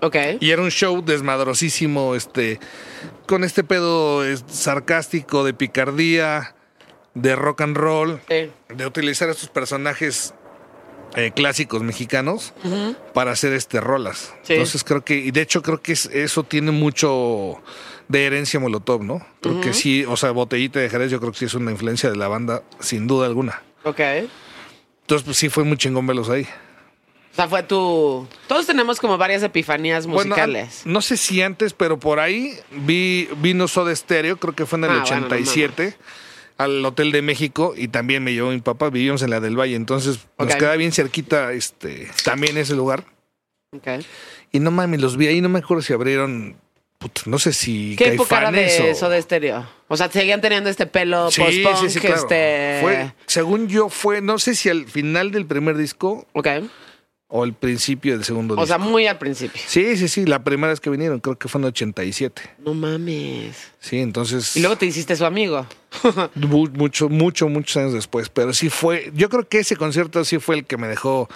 Ok. 0.00 0.16
Y 0.40 0.50
era 0.50 0.62
un 0.62 0.70
show 0.70 1.02
desmadrosísimo, 1.04 2.14
este, 2.14 2.60
con 3.26 3.44
este 3.44 3.64
pedo 3.64 4.22
sarcástico 4.46 5.44
de 5.44 5.54
picardía, 5.54 6.54
de 7.14 7.34
rock 7.36 7.62
and 7.62 7.76
roll, 7.76 8.20
Sí. 8.28 8.50
de 8.74 8.86
utilizar 8.86 9.28
estos 9.30 9.48
personajes 9.48 10.34
eh, 11.14 11.30
clásicos 11.34 11.82
mexicanos 11.82 12.52
para 13.14 13.30
hacer 13.30 13.54
este 13.54 13.80
rolas. 13.80 14.34
Sí. 14.42 14.52
Entonces 14.54 14.84
creo 14.84 15.02
que, 15.02 15.14
y 15.16 15.30
de 15.30 15.40
hecho 15.40 15.62
creo 15.62 15.80
que 15.80 15.92
es- 15.92 16.06
eso 16.12 16.42
tiene 16.42 16.72
mucho 16.72 17.62
de 18.08 18.26
herencia 18.26 18.60
Molotov, 18.60 19.02
¿no? 19.02 19.26
Creo 19.40 19.60
que 19.62 19.72
sí, 19.72 20.04
o 20.04 20.16
sea, 20.18 20.32
Botellita 20.32 20.78
de 20.80 20.90
Jerez 20.90 21.10
yo 21.10 21.18
creo 21.18 21.32
que 21.32 21.38
sí 21.38 21.44
es 21.46 21.54
una 21.54 21.70
influencia 21.70 22.10
de 22.10 22.16
la 22.16 22.28
banda, 22.28 22.62
sin 22.80 23.06
duda 23.06 23.26
alguna. 23.26 23.62
Ok. 23.84 24.00
Entonces 24.00 25.24
pues 25.24 25.36
sí 25.38 25.48
fue 25.48 25.64
muy 25.64 25.78
chingón 25.78 26.06
verlos 26.06 26.28
ahí. 26.28 26.46
O 27.36 27.38
sea, 27.38 27.48
fue 27.48 27.62
tu... 27.62 28.26
Todos 28.48 28.64
tenemos 28.66 28.98
como 28.98 29.18
varias 29.18 29.42
epifanías 29.42 30.06
Bueno, 30.06 30.30
musicales. 30.30 30.80
no 30.86 31.02
sé 31.02 31.18
si 31.18 31.42
antes, 31.42 31.74
pero 31.74 32.00
por 32.00 32.18
ahí 32.18 32.54
vi 32.70 33.28
vino 33.42 33.68
Soda 33.68 33.94
Stereo, 33.94 34.38
creo 34.38 34.54
que 34.54 34.64
fue 34.64 34.78
en 34.78 34.84
el 34.84 34.90
Ah, 34.92 35.02
bueno, 35.06 35.20
no 35.20 35.26
87, 35.26 35.96
al 36.56 36.82
Hotel 36.82 37.12
de 37.12 37.20
México, 37.20 37.74
y 37.76 37.88
también 37.88 38.24
me 38.24 38.32
llevó 38.32 38.52
mi 38.52 38.60
papá, 38.62 38.88
vivíamos 38.88 39.20
en 39.20 39.28
la 39.28 39.40
del 39.40 39.54
Valle, 39.60 39.74
entonces 39.76 40.20
nos 40.38 40.54
queda 40.56 40.74
bien 40.76 40.92
cerquita 40.92 41.52
este 41.52 42.08
también 42.24 42.56
ese 42.56 42.74
lugar. 42.74 43.04
Ok. 43.72 43.86
Y 44.52 44.60
no 44.60 44.70
mames, 44.70 45.02
los 45.02 45.18
vi 45.18 45.26
ahí, 45.26 45.42
no 45.42 45.50
me 45.50 45.58
acuerdo 45.58 45.82
si 45.82 45.92
abrieron, 45.92 46.56
puta, 46.96 47.20
no 47.26 47.38
sé 47.38 47.52
si 47.52 47.96
¿Qué 47.98 48.14
época 48.14 48.38
era 48.38 48.50
de 48.50 48.90
eso 48.90 49.10
de 49.10 49.18
estéreo? 49.18 49.68
O 49.88 49.98
sea, 49.98 50.10
seguían 50.10 50.40
teniendo 50.40 50.70
este 50.70 50.86
pelo 50.86 51.30
Sí, 51.30 51.42
post-punk, 51.42 51.76
sí, 51.82 51.90
sí, 51.90 52.00
claro. 52.00 52.16
este... 52.16 52.78
Fue, 52.80 53.12
según 53.26 53.68
yo 53.68 53.90
fue, 53.90 54.22
no 54.22 54.38
sé 54.38 54.54
si 54.54 54.70
al 54.70 54.86
final 54.86 55.32
del 55.32 55.44
primer 55.44 55.76
disco 55.76 56.26
Ok. 56.32 56.48
O 57.28 57.42
al 57.42 57.54
principio 57.54 58.12
del 58.12 58.24
segundo 58.24 58.54
O 58.54 58.56
disco. 58.58 58.66
sea, 58.68 58.78
muy 58.78 59.06
al 59.08 59.18
principio. 59.18 59.60
sí, 59.66 59.96
sí, 59.96 60.06
sí, 60.08 60.26
la 60.26 60.44
primera 60.44 60.68
vez 60.68 60.80
que 60.80 60.90
vinieron, 60.90 61.18
creo 61.18 61.36
que 61.36 61.48
fue 61.48 61.60
en 61.60 61.64
87. 61.66 62.42
No 62.58 62.72
mames. 62.72 63.56
Sí, 63.80 63.98
entonces... 63.98 64.56
Y 64.56 64.60
luego 64.60 64.76
te 64.76 64.86
hiciste 64.86 65.16
su 65.16 65.24
amigo. 65.24 65.66
Mu- 66.36 66.68
mucho, 66.74 67.08
mucho, 67.08 67.48
muchos 67.48 67.76
años 67.78 67.92
después. 67.94 68.28
Pero 68.28 68.52
sí 68.52 68.70
fue, 68.70 69.10
yo 69.14 69.28
creo 69.28 69.48
que 69.48 69.58
ese 69.58 69.76
concierto 69.76 70.24
sí 70.24 70.38
fue 70.38 70.54
el 70.56 70.64
que 70.66 70.76
me 70.76 70.86
dejó 70.86 71.28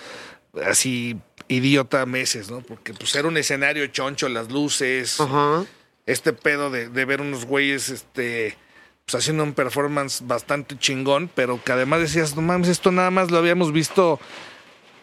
así 0.65 1.17
idiota 1.49 2.07
meses, 2.07 2.51
¿no? 2.51 2.61
Porque 2.61 2.95
pues 2.95 3.15
era 3.17 3.27
un 3.27 3.37
escenario 3.37 3.87
choncho, 3.89 4.29
las 4.29 4.51
luces, 4.53 5.21
Ajá. 5.21 5.65
este 6.07 6.33
pedo 6.33 6.71
de, 6.71 6.89
de 6.89 7.05
ver 7.05 7.21
unos 7.21 7.45
güeyes, 7.47 7.89
este, 7.89 8.57
pues 9.05 9.17
haciendo 9.17 9.43
un 9.43 9.55
performance 9.55 10.25
bastante 10.25 10.79
chingón, 10.79 11.29
pero 11.35 11.61
que 11.65 11.73
además 11.73 12.01
decías, 12.01 12.37
no 12.37 12.43
mames, 12.43 12.69
esto 12.69 12.93
nada 12.93 13.11
más 13.11 13.33
lo 13.33 13.39
habíamos 13.39 13.73
visto 13.73 14.21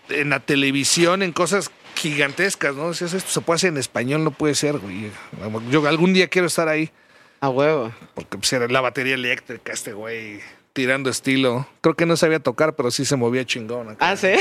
en 0.09 0.29
la 0.29 0.39
televisión, 0.39 1.21
en 1.23 1.31
cosas 1.31 1.71
gigantescas, 1.95 2.75
¿no? 2.75 2.89
Decías, 2.89 3.13
esto 3.13 3.29
se 3.31 3.41
puede 3.41 3.55
hacer 3.55 3.69
en 3.69 3.77
español, 3.77 4.23
no 4.23 4.31
puede 4.31 4.55
ser, 4.55 4.77
güey. 4.77 5.09
Yo 5.71 5.85
algún 5.87 6.13
día 6.13 6.27
quiero 6.27 6.47
estar 6.47 6.67
ahí. 6.67 6.91
A 7.39 7.49
huevo. 7.49 7.91
Porque 8.13 8.37
pues, 8.37 8.51
era 8.53 8.67
la 8.67 8.81
batería 8.81 9.15
eléctrica, 9.15 9.71
este 9.73 9.93
güey 9.93 10.39
tirando 10.73 11.09
estilo. 11.09 11.67
Creo 11.81 11.95
que 11.95 12.05
no 12.05 12.15
sabía 12.17 12.39
tocar, 12.39 12.75
pero 12.75 12.91
sí 12.91 13.03
se 13.03 13.15
movía 13.15 13.45
chingón. 13.45 13.89
acá. 13.89 14.09
Ah, 14.11 14.15
¿sí? 14.15 14.27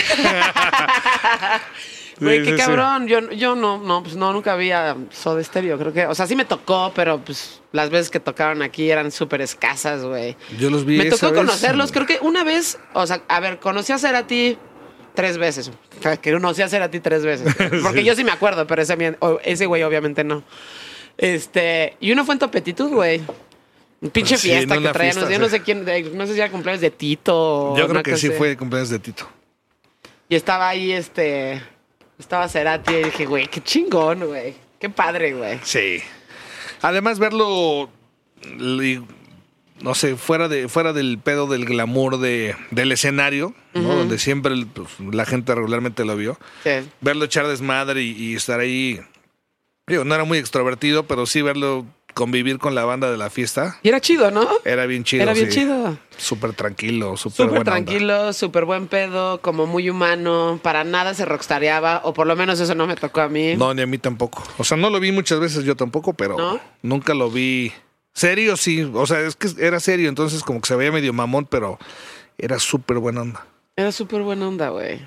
Güey, 2.19 2.39
Sí, 2.39 2.45
qué 2.47 2.51
sí, 2.53 2.57
sí. 2.57 2.64
cabrón. 2.64 3.07
Yo, 3.09 3.31
yo 3.33 3.55
no, 3.55 3.77
no, 3.79 4.03
pues 4.03 4.17
no, 4.17 4.33
nunca 4.33 4.55
había 4.55 4.97
Soda 5.11 5.43
Stereo, 5.45 5.79
creo 5.79 5.93
que. 5.93 6.07
O 6.07 6.14
sea, 6.14 6.27
sí 6.27 6.35
me 6.35 6.47
tocó, 6.47 6.91
pero 6.95 7.19
pues 7.23 7.61
las 7.73 7.91
veces 7.91 8.09
que 8.09 8.21
tocaron 8.21 8.62
aquí 8.62 8.91
eran 8.91 9.11
súper 9.11 9.43
escasas, 9.43 10.03
güey. 10.03 10.35
Yo 10.59 10.71
los 10.71 10.87
vi 10.87 10.97
Me 10.97 11.09
esa 11.09 11.17
tocó 11.17 11.33
vez. 11.33 11.41
conocerlos, 11.43 11.93
creo 11.93 12.07
que 12.07 12.19
una 12.23 12.43
vez, 12.43 12.79
o 12.95 13.07
sea, 13.07 13.21
a 13.29 13.41
ver, 13.41 13.59
conocí 13.61 13.93
a 13.93 13.99
Cerati 13.99 14.57
tres 15.17 15.37
veces. 15.39 15.69
O 15.99 16.03
sea, 16.03 16.17
Que 16.17 16.33
conocí 16.33 16.62
a 16.62 16.69
Cerati 16.69 17.01
tres 17.01 17.25
veces. 17.25 17.53
Porque 17.83 18.05
yo 18.05 18.14
sí 18.14 18.23
me 18.23 18.31
acuerdo, 18.31 18.64
pero 18.69 18.81
ese, 18.83 19.17
ese 19.43 19.67
güey 19.67 19.83
obviamente 19.83 20.23
no. 20.23 20.45
Este, 21.19 21.97
y 21.99 22.12
uno 22.12 22.25
fue 22.25 22.35
en 22.35 22.39
Topetitud, 22.39 22.91
güey. 22.91 23.21
Pinche 24.12 24.37
Sí, 24.37 24.51
fiesta 24.51 24.79
que 24.79 24.89
traían. 24.91 25.14
fiesta, 25.14 25.33
yo 25.33 25.39
no 25.41 25.49
sé 25.49 25.62
quién, 25.62 25.85
de- 25.85 26.03
no 26.12 26.27
sé 26.27 26.35
si 26.35 26.39
era 26.41 26.51
cumpleaños 26.51 26.83
de 26.83 26.91
Tito. 26.91 27.75
Yo 27.77 27.89
creo 27.89 28.03
que 28.05 28.11
cosa 28.12 28.21
sí 28.21 28.31
fue 28.31 28.57
cumpleaños 28.57 28.91
de 28.91 28.99
Tito. 29.01 29.27
Y 30.29 30.37
estaba 30.37 30.69
ahí, 30.69 30.93
este. 30.93 31.61
Estaba 32.19 32.49
Cerati 32.49 32.95
y 32.95 33.05
dije, 33.05 33.27
güey, 33.27 33.47
qué 33.49 33.61
chingón, 33.62 34.27
güey. 34.27 34.55
Qué 34.79 34.89
padre, 34.91 35.33
güey. 35.35 35.59
Sí. 35.64 35.99
Además, 36.83 37.19
verlo. 37.19 37.89
No 39.83 39.95
sé, 39.95 40.16
fuera 40.16 40.49
de 40.49 40.68
fuera 40.68 40.93
del 40.93 41.18
pedo 41.18 41.47
del 41.47 41.64
glamour 41.66 42.18
de, 42.18 42.57
del 42.70 42.93
escenario, 42.93 43.55
¿no? 43.74 43.95
donde 43.97 44.18
siempre 44.18 44.55
el- 44.55 44.66
pues, 44.66 44.89
la 45.12 45.27
gente 45.27 45.55
regularmente 45.55 46.05
lo 46.05 46.16
vio. 46.16 46.39
Sí. 46.64 46.70
Verlo 47.03 47.27
echar 47.27 47.47
desmadre 47.47 48.03
y, 48.03 48.11
y 48.12 48.35
estar 48.35 48.59
ahí. 48.61 49.01
Digo, 49.87 50.05
no 50.05 50.14
era 50.14 50.24
muy 50.24 50.39
extrovertido, 50.39 51.07
pero 51.07 51.27
sí 51.27 51.43
verlo 51.43 51.85
convivir 52.14 52.59
con 52.59 52.74
la 52.74 52.87
banda 52.87 53.11
de 53.11 53.18
la 53.18 53.29
fiesta. 53.29 53.79
Y 53.83 53.89
era 53.91 54.01
chido, 54.01 54.31
¿no? 54.31 54.49
Era 54.64 54.87
bien 54.87 55.05
chido. 55.05 55.22
Era 55.22 55.35
bien 55.35 55.53
sí. 55.53 55.61
chido. 55.61 55.99
Súper 56.16 56.55
tranquilo, 56.55 57.18
súper 57.18 57.47
Súper 57.49 57.64
tranquilo, 57.64 58.33
súper 58.33 58.64
buen 58.64 58.87
pedo, 58.89 59.43
como 59.43 59.66
muy 59.66 59.91
humano, 59.91 60.59
para 60.62 60.83
nada 60.85 61.12
se 61.12 61.27
rockstareaba, 61.27 62.01
o 62.05 62.14
por 62.14 62.27
lo 62.27 62.35
menos 62.35 62.59
eso 62.59 62.74
no 62.74 62.87
me 62.87 62.97
tocó 62.97 63.20
a 63.20 63.29
mí. 63.29 63.55
No, 63.57 63.74
ni 63.74 63.83
a 63.83 63.87
mí 63.87 63.99
tampoco. 63.99 64.43
O 64.57 64.64
sea, 64.64 64.79
no 64.79 64.89
lo 64.89 64.99
vi 64.99 65.12
muchas 65.12 65.39
veces 65.39 65.64
yo 65.64 65.77
tampoco, 65.77 66.14
pero 66.14 66.39
¿No? 66.39 66.59
nunca 66.81 67.12
lo 67.12 67.31
vi. 67.31 67.70
Serio, 68.17 68.57
sí. 68.57 68.91
O 68.95 69.07
sea, 69.07 69.21
es 69.21 69.37
que 69.37 69.47
era 69.59 69.79
serio, 69.79 70.09
entonces 70.09 70.43
como 70.43 70.62
que 70.62 70.69
se 70.69 70.75
veía 70.75 70.91
medio 70.91 71.12
mamón, 71.12 71.45
pero 71.45 71.79
era 72.39 72.59
súper 72.59 72.97
buena 72.97 73.21
onda. 73.21 73.47
Era 73.77 73.93
súper 73.93 74.23
buena 74.23 74.49
onda, 74.49 74.71
güey. 74.71 75.07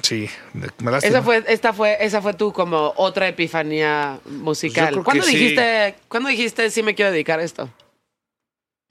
Sí, 0.00 0.28
me- 0.52 0.68
lástima. 0.92 0.98
Esa 0.98 1.22
fue, 1.22 1.44
esta 1.48 1.72
fue, 1.72 1.96
esa 1.98 2.22
fue 2.22 2.32
tu 2.34 2.52
como 2.52 2.94
otra 2.96 3.26
epifanía 3.26 4.20
musical. 4.24 5.02
¿Cuándo 5.02 5.24
que 5.24 5.30
sí. 5.30 5.36
dijiste, 5.36 5.96
¿cuándo 6.06 6.28
dijiste 6.28 6.70
sí 6.70 6.84
me 6.84 6.94
quiero 6.94 7.10
dedicar 7.10 7.40
a 7.40 7.42
esto? 7.42 7.68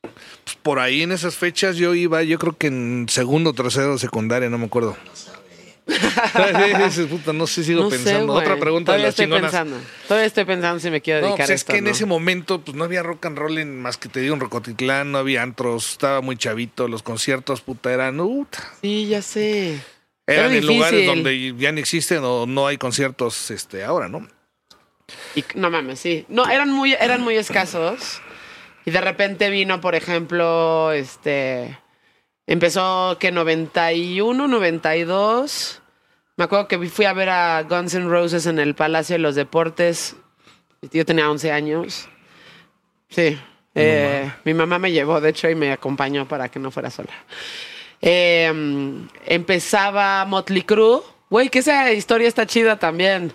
Pues 0.02 0.58
por 0.62 0.80
ahí 0.80 1.02
en 1.02 1.14
esas 1.14 1.38
fechas 1.38 1.78
yo 1.78 1.96
iba, 1.96 2.22
yo 2.22 2.38
creo 2.40 2.58
que 2.58 2.68
en 2.68 3.06
segundo 3.08 3.54
tercero 3.54 3.98
secundaria, 3.98 4.50
no 4.50 4.58
me 4.58 4.66
acuerdo. 4.66 4.98
Puta, 7.10 7.34
no 7.34 7.48
sé, 7.48 7.64
sigo 7.64 7.84
no 7.84 7.90
pensando. 7.90 8.34
Otra 8.34 8.58
pregunta 8.58 8.88
Todavía 8.88 9.04
de 9.06 9.08
las 9.08 9.10
estoy 9.14 9.26
chingonas. 9.26 9.52
pensando. 9.52 9.78
Todavía 10.08 10.28
estoy 10.28 10.46
pensando 10.46 10.80
si 10.80 10.90
me 10.90 11.02
quiero 11.02 11.22
No, 11.22 11.28
dedicar 11.28 11.46
pues 11.46 11.50
a 11.50 11.54
es 11.54 11.62
esto. 11.62 11.72
que 11.74 11.78
en 11.80 11.84
¿no? 11.86 11.90
ese 11.92 12.06
momento 12.06 12.62
pues 12.62 12.76
no 12.78 12.84
había 12.84 13.04
rock 13.04 13.26
and 13.26 13.38
roll 13.38 13.58
en 13.58 13.82
más 13.82 13.98
que 13.98 14.10
te 14.10 14.20
digo 14.20 14.34
en 14.34 14.40
Rocotitlán, 14.40 15.12
no 15.12 15.18
había 15.18 15.42
antros, 15.42 15.92
estaba 15.92 16.22
muy 16.22 16.38
chavito, 16.38 16.88
los 16.88 17.04
conciertos 17.04 17.62
puta 17.62 17.92
eran 17.94 18.20
uh, 18.20 18.46
Sí, 18.82 19.08
ya 19.08 19.22
sé. 19.22 19.80
eran 20.28 20.46
Era 20.52 20.56
en 20.56 20.66
lugares 20.68 21.06
donde 21.06 21.54
ya 21.58 21.72
no 21.72 21.80
existen 21.80 22.20
o 22.24 22.46
no 22.46 22.68
hay 22.68 22.78
conciertos 22.78 23.52
este 23.52 23.84
ahora, 23.84 24.10
¿no? 24.10 24.28
Y, 25.36 25.44
no 25.56 25.70
mames, 25.70 26.00
sí. 26.00 26.26
No, 26.30 26.50
eran 26.50 26.72
muy, 26.72 26.94
eran 26.94 27.22
muy 27.22 27.36
escasos. 27.36 28.22
Y 28.86 28.92
de 28.92 29.02
repente 29.02 29.50
vino, 29.50 29.80
por 29.82 29.96
ejemplo, 29.96 30.92
este. 30.92 31.78
Empezó 32.48 33.18
que 33.20 33.32
91, 33.32 34.48
92. 34.48 35.82
Me 36.36 36.46
acuerdo 36.46 36.68
que 36.68 36.80
fui 36.90 37.06
a 37.06 37.14
ver 37.14 37.30
a 37.30 37.62
Guns 37.64 37.94
N' 37.94 38.10
Roses 38.10 38.48
en 38.48 38.58
el 38.58 38.74
Palacio 38.74 39.14
de 39.14 39.20
los 39.20 39.36
Deportes. 39.36 40.16
Yo 40.92 41.06
tenía 41.06 41.30
11 41.30 41.52
años. 41.52 42.10
Sí. 43.10 43.40
Eh, 43.76 44.32
mi 44.44 44.54
mamá 44.54 44.80
me 44.80 44.92
llevó, 44.92 45.22
de 45.22 45.30
hecho, 45.30 45.50
y 45.50 45.56
me 45.56 45.72
acompañó 45.72 46.28
para 46.28 46.50
que 46.50 46.60
no 46.60 46.72
fuera 46.72 46.90
sola. 46.90 47.14
Eh, 48.02 48.52
empezaba 49.26 50.26
Motley 50.26 50.64
Crue. 50.64 51.02
Güey, 51.30 51.50
que 51.50 51.60
esa 51.60 51.92
historia 51.92 52.28
está 52.28 52.46
chida 52.46 52.78
también. 52.78 53.32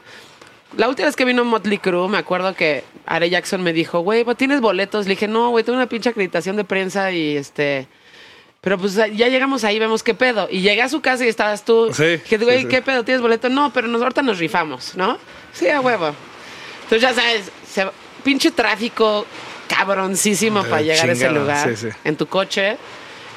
La 0.77 0.89
última 0.89 1.07
vez 1.07 1.17
que 1.17 1.25
vino 1.25 1.45
Motley 1.45 1.79
Crue, 1.79 2.09
me 2.09 2.19
acuerdo 2.19 2.55
que 2.55 2.85
Are 3.07 3.31
Jackson 3.31 3.63
me 3.63 3.73
dijo, 3.73 4.01
güey, 4.01 4.25
¿tienes 4.37 4.61
boletos? 4.61 5.07
Le 5.07 5.11
dije, 5.11 5.27
no, 5.29 5.51
güey, 5.51 5.65
tengo 5.65 5.79
una 5.79 5.89
pinche 5.89 6.11
acreditación 6.11 6.57
de 6.57 6.65
prensa 6.65 7.13
y 7.13 7.37
este... 7.37 7.89
Pero 8.61 8.77
pues 8.77 8.95
ya 8.95 9.07
llegamos 9.07 9.63
ahí, 9.65 9.79
vemos 9.79 10.03
qué 10.03 10.15
pedo. 10.15 10.49
Y 10.51 10.61
llegué 10.61 10.83
a 10.83 10.89
su 10.89 11.01
casa 11.01 11.25
y 11.25 11.29
estabas 11.29 11.65
tú. 11.65 11.91
Sí, 11.95 12.05
Dije, 12.17 12.39
güey, 12.39 12.57
sí, 12.59 12.63
sí. 12.65 12.69
¿qué 12.69 12.83
pedo? 12.83 13.05
¿Tienes 13.05 13.23
boleto? 13.23 13.49
No, 13.49 13.73
pero 13.73 13.87
nos, 13.87 14.03
ahorita 14.03 14.21
nos 14.23 14.39
rifamos, 14.39 14.97
¿no? 14.97 15.17
Sí, 15.53 15.69
a 15.69 15.81
huevo. 15.81 16.13
Entonces 16.83 17.03
ya 17.03 17.15
sabes, 17.15 17.51
se- 17.71 17.89
pinche 18.25 18.51
tráfico 18.51 19.25
cabroncísimo 19.69 20.65
para 20.65 20.83
llegar 20.83 21.09
a 21.09 21.13
ese 21.13 21.31
lugar. 21.31 21.69
sí, 21.77 21.77
sí. 21.91 21.97
En 22.05 22.17
tu 22.17 22.27
coche, 22.27 22.77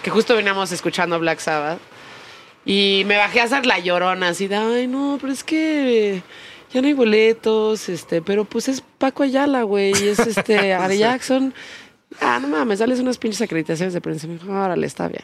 que 0.02 0.10
justo 0.10 0.36
veníamos 0.36 0.72
escuchando 0.72 1.20
Black 1.20 1.40
Sabbath. 1.40 1.80
Y 2.66 3.04
me 3.06 3.18
bajé 3.18 3.42
a 3.42 3.44
hacer 3.46 3.66
la 3.66 3.80
llorona, 3.80 4.30
así 4.30 4.48
de, 4.48 4.56
ay, 4.56 4.88
no, 4.88 5.18
pero 5.20 5.34
es 5.34 5.44
que 5.44 6.22
ya 6.74 6.82
no 6.82 6.88
hay 6.88 6.94
boletos, 6.94 7.90
este, 7.90 8.22
pero 8.22 8.46
pues 8.46 8.68
es 8.70 8.84
Paco 8.98 9.24
Ayala, 9.24 9.64
güey, 9.64 9.92
es 9.92 10.20
este, 10.20 10.74
Ari 10.74 10.98
Jackson. 11.00 11.54
Ah, 12.20 12.40
no 12.42 12.48
mames, 12.48 12.80
dales 12.80 13.00
unas 13.00 13.18
pinches 13.18 13.42
acreditaciones 13.42 13.94
de 13.94 14.02
prensa. 14.02 14.28
Me 14.28 14.34
dijo, 14.34 14.52
órale, 14.52 14.86
está 14.86 15.08
bien. 15.08 15.24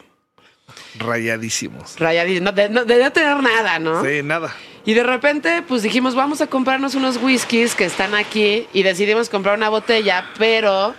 Rayadísimos. 0.98 1.98
Rayadísimo. 1.98 2.44
No, 2.46 2.52
de- 2.52 2.68
no 2.68 3.12
tener 3.12 3.36
nada, 3.42 3.78
¿no? 3.78 4.04
Sí, 4.04 4.22
nada. 4.22 4.54
Y 4.84 4.94
de 4.94 5.02
repente, 5.02 5.62
pues 5.66 5.82
dijimos, 5.82 6.14
vamos 6.14 6.40
a 6.40 6.46
comprarnos 6.46 6.94
unos 6.94 7.18
whiskies 7.18 7.74
que 7.74 7.84
están 7.84 8.14
aquí 8.14 8.66
y 8.72 8.82
decidimos 8.82 9.28
comprar 9.28 9.56
una 9.56 9.68
botella, 9.68 10.30
pero 10.38 10.94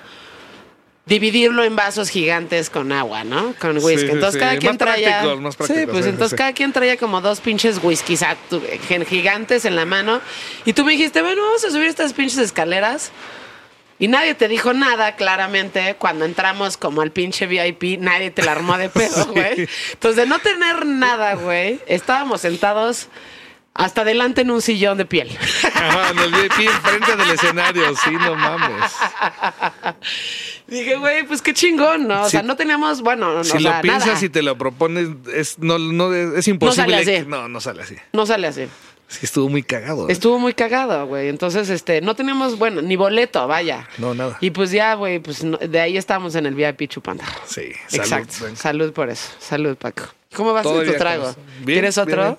dividirlo 1.06 1.64
en 1.64 1.76
vasos 1.76 2.10
gigantes 2.10 2.70
con 2.70 2.92
agua, 2.92 3.24
¿no? 3.24 3.56
Con 3.60 3.78
whisky. 3.78 3.98
Sí, 4.02 4.06
sí, 4.06 4.12
entonces 4.12 4.34
sí. 4.34 4.40
cada 4.40 4.58
quien 4.58 4.72
Más 4.74 4.78
traía... 4.78 5.36
más 5.38 5.56
sí, 5.56 5.74
pues 5.90 6.04
sí, 6.06 6.10
entonces 6.12 6.30
sí. 6.32 6.36
cada 6.36 6.54
quien 6.54 6.72
traía 6.72 6.98
como 6.98 7.20
dos 7.20 7.40
pinches 7.42 7.80
whiskies 7.84 8.24
gigantes 9.08 9.66
en 9.66 9.76
la 9.76 9.86
mano. 9.86 10.22
Y 10.66 10.74
tú 10.74 10.86
me 10.86 10.92
dijiste, 10.92 11.24
bueno, 11.24 11.42
vamos 11.42 11.64
a 11.66 11.72
subir 11.72 11.88
estas 11.88 12.14
pinches 12.14 12.38
escaleras. 12.38 13.12
Y 14.00 14.08
nadie 14.08 14.34
te 14.34 14.48
dijo 14.48 14.74
nada, 14.74 15.16
claramente, 15.16 15.96
cuando 16.00 16.24
entramos 16.26 16.78
como 16.78 17.02
al 17.02 17.12
pinche 17.12 17.46
VIP, 17.48 18.00
nadie 18.00 18.32
te 18.32 18.42
la 18.44 18.54
armó 18.54 18.78
de 18.78 18.90
pedo, 18.90 19.28
güey. 19.28 19.68
Entonces, 19.92 20.16
de 20.16 20.26
no 20.26 20.40
tener 20.40 20.86
nada, 20.86 21.36
güey, 21.36 21.80
estábamos 21.86 22.42
sentados 22.42 23.10
hasta 23.74 24.02
adelante 24.02 24.42
en 24.42 24.52
un 24.52 24.62
sillón 24.62 24.98
de 24.98 25.06
piel. 25.06 25.30
Ajá, 25.74 26.10
en 26.12 26.20
el 26.20 26.32
VIP 26.34 26.60
enfrente 26.70 27.16
del 27.16 27.30
escenario, 27.32 27.96
sí, 27.96 28.12
no 28.12 28.36
mames. 28.36 28.92
Dije, 30.68 30.96
güey, 30.98 31.26
pues 31.26 31.42
qué 31.42 31.54
chingón, 31.54 32.08
¿no? 32.08 32.24
O 32.24 32.30
sea, 32.30 32.44
no 32.44 32.56
teníamos, 32.56 33.02
bueno, 33.02 33.34
no, 33.34 33.44
Si 33.44 33.58
o 33.58 33.60
lo 33.60 33.82
piensas 33.82 34.08
nada. 34.08 34.26
y 34.26 34.30
te 34.30 34.42
lo 34.42 34.58
propones, 34.58 35.10
es, 35.34 35.60
no, 35.60 35.78
no, 35.80 36.14
es 36.14 36.48
imposible. 36.48 37.04
sale 37.04 37.18
así. 37.18 37.26
No, 37.28 37.48
no 37.48 37.60
sale 37.62 37.84
así. 37.84 37.96
No 38.14 38.26
sale 38.26 38.48
así. 38.48 38.68
Sí, 39.20 39.20
estuvo 39.24 39.50
muy 39.50 39.64
cagado. 39.64 40.08
¿eh? 40.08 40.12
Estuvo 40.12 40.38
muy 40.38 40.54
cagado, 40.54 41.08
güey. 41.08 41.30
Entonces, 41.30 41.70
este, 41.72 42.00
no 42.00 42.16
teníamos, 42.16 42.60
bueno, 42.60 42.82
ni 42.84 42.96
boleto, 42.96 43.48
vaya. 43.48 43.88
No, 43.98 44.14
nada. 44.14 44.38
Y 44.40 44.52
pues 44.52 44.70
ya, 44.70 44.94
güey, 44.94 45.20
pues 45.20 45.44
no- 45.44 45.58
de 45.58 45.80
ahí 45.82 45.98
estábamos 45.98 46.36
en 46.36 46.46
el 46.46 46.54
VIP 46.54 46.88
chupando. 46.88 47.24
Sí, 47.48 47.72
salud, 47.88 48.04
Exacto. 48.04 48.56
Salud 48.56 48.94
por 48.94 49.10
eso. 49.10 49.30
Salud, 49.40 49.76
Paco. 49.78 50.04
¿Cómo 50.36 50.54
vas 50.54 50.62
Todavía 50.62 50.92
tu 50.94 50.98
trago? 51.00 51.24
con. 51.24 51.36
Bien, 51.66 51.66
¿Quieres 51.80 51.98
otro? 51.98 52.22
bien. 52.24 52.38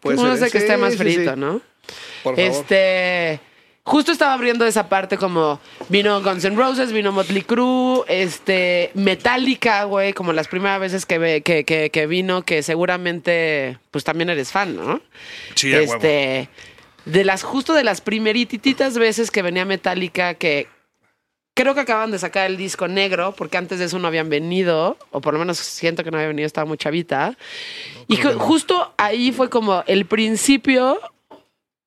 Puede 0.00 0.16
no 0.16 0.36
sé 0.36 0.46
que 0.46 0.58
Sí, 0.58 0.58
esté 0.58 0.76
más 0.76 0.92
sí, 0.94 0.98
frito, 0.98 1.34
sí. 1.34 1.40
¿no? 1.40 1.60
Por 2.24 2.34
favor. 2.34 2.50
Este. 2.50 3.40
Justo 3.84 4.12
estaba 4.12 4.34
abriendo 4.34 4.64
esa 4.64 4.88
parte 4.88 5.16
como 5.18 5.58
vino 5.88 6.22
Guns 6.22 6.44
N' 6.44 6.56
Roses, 6.56 6.92
vino 6.92 7.10
Motley 7.10 7.42
Crue, 7.42 8.04
este, 8.06 8.92
Metallica, 8.94 9.82
güey, 9.84 10.12
como 10.12 10.32
las 10.32 10.46
primeras 10.46 10.78
veces 10.80 11.04
que, 11.04 11.42
que, 11.44 11.64
que, 11.64 11.90
que 11.90 12.06
vino, 12.06 12.42
que 12.42 12.62
seguramente 12.62 13.78
pues 13.90 14.04
también 14.04 14.30
eres 14.30 14.52
fan, 14.52 14.76
¿no? 14.76 15.00
Sí, 15.56 15.72
huevo. 15.72 15.94
este, 15.94 16.48
de 17.06 17.24
las, 17.24 17.42
justo 17.42 17.74
de 17.74 17.82
las 17.82 18.00
primerititas 18.00 18.96
veces 18.98 19.32
que 19.32 19.42
venía 19.42 19.64
Metallica, 19.64 20.34
que 20.34 20.68
creo 21.54 21.74
que 21.74 21.80
acaban 21.80 22.12
de 22.12 22.20
sacar 22.20 22.46
el 22.48 22.56
disco 22.56 22.86
negro, 22.86 23.34
porque 23.36 23.56
antes 23.56 23.80
de 23.80 23.86
eso 23.86 23.98
no 23.98 24.06
habían 24.06 24.30
venido, 24.30 24.96
o 25.10 25.20
por 25.20 25.32
lo 25.34 25.40
menos 25.40 25.58
siento 25.58 26.04
que 26.04 26.12
no 26.12 26.18
había 26.18 26.28
venido, 26.28 26.46
estaba 26.46 26.66
muy 26.66 26.78
chavita. 26.78 27.36
y 28.06 28.16
ju- 28.16 28.36
justo 28.38 28.94
ahí 28.96 29.32
fue 29.32 29.50
como 29.50 29.82
el 29.88 30.06
principio 30.06 31.00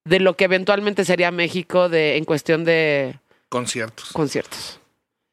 de 0.05 0.19
lo 0.19 0.37
que 0.37 0.45
eventualmente 0.45 1.03
sería 1.03 1.31
México 1.31 1.89
de, 1.89 2.17
en 2.17 2.25
cuestión 2.25 2.63
de 2.63 3.19
Conciertos. 3.49 4.11
conciertos. 4.11 4.79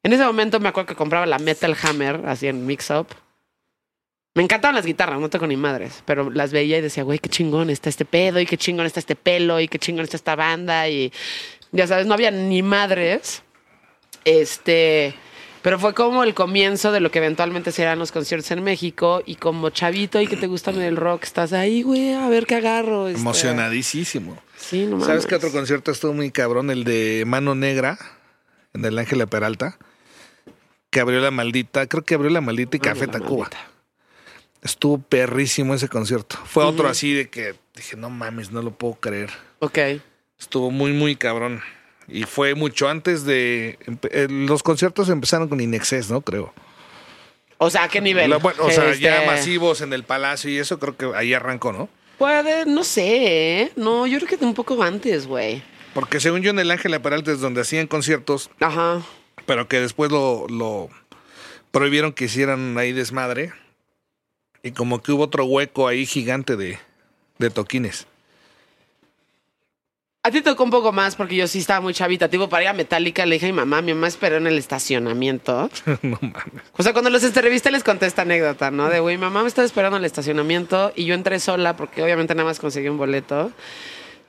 En 0.02 0.12
ese 0.12 0.24
momento 0.24 0.58
me 0.60 0.68
acuerdo 0.68 0.88
que 0.88 0.96
compraba 0.96 1.26
la 1.26 1.38
Metal 1.38 1.76
Hammer, 1.82 2.22
así 2.26 2.48
en 2.48 2.66
Mix 2.66 2.90
Up. 2.90 3.06
Me 4.34 4.42
encantaban 4.42 4.74
las 4.74 4.86
guitarras, 4.86 5.20
no 5.20 5.28
tengo 5.28 5.46
ni 5.46 5.56
madres, 5.56 6.02
pero 6.06 6.30
las 6.30 6.52
veía 6.52 6.78
y 6.78 6.80
decía, 6.80 7.02
güey, 7.02 7.18
qué 7.18 7.28
chingón 7.28 7.68
está 7.68 7.90
este 7.90 8.06
pedo, 8.06 8.40
y 8.40 8.46
qué 8.46 8.56
chingón 8.56 8.86
está 8.86 8.98
este 8.98 9.14
pelo, 9.14 9.60
y 9.60 9.68
qué 9.68 9.78
chingón 9.78 10.04
está 10.04 10.16
esta 10.16 10.36
banda, 10.36 10.88
y 10.88 11.12
ya 11.70 11.86
sabes, 11.86 12.06
no 12.06 12.14
había 12.14 12.30
ni 12.30 12.62
madres. 12.62 13.42
Este, 14.24 15.14
pero 15.60 15.78
fue 15.78 15.92
como 15.92 16.24
el 16.24 16.32
comienzo 16.32 16.92
de 16.92 17.00
lo 17.00 17.10
que 17.10 17.18
eventualmente 17.18 17.72
serán 17.72 17.98
los 17.98 18.10
conciertos 18.10 18.50
en 18.52 18.62
México, 18.62 19.22
y 19.26 19.34
como 19.34 19.68
chavito 19.68 20.18
y 20.18 20.26
que 20.26 20.36
te 20.36 20.46
gusta 20.46 20.70
el 20.70 20.96
rock, 20.96 21.24
estás 21.24 21.52
ahí, 21.52 21.82
güey, 21.82 22.14
a 22.14 22.28
ver 22.28 22.46
qué 22.46 22.54
agarro. 22.54 23.08
este. 23.08 23.20
Emocionadísimo. 23.20 24.38
Sí, 24.62 24.86
no 24.86 25.00
¿Sabes 25.00 25.26
qué 25.26 25.34
otro 25.34 25.50
concierto 25.50 25.90
estuvo 25.90 26.12
muy 26.12 26.30
cabrón? 26.30 26.70
El 26.70 26.84
de 26.84 27.24
Mano 27.26 27.54
Negra, 27.54 27.98
en 28.74 28.84
el 28.84 28.96
Ángela 28.98 29.26
Peralta, 29.26 29.76
que 30.90 31.00
abrió 31.00 31.20
la 31.20 31.30
maldita, 31.30 31.86
creo 31.86 32.04
que 32.04 32.14
abrió 32.14 32.30
la 32.30 32.40
maldita 32.40 32.76
y 32.76 32.80
Café 32.80 33.08
Tacuba. 33.08 33.50
Estuvo 34.62 34.98
perrísimo 34.98 35.74
ese 35.74 35.88
concierto. 35.88 36.36
Fue 36.44 36.64
otro 36.64 36.88
así 36.88 37.12
de 37.12 37.28
que 37.28 37.54
dije, 37.74 37.96
no 37.96 38.10
mames, 38.10 38.52
no 38.52 38.62
lo 38.62 38.70
puedo 38.70 38.94
creer. 38.94 39.30
Ok. 39.58 39.78
Estuvo 40.38 40.70
muy, 40.70 40.92
muy 40.92 41.16
cabrón. 41.16 41.60
Y 42.06 42.24
fue 42.24 42.54
mucho 42.54 42.88
antes 42.88 43.24
de... 43.24 43.78
eh, 44.10 44.26
Los 44.30 44.62
conciertos 44.62 45.08
empezaron 45.08 45.48
con 45.48 45.60
Inexcess, 45.60 46.10
¿no? 46.10 46.20
Creo. 46.20 46.52
O 47.58 47.70
sea, 47.70 47.84
¿a 47.84 47.88
qué 47.88 48.00
nivel? 48.00 48.30
La- 48.30 48.36
bueno, 48.36 48.64
o 48.64 48.70
sea, 48.70 48.92
ya 48.94 49.16
Este, 49.22 49.26
masivos 49.26 49.80
en 49.80 49.92
el 49.92 50.04
Palacio 50.04 50.50
y 50.50 50.58
eso 50.58 50.78
creo 50.78 50.96
que 50.96 51.10
ahí 51.16 51.32
arrancó, 51.34 51.72
¿no? 51.72 51.88
Puede, 52.22 52.66
no 52.66 52.84
sé, 52.84 53.62
¿eh? 53.62 53.72
No, 53.74 54.06
yo 54.06 54.20
creo 54.20 54.38
que 54.38 54.44
un 54.44 54.54
poco 54.54 54.80
antes, 54.80 55.26
güey. 55.26 55.60
Porque 55.92 56.20
según 56.20 56.40
yo 56.42 56.50
en 56.50 56.60
el 56.60 56.70
Ángela 56.70 57.02
Peralta 57.02 57.32
es 57.32 57.40
donde 57.40 57.62
hacían 57.62 57.88
conciertos, 57.88 58.48
Ajá. 58.60 59.02
pero 59.44 59.66
que 59.66 59.80
después 59.80 60.12
lo, 60.12 60.46
lo 60.48 60.88
prohibieron 61.72 62.12
que 62.12 62.26
hicieran 62.26 62.78
ahí 62.78 62.92
desmadre. 62.92 63.52
Y 64.62 64.70
como 64.70 65.02
que 65.02 65.10
hubo 65.10 65.24
otro 65.24 65.46
hueco 65.46 65.88
ahí 65.88 66.06
gigante 66.06 66.56
de, 66.56 66.78
de 67.40 67.50
toquines. 67.50 68.06
A 70.24 70.30
ti 70.30 70.40
tocó 70.40 70.62
un 70.62 70.70
poco 70.70 70.92
más 70.92 71.16
porque 71.16 71.34
yo 71.34 71.48
sí 71.48 71.58
estaba 71.58 71.80
muy 71.80 71.94
chavita. 71.94 72.28
Tipo, 72.28 72.48
para 72.48 72.62
ir 72.62 72.68
a 72.68 72.72
Metallica 72.72 73.26
le 73.26 73.34
dije 73.34 73.46
a 73.46 73.48
mi 73.48 73.56
mamá, 73.56 73.82
mi 73.82 73.92
mamá 73.92 74.06
esperó 74.06 74.36
en 74.36 74.46
el 74.46 74.56
estacionamiento. 74.56 75.68
no 76.02 76.16
mames. 76.20 76.62
O 76.76 76.82
sea, 76.84 76.92
cuando 76.92 77.10
los 77.10 77.24
entrevisté 77.24 77.72
les 77.72 77.82
conté 77.82 78.06
esta 78.06 78.22
anécdota, 78.22 78.70
¿no? 78.70 78.88
De, 78.88 79.00
güey, 79.00 79.18
mamá 79.18 79.42
me 79.42 79.48
estaba 79.48 79.66
esperando 79.66 79.96
en 79.96 80.02
el 80.02 80.06
estacionamiento 80.06 80.92
y 80.94 81.06
yo 81.06 81.16
entré 81.16 81.40
sola 81.40 81.74
porque 81.74 82.04
obviamente 82.04 82.36
nada 82.36 82.48
más 82.48 82.60
conseguí 82.60 82.88
un 82.88 82.98
boleto. 82.98 83.50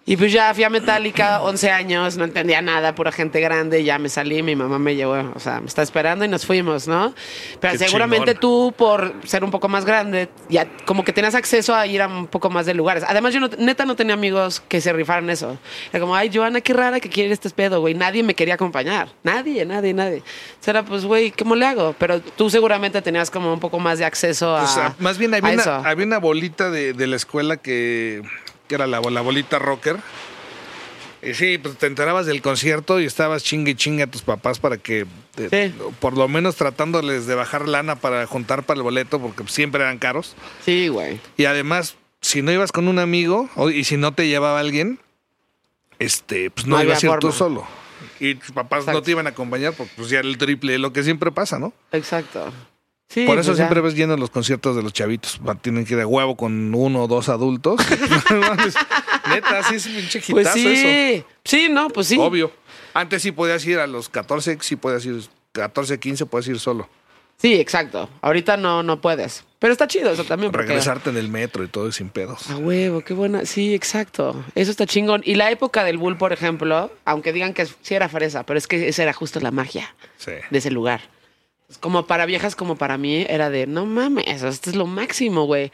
Y 0.05 0.17
pues 0.17 0.33
ya 0.33 0.53
fui 0.53 0.65
a 0.65 0.69
Metallica, 0.69 1.41
11 1.43 1.71
años, 1.71 2.17
no 2.17 2.25
entendía 2.25 2.61
nada, 2.61 2.93
pura 2.93 3.09
gente 3.09 3.39
grande, 3.39 3.85
ya 3.85 3.97
me 3.99 4.09
salí, 4.09 4.43
mi 4.43 4.53
mamá 4.53 4.77
me 4.77 4.97
llevó, 4.97 5.31
o 5.33 5.39
sea, 5.39 5.61
me 5.61 5.67
está 5.67 5.81
esperando 5.81 6.25
y 6.25 6.27
nos 6.27 6.45
fuimos, 6.45 6.89
¿no? 6.89 7.15
Pero 7.61 7.71
Qué 7.71 7.77
seguramente 7.85 8.31
chingón. 8.33 8.41
tú, 8.41 8.73
por 8.77 9.13
ser 9.23 9.45
un 9.45 9.51
poco 9.51 9.69
más 9.69 9.85
grande, 9.85 10.27
ya 10.49 10.67
como 10.85 11.05
que 11.05 11.13
tenías 11.13 11.35
acceso 11.35 11.73
a 11.73 11.87
ir 11.87 12.01
a 12.01 12.07
un 12.07 12.27
poco 12.27 12.49
más 12.49 12.65
de 12.65 12.73
lugares. 12.73 13.05
Además, 13.07 13.33
yo 13.33 13.39
no- 13.39 13.49
neta 13.57 13.85
no 13.85 13.95
tenía 13.95 14.13
amigos 14.15 14.61
que 14.67 14.81
se 14.81 14.91
rifaran 14.91 15.29
eso. 15.29 15.57
Era 15.93 16.01
como, 16.01 16.13
ay, 16.17 16.29
Joana, 16.33 16.59
qué 16.59 16.73
rara 16.73 16.99
que 16.99 17.07
quiere 17.09 17.31
este 17.31 17.49
pedo, 17.51 17.79
güey. 17.79 17.93
Nadie 17.93 18.23
me 18.23 18.35
quería 18.35 18.55
acompañar. 18.55 19.07
Nadie, 19.23 19.65
nadie, 19.65 19.93
nadie. 19.93 20.17
O 20.19 20.23
sea, 20.59 20.71
era 20.71 20.83
pues, 20.83 21.05
güey, 21.05 21.31
¿cómo 21.31 21.55
le 21.55 21.65
hago? 21.65 21.95
Pero 21.97 22.19
tú 22.19 22.49
seguramente 22.49 23.01
tenías 23.01 23.31
como 23.31 23.53
un 23.53 23.61
poco 23.61 23.79
más 23.79 23.99
de 23.99 24.05
acceso 24.05 24.53
a. 24.57 24.63
O 24.63 24.67
sea, 24.67 24.95
más 24.99 25.17
bien 25.17 25.33
había 25.33 25.49
a 25.51 25.53
una, 25.53 25.61
eso. 25.61 25.73
había 25.75 26.05
una 26.05 26.17
bolita 26.17 26.69
de, 26.69 26.91
de 26.91 27.07
la 27.07 27.15
escuela 27.15 27.55
que, 27.55 28.21
que 28.73 28.75
era 28.77 28.87
la, 28.87 28.99
la 29.01 29.21
bolita 29.21 29.59
rocker. 29.59 29.97
Y 31.21 31.35
sí, 31.35 31.57
pues 31.59 31.77
te 31.77 31.85
enterabas 31.85 32.25
del 32.25 32.41
concierto 32.41 32.99
y 32.99 33.05
estabas 33.05 33.43
chingue 33.43 33.75
chingue 33.75 34.03
a 34.03 34.07
tus 34.07 34.23
papás 34.23 34.57
para 34.59 34.77
que, 34.77 35.05
te- 35.35 35.69
Sí. 35.69 35.75
por 35.99 36.17
lo 36.17 36.27
menos 36.27 36.55
tratándoles 36.55 37.27
de 37.27 37.35
bajar 37.35 37.67
lana 37.69 37.95
para 37.95 38.25
juntar 38.25 38.63
para 38.63 38.79
el 38.79 38.83
boleto, 38.83 39.19
porque 39.21 39.43
siempre 39.47 39.83
eran 39.83 39.99
caros. 39.99 40.35
Sí, 40.65 40.87
güey. 40.89 41.21
Y 41.37 41.45
además, 41.45 41.95
si 42.19 42.41
no 42.41 42.51
ibas 42.51 42.71
con 42.73 42.87
un 42.87 42.97
amigo 42.99 43.47
y 43.73 43.83
si 43.85 43.95
no 43.95 44.13
te 44.13 44.27
llevaba 44.27 44.59
alguien, 44.59 44.99
este, 45.99 46.49
pues 46.49 46.65
no, 46.67 46.77
No 46.77 46.83
ibas 46.83 47.01
a 47.03 47.07
ir 47.07 47.19
tú 47.19 47.31
solo. 47.31 47.65
Y 48.19 48.35
tus 48.35 48.51
papás 48.51 48.85
no 48.87 49.01
te 49.01 49.11
iban 49.11 49.27
a 49.27 49.29
acompañar, 49.29 49.73
porque 49.73 49.93
pues 49.95 50.09
ya 50.09 50.19
era 50.19 50.27
el 50.27 50.37
triple 50.37 50.77
lo 50.77 50.91
que 50.91 51.03
siempre 51.03 51.31
pasa, 51.31 51.57
¿no? 51.59 51.71
Exacto. 51.93 52.51
Sí, 53.13 53.25
Por 53.27 53.37
eso 53.37 53.49
pues 53.49 53.57
ya. 53.59 53.65
siempre 53.65 53.81
ves 53.81 53.93
llenos 53.95 54.19
los 54.19 54.29
conciertos 54.31 54.75
de 54.75 54.81
los 54.81 54.91
chavitos. 54.91 55.39
Tienen 55.61 55.85
que 55.85 55.93
ir 55.93 55.99
a 55.99 56.07
huevo 56.07 56.35
con 56.35 56.73
uno 56.73 57.03
o 57.03 57.07
dos 57.07 57.29
adultos. 57.29 57.79
Neta, 59.29 59.63
sí 59.63 59.75
es 59.75 59.85
un 59.85 59.93
pinche 59.95 60.21
Pues 60.29 60.47
sí. 60.49 60.67
eso. 60.67 61.27
Sí, 61.43 61.67
no, 61.69 61.89
pues 61.89 62.07
sí. 62.07 62.17
Obvio. 62.19 62.51
Antes 62.93 63.21
sí 63.21 63.31
podías 63.31 63.65
ir 63.65 63.79
a 63.79 63.87
los 63.87 64.09
14, 64.09 64.57
sí 64.61 64.75
podías 64.75 65.05
ir 65.05 65.21
14, 65.53 65.99
15, 65.99 66.25
puedes 66.25 66.47
ir 66.47 66.59
solo. 66.59 66.89
Sí, 67.37 67.55
exacto. 67.55 68.09
Ahorita 68.21 68.57
no, 68.57 68.83
no 68.83 69.01
puedes. 69.01 69.43
Pero 69.59 69.73
está 69.73 69.87
chido 69.87 70.11
eso 70.11 70.23
también. 70.23 70.51
Porque... 70.51 70.67
Regresarte 70.67 71.09
en 71.09 71.17
el 71.17 71.27
metro 71.29 71.63
y 71.63 71.67
todo 71.67 71.91
sin 71.91 72.09
pedos. 72.09 72.49
A 72.49 72.57
huevo, 72.57 73.01
qué 73.01 73.13
buena. 73.13 73.45
Sí, 73.45 73.73
exacto. 73.73 74.43
Eso 74.55 74.71
está 74.71 74.85
chingón. 74.85 75.21
Y 75.25 75.35
la 75.35 75.51
época 75.51 75.83
del 75.83 75.97
Bull, 75.97 76.17
por 76.17 76.31
ejemplo, 76.31 76.91
aunque 77.05 77.33
digan 77.33 77.53
que 77.53 77.65
sí 77.65 77.95
era 77.95 78.07
fresa, 78.09 78.43
pero 78.45 78.57
es 78.57 78.67
que 78.67 78.87
esa 78.87 79.03
era 79.03 79.13
justo 79.13 79.39
la 79.39 79.51
magia 79.51 79.93
Sí. 80.17 80.31
de 80.49 80.57
ese 80.57 80.71
lugar. 80.71 81.01
Como 81.79 82.05
para 82.05 82.25
viejas 82.25 82.55
como 82.55 82.75
para 82.77 82.97
mí, 82.97 83.25
era 83.27 83.49
de, 83.49 83.65
no 83.67 83.85
mames, 83.85 84.43
esto 84.43 84.69
es 84.69 84.75
lo 84.75 84.85
máximo, 84.85 85.45
güey. 85.45 85.71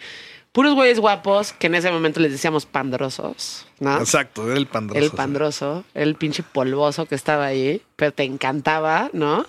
puros 0.52 0.74
güeyes 0.74 1.00
guapos 1.00 1.54
que 1.54 1.68
en 1.68 1.76
ese 1.76 1.92
momento 1.92 2.20
les 2.20 2.32
decíamos 2.32 2.66
pandrosos, 2.66 3.66
¿no? 3.80 4.00
Exacto, 4.00 4.46
era 4.50 4.58
el 4.58 4.66
pandroso. 4.68 5.06
el 5.06 5.12
pandroso, 5.12 5.84
el 5.94 6.16
pinche 6.16 6.42
polvoso 6.44 7.06
que 7.06 7.16
estaba 7.16 7.46
ahí, 7.46 7.82
pero 7.96 8.12
te 8.14 8.24
encantaba, 8.24 9.10
¿no? 9.14 9.46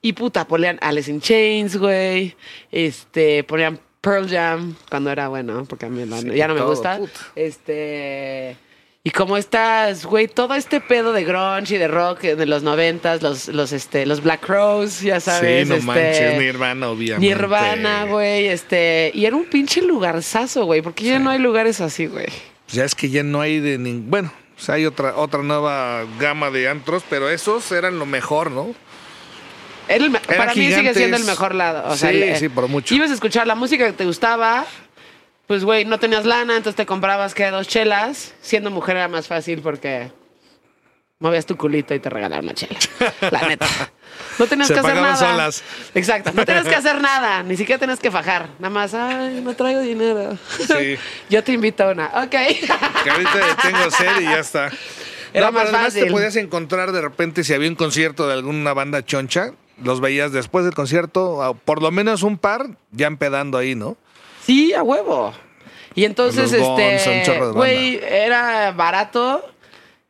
Y 0.00 0.12
puta, 0.12 0.46
ponían 0.46 0.78
Alice 0.80 1.10
in 1.10 1.20
Chains, 1.20 1.76
güey. 1.76 2.36
Este, 2.70 3.42
ponían 3.44 3.80
Pearl 4.00 4.28
Jam 4.30 4.76
cuando 4.88 5.10
era 5.10 5.26
bueno, 5.28 5.64
porque 5.64 5.86
a 5.86 5.88
mí 5.88 6.04
la- 6.04 6.20
ya 6.20 6.46
no 6.46 6.54
me 6.54 6.62
gusta. 6.62 7.00
Este. 7.34 8.56
Y 9.04 9.10
como 9.10 9.36
estás, 9.36 10.04
güey, 10.04 10.26
todo 10.26 10.54
este 10.54 10.80
pedo 10.80 11.12
de 11.12 11.24
grunge 11.24 11.76
y 11.76 11.78
de 11.78 11.88
rock 11.88 12.20
de 12.22 12.46
los 12.46 12.62
noventas, 12.62 13.22
los, 13.22 13.48
los, 13.48 13.72
este, 13.72 14.04
los 14.04 14.22
Black 14.22 14.40
Crows, 14.44 15.00
ya 15.00 15.20
sabes. 15.20 15.62
Sí, 15.64 15.68
no 15.68 15.76
este, 15.76 15.86
manches, 15.86 16.38
Nirvana, 16.38 16.88
obviamente. 16.90 17.34
Nirvana, 17.34 18.04
güey, 18.04 18.48
este, 18.48 19.10
y 19.14 19.24
era 19.24 19.36
un 19.36 19.44
pinche 19.44 19.80
lugarzazo, 19.82 20.64
güey, 20.64 20.82
porque 20.82 21.04
ya 21.04 21.18
no 21.20 21.30
hay 21.30 21.38
lugares 21.38 21.80
así, 21.80 22.06
güey. 22.06 22.26
Pues 22.26 22.72
ya 22.74 22.84
es 22.84 22.94
que 22.94 23.08
ya 23.08 23.22
no 23.22 23.40
hay 23.40 23.60
de 23.60 23.78
ningún. 23.78 24.10
Bueno, 24.10 24.32
o 24.58 24.60
sea, 24.60 24.74
hay 24.74 24.84
otra, 24.84 25.16
otra 25.16 25.42
nueva 25.42 26.04
gama 26.18 26.50
de 26.50 26.68
antros, 26.68 27.02
pero 27.08 27.30
esos 27.30 27.70
eran 27.72 27.98
lo 27.98 28.04
mejor, 28.04 28.50
¿no? 28.50 28.74
El 29.86 30.10
para 30.10 30.52
mí 30.52 30.60
sigue 30.60 30.68
gigantes. 30.76 30.96
siendo 30.98 31.16
el 31.16 31.24
mejor 31.24 31.54
lado. 31.54 31.88
O 31.90 31.96
sea, 31.96 32.10
Sí, 32.10 32.20
el- 32.22 32.36
sí, 32.36 32.48
por 32.50 32.68
mucho. 32.68 32.94
Ibas 32.94 33.10
a 33.10 33.14
escuchar 33.14 33.46
la 33.46 33.54
música 33.54 33.86
que 33.86 33.92
te 33.94 34.04
gustaba, 34.04 34.66
pues, 35.48 35.64
güey, 35.64 35.84
no 35.84 35.98
tenías 35.98 36.24
lana, 36.24 36.56
entonces 36.56 36.76
te 36.76 36.86
comprabas 36.86 37.34
que 37.34 37.50
dos 37.50 37.66
chelas. 37.66 38.34
Siendo 38.40 38.70
mujer 38.70 38.96
era 38.98 39.08
más 39.08 39.26
fácil 39.26 39.60
porque 39.62 40.12
movías 41.18 41.46
tu 41.46 41.56
culito 41.56 41.94
y 41.94 41.98
te 41.98 42.08
regalaban 42.10 42.44
una 42.44 42.54
chela. 42.54 42.78
La 43.32 43.48
neta. 43.48 43.66
No 44.38 44.46
tenías 44.46 44.68
Se 44.68 44.74
que 44.74 44.80
hacer 44.80 44.94
nada. 44.94 45.16
solas. 45.16 45.64
Exacto. 45.94 46.30
No 46.34 46.44
tenías 46.44 46.66
que 46.66 46.74
hacer 46.76 47.00
nada. 47.00 47.42
Ni 47.42 47.56
siquiera 47.56 47.78
tenías 47.80 47.98
que 47.98 48.10
fajar. 48.10 48.50
Nada 48.58 48.70
más, 48.72 48.94
ay, 48.94 49.40
no 49.42 49.54
traigo 49.54 49.80
dinero. 49.80 50.36
Sí. 50.58 50.96
Yo 51.30 51.42
te 51.42 51.52
invito 51.52 51.82
a 51.84 51.92
una. 51.92 52.06
Ok. 52.22 52.30
Que 52.30 53.10
ahorita 53.10 53.56
tengo 53.62 53.90
sed 53.90 54.20
y 54.20 54.24
ya 54.24 54.38
está. 54.40 54.70
Era 55.32 55.46
no, 55.46 55.52
más 55.52 55.64
pero 55.64 55.76
además 55.76 55.94
te 55.94 56.00
fácil. 56.00 56.12
podías 56.12 56.36
encontrar 56.36 56.92
de 56.92 57.00
repente 57.00 57.42
si 57.42 57.52
había 57.54 57.68
un 57.68 57.74
concierto 57.74 58.26
de 58.28 58.34
alguna 58.34 58.72
banda 58.74 59.04
choncha, 59.04 59.52
los 59.82 60.00
veías 60.00 60.32
después 60.32 60.64
del 60.64 60.74
concierto, 60.74 61.58
por 61.64 61.82
lo 61.82 61.90
menos 61.90 62.22
un 62.22 62.38
par, 62.38 62.66
ya 62.92 63.06
empedando 63.08 63.58
ahí, 63.58 63.74
¿no? 63.74 63.96
Sí, 64.48 64.72
a 64.72 64.82
huevo. 64.82 65.32
Y 65.94 66.04
entonces, 66.04 66.52
Los 66.52 66.80
este, 66.80 67.40
güey, 67.52 68.00
era 68.02 68.72
barato, 68.72 69.44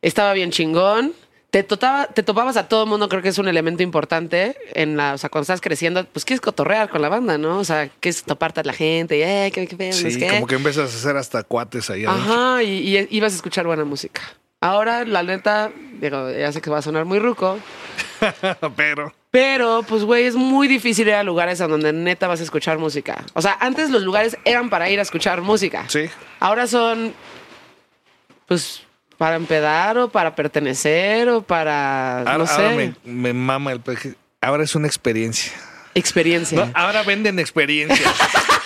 estaba 0.01 0.31
bien 0.33 0.49
chingón. 0.51 1.13
Te, 1.51 1.63
totaba- 1.63 2.05
te 2.07 2.23
topabas 2.23 2.55
a 2.57 2.67
todo 2.69 2.83
el 2.83 2.89
mundo, 2.89 3.09
creo 3.09 3.21
que 3.21 3.27
es 3.29 3.37
un 3.37 3.47
elemento 3.49 3.83
importante. 3.83 4.55
En 4.75 4.95
la, 4.95 5.15
o 5.15 5.17
sea, 5.17 5.29
cuando 5.29 5.43
estás 5.43 5.59
creciendo, 5.61 6.05
pues 6.05 6.23
quieres 6.23 6.39
cotorrear 6.41 6.89
con 6.89 7.01
la 7.01 7.09
banda, 7.09 7.37
¿no? 7.37 7.57
O 7.57 7.63
sea, 7.65 7.89
quieres 7.99 8.23
toparte 8.23 8.61
a 8.61 8.63
la 8.63 8.71
gente, 8.73 9.17
y, 9.17 9.23
eh, 9.23 9.51
qué, 9.53 9.67
qué 9.67 9.91
Sí, 9.91 10.17
qué. 10.19 10.27
como 10.29 10.47
que 10.47 10.55
empiezas 10.55 10.93
a 10.93 10.97
hacer 10.97 11.17
hasta 11.17 11.43
cuates 11.43 11.89
ahí 11.89 12.05
adentro. 12.05 12.33
Ajá, 12.33 12.63
y, 12.63 12.95
y 12.97 13.07
ibas 13.09 13.33
a 13.33 13.35
escuchar 13.35 13.65
buena 13.65 13.83
música. 13.83 14.21
Ahora, 14.61 15.03
la 15.05 15.23
neta, 15.23 15.71
digo, 15.99 16.29
ya 16.31 16.51
sé 16.51 16.61
que 16.61 16.69
va 16.69 16.77
a 16.77 16.81
sonar 16.83 17.05
muy 17.05 17.17
ruco, 17.19 17.57
Pero 18.75 19.11
pero, 19.31 19.83
pues, 19.87 20.03
güey, 20.03 20.25
es 20.25 20.35
muy 20.35 20.67
difícil 20.67 21.07
ir 21.07 21.13
a 21.13 21.23
lugares 21.23 21.61
a 21.61 21.67
donde 21.67 21.93
neta 21.93 22.27
vas 22.27 22.39
a 22.39 22.43
escuchar 22.43 22.79
música. 22.79 23.23
O 23.33 23.41
sea, 23.41 23.57
antes 23.59 23.89
los 23.91 24.01
lugares 24.03 24.37
eran 24.43 24.69
para 24.69 24.89
ir 24.89 24.99
a 24.99 25.03
escuchar 25.03 25.41
música. 25.41 25.85
sí, 25.87 26.09
Ahora 26.39 26.65
son, 26.67 27.13
pues, 28.47 28.81
para 29.17 29.35
empedar 29.35 29.97
o 29.97 30.09
para 30.09 30.33
pertenecer 30.33 31.29
o 31.29 31.41
para, 31.41 32.19
ahora, 32.19 32.37
no 32.37 32.47
sé, 32.47 32.53
ahora 32.53 32.69
me, 32.75 32.93
me 33.03 33.33
mama 33.33 33.71
el. 33.73 33.81
Ahora 34.41 34.63
es 34.63 34.73
una 34.75 34.87
experiencia. 34.87 35.51
experiencia. 35.93 36.65
No, 36.65 36.71
ahora 36.73 37.03
venden 37.03 37.37
experiencias. 37.39 37.99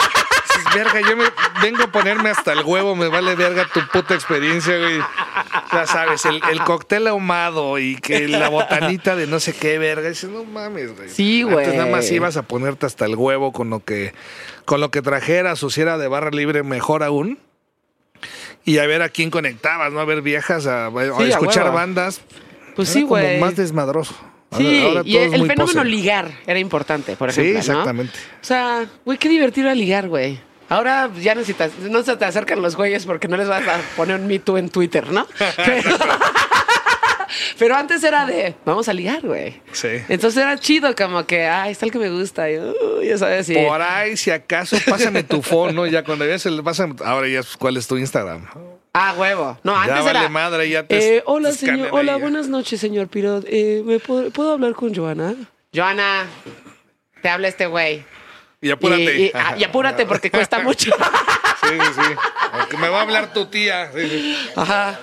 Verga, 0.74 1.02
yo 1.02 1.16
me 1.16 1.26
vengo 1.62 1.84
a 1.84 1.88
ponerme 1.92 2.30
hasta 2.30 2.52
el 2.54 2.64
huevo, 2.64 2.96
me 2.96 3.08
vale 3.08 3.36
verga 3.36 3.68
tu 3.74 3.80
puta 3.92 4.14
experiencia, 4.16 4.78
güey. 4.78 5.00
Ya 5.72 5.86
sabes, 5.88 6.26
el, 6.26 6.42
el 6.52 6.64
cóctel 6.64 7.08
ahumado 7.08 7.78
y 7.80 7.96
que 7.98 8.28
la 8.28 8.50
botanita 8.50 9.16
de 9.16 9.28
no 9.28 9.40
sé 9.40 9.54
qué 9.54 9.78
verga. 9.78 10.10
Dices, 10.10 10.30
no 10.30 10.44
mames, 10.44 10.96
güey. 10.96 11.10
Sí, 11.10 11.44
güey. 11.44 11.66
Antes 11.66 11.76
nada 11.80 11.92
más 11.92 12.10
ibas 12.12 12.38
a 12.38 12.44
ponerte 12.44 12.86
hasta 12.86 13.06
el 13.06 13.16
huevo 13.16 13.52
con 13.54 13.70
lo 13.70 13.80
que, 13.84 14.14
con 14.66 14.82
lo 14.82 14.90
que 14.92 15.02
trajeras 15.02 15.62
o 15.64 15.70
si 15.70 15.82
era 15.82 15.98
de 15.98 16.08
barra 16.08 16.32
libre, 16.32 16.64
mejor 16.64 17.04
aún. 17.04 17.40
Y 18.66 18.78
a 18.78 18.88
ver 18.88 19.02
a 19.02 19.10
quién 19.10 19.30
conectabas, 19.30 19.92
¿no? 19.92 20.00
A 20.00 20.06
ver 20.06 20.22
viejas, 20.22 20.66
a, 20.68 20.90
Sí, 21.18 21.24
escuchar 21.30 21.72
bandas. 21.74 22.22
pues 22.76 22.90
Era 22.90 22.94
sí, 22.94 23.02
como 23.02 23.22
güey. 23.22 23.40
más 23.40 23.56
desmadroso. 23.56 24.16
Sí, 24.58 24.84
ahora 24.86 25.02
y 25.04 25.18
el, 25.18 25.34
el 25.34 25.48
fenómeno 25.48 25.82
pose. 25.82 25.86
ligar 25.86 26.32
era 26.46 26.60
importante, 26.60 27.16
por 27.16 27.32
Sí, 27.34 27.42
ejemplo. 27.42 27.54
¿no? 27.56 27.60
exactamente. 27.60 28.14
O 28.40 28.44
sea, 28.46 28.86
güey, 29.04 29.18
qué 29.18 29.28
divertido 29.28 29.66
era 29.68 29.76
ligar, 29.76 30.08
güey. 30.08 30.40
Ahora 30.70 31.10
ya 31.20 31.36
necesitas, 31.36 31.78
no 31.80 32.02
se 32.04 32.16
te 32.18 32.26
acercan 32.26 32.62
los 32.62 32.76
güeyes 32.76 33.06
porque 33.06 33.28
no 33.28 33.38
les 33.38 33.48
vas 33.48 33.68
a 33.68 33.80
poner 33.96 34.20
un 34.20 34.28
Me 34.28 34.40
Too 34.40 34.58
en 34.58 34.70
Twitter, 34.70 35.08
¿no? 35.12 35.28
Pero, 35.58 35.90
pero 37.60 37.76
antes 37.76 38.04
era 38.04 38.26
de, 38.26 38.56
vamos 38.66 38.88
a 38.90 38.94
ligar, 38.94 39.22
güey. 39.22 39.62
Sí. 39.72 39.88
Entonces 40.10 40.42
era 40.42 40.58
chido, 40.58 40.96
como 40.96 41.26
que, 41.26 41.46
ah, 41.46 41.70
está 41.70 41.86
el 41.86 41.92
que 41.92 42.00
me 42.00 42.10
gusta. 42.10 42.50
Y, 42.50 42.58
uh, 42.58 43.02
ya 43.04 43.18
sabes, 43.18 43.50
y- 43.50 43.56
Por 43.56 43.82
ahí, 43.82 44.18
si 44.18 44.32
acaso, 44.32 44.78
pásame 44.88 45.24
tu 45.24 45.42
phone, 45.42 45.76
¿no? 45.76 45.86
Ya 45.86 46.04
cuando 46.04 46.26
veas 46.26 46.46
el 46.46 46.64
pásame, 46.64 46.96
ahora 47.04 47.28
ya 47.28 47.42
cuál 47.60 47.78
es 47.78 47.88
tu 47.88 47.98
Instagram. 47.98 48.46
Ah, 48.94 49.16
huevo. 49.18 49.58
No, 49.64 49.74
Ya 49.74 49.82
antes 49.94 50.06
vale 50.06 50.20
era. 50.20 50.30
madre, 50.30 50.70
ya 50.70 50.86
te- 50.86 51.18
eh, 51.18 51.24
hola, 51.26 51.50
te 51.50 51.56
señor. 51.58 51.90
Hola, 51.92 52.14
ya. 52.14 52.18
buenas 52.20 52.48
noches, 52.48 52.80
señor 52.80 53.08
Pirot. 53.08 53.44
Eh, 53.48 53.82
¿me 53.86 54.00
puedo, 54.00 54.30
¿Puedo 54.32 54.54
hablar 54.54 54.74
con 54.74 54.94
Joana? 54.94 55.34
Joana, 55.76 56.26
te 57.22 57.30
habla 57.30 57.48
este 57.48 57.66
güey. 57.66 58.04
Y 58.64 58.72
apúrate. 58.72 59.04
Y, 59.20 59.24
y- 59.26 59.32
ah, 59.36 59.56
y 59.58 59.64
apúrate 59.64 60.06
porque 60.08 60.32
cuesta 60.32 60.60
mucho. 60.64 60.90
Sí, 61.62 61.70
sí, 61.70 61.92
sí. 61.96 62.16
Porque 62.60 62.78
me 62.78 62.90
va 62.90 63.00
a 63.00 63.02
hablar 63.04 63.32
tu 63.34 63.46
tía. 63.46 63.92
Sí, 63.94 64.10
sí. 64.10 64.38
Ajá. 64.56 65.00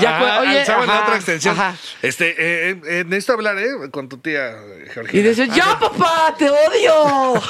Ya, 0.00 0.16
Ajá, 0.18 0.18
cu- 0.40 0.48
oye, 0.48 0.58
alzaban 0.60 0.86
la 0.88 0.92
ajá, 0.94 1.02
otra 1.04 1.16
extensión. 1.16 1.54
ajá. 1.54 1.76
Este, 2.02 2.30
eh, 2.30 2.70
eh, 2.70 2.80
eh, 2.84 3.04
necesito 3.06 3.34
hablar, 3.34 3.56
¿eh? 3.58 3.68
Con 3.92 4.08
tu 4.08 4.18
tía, 4.18 4.56
Georgina. 4.92 5.20
Y 5.20 5.22
dices, 5.28 5.48
ya, 5.54 5.78
papá, 5.78 6.34
te 6.36 6.50
odio. 6.50 7.34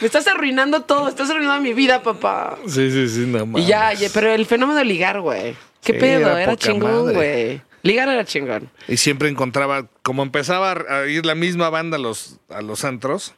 Me 0.00 0.06
estás 0.06 0.26
arruinando 0.26 0.82
todo, 0.82 1.08
estás 1.08 1.30
arruinando 1.30 1.62
mi 1.62 1.72
vida, 1.72 2.02
papá. 2.02 2.58
Sí, 2.66 2.90
sí, 2.90 3.08
sí, 3.08 3.20
no 3.26 3.46
mames. 3.46 3.62
Y 3.64 3.66
ya, 3.66 3.92
pero 4.12 4.30
el 4.32 4.44
fenómeno 4.46 4.78
de 4.78 4.84
ligar, 4.84 5.20
güey. 5.20 5.56
¿Qué 5.82 5.94
Sí, 5.94 5.98
pedo? 5.98 6.36
era 6.36 6.56
chingón, 6.56 7.14
güey. 7.14 7.62
Ligar 7.82 8.08
era 8.08 8.24
chingón. 8.24 8.70
Y 8.88 8.96
siempre 8.96 9.28
encontraba, 9.28 9.86
como 10.02 10.22
empezaba 10.22 10.72
a 10.72 11.06
ir 11.06 11.24
la 11.24 11.34
misma 11.34 11.70
banda 11.70 11.96
a 11.96 12.00
los, 12.00 12.38
a 12.48 12.62
los 12.62 12.84
antros, 12.84 13.34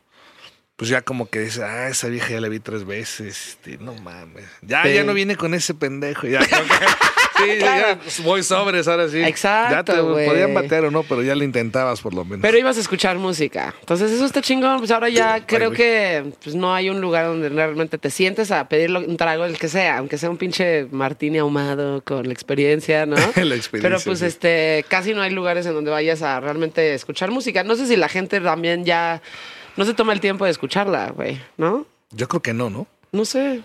pues 0.77 0.91
ya 0.91 1.03
como 1.03 1.29
que 1.29 1.41
dice, 1.41 1.63
ah, 1.63 1.89
esa 1.89 2.09
vieja 2.09 2.31
ya 2.31 2.41
la 2.41 2.49
vi 2.49 2.59
tres 2.59 2.85
veces. 2.85 3.49
este, 3.49 3.79
no 3.79 3.95
mames. 3.95 4.47
Ya, 4.63 4.87
ya 4.89 5.05
no 5.05 5.15
viene 5.15 5.37
con 5.37 5.55
ese 5.55 5.75
pendejo. 5.75 6.27
Ya, 6.27 6.41
sí, 7.45 7.59
Claro. 7.59 7.99
ya 8.17 8.23
voy 8.25 8.43
sobres 8.43 8.89
ahora 8.89 9.09
sí. 9.09 9.23
Exacto, 9.23 9.75
Ya 9.75 9.85
te 9.85 9.93
podían 10.03 10.55
bater 10.55 10.85
o 10.85 10.91
no, 10.91 11.03
pero 11.03 11.23
ya 11.23 11.35
lo 11.35 11.45
intentabas 11.45 12.01
por 12.01 12.15
lo 12.15 12.25
menos. 12.25 12.41
Pero 12.43 12.59
ibas 12.59 12.77
a 12.77 12.81
escuchar 12.81 13.19
música. 13.19 13.75
Entonces 13.81 14.11
eso 14.11 14.25
está 14.25 14.41
chingón. 14.41 14.79
Pues 14.79 14.91
ahora 14.91 15.09
ya 15.09 15.45
creo 15.47 15.71
que 15.71 16.33
pues, 16.43 16.55
no 16.55 16.75
hay 16.75 16.91
un 16.91 17.01
lugar 17.01 17.27
donde 17.27 17.49
realmente 17.49 17.99
te 17.99 18.11
sientes 18.11 18.51
a 18.51 18.69
pedir 18.69 18.91
un 18.95 19.17
trago, 19.17 19.45
el 19.45 19.59
que 19.59 19.69
sea, 19.69 19.99
aunque 19.99 20.19
sea 20.19 20.31
un 20.31 20.37
pinche 20.37 20.87
martini 20.91 21.39
ahumado 21.39 22.03
con 22.03 22.27
la 22.27 22.33
experiencia, 22.33 23.07
¿no? 23.07 23.17
La 23.37 23.55
experiencia, 23.57 23.81
Pero 23.83 23.99
pues 24.05 24.21
sí. 24.21 24.27
este, 24.27 24.85
casi 24.89 25.15
no 25.15 25.23
hay 25.23 25.31
lugares 25.31 25.67
en 25.67 25.75
donde 25.75 25.91
vayas 25.91 26.23
a 26.23 26.41
realmente 26.41 26.95
escuchar 26.95 27.31
música. 27.31 27.63
No 27.65 27.77
sé 27.77 27.87
si 27.87 27.97
la 27.97 28.09
gente 28.09 28.41
también 28.41 28.85
ya 28.85 29.21
no 29.77 29.85
se 29.85 29.95
toma 29.95 30.13
el 30.13 30.21
tiempo 30.21 30.45
de 30.45 30.51
escucharla, 30.51 31.11
güey, 31.11 31.41
¿no? 31.57 31.87
Yo 32.11 32.29
creo 32.29 32.43
que 32.43 32.53
no, 32.53 32.69
¿no? 32.71 32.87
No 33.11 33.25
sé. 33.25 33.63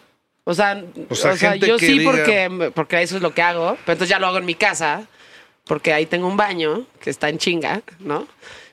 O 0.50 0.54
sea, 0.54 0.82
O 1.10 1.16
sea, 1.16 1.34
o 1.34 1.36
sea, 1.36 1.52
gente 1.52 1.68
yo 1.68 1.78
sí 1.78 2.00
diga- 2.00 2.06
porque, 2.12 2.72
porque 2.74 3.02
eso 3.02 3.18
es 3.18 3.22
lo 3.22 3.34
que 3.34 3.42
hago. 3.42 3.72
Pero 3.86 3.94
entonces 3.94 4.08
ya 4.10 4.18
lo 4.20 4.28
hago 4.28 4.38
en 4.38 4.46
mi 4.46 4.56
casa, 4.56 5.06
porque 5.66 5.92
ahí 5.92 6.06
tengo 6.06 6.26
un 6.28 6.38
baño 6.38 6.86
que 7.02 7.10
está 7.10 7.28
en 7.28 7.38
chinga, 7.38 7.82
¿no? 8.00 8.26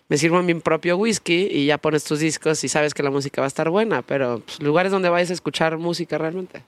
Me 0.08 0.16
sirvo 0.16 0.40
mi 0.42 0.54
propio 0.54 0.96
whisky 0.96 1.48
y 1.50 1.66
ya 1.66 1.78
pones 1.78 2.04
tus 2.04 2.20
discos 2.20 2.62
y 2.62 2.68
sabes 2.68 2.94
que 2.94 3.02
la 3.02 3.10
música 3.10 3.40
va 3.40 3.46
a 3.46 3.48
estar 3.48 3.70
buena. 3.70 4.02
Pero 4.02 4.40
pues, 4.46 4.60
lugares 4.62 4.92
donde 4.92 5.08
vayas 5.08 5.30
a 5.30 5.32
escuchar 5.32 5.76
música 5.78 6.16
realmente. 6.16 6.62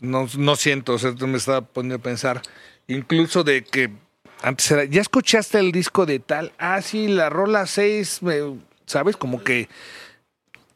No, 0.00 0.28
no 0.38 0.54
siento, 0.56 0.92
o 0.92 0.98
sea, 0.98 1.14
tú 1.14 1.26
me 1.26 1.38
estaba 1.38 1.62
poniendo 1.62 1.96
a 1.96 1.98
pensar, 1.98 2.42
incluso 2.86 3.42
de 3.42 3.64
que 3.64 3.90
antes 4.42 4.70
era, 4.70 4.84
¿ya 4.84 5.00
escuchaste 5.00 5.58
el 5.58 5.72
disco 5.72 6.04
de 6.06 6.18
tal? 6.20 6.52
Ah, 6.58 6.80
sí, 6.82 7.08
la 7.08 7.30
rola 7.30 7.66
6, 7.66 8.22
me- 8.22 8.58
¿sabes? 8.84 9.16
Como 9.16 9.42
que 9.42 9.68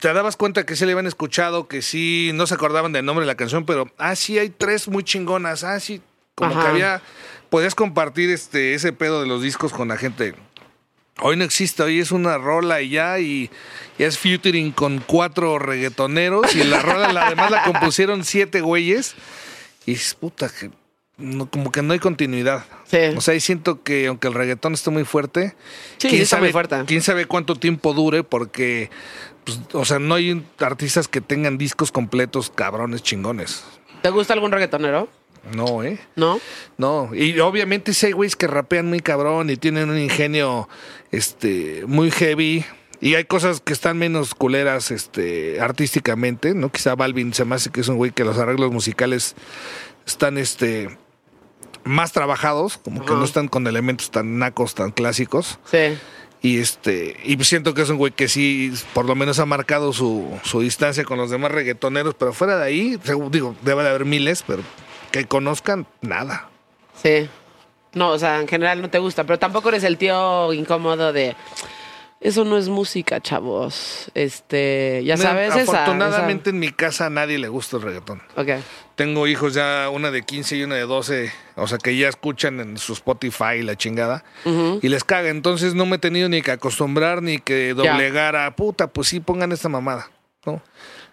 te 0.01 0.13
dabas 0.13 0.37
cuenta 0.37 0.65
que 0.67 0.77
sí 0.77 0.85
le 0.87 0.93
habían 0.93 1.07
escuchado, 1.07 1.69
que 1.69 1.83
sí, 1.83 2.31
no 2.35 2.47
se 2.47 2.55
acordaban 2.55 2.93
del 2.93 3.05
nombre 3.05 3.25
de 3.25 3.27
la 3.27 3.37
canción, 3.37 3.65
pero, 3.67 3.91
ah, 3.99 4.17
sí, 4.17 4.39
hay 4.39 4.49
tres 4.51 4.89
muy 4.89 5.05
chingonas, 5.05 5.63
ah, 5.63 5.79
sí, 5.79 6.01
como 6.35 6.53
Ajá. 6.53 6.63
que 6.63 6.69
había, 6.69 7.03
podías 7.51 7.75
compartir 7.75 8.31
este, 8.31 8.75
ese 8.75 8.93
pedo 8.93 9.21
de 9.21 9.29
los 9.29 9.43
discos 9.43 9.73
con 9.73 9.89
la 9.89 9.97
gente. 9.97 10.35
Hoy 11.23 11.37
no 11.37 11.45
existe, 11.45 11.83
hoy 11.83 12.01
es 12.01 12.13
una 12.13 12.39
rola 12.39 12.81
y 12.81 12.91
ya, 12.91 13.19
y, 13.19 13.51
y 13.99 14.03
es 14.05 14.17
featuring 14.19 14.73
con 14.73 15.01
cuatro 15.07 15.59
reggaetoneros, 15.59 16.55
y 16.55 16.65
la 16.65 16.81
rola, 16.81 17.13
la, 17.13 17.27
además 17.27 17.51
la 17.51 17.63
compusieron 17.65 18.25
siete 18.25 18.63
güeyes, 18.63 19.15
y 19.85 19.93
dices, 19.93 20.15
puta, 20.15 20.49
que 20.49 20.71
no, 21.19 21.51
como 21.51 21.71
que 21.71 21.83
no 21.83 21.93
hay 21.93 21.99
continuidad. 21.99 22.65
Sí. 22.91 22.97
O 23.15 23.21
sea, 23.21 23.35
ahí 23.35 23.41
siento 23.41 23.83
que 23.83 24.07
aunque 24.07 24.29
el 24.29 24.35
reggaetón 24.35 24.73
esté 24.73 24.89
muy 24.89 25.05
fuerte, 25.05 25.55
Sí, 25.99 26.09
quién 26.09 26.25
sabe, 26.25 26.45
muy 26.45 26.53
fuerte. 26.53 26.77
quién 26.87 27.03
sabe 27.03 27.27
cuánto 27.27 27.57
tiempo 27.57 27.93
dure, 27.93 28.25
porque, 28.25 28.89
pues, 29.57 29.75
o 29.75 29.85
sea, 29.85 29.99
no 29.99 30.15
hay 30.15 30.45
artistas 30.59 31.09
que 31.09 31.21
tengan 31.21 31.59
discos 31.59 31.93
completos 31.93 32.53
cabrones 32.55 33.03
chingones. 33.03 33.65
¿Te 34.03 34.11
gusta 34.11 34.35
algún 34.35 34.53
reggaetonero? 34.53 35.09
No, 35.55 35.83
¿eh? 35.83 35.99
¿No? 36.17 36.41
No, 36.77 37.15
y 37.15 37.39
obviamente 37.41 37.95
sí 37.95 38.07
hay 38.07 38.13
güeyes 38.13 38.37
que 38.37 38.47
rapean 38.47 38.87
muy 38.87 39.01
cabrón 39.01 39.51
y 39.51 39.57
tienen 39.57 39.89
un 39.89 39.99
ingenio 39.99 40.69
este 41.11 41.85
muy 41.87 42.11
heavy. 42.11 42.65
Y 43.03 43.15
hay 43.15 43.25
cosas 43.25 43.63
que 43.63 43.73
están 43.73 43.97
menos 43.97 44.35
culeras 44.35 44.91
este, 44.91 45.59
artísticamente, 45.59 46.55
¿no? 46.55 46.71
Quizá 46.71 46.95
Balvin 46.95 47.33
se 47.33 47.47
me 47.47 47.55
hace 47.55 47.71
que 47.71 47.81
es 47.81 47.89
un 47.89 47.97
güey 47.97 48.11
que 48.11 48.25
los 48.25 48.37
arreglos 48.37 48.71
musicales 48.71 49.37
están 50.07 50.37
este, 50.37 50.99
más 51.85 52.13
trabajados, 52.13 52.77
como 52.77 53.05
que 53.07 53.13
no 53.13 53.25
están 53.25 53.49
con 53.49 53.67
elementos 53.67 54.11
tan 54.11 54.39
nacos, 54.39 54.75
tan 54.75 54.91
clásicos. 54.91 55.59
Sí. 55.65 55.97
Y 56.43 56.59
este 56.59 57.17
y 57.25 57.43
siento 57.45 57.75
que 57.75 57.83
es 57.83 57.91
un 57.91 57.99
güey 57.99 58.13
que 58.13 58.29
sí, 58.29 58.73
por 58.95 59.05
lo 59.05 59.15
menos 59.15 59.39
ha 59.39 59.47
marcado 59.47 59.93
su, 59.93 60.27
su 60.43 60.61
distancia 60.61 61.05
con 61.05 61.19
los 61.19 61.31
demás 61.31 61.53
reggaetoneros, 61.53 62.15
pero 62.15 62.33
fuera 62.33 62.57
de 62.57 62.65
ahí, 62.65 62.99
digo, 63.31 63.55
debe 63.63 63.83
de 63.83 63.91
haber 63.91 64.07
miles, 64.07 64.43
pero 64.47 64.63
que 65.11 65.27
conozcan, 65.27 65.87
nada. 66.01 66.49
Sí. 67.03 67.29
No, 67.93 68.11
o 68.11 68.19
sea, 68.19 68.41
en 68.41 68.49
general 68.49 68.81
no 68.81 68.89
te 68.89 68.99
gusta, 68.99 69.25
pero 69.25 69.39
tampoco 69.39 69.69
eres 69.71 69.85
el 69.85 69.99
tío 69.99 70.53
incómodo 70.53 71.13
de. 71.13 71.35
Eso 72.21 72.45
no 72.45 72.59
es 72.59 72.69
música, 72.69 73.21
chavos. 73.21 74.11
Este, 74.15 75.03
ya 75.05 75.17
sabes, 75.17 75.57
esa- 75.57 75.63
Afortunadamente 75.73 76.51
en 76.51 76.59
mi 76.59 76.71
casa 76.71 77.07
a 77.07 77.11
nadie 77.11 77.39
le 77.39 77.49
gusta 77.49 77.79
el 77.79 77.83
reggaetón. 77.83 78.21
esa. 78.37 78.41
Ok. 78.43 78.63
Tengo 78.95 79.27
hijos 79.27 79.55
ya, 79.55 79.89
una 79.91 80.11
de 80.11 80.21
15 80.23 80.57
y 80.59 80.63
una 80.65 80.75
de 80.75 80.83
12, 80.83 81.33
o 81.57 81.67
sea 81.67 81.79
que 81.79 81.97
ya 81.97 82.09
escuchan 82.09 82.61
en 82.61 82.77
su 82.77 82.93
Spotify 82.93 83.63
la 83.63 83.75
chingada 83.77 84.23
y 84.83 84.89
les 84.89 85.05
caga. 85.05 85.31
Entonces 85.31 85.75
no 85.75 85.87
me 85.87 85.97
he 85.97 85.99
tenido 85.99 86.29
ni 86.29 86.43
que 86.43 86.51
acostumbrar 86.51 87.23
ni 87.23 87.39
que 87.39 87.73
doblegar 87.73 88.37
a 88.37 88.55
puta, 88.55 88.89
pues 88.89 89.09
sí, 89.09 89.21
pongan 89.21 89.53
esta 89.53 89.71
mamada, 89.71 90.11
¿no? 90.45 90.61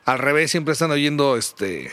Al 0.04 0.20
revés, 0.20 0.52
siempre 0.52 0.74
están 0.74 0.92
oyendo 0.92 1.38
este. 1.38 1.90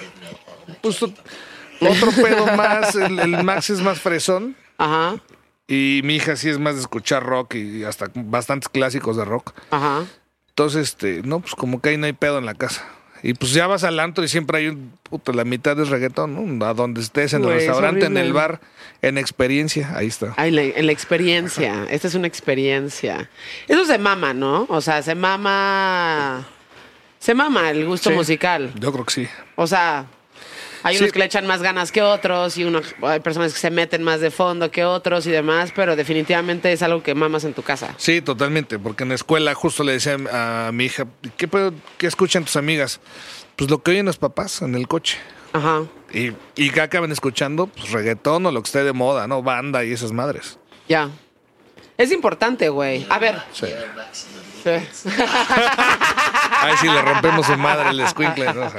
Pues 0.83 1.01
otro 1.03 2.11
pedo 2.21 2.47
más, 2.57 2.97
el, 2.97 3.19
el 3.21 3.45
Max 3.45 3.71
es 3.71 3.81
más 3.81 4.01
fresón 4.01 4.57
Ajá. 4.79 5.17
Y 5.67 6.01
mi 6.05 6.17
hija 6.17 6.37
sí 6.37 6.49
es 6.49 6.59
más 6.59 6.75
de 6.75 6.81
escuchar 6.83 7.25
rock 7.25 7.55
y 7.55 7.85
hasta 7.85 8.11
bastantes 8.15 8.69
clásicos 8.69 9.17
de 9.17 9.25
rock. 9.25 9.53
Ajá. 9.71 10.05
Entonces, 10.51 10.89
este, 10.89 11.23
no, 11.25 11.41
pues 11.41 11.55
como 11.55 11.81
que 11.81 11.91
ahí 11.91 11.97
no 11.97 12.07
hay 12.07 12.13
pedo 12.13 12.39
en 12.39 12.47
la 12.47 12.55
casa. 12.55 12.85
Y 13.23 13.33
pues 13.33 13.53
ya 13.55 13.67
vas 13.67 13.85
al 13.85 13.99
antro 14.01 14.23
y 14.23 14.29
siempre 14.29 14.59
hay 14.59 14.69
un, 14.69 14.93
puta, 15.03 15.33
la 15.33 15.45
mitad 15.45 15.81
es 15.81 15.89
reggaetón, 15.89 16.59
¿no? 16.59 16.67
A 16.67 16.75
donde 16.75 17.01
estés, 17.01 17.33
en 17.33 17.41
el 17.41 17.47
Güey, 17.47 17.57
restaurante, 17.57 18.05
en 18.05 18.19
el 18.19 18.35
bar, 18.35 18.61
en 19.01 19.17
experiencia, 19.17 19.93
ahí 19.97 20.09
está. 20.09 20.35
Ay, 20.37 20.51
la- 20.51 20.63
en 20.63 20.85
la 20.87 20.93
experiencia. 20.93 21.87
Esta 21.89 22.07
es 22.09 22.15
una 22.15 22.27
experiencia. 22.27 23.31
Eso 23.67 23.87
se 23.87 23.97
mama, 23.97 24.35
¿no? 24.35 24.67
O 24.69 24.83
sea, 24.83 25.01
se 25.03 25.15
mama. 25.15 26.47
Se 27.19 27.35
mama 27.35 27.71
el 27.71 27.87
gusto 27.87 28.11
Sí. 28.11 28.17
musical. 28.17 28.71
Yo 28.79 28.93
creo 28.93 29.05
que 29.07 29.15
sí. 29.15 29.29
O 29.57 29.67
sea, 29.67 30.05
hay 30.85 30.95
Sí. 30.97 31.03
unos 31.03 31.13
que 31.13 31.19
le 31.19 31.25
echan 31.25 31.47
más 31.47 31.61
ganas 31.63 31.91
que 31.91 32.03
otros 32.03 32.57
y 32.57 32.63
unos, 32.65 32.95
hay 33.03 33.19
personas 33.21 33.53
que 33.53 33.59
se 33.59 33.71
meten 33.71 34.03
más 34.05 34.21
de 34.21 34.31
fondo 34.31 34.71
que 34.71 34.85
otros 34.85 35.27
y 35.27 35.31
demás, 35.33 35.73
pero 35.75 35.97
definitivamente 35.97 36.73
es 36.73 36.83
algo 36.83 37.03
que 37.03 37.15
mamas 37.17 37.43
en 37.45 37.55
tu 37.55 37.63
casa. 37.63 37.95
Sí, 37.97 38.21
totalmente, 38.21 38.79
porque 38.79 39.03
en 39.03 39.09
la 39.09 39.17
escuela 39.17 39.53
justo 39.55 39.83
le 39.83 39.93
decía 39.93 40.17
a 40.33 40.71
mi 40.73 40.85
hija, 40.85 41.07
¿qué, 41.37 41.49
qué 41.99 42.07
escuchan 42.07 42.45
tus 42.45 42.55
amigas? 42.57 43.01
Pues 43.57 43.69
lo 43.71 43.83
que 43.83 43.91
oyen 43.93 44.07
los 44.07 44.19
papás 44.19 44.63
en 44.63 44.75
el 44.77 44.87
coche. 44.87 45.17
Ajá. 45.53 45.83
Y, 46.13 46.33
y 46.57 46.71
que 46.71 46.81
acaban 46.81 47.11
escuchando? 47.13 47.67
Pues 47.69 47.91
reggaetón 47.91 48.45
o 48.47 48.53
lo 48.53 48.63
que 48.63 48.67
esté 48.67 48.85
de 48.85 48.93
moda, 48.93 49.27
¿no? 49.27 49.43
Banda 49.43 49.85
y 49.85 49.93
esas 49.93 50.13
madres. 50.13 50.59
Ya. 50.89 51.09
Es 51.97 52.11
importante, 52.13 52.69
güey. 52.69 53.07
A 53.09 53.19
ver. 53.19 53.41
Sí. 53.53 53.67
Sí. 54.65 54.71
Ahí 56.61 56.75
sí 56.81 56.89
le 56.89 57.01
rompemos 57.03 57.47
su 57.47 57.57
madre 57.57 57.91
el 57.91 58.01
escuincle, 58.01 58.53
¿no? 58.53 58.71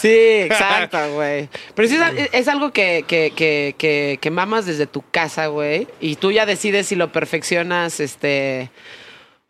Sí, 0.00 0.08
exacto, 0.08 0.98
güey. 1.14 1.48
Pero 1.74 1.88
sí 1.88 1.96
es, 2.16 2.28
es 2.32 2.48
algo 2.48 2.72
que, 2.72 3.04
que, 3.06 3.32
que, 3.34 3.74
que, 3.76 4.18
que 4.20 4.30
mamas 4.30 4.66
desde 4.66 4.86
tu 4.86 5.02
casa, 5.10 5.46
güey. 5.48 5.86
Y 6.00 6.16
tú 6.16 6.32
ya 6.32 6.46
decides 6.46 6.86
si 6.86 6.96
lo 6.96 7.12
perfeccionas, 7.12 8.00
este... 8.00 8.70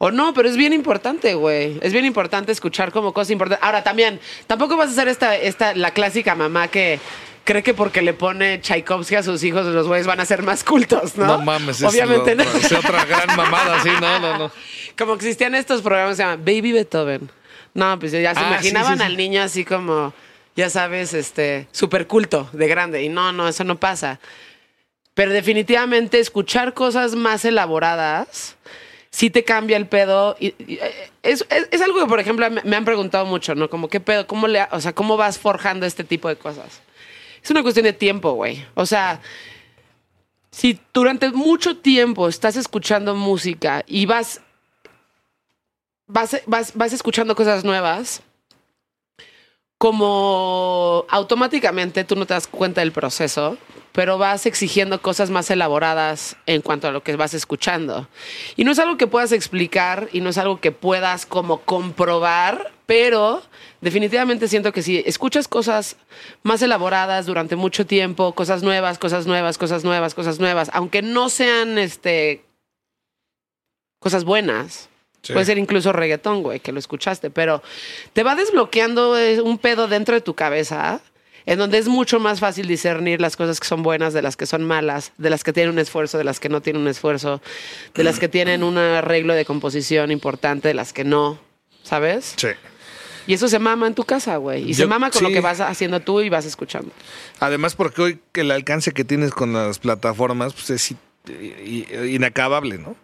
O 0.02 0.10
no, 0.10 0.32
pero 0.32 0.48
es 0.48 0.56
bien 0.56 0.72
importante, 0.72 1.34
güey. 1.34 1.78
Es 1.82 1.92
bien 1.92 2.06
importante 2.06 2.52
escuchar 2.52 2.90
como 2.90 3.12
cosas 3.12 3.32
importantes. 3.32 3.62
Ahora, 3.64 3.82
también, 3.84 4.18
tampoco 4.46 4.76
vas 4.76 4.88
a 4.90 4.94
ser 4.94 5.08
esta, 5.08 5.36
esta, 5.36 5.74
la 5.74 5.90
clásica 5.90 6.34
mamá 6.34 6.68
que 6.68 6.98
cree 7.44 7.62
que 7.62 7.74
porque 7.74 8.00
le 8.00 8.14
pone 8.14 8.60
Tchaikovsky 8.62 9.16
a 9.16 9.22
sus 9.22 9.42
hijos, 9.44 9.66
los 9.66 9.86
güeyes 9.86 10.06
van 10.06 10.20
a 10.20 10.24
ser 10.24 10.42
más 10.42 10.64
cultos, 10.64 11.16
¿no? 11.16 11.26
No, 11.26 11.38
mames, 11.42 11.82
es 11.82 11.84
Obviamente 11.86 12.34
no. 12.34 12.44
es 12.44 12.72
otra 12.72 13.04
gran 13.04 13.36
mamada, 13.36 13.82
sí, 13.82 13.90
no, 14.00 14.18
no, 14.20 14.38
no. 14.38 14.52
Como 14.98 15.14
existían 15.14 15.54
estos 15.54 15.82
programas 15.82 16.12
que 16.12 16.16
se 16.16 16.22
llaman 16.22 16.44
Baby 16.46 16.72
Beethoven. 16.72 17.30
No, 17.74 17.98
pues 17.98 18.12
ya 18.12 18.34
se 18.34 18.40
Ah, 18.40 18.48
imaginaban 18.48 18.92
sí, 18.94 18.98
sí, 18.98 19.06
sí. 19.06 19.12
al 19.12 19.16
niño 19.18 19.42
así 19.42 19.64
como, 19.66 20.14
ya 20.56 20.70
sabes, 20.70 21.14
este, 21.14 21.68
súper 21.72 22.06
culto 22.06 22.48
de 22.52 22.68
grande. 22.68 23.02
Y 23.02 23.08
no, 23.08 23.32
no, 23.32 23.48
eso 23.48 23.64
no 23.64 23.78
pasa. 23.78 24.20
Pero 25.14 25.32
definitivamente 25.32 26.18
escuchar 26.18 26.74
cosas 26.74 27.14
más 27.14 27.44
elaboradas 27.44 28.56
sí 29.10 29.30
te 29.30 29.44
cambia 29.44 29.76
el 29.76 29.86
pedo. 29.86 30.36
Y, 30.38 30.54
eh, 30.58 31.10
es, 31.22 31.44
algo 31.82 32.00
que, 32.00 32.06
por 32.06 32.20
ejemplo, 32.20 32.46
me, 32.50 32.76
han 32.76 32.84
preguntado 32.84 33.26
mucho, 33.26 33.54
¿no? 33.54 33.68
Como, 33.68 33.88
¿qué 33.88 34.00
pedo? 34.00 34.26
¿Cómo 34.26 34.48
le, 34.48 34.66
o 34.70 34.80
sea, 34.80 34.94
cómo 34.94 35.16
vas 35.16 35.38
forjando 35.38 35.86
este 35.86 36.04
tipo 36.04 36.28
de 36.28 36.36
cosas? 36.36 36.80
Es 37.42 37.50
una 37.50 37.62
cuestión 37.62 37.84
de 37.84 37.92
tiempo, 37.92 38.32
güey. 38.32 38.64
O 38.74 38.86
sea, 38.86 39.20
si 40.50 40.80
durante 40.92 41.30
mucho 41.30 41.76
tiempo 41.76 42.28
estás 42.28 42.56
escuchando 42.56 43.14
música 43.14 43.82
y 43.86 44.06
vas 44.06 44.40
vas, 46.10 46.42
vas, 46.46 46.72
vas 46.74 46.92
escuchando 46.92 47.34
cosas 47.34 47.64
nuevas, 47.64 48.22
como 49.80 51.06
automáticamente 51.08 52.04
tú 52.04 52.14
no 52.14 52.26
te 52.26 52.34
das 52.34 52.46
cuenta 52.46 52.82
del 52.82 52.92
proceso, 52.92 53.56
pero 53.92 54.18
vas 54.18 54.44
exigiendo 54.44 55.00
cosas 55.00 55.30
más 55.30 55.50
elaboradas 55.50 56.36
en 56.44 56.60
cuanto 56.60 56.86
a 56.86 56.90
lo 56.90 57.02
que 57.02 57.16
vas 57.16 57.32
escuchando. 57.32 58.06
Y 58.56 58.64
no 58.64 58.72
es 58.72 58.78
algo 58.78 58.98
que 58.98 59.06
puedas 59.06 59.32
explicar 59.32 60.10
y 60.12 60.20
no 60.20 60.28
es 60.28 60.36
algo 60.36 60.60
que 60.60 60.70
puedas 60.70 61.24
como 61.24 61.62
comprobar, 61.62 62.72
pero 62.84 63.42
definitivamente 63.80 64.48
siento 64.48 64.70
que 64.70 64.82
si 64.82 64.98
escuchas 65.06 65.48
cosas 65.48 65.96
más 66.42 66.60
elaboradas 66.60 67.24
durante 67.24 67.56
mucho 67.56 67.86
tiempo, 67.86 68.34
cosas 68.34 68.62
nuevas, 68.62 68.98
cosas 68.98 69.26
nuevas, 69.26 69.56
cosas 69.56 69.82
nuevas, 69.82 70.14
cosas 70.14 70.40
nuevas, 70.40 70.70
aunque 70.74 71.00
no 71.00 71.30
sean 71.30 71.78
este 71.78 72.44
cosas 73.98 74.24
buenas, 74.24 74.89
Sí. 75.22 75.32
Puede 75.32 75.46
ser 75.46 75.58
incluso 75.58 75.92
reggaetón, 75.92 76.42
güey, 76.42 76.60
que 76.60 76.72
lo 76.72 76.78
escuchaste, 76.78 77.30
pero 77.30 77.62
te 78.12 78.22
va 78.22 78.34
desbloqueando 78.34 79.18
eh, 79.18 79.40
un 79.40 79.58
pedo 79.58 79.86
dentro 79.86 80.14
de 80.14 80.20
tu 80.20 80.34
cabeza 80.34 81.02
en 81.46 81.58
donde 81.58 81.78
es 81.78 81.88
mucho 81.88 82.20
más 82.20 82.40
fácil 82.40 82.66
discernir 82.66 83.20
las 83.20 83.36
cosas 83.36 83.60
que 83.60 83.66
son 83.66 83.82
buenas 83.82 84.12
de 84.12 84.22
las 84.22 84.36
que 84.36 84.46
son 84.46 84.64
malas, 84.64 85.12
de 85.18 85.30
las 85.30 85.44
que 85.44 85.52
tienen 85.52 85.72
un 85.72 85.78
esfuerzo, 85.78 86.18
de 86.18 86.24
las 86.24 86.40
que 86.40 86.48
no 86.48 86.60
tienen 86.60 86.82
un 86.82 86.88
esfuerzo, 86.88 87.40
de 87.94 88.04
las 88.04 88.18
que 88.18 88.28
tienen 88.28 88.62
un 88.62 88.78
arreglo 88.78 89.34
de 89.34 89.44
composición 89.44 90.10
importante, 90.10 90.68
de 90.68 90.74
las 90.74 90.92
que 90.92 91.04
no, 91.04 91.40
¿sabes? 91.82 92.34
Sí. 92.36 92.48
Y 93.26 93.34
eso 93.34 93.48
se 93.48 93.58
mama 93.58 93.86
en 93.86 93.94
tu 93.94 94.04
casa, 94.04 94.36
güey. 94.38 94.68
Y 94.68 94.74
se 94.74 94.86
mama 94.86 95.10
con 95.10 95.22
lo 95.22 95.28
que 95.28 95.40
vas 95.40 95.60
haciendo 95.60 96.00
tú 96.00 96.20
y 96.20 96.28
vas 96.28 96.44
escuchando. 96.46 96.90
Además, 97.38 97.74
porque 97.74 98.02
hoy 98.02 98.20
que 98.32 98.40
el 98.40 98.50
alcance 98.50 98.92
que 98.92 99.04
tienes 99.04 99.30
con 99.30 99.52
las 99.52 99.78
plataformas 99.78 100.52
pues 100.54 100.70
es 100.70 100.94
inacabable, 102.08 102.78
¿no? 102.78 102.96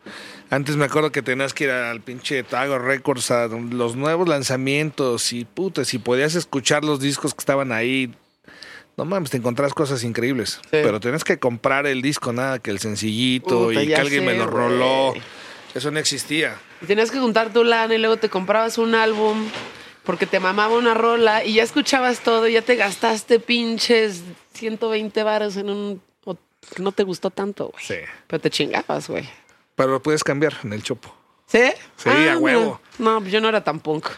Antes 0.49 0.77
me 0.77 0.85
acuerdo 0.85 1.11
que 1.11 1.23
tenías 1.23 1.53
que 1.53 1.65
ir 1.65 1.71
al 1.71 2.01
pinche 2.01 2.43
Tago 2.45 2.79
Records 2.79 3.31
a 3.33 3.49
los 3.49 3.97
nuevos 3.97 4.29
lanzamientos 4.29 5.33
y 5.33 5.45
puta, 5.45 5.85
si 5.85 5.99
podías 5.99 6.37
escuchar 6.37 6.85
los 6.85 7.01
discos 7.01 7.35
que 7.35 7.41
estaban 7.41 7.73
ahí, 7.73 8.15
no 8.97 9.05
mames, 9.05 9.31
te 9.31 9.37
encontrás 9.37 9.75
cosas 9.75 10.05
increíbles. 10.05 10.61
Pero 10.71 11.01
tenías 11.01 11.25
que 11.25 11.39
comprar 11.39 11.87
el 11.87 12.01
disco, 12.01 12.33
nada, 12.33 12.61
que 12.61 12.71
el 12.71 12.79
sencillito 12.79 13.67
Puta, 13.67 13.83
y 13.83 13.89
que 13.89 13.97
alguien 13.97 14.25
me 14.25 14.35
lo 14.35 14.47
roló. 14.47 15.15
Eso 15.75 15.91
no 15.91 15.99
existía. 15.99 16.57
Y 16.81 16.87
tenías 16.87 17.11
que 17.11 17.19
juntar 17.19 17.53
tu 17.53 17.65
lana 17.65 17.95
y 17.95 17.99
luego 17.99 18.17
te 18.17 18.29
comprabas 18.29 18.79
un 18.79 18.95
álbum 18.95 19.49
porque 20.05 20.27
te 20.27 20.39
mamaba 20.39 20.77
una 20.77 20.95
rola 20.95 21.45
y 21.45 21.55
ya 21.55 21.65
escuchabas 21.65 22.21
todo 22.21 22.47
y 22.49 22.53
ya 22.53 22.63
te 22.63 22.77
gastaste 22.77 23.41
pinches 23.41 24.23
120 24.55 25.23
varos 25.25 25.57
en 25.57 25.69
un... 25.69 26.03
que 26.25 26.83
no 26.83 26.93
te 26.93 27.03
gustó 27.03 27.31
tanto, 27.31 27.69
güey. 27.69 27.85
Sí. 27.85 27.97
Pero 28.29 28.41
te 28.41 28.49
chingabas, 28.49 29.09
güey. 29.09 29.29
Pero 29.77 29.93
lo 29.93 30.03
puedes 30.03 30.25
cambiar 30.25 30.55
en 30.65 30.73
el 30.73 30.83
chopo. 30.83 31.15
¿Sí? 31.47 31.63
Sí, 31.97 32.09
a 32.09 32.37
huevo. 32.39 32.81
No, 32.99 33.21
pues 33.21 33.31
yo 33.33 33.41
no 33.41 33.49
era 33.49 33.63
tan 33.63 33.79
punk. 33.79 34.09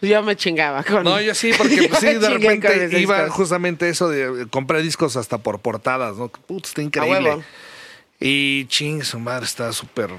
Yo 0.00 0.22
me 0.22 0.36
chingaba 0.36 0.82
con... 0.82 1.04
No, 1.04 1.20
yo 1.20 1.34
sí, 1.34 1.52
porque 1.56 1.76
pues, 1.88 2.00
Yo 2.02 2.08
sí, 2.12 2.18
de 2.18 2.28
repente 2.28 3.00
iba 3.00 3.18
discos. 3.20 3.36
justamente 3.36 3.88
eso 3.88 4.08
de 4.08 4.46
comprar 4.48 4.80
discos 4.82 5.16
hasta 5.16 5.38
por 5.38 5.60
portadas, 5.60 6.16
¿no? 6.16 6.28
Putz, 6.28 6.68
está 6.68 6.80
A 6.80 6.84
increíble. 6.84 7.30
huevo. 7.30 7.44
Y 8.20 8.66
ching, 8.66 9.02
su 9.02 9.18
madre 9.18 9.44
está 9.44 9.72
súper 9.72 10.10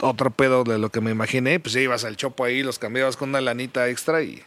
otro 0.00 0.30
pedo 0.30 0.64
de 0.64 0.78
lo 0.78 0.90
que 0.90 1.00
me 1.00 1.10
imaginé. 1.10 1.60
Pues 1.60 1.72
ya 1.74 1.80
ibas 1.80 2.04
al 2.04 2.16
chopo 2.16 2.44
ahí, 2.44 2.62
los 2.62 2.78
cambiabas 2.78 3.16
con 3.16 3.28
una 3.30 3.40
lanita 3.40 3.88
extra 3.88 4.22
y 4.22 4.42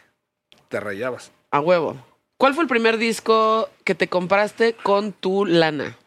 te 0.69 0.79
rayabas. 0.79 1.31
A 1.51 1.59
huevo. 1.59 1.97
¿Cuál 2.37 2.53
fue 2.53 2.63
el 2.63 2.69
primer 2.69 2.97
disco 2.97 3.69
que 3.83 3.95
te 3.95 4.07
compraste 4.07 4.73
con 4.73 5.11
tu 5.11 5.45
lana? 5.45 5.97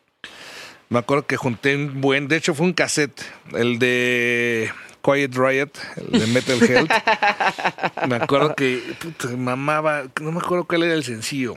Me 0.92 0.98
acuerdo 0.98 1.26
que 1.26 1.36
junté 1.36 1.74
un 1.74 2.00
buen, 2.00 2.28
de 2.28 2.36
hecho 2.36 2.54
fue 2.54 2.66
un 2.66 2.72
cassette, 2.74 3.20
el 3.54 3.78
de 3.78 4.70
Quiet 5.02 5.34
Riot, 5.34 5.70
el 5.96 6.20
de 6.20 6.26
Metal 6.26 6.62
Health. 6.62 6.90
me 8.08 8.16
acuerdo 8.16 8.54
que 8.54 8.80
puta, 9.00 9.28
mamaba, 9.36 10.04
no 10.20 10.32
me 10.32 10.38
acuerdo 10.40 10.64
cuál 10.64 10.82
era 10.84 10.94
el 10.94 11.02
sencillo. 11.04 11.56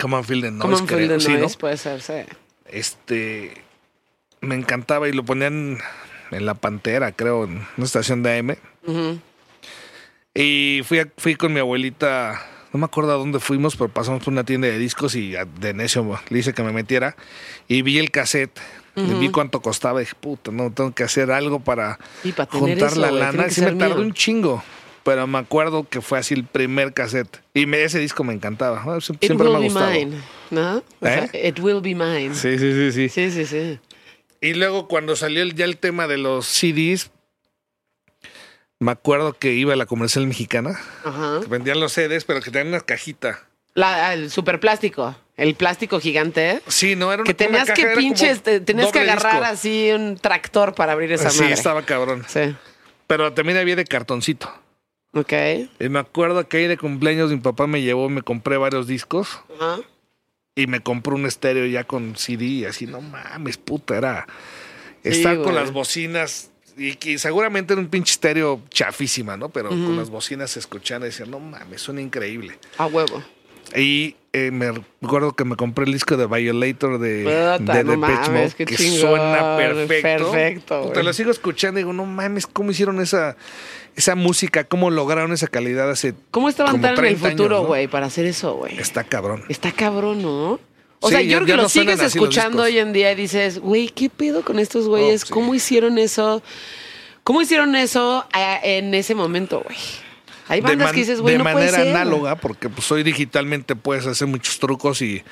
Come 0.00 0.16
on, 0.16 0.24
Feel 0.24 0.40
the 0.42 0.50
Noise. 0.50 0.84
Creo. 0.86 1.08
de 1.08 1.20
Sí, 1.20 1.32
¿no? 1.34 1.38
Noise, 1.40 1.56
puede 1.58 1.76
ser, 1.76 2.02
sí. 2.02 2.14
Este, 2.66 3.54
me 4.40 4.56
encantaba 4.56 5.08
y 5.08 5.12
lo 5.12 5.22
ponían 5.24 5.78
en 6.32 6.46
La 6.46 6.54
Pantera, 6.54 7.12
creo, 7.12 7.44
en 7.44 7.64
una 7.76 7.86
estación 7.86 8.22
de 8.24 8.38
AM. 8.38 8.56
Y 10.34 10.80
fui, 10.84 10.98
a- 10.98 11.08
fui 11.16 11.36
con 11.36 11.52
mi 11.52 11.60
abuelita, 11.60 12.44
no 12.72 12.78
me 12.78 12.84
acuerdo 12.86 13.12
a 13.12 13.16
dónde 13.16 13.38
fuimos, 13.40 13.76
pero 13.76 13.88
pasamos 13.90 14.22
por 14.24 14.32
una 14.32 14.44
tienda 14.44 14.68
de 14.68 14.78
discos 14.78 15.14
y 15.14 15.34
de 15.60 15.74
necio 15.74 16.18
le 16.30 16.38
hice 16.38 16.52
que 16.54 16.62
me 16.62 16.72
metiera. 16.72 17.16
Y 17.68 17.82
vi 17.82 17.98
el 17.98 18.10
cassette, 18.10 18.58
y 18.96 19.14
vi 19.14 19.28
cuánto 19.30 19.60
costaba. 19.62 20.00
Y 20.00 20.04
dije, 20.04 20.14
puta, 20.20 20.50
no, 20.50 20.70
tengo 20.72 20.92
que 20.94 21.02
hacer 21.04 21.30
algo 21.30 21.60
para 21.60 21.98
tener 22.22 22.46
juntar 22.48 22.88
eso, 22.92 23.00
la 23.00 23.10
lana. 23.10 23.46
Y 23.46 23.50
sí 23.50 23.60
me 23.62 23.72
tardó 23.72 23.96
mío. 23.96 24.04
un 24.06 24.12
chingo. 24.14 24.62
Pero 25.04 25.26
me 25.26 25.38
acuerdo 25.38 25.88
que 25.88 26.00
fue 26.00 26.18
así 26.18 26.32
el 26.34 26.44
primer 26.44 26.92
cassette. 26.94 27.40
Y 27.54 27.66
me- 27.66 27.82
ese 27.82 27.98
disco 27.98 28.22
me 28.22 28.32
encantaba. 28.34 28.96
It 28.98 29.02
Siempre 29.20 29.48
will 29.48 29.50
me 29.50 29.56
ha 29.56 29.58
be 29.60 29.64
gustado. 29.64 29.90
mine, 29.90 30.16
¿no? 30.50 30.76
O 30.78 30.82
sea, 31.00 31.24
¿Eh? 31.32 31.48
it 31.48 31.58
will 31.58 31.80
be 31.80 31.94
mine. 31.94 32.34
Sí, 32.34 32.56
sí, 32.58 32.72
sí, 32.72 32.92
sí. 32.92 33.08
sí, 33.08 33.30
sí. 33.32 33.46
sí. 33.46 33.80
Y 34.40 34.54
luego 34.54 34.86
cuando 34.88 35.16
salió 35.16 35.42
el- 35.42 35.54
ya 35.54 35.64
el 35.64 35.76
tema 35.76 36.06
de 36.06 36.18
los 36.18 36.46
CDs, 36.46 37.10
me 38.82 38.92
acuerdo 38.92 39.32
que 39.34 39.52
iba 39.52 39.72
a 39.72 39.76
la 39.76 39.86
comercial 39.86 40.26
mexicana. 40.26 40.78
Ajá. 41.04 41.40
que 41.42 41.46
vendían 41.48 41.80
los 41.80 41.92
CDs, 41.92 42.24
pero 42.24 42.40
que 42.40 42.50
tenían 42.50 42.68
una 42.68 42.80
cajita. 42.80 43.40
La- 43.74 44.12
el 44.12 44.30
super 44.30 44.60
plástico, 44.60 45.16
el 45.36 45.54
plástico 45.54 45.98
gigante. 46.00 46.60
Sí, 46.66 46.94
no, 46.94 47.12
era 47.12 47.22
una 47.22 47.26
Que 47.28 47.34
tenías 47.34 47.64
una 47.64 47.74
que 47.74 47.82
caja, 47.84 47.94
pinches, 47.96 48.42
te- 48.42 48.60
tenías 48.60 48.92
que 48.92 49.00
agarrar 49.00 49.34
disco. 49.40 49.46
así 49.46 49.90
un 49.92 50.18
tractor 50.18 50.74
para 50.74 50.92
abrir 50.92 51.10
esa 51.12 51.30
Sí, 51.30 51.40
madre. 51.40 51.54
estaba 51.54 51.82
cabrón. 51.82 52.24
Sí. 52.28 52.54
Pero 53.06 53.32
también 53.32 53.58
había 53.58 53.76
de 53.76 53.84
cartoncito. 53.84 54.52
Ok. 55.14 55.32
Y 55.80 55.88
me 55.88 55.98
acuerdo 55.98 56.46
que 56.48 56.56
ahí 56.58 56.66
de 56.66 56.76
cumpleaños 56.78 57.30
mi 57.30 57.38
papá 57.38 57.66
me 57.66 57.82
llevó, 57.82 58.08
me 58.08 58.22
compré 58.22 58.56
varios 58.56 58.86
discos 58.86 59.40
Ajá. 59.60 59.78
y 60.54 60.66
me 60.66 60.80
compró 60.80 61.14
un 61.16 61.26
estéreo 61.26 61.66
ya 61.66 61.84
con 61.84 62.16
CD 62.16 62.44
y 62.44 62.64
así, 62.64 62.86
no 62.86 63.00
mames, 63.00 63.56
puta, 63.58 63.96
era 63.96 64.26
estar 65.02 65.38
con 65.42 65.54
las 65.54 65.72
bocinas 65.72 66.50
y 66.76 66.94
que 66.94 67.18
seguramente 67.18 67.72
era 67.72 67.80
un 67.80 67.88
pinche 67.88 68.12
estéreo 68.12 68.62
chafísima, 68.70 69.36
¿no? 69.36 69.48
Pero 69.48 69.70
con 69.70 69.96
las 69.96 70.10
bocinas 70.10 70.50
se 70.50 70.60
escuchaban 70.60 71.02
y 71.02 71.06
decían, 71.06 71.30
no 71.30 71.40
mames, 71.40 71.82
suena 71.82 72.00
increíble. 72.00 72.58
A 72.78 72.86
huevo. 72.86 73.22
Y 73.76 74.16
eh, 74.32 74.50
me 74.50 74.72
recuerdo 75.00 75.32
que 75.34 75.44
me 75.44 75.56
compré 75.56 75.84
el 75.84 75.92
disco 75.92 76.16
de 76.16 76.26
Violator 76.26 76.98
de, 76.98 77.56
Puta, 77.58 77.74
de 77.74 77.84
no 77.84 77.96
mames, 77.96 78.28
Mode, 78.28 78.50
que 78.56 78.66
chingón, 78.66 79.00
suena 79.00 79.56
perfecto. 79.56 80.30
perfecto, 80.30 80.82
güey. 80.84 81.04
lo 81.04 81.12
sigo 81.12 81.30
escuchando 81.30 81.80
y 81.80 81.82
digo, 81.82 81.92
no 81.92 82.04
mames, 82.04 82.46
¿cómo 82.46 82.70
hicieron 82.70 83.00
esa, 83.00 83.36
esa 83.96 84.14
música? 84.14 84.64
¿Cómo 84.64 84.90
lograron 84.90 85.32
esa 85.32 85.46
calidad 85.46 85.90
hace 85.90 86.14
¿Cómo 86.30 86.48
estaban 86.48 86.80
tan 86.80 86.84
en 86.84 86.90
el 86.90 86.96
30 86.96 87.26
años, 87.26 87.38
futuro, 87.38 87.62
¿no? 87.62 87.66
güey, 87.66 87.88
para 87.88 88.06
hacer 88.06 88.26
eso, 88.26 88.54
güey? 88.54 88.78
Está 88.78 89.04
cabrón. 89.04 89.44
Está 89.48 89.72
cabrón, 89.72 90.22
¿no? 90.22 90.60
O 91.04 91.08
Sí, 91.08 91.14
sea, 91.14 91.22
yo 91.22 91.36
creo 91.38 91.46
que 91.46 91.56
no 91.56 91.62
lo 91.64 91.68
sigues 91.68 92.00
escuchando 92.00 92.62
hoy 92.62 92.78
en 92.78 92.92
día 92.92 93.10
y 93.12 93.14
dices, 93.16 93.58
güey, 93.58 93.88
¿qué 93.88 94.08
pedo 94.08 94.42
con 94.42 94.58
estos 94.58 94.86
güeyes? 94.86 95.22
No, 95.22 95.26
sí. 95.26 95.32
¿Cómo 95.32 95.54
hicieron 95.54 95.98
eso? 95.98 96.42
¿Cómo 97.24 97.42
hicieron 97.42 97.74
eso 97.76 98.24
eh, 98.36 98.78
en 98.78 98.94
ese 98.94 99.14
momento, 99.14 99.60
güey? 99.64 99.76
Hay 100.48 100.60
bandas 100.60 100.86
man- 100.88 100.94
que 100.94 101.00
dices, 101.00 101.20
güey, 101.20 101.34
de 101.34 101.38
no 101.38 101.44
puede 101.44 101.54
manera 101.56 101.78
ser. 101.78 101.88
análoga, 101.96 102.36
porque 102.36 102.68
pues 102.68 102.90
hoy 102.92 103.02
digitalmente 103.02 103.74
puedes 103.76 104.06
hacer 104.06 104.28
muchos 104.28 104.58
trucos 104.58 105.02
y 105.02 105.22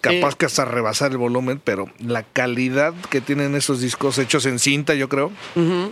capaz 0.00 0.30
Sí. 0.32 0.36
que 0.38 0.46
hasta 0.46 0.64
rebasar 0.64 1.10
el 1.12 1.18
volumen, 1.18 1.60
pero 1.62 1.86
la 2.00 2.22
calidad 2.22 2.92
que 3.10 3.20
tienen 3.20 3.54
esos 3.54 3.80
discos 3.80 4.18
hechos 4.18 4.46
en 4.46 4.58
cinta, 4.58 4.94
yo 4.94 5.08
creo, 5.08 5.26
Ujú. 5.56 5.90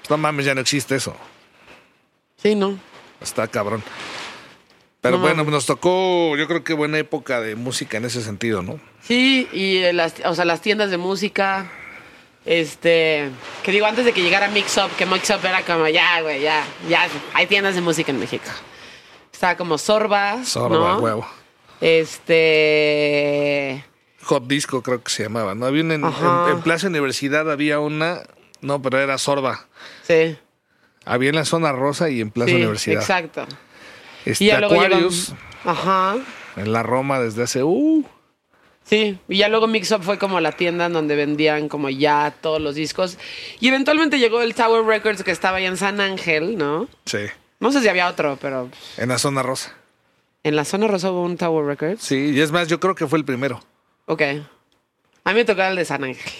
pues, 0.00 0.10
no 0.10 0.16
mames, 0.18 0.44
ya 0.46 0.54
no 0.54 0.60
existe 0.60 0.94
eso. 0.96 1.16
Sí, 2.42 2.54
no. 2.54 2.78
Está 3.20 3.46
cabrón. 3.48 3.82
Pero 5.02 5.16
No 5.16 5.22
bueno, 5.22 5.44
nos 5.44 5.66
tocó, 5.66 6.34
yo 6.38 6.46
creo 6.48 6.64
que 6.64 6.72
buena 6.74 6.96
época 6.98 7.40
de 7.42 7.54
música 7.56 7.96
en 7.98 8.04
ese 8.06 8.22
sentido, 8.22 8.62
¿no? 8.62 8.80
Sí, 9.02 9.48
y 9.52 9.78
eh, 9.78 9.92
las, 9.92 10.14
o 10.24 10.34
sea, 10.34 10.44
las 10.46 10.62
tiendas 10.62 10.90
de 10.90 10.96
música. 10.96 11.70
Este, 12.44 13.28
que 13.62 13.70
digo, 13.72 13.84
antes 13.86 14.04
de 14.04 14.12
que 14.12 14.22
llegara 14.22 14.48
Mix 14.48 14.76
Up, 14.78 14.90
que 14.96 15.04
Mix 15.06 15.28
Up 15.30 15.44
era 15.44 15.62
como, 15.62 15.86
ya, 15.88 16.20
güey, 16.22 16.40
ya, 16.40 16.64
ya, 16.88 17.06
hay 17.34 17.46
tiendas 17.46 17.74
de 17.76 17.80
música 17.80 18.10
en 18.10 18.18
México. 18.20 18.44
Estaba 19.32 19.56
como 19.56 19.76
Sorba, 19.78 20.44
Sorba, 20.44 20.94
¿no? 20.94 20.98
huevo. 21.00 21.26
Este, 22.52 23.84
Hot 24.24 24.46
Disco 24.46 24.82
creo 24.82 25.02
que 25.02 25.10
se 25.10 25.24
llamaba, 25.24 25.54
¿no? 25.54 25.66
Había 25.66 25.82
una 25.82 25.94
en, 25.94 26.04
Ajá. 26.04 26.46
en- 26.48 26.56
en 26.56 26.62
Plaza 26.62 26.86
Universidad 26.88 27.50
había 27.50 27.78
una, 27.80 28.22
no, 28.60 28.80
pero 28.82 29.00
era 29.00 29.18
Sorba. 29.18 29.66
sí, 30.02 30.36
Había 31.04 31.30
en 31.30 31.34
la 31.36 31.44
zona 31.44 31.72
rosa 31.72 32.08
y 32.10 32.20
en 32.20 32.30
Plaza 32.30 32.50
sí, 32.50 32.56
Universidad. 32.56 33.00
exacto. 33.00 33.46
Este, 34.24 34.44
Y 34.44 34.46
ya 34.48 34.60
luego 34.60 34.74
Aquarius, 34.80 35.28
llegan- 35.30 35.38
Ajá. 35.64 36.16
en 36.56 36.72
la 36.72 36.82
Roma 36.82 37.20
desde 37.20 37.42
hace, 37.44 37.62
uh, 37.62 38.04
Sí, 38.84 39.16
y 39.28 39.36
ya 39.38 39.48
luego 39.48 39.68
Mix 39.68 39.92
Up 39.92 40.02
fue 40.02 40.18
como 40.18 40.40
la 40.40 40.52
tienda 40.52 40.86
en 40.86 40.92
donde 40.92 41.14
vendían 41.14 41.68
como 41.68 41.88
ya 41.88 42.34
todos 42.40 42.60
los 42.60 42.74
discos. 42.74 43.16
Y 43.60 43.68
eventualmente 43.68 44.18
llegó 44.18 44.42
el 44.42 44.54
Tower 44.56 44.84
Records 44.84 45.22
que 45.22 45.30
estaba 45.30 45.58
allá 45.58 45.68
en 45.68 45.76
San 45.76 46.00
Ángel, 46.00 46.58
¿no? 46.58 46.88
sí, 47.06 47.18
No 47.60 47.70
sé 47.70 47.80
si 47.80 47.88
había 47.88 48.08
otro, 48.08 48.38
pero 48.40 48.68
en 48.96 49.08
la 49.08 49.18
zona 49.18 49.42
rosa. 49.44 49.72
en 50.42 50.56
la 50.56 50.64
zona 50.64 50.88
rosa 50.88 51.12
hubo 51.12 51.22
un 51.22 51.36
Tower 51.36 51.64
Records. 51.64 52.02
Sí, 52.02 52.32
y 52.34 52.40
es 52.40 52.50
más, 52.50 52.66
yo 52.66 52.80
creo 52.80 52.96
que 52.96 53.06
fue 53.06 53.18
el 53.20 53.24
primero. 53.24 53.62
Ok. 54.06 54.22
A 55.24 55.30
mí 55.30 55.34
me 55.36 55.44
tocaba 55.44 55.68
el 55.68 55.76
de 55.76 55.84
San 55.84 56.02
Ángel. 56.02 56.32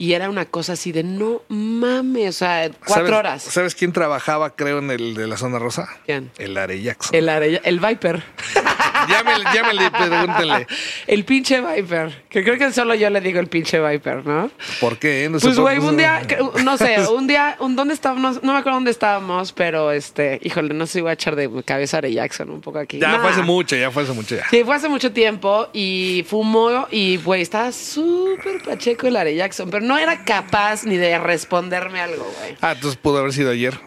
Y 0.00 0.14
era 0.14 0.30
una 0.30 0.46
cosa 0.46 0.72
así 0.72 0.92
de 0.92 1.02
no 1.04 1.42
mames, 1.48 2.36
o 2.36 2.38
sea, 2.38 2.70
cuatro 2.86 2.94
¿Sabes- 3.04 3.12
horas. 3.12 3.42
¿Sabes 3.42 3.74
quién 3.74 3.92
trabajaba, 3.92 4.56
creo, 4.56 4.78
en 4.78 4.90
el 4.90 5.12
de 5.14 5.26
la 5.26 5.36
zona 5.36 5.58
rosa? 5.58 5.90
¿Quién? 6.06 6.30
El 6.38 6.56
Are 6.56 6.80
Jackson. 6.80 7.14
El, 7.14 7.28
arella- 7.28 7.60
el 7.64 7.80
Viper. 7.80 8.22
Llámele, 9.08 9.44
llámele 9.54 9.84
y 9.86 9.90
pregúntenle. 9.90 10.66
El 11.06 11.24
pinche 11.24 11.60
Viper. 11.60 12.24
Que 12.28 12.42
creo 12.44 12.58
que 12.58 12.72
solo 12.72 12.94
yo 12.94 13.10
le 13.10 13.20
digo 13.20 13.40
el 13.40 13.46
pinche 13.48 13.80
Viper, 13.80 14.26
¿no? 14.26 14.50
¿Por 14.80 14.98
qué? 14.98 15.28
No 15.30 15.38
sé 15.40 15.46
Pues, 15.48 15.58
güey, 15.58 15.78
un 15.78 15.96
día, 15.96 16.22
no 16.64 16.76
sé, 16.76 16.96
un 17.08 17.26
día, 17.26 17.56
un, 17.60 17.76
¿dónde 17.76 17.94
estábamos? 17.94 18.42
No 18.42 18.52
me 18.52 18.58
acuerdo 18.58 18.76
dónde 18.76 18.90
estábamos, 18.90 19.52
pero 19.52 19.90
este, 19.92 20.38
híjole, 20.42 20.74
no 20.74 20.86
sé 20.86 20.94
si 20.94 21.00
voy 21.00 21.10
a 21.10 21.14
echar 21.14 21.36
de 21.36 21.50
cabeza 21.64 21.96
a 21.96 21.98
Are 21.98 22.12
Jackson 22.12 22.50
un 22.50 22.60
poco 22.60 22.78
aquí. 22.78 22.98
Ya 22.98 23.12
Nah. 23.12 23.20
fue 23.20 23.30
hace 23.30 23.42
mucho, 23.42 23.76
ya 23.76 23.90
fue 23.90 24.02
hace 24.04 24.12
mucho 24.12 24.36
ya. 24.36 24.48
Sí, 24.50 24.62
fue 24.64 24.74
hace 24.74 24.88
mucho 24.88 25.12
tiempo 25.12 25.68
y 25.72 26.24
fumó 26.28 26.86
y, 26.90 27.16
güey, 27.18 27.42
estaba 27.42 27.72
súper 27.72 28.62
pacheco 28.62 29.06
el 29.06 29.16
Are 29.16 29.34
Jackson, 29.34 29.70
pero 29.70 29.84
no 29.84 29.98
era 29.98 30.24
capaz 30.24 30.84
ni 30.84 30.96
de 30.96 31.18
responderme 31.18 32.00
algo, 32.00 32.24
güey. 32.40 32.56
Ah, 32.60 32.72
entonces 32.72 32.98
pudo 33.00 33.18
haber 33.18 33.32
sido 33.32 33.50
ayer. 33.50 33.78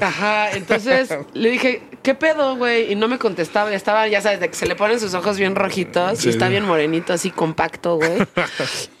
Ajá, 0.00 0.50
entonces 0.52 1.08
le 1.34 1.50
dije, 1.50 1.82
¿qué 2.04 2.14
pedo, 2.14 2.54
güey? 2.54 2.92
Y 2.92 2.94
no 2.94 3.08
me 3.08 3.18
contestaba, 3.18 3.72
y 3.72 3.74
estaba, 3.74 4.06
ya 4.06 4.20
sabes, 4.20 4.38
de 4.38 4.48
que 4.48 4.54
se 4.54 4.66
le 4.66 4.76
ponen 4.76 5.00
sus 5.00 5.14
ojos 5.14 5.36
bien 5.38 5.56
rojitos 5.56 6.20
Sí. 6.20 6.28
y 6.28 6.30
está 6.30 6.48
bien 6.48 6.64
morenito, 6.64 7.12
así 7.12 7.32
compacto, 7.32 7.96
güey. 7.96 8.18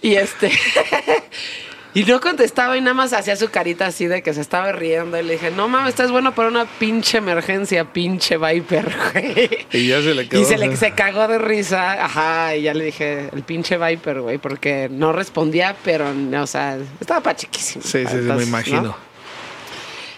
y 0.02 0.16
este... 0.16 0.50
Y 1.96 2.02
no 2.02 2.20
contestaba 2.20 2.76
y 2.76 2.80
nada 2.80 2.92
más 2.94 3.12
hacía 3.12 3.36
su 3.36 3.50
carita 3.50 3.86
así 3.86 4.06
de 4.06 4.20
que 4.20 4.34
se 4.34 4.40
estaba 4.40 4.72
riendo. 4.72 5.16
Y 5.16 5.22
le 5.22 5.34
dije, 5.34 5.52
no 5.52 5.68
mames, 5.68 5.90
estás 5.90 6.10
bueno 6.10 6.34
para 6.34 6.48
una 6.48 6.64
pinche 6.66 7.18
emergencia, 7.18 7.84
pinche 7.84 8.36
Viper, 8.36 8.92
güey. 9.12 9.48
Y 9.70 9.86
ya 9.86 10.02
se 10.02 10.12
le 10.12 10.28
quedó. 10.28 10.40
Y 10.40 10.44
se 10.44 10.58
le 10.58 10.76
se 10.76 10.90
cagó 10.90 11.28
de 11.28 11.38
risa. 11.38 12.04
Ajá, 12.04 12.56
y 12.56 12.62
ya 12.62 12.74
le 12.74 12.86
dije, 12.86 13.28
el 13.32 13.44
pinche 13.44 13.78
Viper, 13.78 14.22
güey, 14.22 14.38
porque 14.38 14.88
no 14.90 15.12
respondía, 15.12 15.76
pero, 15.84 16.06
o 16.42 16.46
sea, 16.48 16.78
estaba 17.00 17.20
pachiquísimo. 17.20 17.84
Sí, 17.84 18.04
sí, 18.06 18.08
sí, 18.08 18.16
me 18.16 18.42
imagino. 18.42 18.82
¿no? 18.82 19.13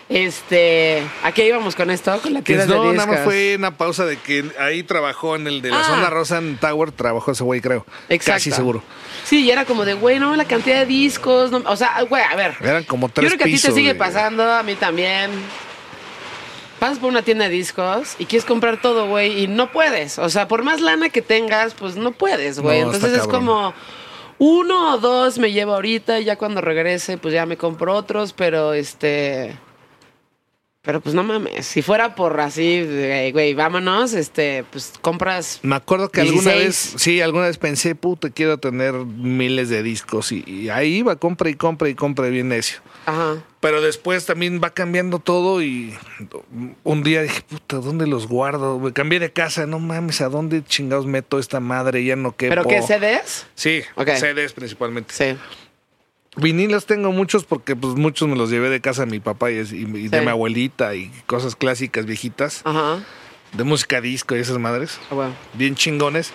Este, 0.08 1.02
¿a 1.24 1.32
qué 1.32 1.48
íbamos 1.48 1.74
con 1.74 1.90
esto? 1.90 2.16
Con 2.22 2.32
la 2.32 2.42
tienda 2.42 2.64
de 2.66 2.74
no, 2.74 2.84
nada 2.92 2.94
más 2.94 3.06
discos. 3.08 3.24
fue 3.24 3.56
una 3.58 3.76
pausa 3.76 4.06
de 4.06 4.16
que 4.16 4.44
ahí 4.60 4.84
trabajó 4.84 5.34
en 5.34 5.48
el 5.48 5.62
de 5.62 5.70
la 5.70 5.80
Ah. 5.80 5.84
zona 5.84 6.10
rosa 6.10 6.38
en 6.38 6.56
Tower, 6.58 6.92
trabajó 6.92 7.32
ese 7.32 7.42
güey, 7.42 7.60
creo. 7.60 7.84
Exacto. 8.08 8.36
Casi 8.36 8.52
seguro. 8.52 8.84
Sí, 9.24 9.42
y 9.44 9.50
era 9.50 9.64
como 9.64 9.84
de, 9.84 9.94
güey, 9.94 10.20
no, 10.20 10.36
la 10.36 10.44
cantidad 10.44 10.78
de 10.78 10.86
discos. 10.86 11.50
no- 11.50 11.62
o 11.66 11.76
sea, 11.76 12.00
güey, 12.02 12.22
a 12.22 12.36
ver. 12.36 12.54
Eran 12.60 12.84
como 12.84 13.08
Yo 13.08 13.14
tres 13.14 13.30
creo 13.30 13.38
que 13.38 13.44
a 13.44 13.56
ti 13.56 13.60
te 13.60 13.72
sigue 13.72 13.94
de- 13.94 13.98
pasando, 13.98 14.44
a 14.48 14.62
mí 14.62 14.76
también. 14.76 15.30
Pasas 16.78 16.98
por 16.98 17.08
una 17.08 17.22
tienda 17.22 17.46
de 17.46 17.50
discos 17.50 18.14
y 18.18 18.26
quieres 18.26 18.44
comprar 18.46 18.80
todo, 18.80 19.08
güey, 19.08 19.42
y 19.42 19.48
no 19.48 19.72
puedes. 19.72 20.18
O 20.18 20.28
sea, 20.28 20.46
por 20.46 20.62
más 20.62 20.80
lana 20.80 21.08
que 21.08 21.22
tengas, 21.22 21.74
pues 21.74 21.96
no 21.96 22.12
puedes, 22.12 22.60
güey. 22.60 22.82
No, 22.82 22.92
Entonces 22.92 23.18
es 23.22 23.26
como 23.26 23.72
uno 24.38 24.92
o 24.94 24.98
dos 24.98 25.38
me 25.38 25.50
llevo 25.52 25.72
ahorita 25.74 26.20
y 26.20 26.24
ya 26.24 26.36
cuando 26.36 26.60
regrese, 26.60 27.16
pues 27.18 27.32
ya 27.34 27.44
me 27.46 27.56
compro 27.56 27.94
otros, 27.94 28.32
pero 28.34 28.72
este. 28.74 29.56
Pero 30.86 31.00
pues 31.00 31.16
no 31.16 31.24
mames, 31.24 31.66
si 31.66 31.82
fuera 31.82 32.14
por 32.14 32.38
así, 32.38 33.30
güey, 33.32 33.54
vámonos, 33.54 34.12
este, 34.12 34.64
pues 34.70 34.92
compras. 35.00 35.58
Me 35.62 35.74
acuerdo 35.74 36.10
que 36.10 36.20
alguna 36.20 36.52
16. 36.52 36.64
vez, 36.64 37.02
sí, 37.02 37.20
alguna 37.20 37.46
vez 37.46 37.58
pensé, 37.58 37.96
puta, 37.96 38.30
quiero 38.30 38.58
tener 38.58 38.94
miles 38.94 39.68
de 39.68 39.82
discos. 39.82 40.30
Y, 40.30 40.44
y 40.46 40.68
ahí 40.68 40.98
iba, 40.98 41.16
compra 41.16 41.50
y 41.50 41.54
compra 41.54 41.88
y 41.88 41.96
compra 41.96 42.28
bien 42.28 42.50
necio. 42.50 42.78
Ajá. 43.04 43.42
Pero 43.58 43.80
después 43.80 44.26
también 44.26 44.60
va 44.62 44.70
cambiando 44.70 45.18
todo 45.18 45.60
y 45.60 45.92
un 46.84 47.02
día 47.02 47.22
dije, 47.22 47.42
puta, 47.42 47.78
¿dónde 47.78 48.06
los 48.06 48.28
guardo? 48.28 48.78
Me 48.78 48.92
cambié 48.92 49.18
de 49.18 49.32
casa, 49.32 49.66
no 49.66 49.80
mames, 49.80 50.20
¿a 50.20 50.28
dónde 50.28 50.62
chingados 50.62 51.04
meto 51.04 51.40
esta 51.40 51.58
madre? 51.58 52.04
Ya 52.04 52.14
no 52.14 52.36
quepo. 52.36 52.50
¿Pero 52.50 52.64
qué 52.64 52.80
CDs? 52.80 53.48
Sí. 53.56 53.82
CDs 53.96 54.52
principalmente. 54.52 55.12
Sí. 55.12 55.36
Vinilos 56.36 56.84
tengo 56.86 57.12
muchos 57.12 57.44
porque 57.44 57.74
pues 57.76 57.94
muchos 57.94 58.28
me 58.28 58.36
los 58.36 58.50
llevé 58.50 58.68
de 58.68 58.80
casa 58.80 59.04
de 59.06 59.10
mi 59.10 59.20
papá 59.20 59.50
y, 59.50 59.54
y- 59.58 59.60
y 60.04 60.08
de 60.08 60.20
mi 60.20 60.28
abuelita 60.28 60.94
y 60.94 61.10
cosas 61.26 61.56
clásicas 61.56 62.04
viejitas, 62.04 62.60
Ajá. 62.64 62.98
de 63.52 63.64
música 63.64 64.00
disco 64.02 64.36
y 64.36 64.40
esas 64.40 64.58
madres, 64.58 64.98
Ah, 65.10 65.14
bueno. 65.14 65.34
bien 65.54 65.74
chingones. 65.76 66.32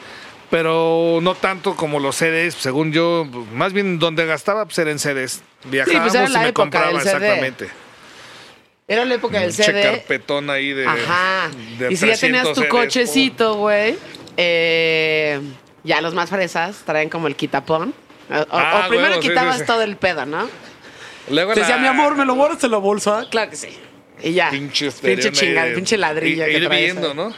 Pero 0.50 1.20
no 1.22 1.34
tanto 1.36 1.76
como 1.78 2.00
los 2.02 2.18
CDs, 2.18 2.56
según 2.56 2.92
yo, 2.92 3.26
pues, 3.32 3.50
más 3.54 3.72
bien 3.72 4.00
donde 4.00 4.26
gastaba 4.26 4.66
pues 4.66 4.78
era 4.80 4.92
en 4.92 5.00
CDs. 5.00 5.44
Viajábamos 5.66 6.14
era 6.14 6.28
la 6.28 6.40
y 6.40 6.44
me 6.44 6.50
época 6.50 6.64
compraba 6.64 6.92
exactamente. 7.00 7.70
Era 8.88 9.06
la 9.06 9.14
época 9.16 9.40
del 9.40 9.54
CD. 9.54 9.82
carpetón 9.84 10.50
ahí 10.50 10.74
de. 10.74 10.86
Ajá. 10.88 11.50
de 11.80 11.94
y 11.94 11.96
si 11.96 12.08
ya 12.08 12.18
tenías 12.18 12.44
300 12.44 12.54
tu 12.56 12.62
CDs, 12.62 12.70
cochecito, 12.70 13.56
güey, 13.56 13.96
eh, 14.36 15.40
ya 15.86 16.02
los 16.02 16.14
más 16.14 16.30
fresas 16.30 16.82
traen 16.86 17.08
como 17.10 17.28
el 17.28 17.36
quitapón. 17.38 17.94
O, 18.32 18.46
Ah, 18.52 18.84
o 18.86 18.90
primero 18.90 19.20
quitabas 19.20 19.56
sí, 19.56 19.62
sí. 19.62 19.68
todo 19.68 19.82
el 19.82 19.96
pedo, 19.98 20.26
¿no? 20.26 20.48
Luego 21.30 21.54
Te 21.54 21.60
decía, 21.62 21.78
mi 21.78 21.88
amor, 21.88 22.16
¿me 22.16 22.26
lo 22.26 22.34
guardas 22.36 22.64
en 22.64 22.72
la 22.72 22.78
bolsa? 22.78 23.28
Claro 23.30 23.50
que 23.52 23.56
sí. 23.58 23.70
Y 24.24 24.34
ya. 24.34 24.50
Pinche, 24.50 24.92
pinche 24.92 25.30
esterión 25.30 25.34
chinga, 25.34 25.62
ahí 25.64 25.70
de- 25.70 25.76
pinche 25.76 25.98
ladrillo. 25.98 26.48
y- 26.48 26.52
que 26.52 26.60
traes 26.62 26.82
hirviendo. 26.90 27.14
¿no? 27.14 27.34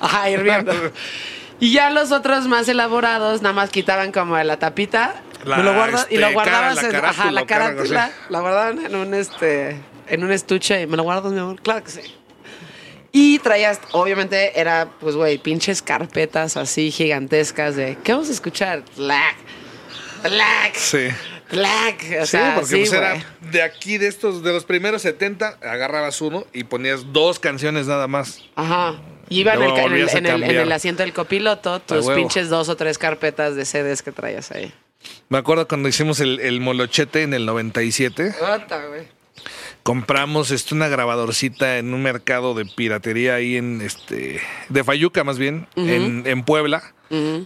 Ajá, 0.00 0.30
hirviendo. 0.30 0.72
y 1.60 1.72
ya 1.72 1.90
los 1.90 2.12
otros 2.12 2.46
más 2.46 2.68
elaborados 2.68 3.42
nada 3.42 3.52
más 3.54 3.70
quitaban 3.70 4.12
como 4.12 4.36
la 4.38 4.58
tapita. 4.58 5.22
La, 5.44 5.56
me 5.58 5.62
lo 5.62 5.74
guardas 5.74 6.06
y 6.10 6.16
lo 6.16 6.22
este, 6.26 6.34
guardabas 6.34 6.76
cara- 6.76 6.90
la 6.92 6.98
en 6.98 7.04
ajá, 7.04 7.30
la 7.32 7.46
cara- 7.46 7.64
carátula. 7.74 8.06
sí. 8.08 8.12
La 8.30 8.40
guardaban 8.40 8.84
en 8.84 8.94
un 8.96 9.14
este 9.14 9.80
en 10.08 10.24
un 10.24 10.32
estuche 10.32 10.82
y 10.82 10.86
me 10.86 10.96
lo 10.96 11.02
guardas, 11.04 11.30
mi 11.32 11.38
amor. 11.38 11.60
Claro 11.62 11.84
que 11.84 11.90
sí. 11.90 12.00
Y 13.12 13.38
traías, 13.38 13.80
obviamente, 13.92 14.58
era, 14.60 14.88
pues, 15.00 15.16
güey, 15.16 15.38
pinches 15.38 15.80
carpetas 15.82 16.56
así 16.56 16.90
gigantescas 16.90 17.74
de, 17.76 17.96
¿qué 18.04 18.12
vamos 18.12 18.28
a 18.28 18.32
escuchar? 18.32 18.82
Black, 18.96 19.36
Black, 20.22 20.74
Sí. 20.76 21.08
Black. 21.50 22.04
O 22.20 22.26
Sí, 22.26 22.30
sea, 22.32 22.54
porque 22.54 22.68
sí, 22.68 22.76
pues 22.80 22.92
era 22.92 23.24
de 23.50 23.62
aquí, 23.62 23.96
de 23.98 24.08
estos, 24.08 24.42
de 24.42 24.52
los 24.52 24.64
primeros 24.64 25.02
70, 25.02 25.58
agarrabas 25.62 26.20
uno 26.20 26.44
y 26.52 26.64
ponías 26.64 27.12
dos 27.12 27.38
canciones 27.38 27.86
nada 27.86 28.06
más. 28.06 28.40
Ajá. 28.54 28.96
Y 29.30 29.40
iba 29.40 29.54
en 29.54 29.62
el, 29.62 29.68
Luego 29.68 29.76
ca- 29.76 29.80
en, 29.82 29.86
el, 29.86 29.90
volvías 29.92 30.14
a 30.14 30.18
en 30.18 30.26
el- 30.26 30.32
en 30.34 30.40
cambiar. 30.40 30.62
el 30.64 30.72
asiento 30.72 31.02
del 31.02 31.12
copiloto 31.12 31.80
tus 31.80 32.06
pinches 32.10 32.48
dos 32.48 32.68
o 32.68 32.76
tres 32.76 32.98
carpetas 32.98 33.56
de 33.56 33.64
CDs 33.64 34.02
que 34.02 34.12
traías 34.12 34.50
ahí. 34.52 34.72
Me 35.28 35.38
acuerdo 35.38 35.68
cuando 35.68 35.88
hicimos 35.88 36.20
el, 36.20 36.60
molochete 36.60 37.22
en 37.22 37.32
el 37.34 37.46
97, 37.46 38.34
Ota, 38.40 38.86
güey. 38.86 39.06
compramos 39.82 40.50
este, 40.50 40.74
una 40.74 40.88
grabadorcita 40.88 41.78
en 41.78 41.94
un 41.94 42.02
mercado 42.02 42.54
de 42.54 42.64
piratería 42.66 43.36
ahí 43.36 43.56
en 43.56 43.80
este 43.80 44.40
de 44.68 44.84
Fayuca 44.84 45.24
más 45.24 45.38
bien, 45.38 45.66
en, 45.76 46.24
en 46.26 46.42
Puebla. 46.42 46.82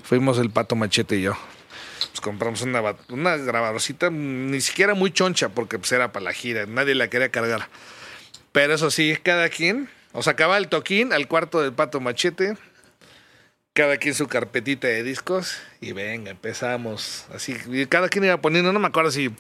Fuimos 0.04 0.38
el 0.38 0.50
Pato 0.50 0.74
Machete 0.76 1.16
y 1.16 1.22
yo. 1.22 1.34
Compramos 2.22 2.62
una, 2.62 2.80
una 3.10 3.36
grabadorcita 3.36 4.08
ni 4.08 4.60
siquiera 4.60 4.94
muy 4.94 5.10
choncha 5.10 5.50
porque 5.50 5.78
pues 5.78 5.92
era 5.92 6.12
para 6.12 6.24
la 6.24 6.32
gira, 6.32 6.64
nadie 6.66 6.94
la 6.94 7.08
quería 7.08 7.30
cargar. 7.30 7.68
Pero 8.52 8.74
eso 8.74 8.90
sí, 8.90 9.18
cada 9.22 9.48
quien, 9.48 9.90
o 10.12 10.22
sea, 10.22 10.34
acababa 10.34 10.56
el 10.58 10.68
toquín 10.68 11.12
al 11.12 11.28
cuarto 11.28 11.60
del 11.60 11.72
Pato 11.72 12.00
Machete, 12.00 12.56
cada 13.72 13.96
quien 13.96 14.14
su 14.14 14.28
carpetita 14.28 14.86
de 14.86 15.02
discos 15.02 15.60
y 15.80 15.92
venga, 15.92 16.30
empezamos. 16.30 17.26
Así, 17.34 17.56
y 17.66 17.86
cada 17.86 18.08
quien 18.08 18.24
iba 18.24 18.40
poniendo, 18.40 18.72
no 18.72 18.78
me 18.78 18.86
acuerdo 18.86 19.10
si 19.10 19.30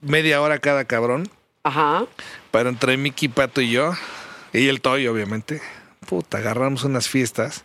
media 0.00 0.40
hora 0.40 0.58
cada 0.60 0.84
cabrón. 0.84 1.28
Ajá. 1.64 2.06
Pero 2.52 2.68
entre 2.68 2.96
Mickey, 2.96 3.28
Pato 3.28 3.60
y 3.60 3.70
yo, 3.72 3.92
y 4.52 4.68
el 4.68 4.80
Toy, 4.80 5.08
obviamente, 5.08 5.60
puta, 6.06 6.38
agarramos 6.38 6.84
unas 6.84 7.08
fiestas. 7.08 7.64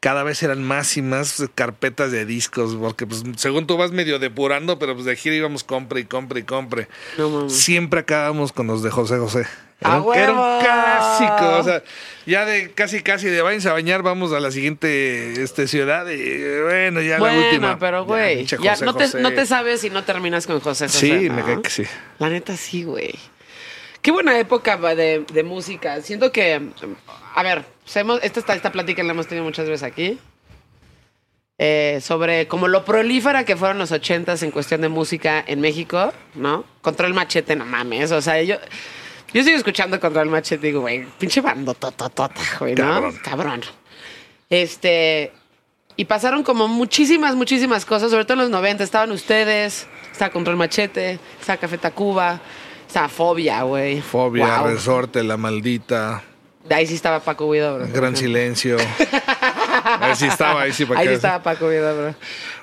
Cada 0.00 0.22
vez 0.22 0.42
eran 0.42 0.62
más 0.62 0.96
y 0.96 1.02
más 1.02 1.44
carpetas 1.54 2.10
de 2.10 2.24
discos, 2.24 2.74
porque 2.80 3.06
pues 3.06 3.22
según 3.36 3.66
tú 3.66 3.76
vas 3.76 3.90
medio 3.92 4.18
depurando, 4.18 4.78
pero 4.78 4.94
pues 4.94 5.04
de 5.04 5.14
gira 5.14 5.36
íbamos 5.36 5.62
compre 5.62 6.00
y 6.00 6.04
compre 6.04 6.40
y 6.40 6.42
compre. 6.44 6.88
No. 7.18 7.50
Siempre 7.50 8.00
acabamos 8.00 8.50
con 8.52 8.66
los 8.66 8.82
de 8.82 8.90
José 8.90 9.18
José. 9.18 9.46
¡A 9.82 9.92
Era 9.96 10.00
un- 10.02 10.14
era 10.14 10.32
un 10.32 10.60
clásico, 10.62 11.58
o 11.58 11.62
sea, 11.64 11.82
ya 12.26 12.44
de 12.44 12.70
casi 12.72 13.02
casi 13.02 13.28
de 13.28 13.40
váyanse 13.42 13.68
a 13.68 13.72
bañar, 13.72 14.02
vamos 14.02 14.32
a 14.32 14.40
la 14.40 14.50
siguiente 14.50 15.42
este, 15.42 15.66
ciudad 15.68 16.06
y 16.08 16.62
bueno, 16.62 17.00
ya 17.00 17.18
Bueno, 17.18 17.40
la 17.40 17.46
última. 17.46 17.78
pero 17.78 18.04
güey, 18.04 18.44
ya, 18.46 18.76
no, 18.76 18.94
te, 18.94 19.20
no 19.20 19.32
te 19.32 19.46
sabes 19.46 19.80
si 19.82 19.88
no 19.90 20.04
terminas 20.04 20.46
con 20.46 20.60
José 20.60 20.86
José. 20.86 20.98
Sí, 21.20 21.28
¿no? 21.28 21.34
me 21.34 21.42
cae 21.44 21.62
que 21.62 21.70
sí. 21.70 21.82
La 22.18 22.28
neta 22.28 22.56
sí, 22.56 22.84
güey. 22.84 23.14
Qué 24.02 24.10
buena 24.10 24.38
época 24.38 24.76
de, 24.76 25.24
de 25.32 25.42
música. 25.42 26.00
Siento 26.00 26.32
que, 26.32 26.60
a 27.34 27.42
ver, 27.42 27.64
esta, 28.22 28.54
esta, 28.54 28.72
plática 28.72 29.02
la 29.02 29.12
hemos 29.12 29.26
tenido 29.26 29.44
muchas 29.44 29.68
veces 29.68 29.82
aquí. 29.82 30.18
Eh, 31.62 32.00
sobre 32.00 32.48
como 32.48 32.68
lo 32.68 32.86
prolífera 32.86 33.44
que 33.44 33.54
fueron 33.54 33.78
los 33.78 33.92
ochentas 33.92 34.42
en 34.42 34.50
cuestión 34.50 34.80
de 34.80 34.88
música 34.88 35.44
en 35.46 35.60
México, 35.60 36.10
¿no? 36.34 36.64
Control 36.80 37.12
Machete, 37.12 37.54
no 37.54 37.66
mames. 37.66 38.12
O 38.12 38.22
sea, 38.22 38.42
yo, 38.42 38.56
yo 39.34 39.44
sigo 39.44 39.58
escuchando 39.58 40.00
Control 40.00 40.30
Machete 40.30 40.68
y 40.68 40.70
digo, 40.70 40.80
güey, 40.80 41.04
pinche 41.18 41.42
bandotototota, 41.42 42.40
güey, 42.58 42.74
¿no? 42.76 42.84
Cabrón. 42.84 43.20
Cabrón. 43.22 43.60
Este. 44.48 45.32
Y 45.96 46.06
pasaron 46.06 46.42
como 46.42 46.66
muchísimas, 46.66 47.34
muchísimas 47.34 47.84
cosas, 47.84 48.10
sobre 48.10 48.24
todo 48.24 48.34
en 48.34 48.40
los 48.40 48.50
90. 48.50 48.82
Estaban 48.82 49.10
ustedes, 49.12 49.86
estaba 50.10 50.32
Control 50.32 50.56
Machete, 50.56 51.18
estaba 51.38 51.58
Café 51.58 51.76
Tacuba, 51.76 52.40
estaba 52.90 53.08
Fobia, 53.08 53.62
güey. 53.62 54.00
Fobia, 54.00 54.58
Wow. 54.58 54.66
resorte, 54.66 55.22
la 55.22 55.36
maldita. 55.36 56.22
De 56.68 56.74
ahí 56.74 56.86
sí 56.86 56.94
estaba 56.94 57.20
Paco 57.20 57.50
Guido, 57.50 57.76
bro. 57.76 57.86
Gran 57.92 58.16
silencio. 58.16 58.76
Ahí 60.00 60.14
sí 60.14 60.26
estaba, 60.26 60.60
ahí 60.62 60.72
sí 60.72 60.84
para 60.84 61.00
Ahí 61.00 61.08
sí 61.08 61.14
estaba 61.14 61.42
Paco 61.42 61.68
Guido, 61.70 61.96
bro. 61.96 62.14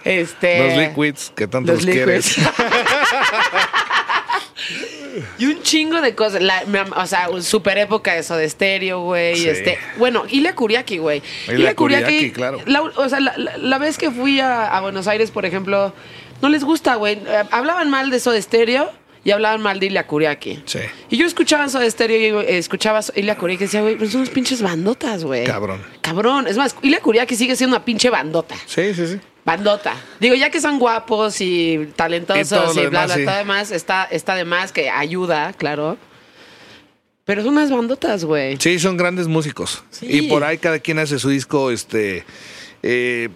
Este. 0.03 0.59
Los 0.67 0.77
liquids 0.77 1.31
que 1.35 1.47
tanto 1.47 1.73
Los 1.73 1.83
los, 1.83 1.93
quieres. 1.93 2.35
Y 5.39 5.45
un 5.47 5.61
chingo 5.63 5.99
de 6.01 6.13
cosas. 6.13 6.41
La- 6.41 6.63
o 6.95 7.07
sea, 7.07 7.29
un 7.29 7.41
super 7.41 7.77
época 7.77 8.13
de 8.13 8.21
Soda 8.23 8.47
Stereo, 8.47 9.01
güey. 9.01 9.35
Sí. 9.35 9.49
Este, 9.49 9.79
bueno, 9.97 10.25
Ilia 10.29 10.53
Kuriaki, 10.53 10.97
güey. 10.99 11.23
Ilia 11.47 11.75
Kuriaki, 11.75 12.31
claro. 12.31 12.59
la- 12.65 12.81
o 12.81 13.09
sea, 13.09 13.19
la, 13.19 13.77
vez 13.79 13.97
que 13.97 14.11
fui 14.11 14.39
a, 14.39 14.65
a 14.77 14.81
Buenos 14.81 15.07
Aires, 15.07 15.31
por 15.31 15.45
ejemplo, 15.45 15.93
no 16.41 16.49
les 16.49 16.63
gusta, 16.63 16.95
güey. 16.95 17.15
Eh, 17.25 17.43
Hablaban 17.51 17.89
mal 17.89 18.09
de 18.09 18.19
Soda 18.19 18.39
Stereo 18.41 18.91
y 19.23 19.31
hablaban 19.31 19.61
mal 19.61 19.79
de 19.79 19.87
Ilia 19.87 20.07
Kuriaki. 20.07 20.63
Sí. 20.65 20.79
Y 21.09 21.17
yo 21.17 21.25
escuchaba 21.25 21.67
Soda 21.69 21.89
Stereo 21.89 22.41
y 22.41 22.45
eh, 22.45 22.57
escuchaba 22.57 23.01
Ilia 23.15 23.37
Kuriaki 23.37 23.63
y 23.63 23.67
decía, 23.67 23.81
güey, 23.81 23.95
pero 23.97 24.09
son 24.09 24.21
unas 24.21 24.33
pinches 24.33 24.61
bandotas, 24.61 25.23
güey. 25.23 25.45
Cabrón. 25.45 25.81
Cabrón. 26.01 26.47
Es 26.47 26.57
más, 26.57 26.75
Ilia 26.81 27.01
Kuriaki 27.01 27.35
sigue 27.35 27.55
siendo 27.55 27.75
una 27.75 27.85
pinche 27.85 28.09
bandota. 28.09 28.55
Sí, 28.65 28.93
sí, 28.93 29.07
sí. 29.07 29.19
Bandota. 29.45 29.95
Digo, 30.19 30.35
ya 30.35 30.49
que 30.49 30.59
son 30.59 30.77
guapos 30.77 31.39
y 31.39 31.89
talentosos 31.95 32.75
Y 32.75 32.81
y, 32.81 32.85
bla, 32.87 33.07
demás, 33.07 33.07
bla, 33.07 33.15
sí. 33.15 33.25
todo 33.25 33.37
demás, 33.37 33.71
está, 33.71 34.03
está 34.05 34.35
de 34.35 34.45
más 34.45 34.71
que 34.71 34.89
ayuda, 34.89 35.53
claro. 35.53 35.97
Pero 37.23 37.43
son 37.43 37.53
unas 37.53 37.71
bandotas, 37.71 38.23
güey. 38.23 38.57
Sí, 38.57 38.79
son 38.79 38.97
grandes 38.97 39.27
músicos. 39.27 39.83
Sí. 39.89 40.07
Y 40.09 40.29
por 40.29 40.43
ahí 40.43 40.57
cada 40.57 40.79
quien 40.79 40.99
hace 40.99 41.19
su 41.19 41.29
disco, 41.29 41.71
este, 41.71 42.23
eh, 42.83 43.29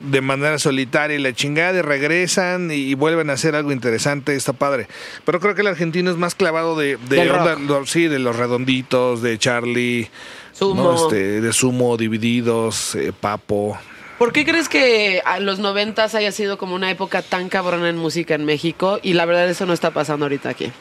de 0.00 0.20
manera 0.20 0.58
solitaria 0.58 1.16
y 1.16 1.20
la 1.22 1.32
chingada 1.32 1.78
y 1.78 1.82
regresan 1.82 2.70
y, 2.70 2.94
vuelven 2.94 3.30
a 3.30 3.34
hacer 3.34 3.54
algo 3.54 3.72
interesante, 3.72 4.34
está 4.36 4.52
padre. 4.52 4.88
Pero 5.24 5.40
creo 5.40 5.54
que 5.54 5.62
el 5.62 5.66
argentino 5.68 6.10
es 6.10 6.16
más 6.16 6.34
clavado 6.34 6.76
de, 6.76 6.96
de 7.08 7.30
onda- 7.30 7.56
lo- 7.56 7.86
sí, 7.86 8.06
de 8.08 8.18
los 8.18 8.36
redonditos, 8.36 9.22
de 9.22 9.38
Charlie, 9.38 10.10
Sumo. 10.52 10.82
¿no? 10.82 10.94
Este, 10.94 11.40
de 11.40 11.52
Sumo, 11.52 11.96
Divididos, 11.96 12.94
eh, 12.94 13.12
Papo. 13.18 13.78
¿Por 14.18 14.32
qué 14.32 14.44
crees 14.46 14.68
que 14.70 15.20
a 15.24 15.40
los 15.40 15.58
noventas 15.58 16.14
haya 16.14 16.32
sido 16.32 16.56
como 16.56 16.74
una 16.74 16.90
época 16.90 17.20
tan 17.22 17.48
cabrona 17.50 17.88
en 17.90 17.98
música 17.98 18.34
en 18.34 18.44
México? 18.46 18.98
Y 19.02 19.12
la 19.12 19.26
verdad 19.26 19.48
eso 19.48 19.66
no 19.66 19.72
está 19.74 19.90
pasando 19.92 20.24
ahorita 20.24 20.48
aquí. 20.48 20.72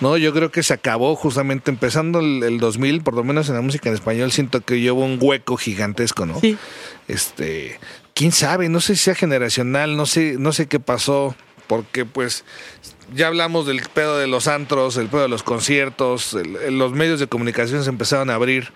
No, 0.00 0.16
yo 0.16 0.32
creo 0.32 0.50
que 0.50 0.62
se 0.62 0.72
acabó 0.72 1.14
justamente 1.14 1.70
empezando 1.70 2.20
el, 2.20 2.42
el 2.42 2.58
2000, 2.58 3.02
por 3.02 3.14
lo 3.14 3.22
menos 3.22 3.48
en 3.48 3.56
la 3.56 3.60
música 3.60 3.88
en 3.90 3.96
español, 3.96 4.32
siento 4.32 4.60
que 4.62 4.80
llevo 4.80 5.04
un 5.04 5.18
hueco 5.20 5.56
gigantesco, 5.58 6.24
¿no? 6.24 6.40
Sí. 6.40 6.56
Este, 7.06 7.78
quién 8.14 8.32
sabe, 8.32 8.68
no 8.68 8.80
sé 8.80 8.96
si 8.96 9.04
sea 9.04 9.14
generacional, 9.14 9.96
no 9.96 10.06
sé, 10.06 10.36
no 10.38 10.52
sé 10.52 10.66
qué 10.66 10.80
pasó, 10.80 11.34
porque 11.66 12.04
pues 12.04 12.44
ya 13.14 13.28
hablamos 13.28 13.66
del 13.66 13.80
pedo 13.94 14.18
de 14.18 14.26
los 14.26 14.46
antros, 14.48 14.96
el 14.96 15.08
pedo 15.08 15.22
de 15.22 15.28
los 15.28 15.42
conciertos, 15.42 16.34
el- 16.34 16.78
los 16.78 16.92
medios 16.92 17.20
de 17.20 17.26
comunicación 17.26 17.82
se 17.84 17.90
empezaron 17.90 18.30
a 18.30 18.34
abrir 18.34 18.72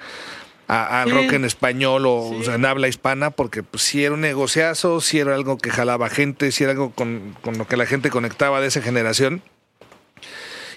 al 0.67 1.09
Sí. 1.11 1.15
rock 1.15 1.33
en 1.35 1.45
español 1.45 2.07
o, 2.07 2.15
o 2.17 2.43
sea, 2.43 2.55
en 2.55 2.65
habla 2.65 2.89
hispana, 2.89 3.31
porque 3.31 3.63
pues 3.63 3.83
sí 3.83 4.03
era 4.03 4.15
un 4.15 4.23
negociazo, 4.23 5.01
sí 5.03 5.19
era 5.19 5.35
algo 5.35 5.59
que 5.59 5.71
jalaba 5.71 6.09
gente, 6.09 6.51
sí 6.53 6.65
era 6.65 6.73
algo 6.73 6.91
con, 6.93 7.37
con 7.43 7.59
lo 7.59 7.67
que 7.67 7.77
la 7.77 7.85
gente 7.85 8.09
conectaba 8.11 8.61
de 8.63 8.69
esa 8.69 8.81
generación. 8.81 9.43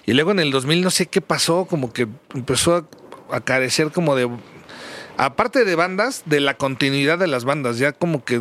Y 0.04 0.12
luego 0.12 0.30
en 0.30 0.40
el 0.40 0.50
2000 0.50 0.82
no 0.82 0.90
sé 0.90 1.06
qué 1.06 1.20
pasó, 1.20 1.64
como 1.66 1.92
que 1.92 2.06
empezó 2.34 2.76
a, 3.30 3.36
a 3.36 3.40
carecer 3.40 3.90
como 3.90 4.14
de... 4.14 4.28
Aparte 5.18 5.64
de 5.64 5.74
bandas, 5.74 6.22
de 6.26 6.40
la 6.40 6.56
continuidad 6.56 7.18
de 7.18 7.26
las 7.26 7.44
bandas, 7.44 7.78
ya 7.78 7.92
como 7.92 8.24
que 8.24 8.40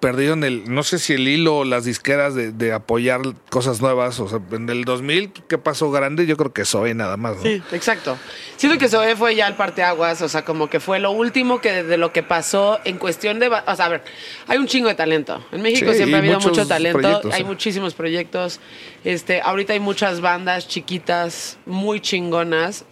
perdieron 0.00 0.44
el, 0.44 0.72
no 0.72 0.82
sé 0.82 0.98
si 0.98 1.12
el 1.12 1.28
hilo 1.28 1.58
o 1.58 1.64
las 1.64 1.84
disqueras 1.84 2.34
de, 2.34 2.52
de 2.52 2.72
apoyar 2.72 3.20
cosas 3.50 3.80
nuevas. 3.80 4.18
O 4.18 4.28
sea, 4.28 4.40
en 4.50 4.68
el 4.68 4.84
2000, 4.84 5.32
¿qué 5.46 5.58
pasó 5.58 5.90
grande? 5.90 6.26
Yo 6.26 6.36
creo 6.36 6.52
que 6.52 6.64
Zoe 6.64 6.94
nada 6.94 7.16
más, 7.16 7.36
¿no? 7.36 7.42
Sí, 7.42 7.62
exacto. 7.72 8.16
Siento 8.56 8.78
que 8.78 8.88
Zoe 8.88 9.14
fue 9.14 9.34
ya 9.34 9.46
el 9.46 9.54
parteaguas, 9.54 10.22
o 10.22 10.28
sea, 10.28 10.44
como 10.44 10.68
que 10.68 10.80
fue 10.80 10.98
lo 10.98 11.10
último 11.10 11.60
que 11.60 11.82
de 11.82 11.96
lo 11.96 12.12
que 12.12 12.22
pasó 12.22 12.80
en 12.84 12.98
cuestión 12.98 13.38
de, 13.38 13.48
o 13.48 13.76
sea, 13.76 13.84
a 13.84 13.88
ver, 13.88 14.02
hay 14.48 14.58
un 14.58 14.66
chingo 14.66 14.88
de 14.88 14.94
talento. 14.94 15.44
En 15.52 15.62
México 15.62 15.90
Sí, 15.90 15.98
siempre 15.98 16.16
ha 16.16 16.18
habido 16.20 16.40
mucho 16.40 16.66
talento, 16.66 17.20
hay 17.30 17.40
sí. 17.40 17.44
muchísimos 17.44 17.94
proyectos. 17.94 18.60
Este, 19.04 19.40
ahorita 19.42 19.74
hay 19.74 19.80
muchas 19.80 20.20
bandas 20.20 20.66
chiquitas 20.66 21.58
muy 21.66 22.00
chingonas, 22.00 22.84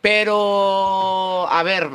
pero 0.00 1.46
a 1.50 1.62
ver, 1.62 1.88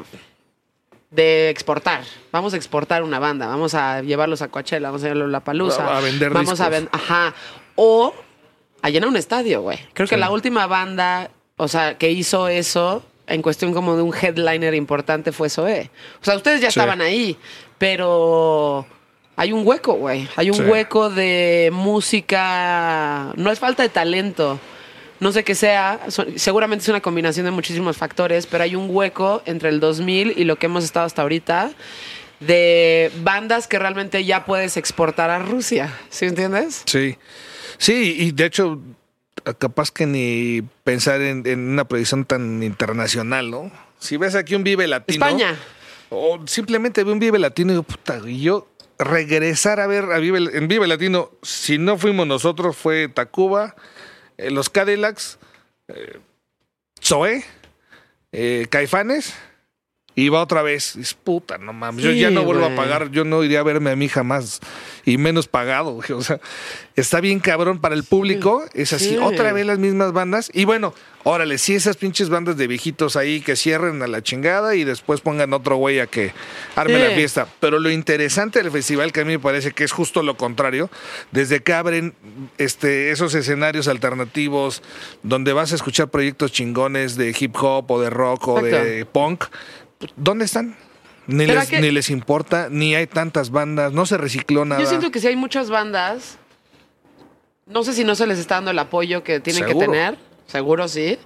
de 1.15 1.49
exportar. 1.49 2.01
Vamos 2.31 2.53
a 2.53 2.57
exportar 2.57 3.03
una 3.03 3.19
banda, 3.19 3.47
vamos 3.47 3.73
a 3.73 4.01
llevarlos 4.01 4.41
a 4.41 4.49
Coachella, 4.49 4.87
vamos 4.87 5.01
a 5.03 5.05
llevarlos 5.05 5.27
a 5.29 5.31
La 5.31 5.39
Palusa. 5.39 5.97
A- 5.97 6.01
vender 6.01 6.31
Vamos 6.31 6.59
a 6.59 6.69
vender, 6.69 6.89
ajá. 6.93 7.33
O 7.75 8.13
a 8.81 8.89
llenar 8.89 9.09
un 9.09 9.17
estadio, 9.17 9.61
güey. 9.61 9.79
Creo 9.93 10.07
que 10.07 10.17
la 10.17 10.29
última 10.29 10.67
banda, 10.67 11.31
o 11.57 11.67
sea, 11.67 11.97
que 11.97 12.11
hizo 12.11 12.47
eso 12.47 13.03
en 13.27 13.41
cuestión 13.41 13.73
como 13.73 13.95
de 13.95 14.03
un 14.03 14.13
headliner 14.13 14.73
importante 14.75 15.31
fue 15.31 15.49
Zoé. 15.49 15.89
O 16.21 16.25
sea, 16.25 16.35
ustedes 16.35 16.61
ya 16.61 16.69
Sí. 16.69 16.79
estaban 16.79 17.01
ahí, 17.01 17.37
pero 17.79 18.85
hay 19.35 19.51
un 19.53 19.65
hueco, 19.65 19.93
güey. 19.93 20.27
Hay 20.35 20.49
un 20.51 20.57
Sí. 20.57 20.61
hueco 20.63 21.09
de 21.09 21.69
música. 21.73 23.31
No 23.35 23.51
es 23.51 23.59
falta 23.59 23.83
de 23.83 23.89
talento. 23.89 24.59
No 25.19 25.31
sé 25.31 25.43
qué 25.43 25.55
sea, 25.55 26.01
seguramente 26.35 26.83
es 26.83 26.89
una 26.89 27.01
combinación 27.01 27.45
de 27.45 27.51
muchísimos 27.51 27.97
factores, 27.97 28.45
pero 28.47 28.63
hay 28.63 28.75
un 28.75 28.87
hueco 28.89 29.41
entre 29.45 29.69
el 29.69 29.79
2000 29.79 30.33
y 30.37 30.43
lo 30.43 30.57
que 30.57 30.65
hemos 30.65 30.83
estado 30.83 31.05
hasta 31.05 31.21
ahorita 31.21 31.71
de 32.39 33.11
bandas 33.23 33.67
que 33.67 33.79
realmente 33.79 34.25
ya 34.25 34.45
puedes 34.45 34.77
exportar 34.77 35.29
a 35.29 35.39
Rusia, 35.39 35.97
¿sí 36.09 36.25
entiendes? 36.25 36.83
Sí. 36.85 37.17
Sí, 37.77 38.15
y 38.19 38.31
de 38.31 38.45
hecho, 38.45 38.81
capaz 39.57 39.91
que 39.91 40.05
ni 40.05 40.61
pensar 40.83 41.21
en, 41.21 41.45
en 41.45 41.59
una 41.69 41.85
proyección 41.85 42.25
tan 42.25 42.61
internacional, 42.63 43.51
¿no? 43.51 43.71
Si 43.99 44.17
ves 44.17 44.35
aquí 44.35 44.55
un 44.55 44.63
Vive 44.63 44.87
Latino. 44.87 45.25
España. 45.25 45.55
O 46.09 46.39
simplemente 46.45 47.03
ve 47.03 47.11
un 47.11 47.19
Vive 47.19 47.39
Latino 47.39 47.71
y 47.71 47.73
digo, 47.73 47.83
puta, 47.83 48.21
y 48.25 48.41
yo 48.41 48.67
regresar 48.97 49.79
a 49.79 49.87
ver 49.87 50.05
a 50.05 50.19
Vive, 50.19 50.57
en 50.57 50.67
Vive 50.67 50.87
Latino, 50.87 51.31
si 51.41 51.77
no 51.77 51.97
fuimos 51.97 52.27
nosotros, 52.27 52.75
fue 52.75 53.07
Tacuba, 53.09 53.75
los 54.37 54.69
Cadillacs, 54.69 55.37
eh, 55.87 56.19
Zoé, 57.01 57.43
eh, 58.31 58.67
Caifanes, 58.69 59.33
y 60.15 60.29
va 60.29 60.41
otra 60.41 60.61
vez. 60.61 60.95
Es 60.95 61.13
puta, 61.13 61.57
no 61.57 61.73
mames. 61.73 62.03
yo 62.03 62.11
ya 62.11 62.29
no 62.29 62.43
vuelvo 62.43 62.65
a 62.65 62.75
pagar, 62.75 63.11
yo 63.11 63.23
no 63.25 63.43
iría 63.43 63.59
a 63.59 63.63
verme 63.63 63.91
a 63.91 63.95
mí 63.95 64.07
jamás, 64.07 64.61
y 65.05 65.17
menos 65.17 65.47
pagado. 65.47 66.01
O 66.15 66.21
sea, 66.21 66.39
está 66.95 67.19
bien 67.19 67.39
cabrón 67.39 67.79
para 67.79 67.95
el 67.95 68.03
público, 68.03 68.63
es 68.73 68.93
así, 68.93 69.09
Sí. 69.09 69.17
otra 69.17 69.51
vez 69.53 69.65
las 69.65 69.79
mismas 69.79 70.13
bandas, 70.13 70.49
y 70.53 70.65
bueno, 70.65 70.93
órale, 71.23 71.57
sí, 71.57 71.73
esas 71.75 71.97
pinches 71.97 72.29
bandas 72.29 72.55
de 72.55 72.67
viejitos 72.67 73.15
ahí 73.15 73.41
que 73.41 73.55
cierren 73.55 74.01
a 74.03 74.07
la 74.07 74.21
chingada 74.21 74.75
y 74.75 74.83
después 74.83 75.21
pongan 75.21 75.51
otro 75.53 75.75
güey 75.77 75.99
a 75.99 76.07
que 76.07 76.31
arme 76.75 76.99
la 76.99 77.15
fiesta. 77.15 77.47
Pero 77.59 77.79
lo 77.79 77.89
interesante 77.89 78.61
del 78.61 78.71
festival, 78.71 79.11
que 79.11 79.21
a 79.21 79.25
mí 79.25 79.33
me 79.33 79.39
parece 79.39 79.71
que 79.71 79.83
es 79.83 79.91
justo 79.91 80.21
lo 80.23 80.37
contrario, 80.37 80.89
desde 81.31 81.61
que 81.61 81.73
abren 81.73 82.13
este, 82.57 83.11
esos 83.11 83.33
escenarios 83.35 83.87
alternativos 83.87 84.81
donde 85.23 85.51
vas 85.53 85.71
a 85.71 85.75
escuchar 85.75 86.09
proyectos 86.09 86.51
chingones 86.51 87.17
de 87.17 87.35
hip 87.37 87.55
hop 87.59 87.89
o 87.91 87.99
de 87.99 88.09
rock 88.09 88.47
o 88.47 88.61
de 88.61 89.05
punk, 89.05 89.45
¿dónde 90.15 90.45
están? 90.45 90.75
Ni 91.27 91.45
les, 91.47 91.69
que- 91.69 91.81
ni 91.81 91.89
les 91.91 92.09
importa, 92.09 92.67
ni 92.69 92.93
hay 92.95 93.07
tantas 93.07 93.49
bandas, 93.49 93.91
no 93.93 94.05
se 94.05 94.17
recicló 94.17 94.63
nada. 94.65 94.81
Yo 94.81 94.87
siento 94.87 95.09
que 95.11 95.19
si 95.19 95.27
hay 95.27 95.35
muchas 95.35 95.69
bandas, 95.69 96.37
no 97.65 97.83
sé 97.83 97.93
si 97.93 98.03
no 98.03 98.13
se 98.15 98.27
les 98.27 98.37
está 98.37 98.55
dando 98.55 98.71
el 98.71 98.79
apoyo 98.79 99.23
que 99.23 99.39
tienen 99.39 99.63
Seguro. 99.67 99.79
que 99.79 99.85
tener, 99.91 100.17
seguro 100.47 100.87
sí. 100.87 101.17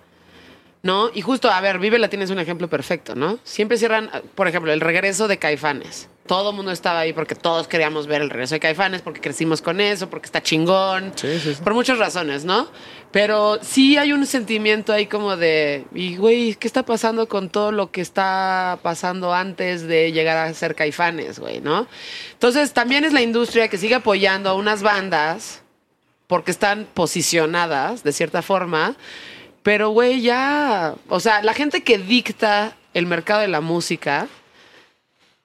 ¿No? 0.81 1.09
Y 1.13 1.19
justo, 1.21 1.51
a 1.51 1.59
ver, 1.59 1.77
Vive 1.77 1.99
Latino 1.99 2.23
es 2.23 2.29
un 2.29 2.39
ejemplo 2.39 2.69
perfecto, 2.69 3.13
¿no? 3.13 3.37
Siempre 3.43 3.77
cierran, 3.77 4.09
por 4.35 4.47
ejemplo, 4.47 4.71
el 4.71 4.79
regreso 4.79 5.27
de 5.27 5.37
Caifanes. 5.37 6.07
Todo 6.29 6.51
el 6.51 6.55
mundo 6.55 6.71
estaba 6.71 6.99
ahí 6.99 7.11
porque 7.11 7.33
todos 7.33 7.67
queríamos 7.67 8.05
ver 8.05 8.21
el 8.21 8.29
regreso 8.29 8.53
de 8.53 8.59
Caifanes, 8.59 9.01
porque 9.01 9.19
crecimos 9.19 9.63
con 9.63 9.81
eso, 9.81 10.11
porque 10.11 10.27
está 10.27 10.43
chingón. 10.43 11.11
Sí, 11.15 11.39
sí, 11.39 11.55
sí. 11.55 11.61
Por 11.63 11.73
muchas 11.73 11.97
razones, 11.97 12.45
¿no? 12.45 12.69
Pero 13.09 13.57
sí 13.63 13.97
hay 13.97 14.13
un 14.13 14.23
sentimiento 14.27 14.93
ahí 14.93 15.07
como 15.07 15.37
de, 15.37 15.87
y 15.91 16.17
güey, 16.17 16.53
¿qué 16.53 16.67
está 16.67 16.83
pasando 16.83 17.27
con 17.27 17.49
todo 17.49 17.71
lo 17.71 17.89
que 17.89 18.01
está 18.01 18.77
pasando 18.83 19.33
antes 19.33 19.87
de 19.87 20.11
llegar 20.11 20.37
a 20.37 20.53
ser 20.53 20.75
Caifanes, 20.75 21.39
güey, 21.39 21.61
¿no? 21.61 21.87
Entonces 22.33 22.73
también 22.73 23.05
es 23.05 23.11
la 23.13 23.23
industria 23.23 23.67
que 23.67 23.79
sigue 23.79 23.95
apoyando 23.95 24.51
a 24.51 24.53
unas 24.53 24.83
bandas 24.83 25.63
porque 26.27 26.51
están 26.51 26.87
posicionadas 26.93 28.03
de 28.03 28.11
cierta 28.11 28.43
forma, 28.43 28.95
pero 29.63 29.89
güey, 29.89 30.21
ya, 30.21 30.93
o 31.07 31.19
sea, 31.19 31.41
la 31.41 31.55
gente 31.55 31.81
que 31.81 31.97
dicta 31.97 32.75
el 32.93 33.07
mercado 33.07 33.41
de 33.41 33.47
la 33.47 33.61
música, 33.61 34.27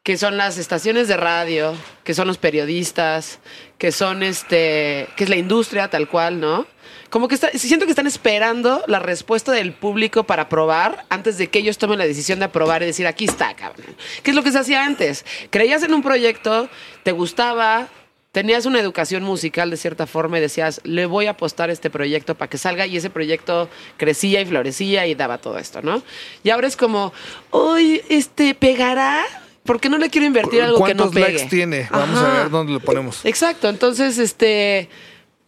que 0.04 0.18
son 0.18 0.36
las 0.36 0.58
estaciones 0.58 1.08
de 1.08 1.16
radio, 1.16 1.74
que 2.04 2.12
son 2.12 2.28
los 2.28 2.36
periodistas, 2.36 3.38
que 3.78 3.90
son 3.90 4.22
este, 4.22 5.08
que 5.16 5.24
es 5.24 5.30
la 5.30 5.36
industria 5.36 5.88
tal 5.88 6.08
cual, 6.08 6.40
¿no? 6.40 6.66
Como 7.08 7.26
que 7.26 7.34
está, 7.34 7.50
siento 7.52 7.86
que 7.86 7.92
están 7.92 8.06
esperando 8.06 8.84
la 8.86 8.98
respuesta 8.98 9.50
del 9.52 9.72
público 9.72 10.24
para 10.24 10.42
aprobar 10.42 11.06
antes 11.08 11.38
de 11.38 11.48
que 11.48 11.60
ellos 11.60 11.78
tomen 11.78 11.98
la 11.98 12.04
decisión 12.04 12.38
de 12.38 12.44
aprobar 12.44 12.82
y 12.82 12.86
decir, 12.86 13.06
aquí 13.06 13.24
está, 13.24 13.54
cabrón. 13.54 13.96
¿Qué 14.22 14.30
es 14.30 14.36
lo 14.36 14.42
que 14.42 14.52
se 14.52 14.58
hacía 14.58 14.84
antes? 14.84 15.24
Creías 15.48 15.82
en 15.82 15.94
un 15.94 16.02
proyecto, 16.02 16.68
te 17.02 17.12
gustaba, 17.12 17.88
tenías 18.30 18.66
una 18.66 18.80
educación 18.80 19.22
musical 19.22 19.70
de 19.70 19.78
cierta 19.78 20.06
forma 20.06 20.36
y 20.36 20.42
decías, 20.42 20.82
le 20.84 21.06
voy 21.06 21.28
a 21.28 21.30
apostar 21.30 21.70
este 21.70 21.88
proyecto 21.88 22.34
para 22.34 22.50
que 22.50 22.58
salga 22.58 22.84
y 22.84 22.98
ese 22.98 23.08
proyecto 23.08 23.70
crecía 23.96 24.42
y 24.42 24.44
florecía 24.44 25.06
y 25.06 25.14
daba 25.14 25.38
todo 25.38 25.56
esto, 25.56 25.80
¿no? 25.80 26.02
Y 26.42 26.50
ahora 26.50 26.66
es 26.66 26.76
como, 26.76 27.14
hoy, 27.50 28.02
este, 28.10 28.54
pegará. 28.54 29.24
¿Por 29.64 29.80
qué 29.80 29.88
no 29.88 29.98
le 29.98 30.10
quiero 30.10 30.26
invertir 30.26 30.62
algo 30.62 30.84
que 30.84 30.94
no 30.94 31.04
¿Cuántos 31.04 31.14
pegue? 31.14 31.38
likes 31.38 31.48
tiene? 31.48 31.88
Vamos 31.90 32.18
a 32.20 32.32
ver 32.34 32.50
dónde 32.50 32.72
lo 32.74 32.80
ponemos. 32.80 33.24
Exacto, 33.24 33.68
entonces, 33.68 34.18
este, 34.18 34.90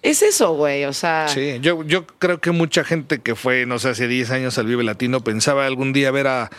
es 0.03 0.23
eso, 0.23 0.55
güey, 0.55 0.85
o 0.87 0.93
sea, 0.93 1.29
Sí, 1.29 1.59
yo, 1.61 1.83
yo 1.85 2.07
creo 2.07 2.41
que 2.41 2.51
mucha 2.51 2.83
gente 2.83 3.21
que 3.21 3.35
fue, 3.35 3.67
no 3.67 3.79
sé, 3.79 3.91
hace 3.91 4.09
10 4.09 4.31
años 4.31 4.57
al 4.59 4.67
Vive 4.67 4.85
Latino 4.85 5.21
pensaba 5.23 5.67
algún 5.67 5.93
día 5.93 6.11
ver 6.11 6.29
a, 6.29 6.51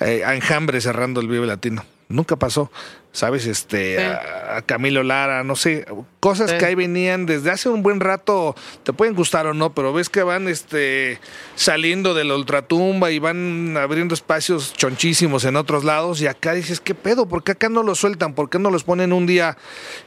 eh, 0.00 0.22
a 0.24 0.34
Enjambre 0.34 0.80
cerrando 0.80 1.20
el 1.20 1.28
Vive 1.28 1.46
Latino. 1.46 1.84
Nunca 2.08 2.36
pasó, 2.36 2.70
¿sabes? 3.12 3.46
Este, 3.46 3.96
Sí. 3.96 4.02
a, 4.02 4.56
a 4.56 4.62
Camilo 4.62 5.02
Lara, 5.02 5.44
no 5.44 5.54
sé, 5.56 5.84
cosas 6.20 6.50
Sí. 6.50 6.58
que 6.58 6.64
ahí 6.66 6.74
venían 6.74 7.26
desde 7.26 7.50
hace 7.50 7.68
un 7.68 7.82
buen 7.82 8.00
rato, 8.00 8.54
te 8.84 8.92
pueden 8.92 9.14
gustar 9.14 9.46
o 9.46 9.54
no, 9.54 9.74
pero 9.74 9.92
ves 9.92 10.08
que 10.08 10.22
van 10.22 10.48
este, 10.48 11.18
saliendo 11.54 12.14
de 12.14 12.24
la 12.24 12.34
ultratumba 12.36 13.10
y 13.10 13.18
van 13.18 13.76
abriendo 13.76 14.14
espacios 14.14 14.72
chonchísimos 14.74 15.44
en 15.44 15.56
otros 15.56 15.84
lados 15.84 16.20
y 16.20 16.26
acá 16.26 16.54
dices, 16.54 16.80
¿qué 16.80 16.94
pedo? 16.94 17.26
¿Por 17.26 17.44
qué 17.44 17.52
acá 17.52 17.68
no 17.68 17.82
los 17.82 17.98
sueltan? 18.00 18.34
¿Por 18.34 18.48
qué 18.50 18.58
no 18.58 18.70
los 18.70 18.84
ponen 18.84 19.12
un 19.12 19.26
día 19.26 19.56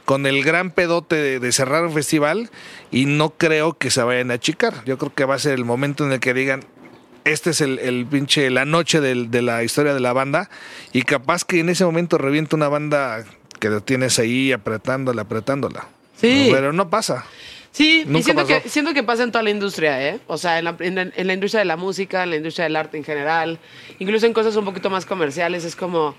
con 0.04 0.26
el 0.26 0.42
gran 0.44 0.70
pedote 0.70 1.16
de, 1.16 1.38
de 1.40 1.52
cerrar 1.52 1.84
un 1.84 1.92
festival? 1.92 2.50
Y 2.90 3.06
no 3.06 3.30
creo 3.30 3.76
que 3.78 3.90
se 3.90 4.02
vayan 4.02 4.30
a 4.30 4.34
achicar. 4.34 4.84
Yo 4.84 4.98
creo 4.98 5.14
que 5.14 5.24
va 5.24 5.34
a 5.34 5.38
ser 5.38 5.52
el 5.54 5.64
momento 5.64 6.04
en 6.04 6.12
el 6.12 6.20
que 6.20 6.34
digan, 6.34 6.64
este 7.26 7.50
es 7.50 7.60
el, 7.60 7.78
el 7.78 8.06
pinche, 8.06 8.48
la 8.50 8.64
noche 8.64 9.00
del- 9.00 9.30
de 9.30 9.42
la 9.42 9.62
historia 9.62 9.92
de 9.94 10.00
la 10.00 10.12
banda. 10.12 10.48
Y 10.92 11.02
capaz 11.02 11.44
que 11.44 11.60
en 11.60 11.68
ese 11.68 11.84
momento 11.84 12.18
revienta 12.18 12.56
una 12.56 12.68
banda 12.68 13.24
que 13.60 13.68
lo 13.68 13.82
tienes 13.82 14.18
ahí 14.18 14.52
apretándola, 14.52 15.22
apretándola. 15.22 15.86
Sí. 16.20 16.48
Pero 16.52 16.72
no 16.72 16.88
pasa. 16.88 17.24
Sí, 17.72 18.02
y 18.06 18.08
Nunca 18.08 18.24
siento 18.24 18.46
pasó. 18.46 18.62
que, 18.62 18.68
siento 18.70 18.94
que 18.94 19.02
pasa 19.02 19.22
en 19.22 19.32
toda 19.32 19.42
la 19.42 19.50
industria, 19.50 20.08
¿eh? 20.08 20.18
O 20.28 20.38
sea, 20.38 20.58
en 20.58 20.64
la, 20.64 20.76
en 20.80 20.94
la- 20.94 21.02
en 21.14 21.26
la 21.26 21.32
industria 21.34 21.58
de 21.58 21.66
la 21.66 21.76
música, 21.76 22.22
en 22.22 22.30
la 22.30 22.36
industria 22.36 22.64
del 22.64 22.76
arte 22.76 22.96
en 22.96 23.04
general, 23.04 23.58
incluso 23.98 24.24
en 24.24 24.32
cosas 24.32 24.56
un 24.56 24.64
poquito 24.64 24.88
más 24.88 25.04
comerciales, 25.04 25.62
es 25.64 25.76
como, 25.76 26.14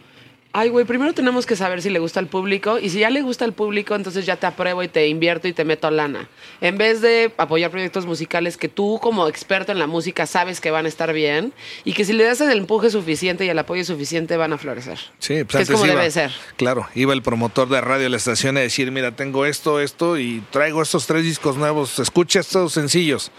ay, 0.59 0.69
güey, 0.69 0.85
primero 0.85 1.13
tenemos 1.13 1.45
que 1.45 1.55
saber 1.55 1.81
si 1.83 1.89
le 1.91 1.99
gusta 1.99 2.19
al 2.19 2.27
público, 2.27 2.79
y 2.79 2.89
si 2.89 2.99
ya 2.99 3.09
le 3.11 3.21
gusta 3.21 3.45
al 3.45 3.53
público, 3.53 3.93
entonces 3.95 4.25
ya 4.25 4.37
te 4.37 4.47
apruebo 4.47 4.81
y 4.81 4.87
te 4.87 5.07
invierto 5.07 5.47
y 5.47 5.53
te 5.53 5.63
meto 5.65 5.91
lana. 5.91 6.27
En 6.61 6.77
vez 6.77 7.01
de 7.01 7.31
apoyar 7.37 7.69
proyectos 7.69 8.05
musicales 8.07 8.57
que 8.57 8.67
tú, 8.67 8.99
como 9.01 9.27
experto 9.27 9.71
en 9.71 9.77
la 9.77 9.85
música, 9.85 10.25
sabes 10.25 10.59
que 10.59 10.71
van 10.71 10.85
a 10.85 10.89
estar 10.89 11.13
bien, 11.13 11.53
y 11.83 11.93
que 11.93 12.05
si 12.05 12.13
le 12.13 12.23
das 12.23 12.41
el 12.41 12.57
empuje 12.57 12.89
suficiente 12.89 13.45
y 13.45 13.49
el 13.49 13.59
apoyo 13.59 13.83
suficiente, 13.85 14.35
van 14.35 14.53
a 14.53 14.57
florecer. 14.57 14.97
Sí, 15.19 15.43
pues 15.43 15.57
Que 15.57 15.63
es 15.63 15.69
como 15.71 15.85
iba- 15.85 15.95
debe 15.95 16.09
ser. 16.09 16.31
Claro, 16.55 16.87
iba 16.95 17.13
el 17.13 17.21
promotor 17.21 17.69
de 17.69 17.79
radio 17.81 18.07
a 18.07 18.09
la 18.09 18.17
estación 18.17 18.57
a 18.57 18.61
decir, 18.61 18.91
mira, 18.91 19.15
tengo 19.15 19.45
esto, 19.45 19.79
esto 19.79 20.17
y 20.17 20.41
traigo 20.49 20.81
estos 20.81 21.05
tres 21.05 21.23
discos 21.23 21.55
nuevos, 21.57 21.99
escucha 21.99 22.39
estos 22.39 22.73
sencillos. 22.73 23.31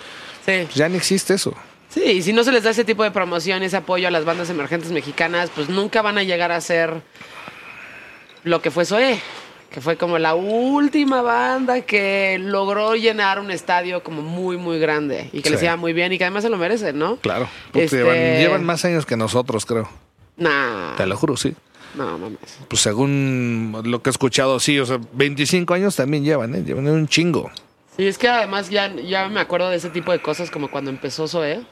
Sí. 0.47 0.63
Pues 0.65 0.75
ya 0.77 0.89
ni 0.89 0.97
existe 0.97 1.35
eso. 1.35 1.53
Sí, 1.89 2.03
y 2.03 2.23
si 2.23 2.33
no 2.33 2.45
se 2.45 2.53
les 2.53 2.63
da 2.63 2.71
ese 2.71 2.85
tipo 2.85 3.03
de 3.03 3.11
promoción, 3.11 3.63
ese 3.63 3.77
apoyo 3.77 4.09
a 4.09 4.11
las 4.11 4.25
bandas 4.25 4.51
emergentes 4.51 4.91
mexicanas, 4.93 5.51
pues 5.55 5.69
nunca 5.69 6.03
van 6.03 6.19
a 6.19 6.23
llegar 6.23 6.53
a 6.53 6.61
ser 6.61 7.03
lo 8.45 8.61
que 8.61 8.71
fue 8.71 8.85
Zoé, 8.85 9.19
que 9.71 9.81
fue 9.81 9.97
como 9.97 10.19
la 10.19 10.35
última 10.35 11.23
banda 11.23 11.81
que 11.83 12.39
logró 12.41 12.95
llenar 12.95 13.41
un 13.41 13.51
estadio 13.51 14.03
como 14.03 14.23
muy, 14.23 14.57
muy 14.59 14.79
grande 14.79 15.31
y 15.33 15.41
que 15.43 15.51
les 15.51 15.63
iba 15.63 15.77
muy 15.77 15.93
bien 15.93 16.13
y 16.13 16.19
que 16.19 16.25
además 16.25 16.45
se 16.45 16.51
lo 16.51 16.59
merecen, 16.59 16.99
¿no? 16.99 17.17
Claro. 17.17 17.49
Puta, 17.73 17.85
Este- 17.85 17.97
llevan, 17.99 18.17
llevan 18.39 18.65
más 18.65 18.85
años 18.85 19.07
que 19.07 19.17
nosotros, 19.17 19.65
creo. 19.65 19.89
Nah. 20.37 20.95
Te 20.97 21.07
lo 21.07 21.17
juro, 21.17 21.37
sí. 21.37 21.55
No, 21.95 22.19
mames. 22.19 22.39
Pues 22.69 22.83
según 22.83 23.75
lo 23.85 24.03
que 24.03 24.11
he 24.11 24.13
escuchado, 24.13 24.61
sí. 24.61 24.79
O 24.79 24.85
sea, 24.87 25.01
25 25.15 25.73
años 25.75 25.97
también 25.97 26.23
llevan, 26.23 26.55
¿eh? 26.55 26.63
Llevan 26.65 26.87
un 26.89 27.09
chingo. 27.09 27.51
Sí, 27.97 28.07
es 28.07 28.19
que 28.19 28.29
además 28.29 28.69
ya, 28.71 28.95
ya 28.95 29.29
me 29.29 29.41
acuerdo 29.41 29.71
de 29.71 29.77
ese 29.77 29.91
tipo 29.91 30.13
de 30.13 30.21
cosas 30.21 30.51
como 30.51 30.71
cuando 30.71 30.91
empezó 30.91 31.27
Zoé. 31.27 31.63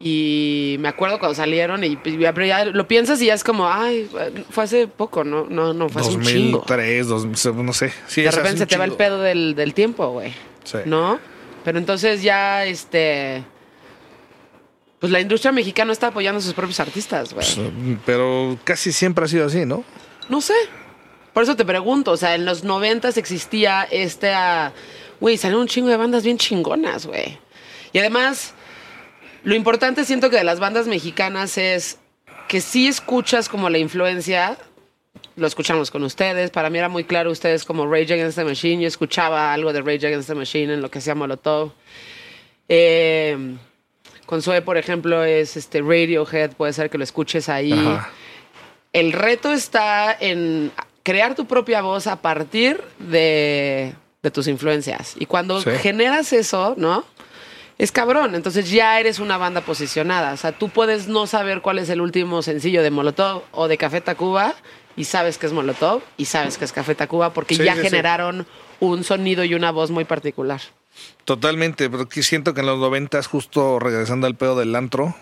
Y 0.00 0.76
me 0.78 0.86
acuerdo 0.88 1.18
cuando 1.18 1.34
salieron 1.34 1.82
y 1.82 1.98
y 2.04 2.18
ya- 2.18 2.32
pero 2.32 2.46
ya 2.46 2.64
lo 2.64 2.86
piensas 2.86 3.20
y 3.20 3.26
ya 3.26 3.34
es 3.34 3.42
como, 3.42 3.68
ay, 3.68 4.08
fue 4.50 4.62
hace 4.64 4.86
poco, 4.86 5.24
no, 5.24 5.46
no, 5.48 5.72
no, 5.74 5.88
fue 5.88 6.02
hace 6.02 6.12
un 6.12 6.22
chingo. 6.22 6.58
2003, 6.58 7.08
2000, 7.08 7.66
no 7.66 7.72
sé. 7.72 7.92
Sí, 8.06 8.22
De 8.22 8.30
repente 8.30 8.58
se 8.58 8.66
te 8.66 8.76
va 8.76 8.84
el 8.84 8.92
pedo 8.92 9.20
del, 9.20 9.56
del 9.56 9.74
tiempo, 9.74 10.08
güey. 10.10 10.32
Sí. 10.62 10.78
¿No? 10.84 11.18
Pero 11.64 11.78
entonces 11.78 12.22
ya, 12.22 12.64
este. 12.64 13.42
Pues 15.00 15.12
la 15.12 15.20
industria 15.20 15.50
mexicana 15.52 15.92
está 15.92 16.08
apoyando 16.08 16.38
a 16.38 16.42
sus 16.42 16.54
propios 16.54 16.78
artistas, 16.80 17.32
güey. 17.34 17.46
Pues, 17.54 17.98
Pero 18.06 18.56
casi 18.64 18.92
siempre 18.92 19.24
ha 19.24 19.28
sido 19.28 19.46
así, 19.46 19.64
¿no? 19.66 19.82
No 20.28 20.40
sé. 20.40 20.54
Por 21.32 21.42
eso 21.42 21.56
te 21.56 21.64
pregunto, 21.64 22.12
o 22.12 22.16
sea, 22.16 22.34
en 22.34 22.44
los 22.44 22.64
noventas 22.64 23.16
existía 23.16 23.82
esta... 23.90 24.72
Güey, 25.20 25.36
salieron 25.36 25.62
un 25.62 25.68
chingo 25.68 25.88
de 25.88 25.96
bandas 25.96 26.24
bien 26.24 26.36
chingonas, 26.38 27.06
güey. 27.06 27.38
Y 27.92 27.98
además, 27.98 28.54
lo 29.48 29.54
importante 29.54 30.04
siento 30.04 30.28
que 30.28 30.36
de 30.36 30.44
las 30.44 30.60
bandas 30.60 30.86
mexicanas 30.86 31.56
es 31.56 31.98
que 32.48 32.60
sí 32.60 32.86
escuchas 32.86 33.48
como 33.48 33.70
la 33.70 33.78
influencia, 33.78 34.58
lo 35.36 35.46
escuchamos 35.46 35.90
con 35.90 36.02
ustedes, 36.04 36.50
para 36.50 36.68
mí 36.68 36.76
era 36.78 36.90
muy 36.90 37.04
claro 37.04 37.30
ustedes 37.30 37.64
como 37.64 37.86
Rage 37.90 38.12
Against 38.12 38.36
the 38.36 38.44
Machine, 38.44 38.82
yo 38.82 38.88
escuchaba 38.88 39.54
algo 39.54 39.72
de 39.72 39.80
Rage 39.80 40.06
Against 40.06 40.28
the 40.28 40.34
Machine 40.34 40.74
en 40.74 40.82
lo 40.82 40.90
que 40.90 40.98
hacía 40.98 41.14
Molotov. 41.14 41.72
Eh, 42.68 43.56
con 44.26 44.42
Zoe, 44.42 44.60
por 44.60 44.76
ejemplo, 44.76 45.24
es 45.24 45.56
este 45.56 45.80
Radiohead, 45.80 46.50
puede 46.52 46.74
ser 46.74 46.90
que 46.90 46.98
lo 46.98 47.04
escuches 47.04 47.48
ahí. 47.48 47.72
Ajá. 47.72 48.10
El 48.92 49.12
reto 49.12 49.50
está 49.50 50.14
en 50.20 50.70
crear 51.02 51.34
tu 51.34 51.46
propia 51.46 51.80
voz 51.80 52.06
a 52.06 52.20
partir 52.20 52.82
de, 52.98 53.94
de 54.22 54.30
tus 54.30 54.46
influencias. 54.46 55.14
Y 55.18 55.24
cuando 55.24 55.62
Sí. 55.62 55.70
generas 55.80 56.34
eso, 56.34 56.74
¿no? 56.76 57.06
Es 57.78 57.92
cabrón. 57.92 58.34
Entonces 58.34 58.70
ya 58.70 58.98
eres 58.98 59.18
una 59.20 59.38
banda 59.38 59.60
posicionada. 59.60 60.32
O 60.32 60.36
sea, 60.36 60.52
tú 60.52 60.68
puedes 60.68 61.06
no 61.08 61.26
saber 61.26 61.60
cuál 61.62 61.78
es 61.78 61.88
el 61.88 62.00
último 62.00 62.42
sencillo 62.42 62.82
de 62.82 62.90
Molotov 62.90 63.42
o 63.52 63.68
de 63.68 63.78
Café 63.78 64.00
Tacuba 64.00 64.54
y 64.96 65.04
sabes 65.04 65.38
que 65.38 65.46
es 65.46 65.52
Molotov 65.52 66.02
y 66.16 66.24
sabes 66.24 66.58
que 66.58 66.64
es 66.64 66.72
Café 66.72 66.94
Tacuba 66.96 67.32
porque 67.32 67.54
Sí, 67.54 67.62
ya 67.64 67.74
sí, 67.74 67.80
sí. 67.82 67.86
generaron 67.86 68.46
un 68.80 69.04
sonido 69.04 69.44
y 69.44 69.54
una 69.54 69.70
voz 69.70 69.90
muy 69.92 70.04
particular. 70.04 70.60
Totalmente, 71.24 71.88
porque 71.88 72.22
siento 72.24 72.54
que 72.54 72.60
en 72.60 72.66
los 72.66 72.78
noventas, 72.78 73.28
justo 73.28 73.78
regresando 73.78 74.26
al 74.26 74.34
pedo 74.34 74.58
del 74.58 74.74
antro, 74.74 75.14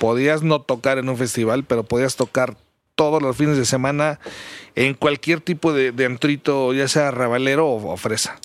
podías 0.00 0.42
no 0.42 0.60
tocar 0.62 0.98
en 0.98 1.08
un 1.08 1.16
festival, 1.16 1.62
pero 1.64 1.84
podías 1.84 2.16
tocar 2.16 2.56
todos 2.94 3.22
los 3.22 3.36
fines 3.36 3.56
de 3.56 3.64
semana 3.64 4.20
en 4.74 4.94
cualquier 4.94 5.40
tipo 5.40 5.72
de, 5.72 5.92
de 5.92 6.06
antrito, 6.06 6.72
ya 6.72 6.88
sea 6.88 7.10
rabalero 7.10 7.66
o, 7.66 7.92
o 7.92 7.96
fresa. 7.96 8.38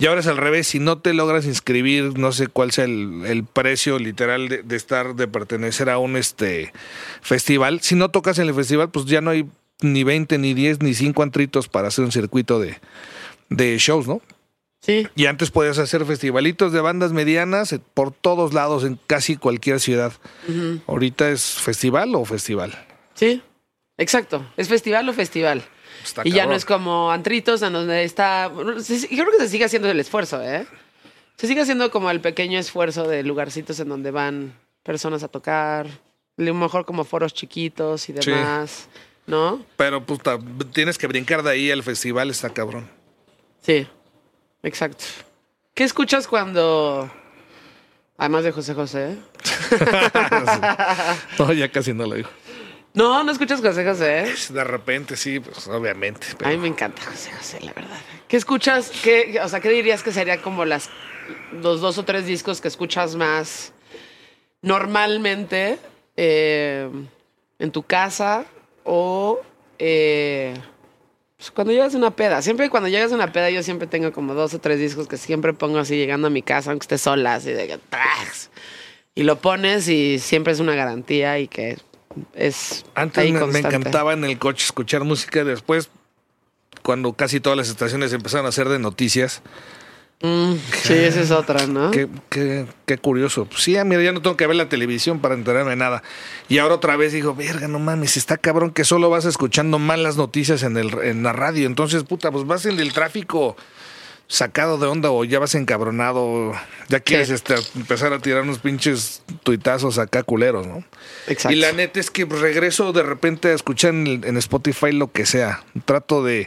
Y 0.00 0.06
ahora 0.06 0.20
es 0.20 0.26
al 0.26 0.38
revés, 0.38 0.66
si 0.66 0.78
no 0.78 0.98
te 0.98 1.12
logras 1.12 1.44
inscribir, 1.44 2.18
no 2.18 2.32
sé 2.32 2.46
cuál 2.46 2.72
sea 2.72 2.84
el, 2.84 3.24
el 3.26 3.44
precio 3.44 3.98
literal 3.98 4.48
de, 4.48 4.62
de 4.62 4.76
estar, 4.76 5.14
de 5.14 5.28
pertenecer 5.28 5.90
a 5.90 5.98
un 5.98 6.16
este 6.16 6.72
festival, 7.20 7.80
si 7.80 7.94
no 7.94 8.10
tocas 8.10 8.38
en 8.38 8.48
el 8.48 8.54
festival, 8.54 8.90
pues 8.90 9.04
ya 9.04 9.20
no 9.20 9.30
hay 9.30 9.46
ni 9.82 10.04
20, 10.04 10.38
ni 10.38 10.54
10, 10.54 10.80
ni 10.80 10.94
5 10.94 11.22
antritos 11.22 11.68
para 11.68 11.88
hacer 11.88 12.04
un 12.04 12.12
circuito 12.12 12.58
de, 12.60 12.78
de 13.50 13.76
shows, 13.78 14.08
¿no? 14.08 14.22
Sí. 14.80 15.06
Y 15.16 15.26
antes 15.26 15.50
podías 15.50 15.78
hacer 15.78 16.04
festivalitos 16.04 16.72
de 16.72 16.80
bandas 16.80 17.12
medianas 17.12 17.74
por 17.94 18.12
todos 18.12 18.54
lados, 18.54 18.84
en 18.84 18.98
casi 19.06 19.36
cualquier 19.36 19.80
ciudad. 19.80 20.12
Ahorita 20.86 21.30
es 21.30 21.42
festival 21.42 22.14
o 22.14 22.24
festival. 22.24 22.86
Sí. 23.14 23.42
Exacto. 23.98 24.46
Es 24.56 24.68
festival 24.68 25.08
o 25.08 25.12
festival. 25.12 25.62
Está 26.02 26.22
y 26.24 26.30
ya 26.30 26.46
no 26.46 26.54
es 26.54 26.64
como 26.64 27.10
antritos 27.10 27.60
en 27.62 27.72
donde 27.72 28.04
está. 28.04 28.48
Yo 28.48 29.24
creo 29.24 29.30
que 29.32 29.38
se 29.38 29.48
sigue 29.48 29.64
haciendo 29.64 29.90
el 29.90 29.98
esfuerzo, 30.00 30.42
¿eh? 30.42 30.66
Se 31.36 31.46
sigue 31.46 31.60
haciendo 31.60 31.90
como 31.90 32.10
el 32.10 32.20
pequeño 32.20 32.58
esfuerzo 32.58 33.06
de 33.06 33.22
lugarcitos 33.22 33.78
en 33.80 33.88
donde 33.88 34.10
van 34.10 34.54
personas 34.82 35.22
a 35.22 35.28
tocar. 35.28 35.86
A 35.86 35.90
lo 36.36 36.54
mejor 36.54 36.84
como 36.86 37.04
foros 37.04 37.34
chiquitos 37.34 38.08
y 38.08 38.12
Sí. 38.20 38.30
demás. 38.30 38.88
¿No? 39.26 39.62
Pero 39.76 40.04
puta, 40.06 40.38
tienes 40.72 40.96
que 40.96 41.06
brincar 41.06 41.42
de 41.42 41.50
ahí 41.50 41.70
al 41.70 41.82
festival, 41.82 42.30
está 42.30 42.48
cabrón. 42.50 42.88
Sí. 43.60 43.86
Exacto. 44.62 45.04
¿Qué 45.74 45.84
escuchas 45.84 46.26
cuando. 46.26 47.10
Además 48.16 48.44
de 48.44 48.52
José 48.52 48.74
José? 48.74 49.16
No, 51.38 51.52
ya 51.52 51.70
casi 51.70 51.92
no 51.92 52.06
lo 52.06 52.14
digo. 52.16 52.28
No, 52.94 53.22
no 53.22 53.30
escuchas 53.30 53.60
José 53.60 53.84
José. 53.84 54.34
De 54.52 54.64
repente, 54.64 55.16
sí, 55.16 55.40
pues 55.40 55.66
obviamente. 55.68 56.26
A 56.32 56.38
pero- 56.38 56.50
mí 56.50 56.56
me 56.56 56.68
encanta 56.68 57.02
José 57.02 57.30
José, 57.32 57.60
la 57.60 57.72
verdad. 57.72 57.98
¿Qué 58.26 58.36
escuchas? 58.36 58.90
¿Qué, 59.02 59.38
o 59.42 59.48
sea, 59.48 59.60
¿qué 59.60 59.70
dirías 59.70 60.02
que 60.02 60.12
serían 60.12 60.40
como 60.40 60.64
las, 60.64 60.90
los 61.52 61.80
dos 61.80 61.96
o 61.98 62.04
tres 62.04 62.26
discos 62.26 62.60
que 62.60 62.68
escuchas 62.68 63.14
más 63.14 63.72
normalmente 64.62 65.78
eh, 66.16 66.90
en 67.58 67.70
tu 67.70 67.82
casa 67.84 68.44
o 68.84 69.40
eh, 69.78 70.54
pues, 71.36 71.50
cuando 71.50 71.72
llegas 71.72 71.94
a 71.94 71.98
una 71.98 72.10
peda? 72.10 72.42
Siempre 72.42 72.68
cuando 72.68 72.88
llegas 72.88 73.12
a 73.12 73.14
una 73.14 73.32
peda 73.32 73.48
yo 73.50 73.62
siempre 73.62 73.86
tengo 73.86 74.12
como 74.12 74.34
dos 74.34 74.52
o 74.54 74.58
tres 74.60 74.78
discos 74.78 75.06
que 75.08 75.16
siempre 75.16 75.52
pongo 75.54 75.78
así 75.78 75.96
llegando 75.96 76.26
a 76.26 76.30
mi 76.30 76.42
casa, 76.42 76.70
aunque 76.70 76.84
esté 76.84 76.98
sola, 76.98 77.34
así 77.36 77.52
de 77.52 77.66
que. 77.66 77.78
Y 79.14 79.22
lo 79.24 79.40
pones 79.40 79.88
y 79.88 80.18
siempre 80.18 80.52
es 80.52 80.60
una 80.60 80.74
garantía 80.74 81.38
y 81.38 81.48
que 81.48 81.78
es 82.34 82.84
Antes 82.94 83.18
ahí 83.18 83.32
me, 83.32 83.58
encantaba 83.58 84.12
en 84.12 84.24
el 84.24 84.38
coche 84.38 84.64
escuchar 84.64 85.04
música. 85.04 85.44
Después, 85.44 85.90
cuando 86.82 87.12
casi 87.12 87.40
todas 87.40 87.56
las 87.56 87.68
estaciones 87.68 88.12
empezaron 88.12 88.46
a 88.46 88.50
hacer 88.50 88.68
de 88.68 88.78
noticias, 88.78 89.42
Mm, 90.20 90.54
sí, 90.82 90.94
esa 90.94 91.20
es 91.20 91.30
otra, 91.30 91.68
¿no? 91.68 91.92
Qué, 91.92 92.08
qué, 92.28 92.66
qué 92.86 92.98
curioso. 92.98 93.44
Pues 93.44 93.62
sí, 93.62 93.76
mira, 93.84 94.02
ya 94.02 94.10
no 94.10 94.20
tengo 94.20 94.36
que 94.36 94.48
ver 94.48 94.56
la 94.56 94.68
televisión 94.68 95.20
para 95.20 95.34
enterarme 95.34 95.70
de 95.70 95.76
nada. 95.76 96.02
Y 96.48 96.58
ahora 96.58 96.74
otra 96.74 96.96
vez 96.96 97.12
digo, 97.12 97.36
verga, 97.36 97.68
no 97.68 97.78
mames, 97.78 98.16
está 98.16 98.36
cabrón 98.36 98.72
que 98.72 98.84
solo 98.84 99.10
vas 99.10 99.26
escuchando 99.26 99.78
malas 99.78 100.16
noticias 100.16 100.64
en, 100.64 100.76
el, 100.76 100.92
en 101.04 101.22
la 101.22 101.32
radio. 101.32 101.66
Entonces, 101.66 102.02
puta, 102.02 102.32
pues 102.32 102.46
vas 102.46 102.66
en 102.66 102.80
el 102.80 102.92
tráfico 102.92 103.56
sacado 104.28 104.76
de 104.76 104.86
onda 104.86 105.10
o 105.10 105.24
ya 105.24 105.38
vas 105.38 105.54
encabronado. 105.54 106.52
Ya 106.88 107.00
quieres 107.00 107.30
este, 107.30 107.54
empezar 107.74 108.12
a 108.12 108.20
tirar 108.20 108.42
unos 108.42 108.58
pinches 108.58 109.22
tuitazos 109.42 109.98
acá 109.98 110.22
culeros, 110.22 110.66
¿no? 110.66 110.84
Exacto. 111.26 111.56
Y 111.56 111.60
la 111.60 111.72
neta 111.72 111.98
es 111.98 112.10
que 112.10 112.24
regreso 112.26 112.92
de 112.92 113.02
repente 113.02 113.48
a 113.48 113.54
escuchar 113.54 113.94
en, 113.94 114.36
Spotify 114.36 114.92
lo 114.92 115.10
que 115.10 115.26
sea. 115.26 115.64
Trato 115.86 116.22
de, 116.22 116.46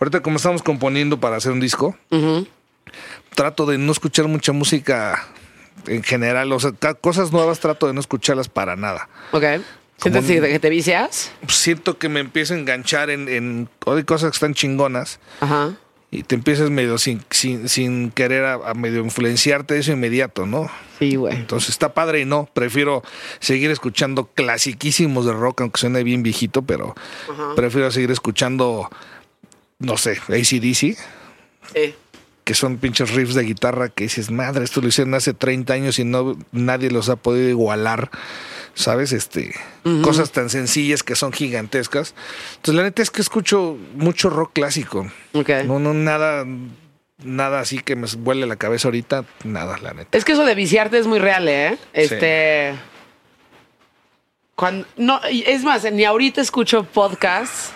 ahorita 0.00 0.22
como 0.22 0.36
estamos 0.36 0.62
componiendo 0.62 1.20
para 1.20 1.36
hacer 1.36 1.52
un 1.52 1.60
disco, 1.60 1.96
Ujú. 2.10 2.46
trato 3.34 3.64
de 3.64 3.78
no 3.78 3.92
escuchar 3.92 4.26
mucha 4.26 4.52
música 4.52 5.28
en 5.86 6.02
general, 6.02 6.52
o 6.52 6.60
sea, 6.60 6.72
cosas 7.00 7.32
nuevas 7.32 7.60
trato 7.60 7.86
de 7.86 7.94
no 7.94 8.00
escucharlas 8.00 8.48
para 8.48 8.76
nada. 8.76 9.08
Ok. 9.30 9.44
¿Sientes 9.96 10.24
que 10.24 10.58
te 10.58 10.70
vicias? 10.70 11.30
Siento 11.46 11.98
que 11.98 12.08
me 12.08 12.20
empiezo 12.20 12.54
a 12.54 12.56
enganchar 12.56 13.10
en, 13.10 13.28
en 13.28 13.68
cosas 14.06 14.30
que 14.30 14.34
están 14.34 14.54
chingonas 14.54 15.20
Ajá. 15.40 15.76
Y 16.10 16.24
te 16.24 16.34
empiezas 16.34 16.70
medio 16.70 16.98
sin, 16.98 17.22
sin, 17.30 17.68
sin 17.68 18.10
querer 18.10 18.44
a, 18.44 18.54
a 18.54 18.74
medio 18.74 19.00
influenciarte 19.04 19.74
de 19.74 19.80
eso 19.80 19.92
inmediato, 19.92 20.44
¿no? 20.44 20.68
Sí, 20.98 21.14
güey. 21.14 21.34
Entonces 21.34 21.70
está 21.70 21.94
padre 21.94 22.20
y 22.20 22.24
no, 22.24 22.48
prefiero 22.52 23.02
seguir 23.38 23.70
escuchando 23.70 24.26
clasiquísimos 24.34 25.24
de 25.24 25.32
rock, 25.32 25.60
aunque 25.62 25.80
suene 25.80 26.02
bien 26.02 26.22
viejito, 26.22 26.62
pero 26.62 26.94
prefiero 27.56 27.90
seguir 27.90 28.10
escuchando, 28.10 28.90
no 29.78 29.96
sé, 29.96 30.18
ACDC. 30.28 30.98
Sí. 31.74 31.94
que 32.42 32.54
son 32.54 32.78
pinches 32.78 33.14
riffs 33.14 33.34
de 33.34 33.44
guitarra 33.44 33.90
que 33.90 34.04
dices, 34.04 34.32
madre, 34.32 34.64
esto 34.64 34.80
lo 34.80 34.88
hicieron 34.88 35.14
hace 35.14 35.34
30 35.34 35.72
años 35.72 35.98
y 36.00 36.04
no 36.04 36.36
nadie 36.50 36.90
los 36.90 37.08
ha 37.08 37.14
podido 37.14 37.48
igualar, 37.48 38.10
¿sabes? 38.74 39.12
Este, 39.12 39.54
cosas 40.02 40.32
tan 40.32 40.50
sencillas 40.50 41.02
que 41.02 41.14
son 41.14 41.32
gigantescas. 41.32 42.14
Entonces, 42.56 42.74
la 42.74 42.82
neta 42.82 43.02
es 43.02 43.10
que 43.10 43.20
escucho 43.20 43.76
mucho 43.94 44.30
rock 44.30 44.52
clásico. 44.54 45.10
Ok. 45.32 45.50
No, 45.66 45.78
no, 45.78 45.94
nada, 45.94 46.46
nada 47.24 47.60
así 47.60 47.80
que 47.80 47.96
me 47.96 48.06
vuele 48.18 48.46
la 48.46 48.56
cabeza 48.56 48.88
ahorita, 48.88 49.24
nada, 49.44 49.78
la 49.78 49.92
neta. 49.92 50.16
Es 50.16 50.24
que 50.24 50.32
eso 50.32 50.44
de 50.44 50.54
viciarte 50.54 50.98
es 50.98 51.06
muy 51.06 51.18
real, 51.18 51.48
¿eh? 51.48 51.78
Este. 51.92 52.74
Cuando, 54.54 54.86
no, 54.96 55.20
es 55.24 55.64
más, 55.64 55.90
ni 55.90 56.04
ahorita 56.04 56.40
escucho 56.40 56.84
podcasts. 56.84 57.72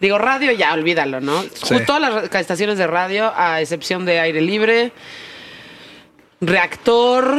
Digo, 0.00 0.18
radio 0.18 0.50
ya, 0.50 0.72
olvídalo, 0.72 1.20
¿no? 1.20 1.42
Sí. 1.42 1.76
Todas 1.86 2.00
las 2.00 2.34
estaciones 2.34 2.76
de 2.76 2.88
radio, 2.88 3.32
a 3.36 3.60
excepción 3.60 4.04
de 4.04 4.18
aire 4.18 4.40
libre, 4.40 4.92
reactor 6.40 7.38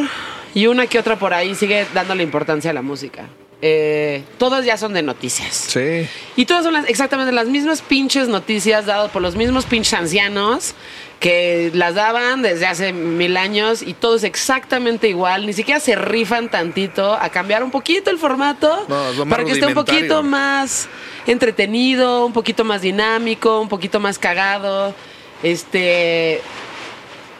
y 0.54 0.68
una 0.68 0.88
que 0.88 1.00
otra 1.00 1.18
por 1.18 1.34
ahí 1.34 1.56
sigue 1.56 1.86
dándole 1.94 2.24
importancia 2.24 2.72
a 2.72 2.74
la 2.74 2.82
música. 2.82 3.26
eh, 3.66 4.24
todas 4.38 4.66
ya 4.66 4.76
son 4.76 4.94
de 4.94 5.02
noticias. 5.04 5.54
Sí. 5.56 6.06
Y 6.36 6.46
todas 6.46 6.66
son 6.66 6.74
las- 6.74 6.90
exactamente 6.90 7.32
las 7.32 7.48
mismas 7.48 7.82
pinches 7.82 8.28
noticias 8.28 8.86
dadas 8.86 9.10
por 9.10 9.22
los 9.22 9.38
mismos 9.38 9.64
pinches 9.66 9.94
ancianos 9.94 10.76
que 11.22 11.72
las 11.74 11.96
daban 11.96 12.42
desde 12.42 12.66
hace 12.68 12.92
mil 12.92 13.38
años 13.38 13.82
y 13.82 13.94
todo 13.94 14.18
es 14.18 14.26
exactamente 14.26 15.08
igual. 15.08 15.46
Ni 15.46 15.54
siquiera 15.54 15.80
se 15.80 15.96
rifan 15.96 16.50
tantito 16.50 17.14
a 17.14 17.30
cambiar 17.30 17.64
un 17.64 17.72
poquito 17.72 18.10
el 18.12 18.18
formato 18.18 18.86
No, 18.90 19.26
para 19.30 19.46
que 19.46 19.54
esté 19.54 19.66
un 19.68 19.74
poquito 19.76 20.24
más 20.24 20.90
entretenido, 21.26 22.26
un 22.26 22.34
poquito 22.34 22.66
más 22.66 22.82
dinámico, 22.82 23.62
un 23.62 23.70
poquito 23.70 24.02
más 24.02 24.20
cagado. 24.20 24.94
Este. 25.42 26.42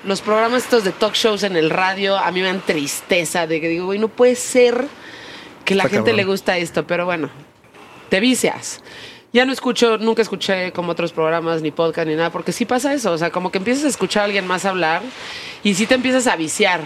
Los 0.04 0.22
programas 0.22 0.64
estos 0.64 0.84
de 0.84 0.92
talk 0.92 1.14
shows 1.14 1.44
en 1.44 1.56
el 1.56 1.70
radio 1.70 2.18
a 2.18 2.30
mí 2.32 2.42
me 2.42 2.48
dan 2.48 2.60
tristeza 2.62 3.48
de 3.48 3.62
que 3.62 3.70
digo, 3.70 3.86
güey, 3.86 4.00
no 4.00 4.10
puede 4.10 4.36
ser 4.36 4.88
que 5.64 5.76
la 5.76 5.84
Está 5.84 5.96
gente 5.96 6.12
cabrón. 6.12 6.18
le 6.18 6.24
gusta 6.26 6.58
esto, 6.58 6.86
pero 6.86 7.06
bueno, 7.06 7.30
te 8.10 8.20
vicias. 8.20 8.82
Ya 9.32 9.46
no 9.46 9.54
escucho, 9.54 9.98
nunca 9.98 10.22
escuché 10.22 10.72
como 10.74 10.92
otros 10.92 11.12
programas, 11.14 11.62
ni 11.62 11.72
podcast, 11.72 12.08
ni 12.08 12.16
nada, 12.16 12.30
porque 12.32 12.52
sí 12.52 12.66
pasa 12.66 12.94
eso. 12.94 13.12
O 13.14 13.18
sea, 13.18 13.32
como 13.32 13.52
que 13.52 13.58
empiezas 13.58 13.86
a 13.86 13.88
escuchar 13.88 14.22
a 14.22 14.26
alguien 14.26 14.46
más 14.46 14.66
hablar 14.66 15.02
y 15.64 15.74
sí 15.74 15.88
te 15.88 15.96
empiezas 15.96 16.28
a 16.28 16.36
viciar. 16.36 16.82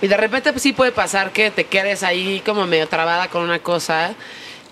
Y 0.00 0.06
de 0.06 0.16
repente 0.16 0.50
pues, 0.52 0.62
sí 0.62 0.72
puede 0.72 0.92
pasar 0.92 1.32
que 1.32 1.50
te 1.50 1.64
quedes 1.64 2.02
ahí 2.04 2.40
como 2.46 2.66
medio 2.66 2.88
trabada 2.88 3.28
con 3.28 3.42
una 3.42 3.58
cosa. 3.58 4.14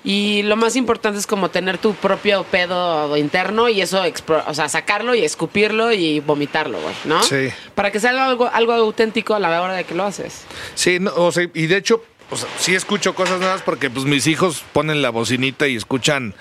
Y 0.02 0.42
lo 0.44 0.56
más 0.56 0.76
importante 0.76 1.18
es 1.18 1.26
como 1.26 1.50
tener 1.50 1.76
tu 1.76 1.92
propio 1.94 2.44
pedo 2.44 3.14
interno 3.18 3.68
y 3.68 3.82
eso, 3.82 4.02
o 4.46 4.54
sea, 4.54 4.68
sacarlo 4.70 5.14
y 5.14 5.22
escupirlo 5.24 5.92
y 5.92 6.20
vomitarlo, 6.20 6.80
güey, 6.80 6.94
¿no? 7.04 7.22
Sí. 7.22 7.48
Para 7.74 7.90
que 7.92 8.00
salga 8.00 8.24
algo, 8.24 8.48
algo 8.50 8.72
auténtico 8.72 9.34
a 9.34 9.38
la 9.38 9.60
hora 9.60 9.74
de 9.74 9.84
que 9.84 9.94
lo 9.94 10.04
haces. 10.04 10.44
Sí, 10.74 10.98
no, 11.00 11.12
o 11.14 11.30
sea, 11.32 11.46
y 11.52 11.66
de 11.66 11.76
hecho, 11.76 12.02
o 12.30 12.36
sea, 12.36 12.48
sí 12.58 12.74
escucho 12.74 13.14
cosas 13.14 13.40
nuevas 13.40 13.60
porque 13.62 13.90
pues 13.90 14.06
mis 14.06 14.26
hijos 14.26 14.64
ponen 14.72 15.02
la 15.02 15.10
bocinita 15.10 15.68
y 15.68 15.76
escuchan, 15.76 16.34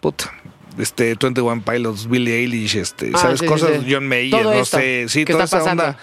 puta, 0.00 0.32
este, 0.76 1.14
21 1.14 1.62
Pilots, 1.62 2.08
Billie 2.08 2.34
Eilish, 2.40 2.74
este, 2.76 3.12
Ah, 3.14 3.18
¿sabes? 3.18 3.38
sí, 3.40 3.46
cosas, 3.46 3.70
sí. 3.80 3.86
John 3.88 4.08
Mayer, 4.08 4.42
Todo 4.42 4.54
no 4.54 4.60
esto 4.60 4.78
sé, 4.78 5.06
sí, 5.08 5.24
toda 5.24 5.44
está 5.44 5.58
esa 5.58 5.64
pasando. 5.64 5.82
onda. 5.84 5.98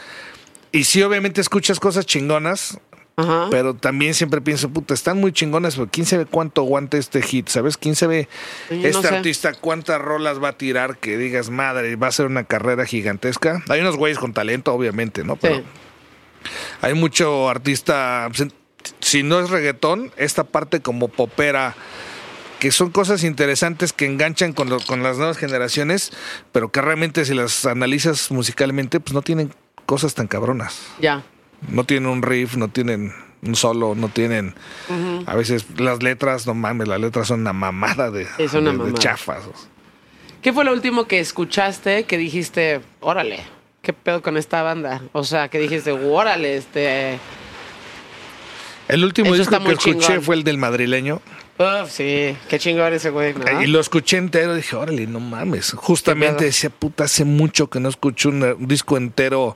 Y 0.71 0.85
sí, 0.85 1.01
obviamente 1.03 1.41
escuchas 1.41 1.81
cosas 1.81 2.05
chingonas, 2.05 2.79
Ajá. 3.17 3.47
pero 3.51 3.75
también 3.75 4.13
siempre 4.13 4.41
pienso, 4.41 4.69
puta, 4.69 4.93
están 4.93 5.19
muy 5.19 5.31
chingonas, 5.33 5.75
pero 5.75 5.87
quién 5.91 6.05
sabe 6.07 6.25
cuánto 6.25 6.61
aguanta 6.61 6.97
este 6.97 7.21
hit, 7.21 7.49
¿sabes? 7.49 7.77
¿Quién 7.77 7.95
sabe 7.95 8.27
no 8.69 8.77
este 8.87 9.07
sé. 9.07 9.15
artista 9.15 9.53
cuántas 9.53 10.01
rolas 10.01 10.41
va 10.41 10.49
a 10.49 10.57
tirar 10.57 10.97
que 10.97 11.17
digas, 11.17 11.49
madre, 11.49 11.95
va 11.97 12.07
a 12.07 12.11
ser 12.11 12.25
una 12.25 12.45
carrera 12.45 12.85
gigantesca? 12.85 13.63
Hay 13.69 13.81
unos 13.81 13.97
güeyes 13.97 14.17
con 14.17 14.33
talento, 14.33 14.73
obviamente, 14.73 15.23
¿no? 15.23 15.35
Pero 15.35 15.57
Sí. 15.57 15.63
hay 16.81 16.93
mucho 16.93 17.49
artista, 17.49 18.27
pues, 18.35 18.49
si 19.01 19.21
no 19.23 19.39
es 19.39 19.49
reggaetón, 19.49 20.11
esta 20.17 20.43
parte 20.45 20.81
como 20.81 21.07
popera, 21.09 21.75
que 22.59 22.71
son 22.71 22.91
cosas 22.91 23.23
interesantes 23.23 23.91
que 23.93 24.05
enganchan 24.05 24.53
con, 24.53 24.69
lo- 24.69 24.79
con 24.79 25.03
las 25.03 25.17
nuevas 25.17 25.37
generaciones, 25.37 26.11
pero 26.51 26.71
que 26.71 26.81
realmente 26.81 27.25
si 27.25 27.33
las 27.33 27.65
analizas 27.65 28.31
musicalmente, 28.31 28.99
pues 28.99 29.13
no 29.13 29.21
tienen 29.21 29.53
cosas 29.85 30.13
tan 30.15 30.27
cabronas. 30.27 30.81
Ya. 30.99 31.23
No 31.69 31.83
tienen 31.83 32.09
un 32.09 32.21
riff, 32.21 32.55
no 32.57 32.67
tienen 32.69 33.13
un 33.43 33.55
solo, 33.55 33.95
no 33.95 34.09
tienen... 34.09 34.53
A 35.25 35.35
veces 35.35 35.65
las 35.77 36.01
letras, 36.03 36.45
no 36.47 36.53
mames, 36.53 36.87
las 36.87 36.99
letras 36.99 37.27
son 37.27 37.41
una 37.41 37.53
mamada 37.53 38.11
de, 38.11 38.27
Es 38.37 38.53
una 38.53 38.71
de- 38.71 38.71
de 38.71 38.77
mamada. 38.77 38.97
chafas. 38.99 39.43
¿Qué 40.41 40.51
fue 40.53 40.65
lo 40.65 40.73
último 40.73 41.05
que 41.05 41.19
escuchaste 41.19 42.03
que 42.05 42.17
dijiste, 42.17 42.81
órale, 42.99 43.41
qué 43.83 43.93
pedo 43.93 44.21
con 44.23 44.37
esta 44.37 44.63
banda? 44.63 45.01
O 45.11 45.23
sea, 45.23 45.49
que 45.49 45.59
dijiste, 45.59 45.91
órale, 45.91 46.57
este. 46.57 47.19
El 48.87 49.03
último 49.05 49.33
disco 49.35 49.57
que 49.63 49.71
escuché 49.71 49.97
chingón. 49.99 50.21
fue 50.23 50.35
el 50.35 50.43
del 50.43 50.57
madrileño. 50.57 51.21
Uf, 51.59 51.91
sí, 51.91 52.35
qué 52.49 52.57
chingón 52.57 52.91
ese 52.93 53.11
güey, 53.11 53.33
¿no? 53.35 53.61
Y 53.61 53.67
lo 53.67 53.79
escuché 53.79 54.17
entero, 54.17 54.55
dije, 54.55 54.75
órale, 54.75 55.05
no 55.05 55.19
mames. 55.19 55.73
Justamente 55.73 56.45
decía, 56.45 56.69
puta, 56.71 57.03
hace 57.03 57.23
mucho 57.23 57.69
que 57.69 57.79
no 57.79 57.87
escucho 57.89 58.29
un, 58.29 58.41
un 58.43 58.67
disco 58.67 58.97
entero. 58.97 59.55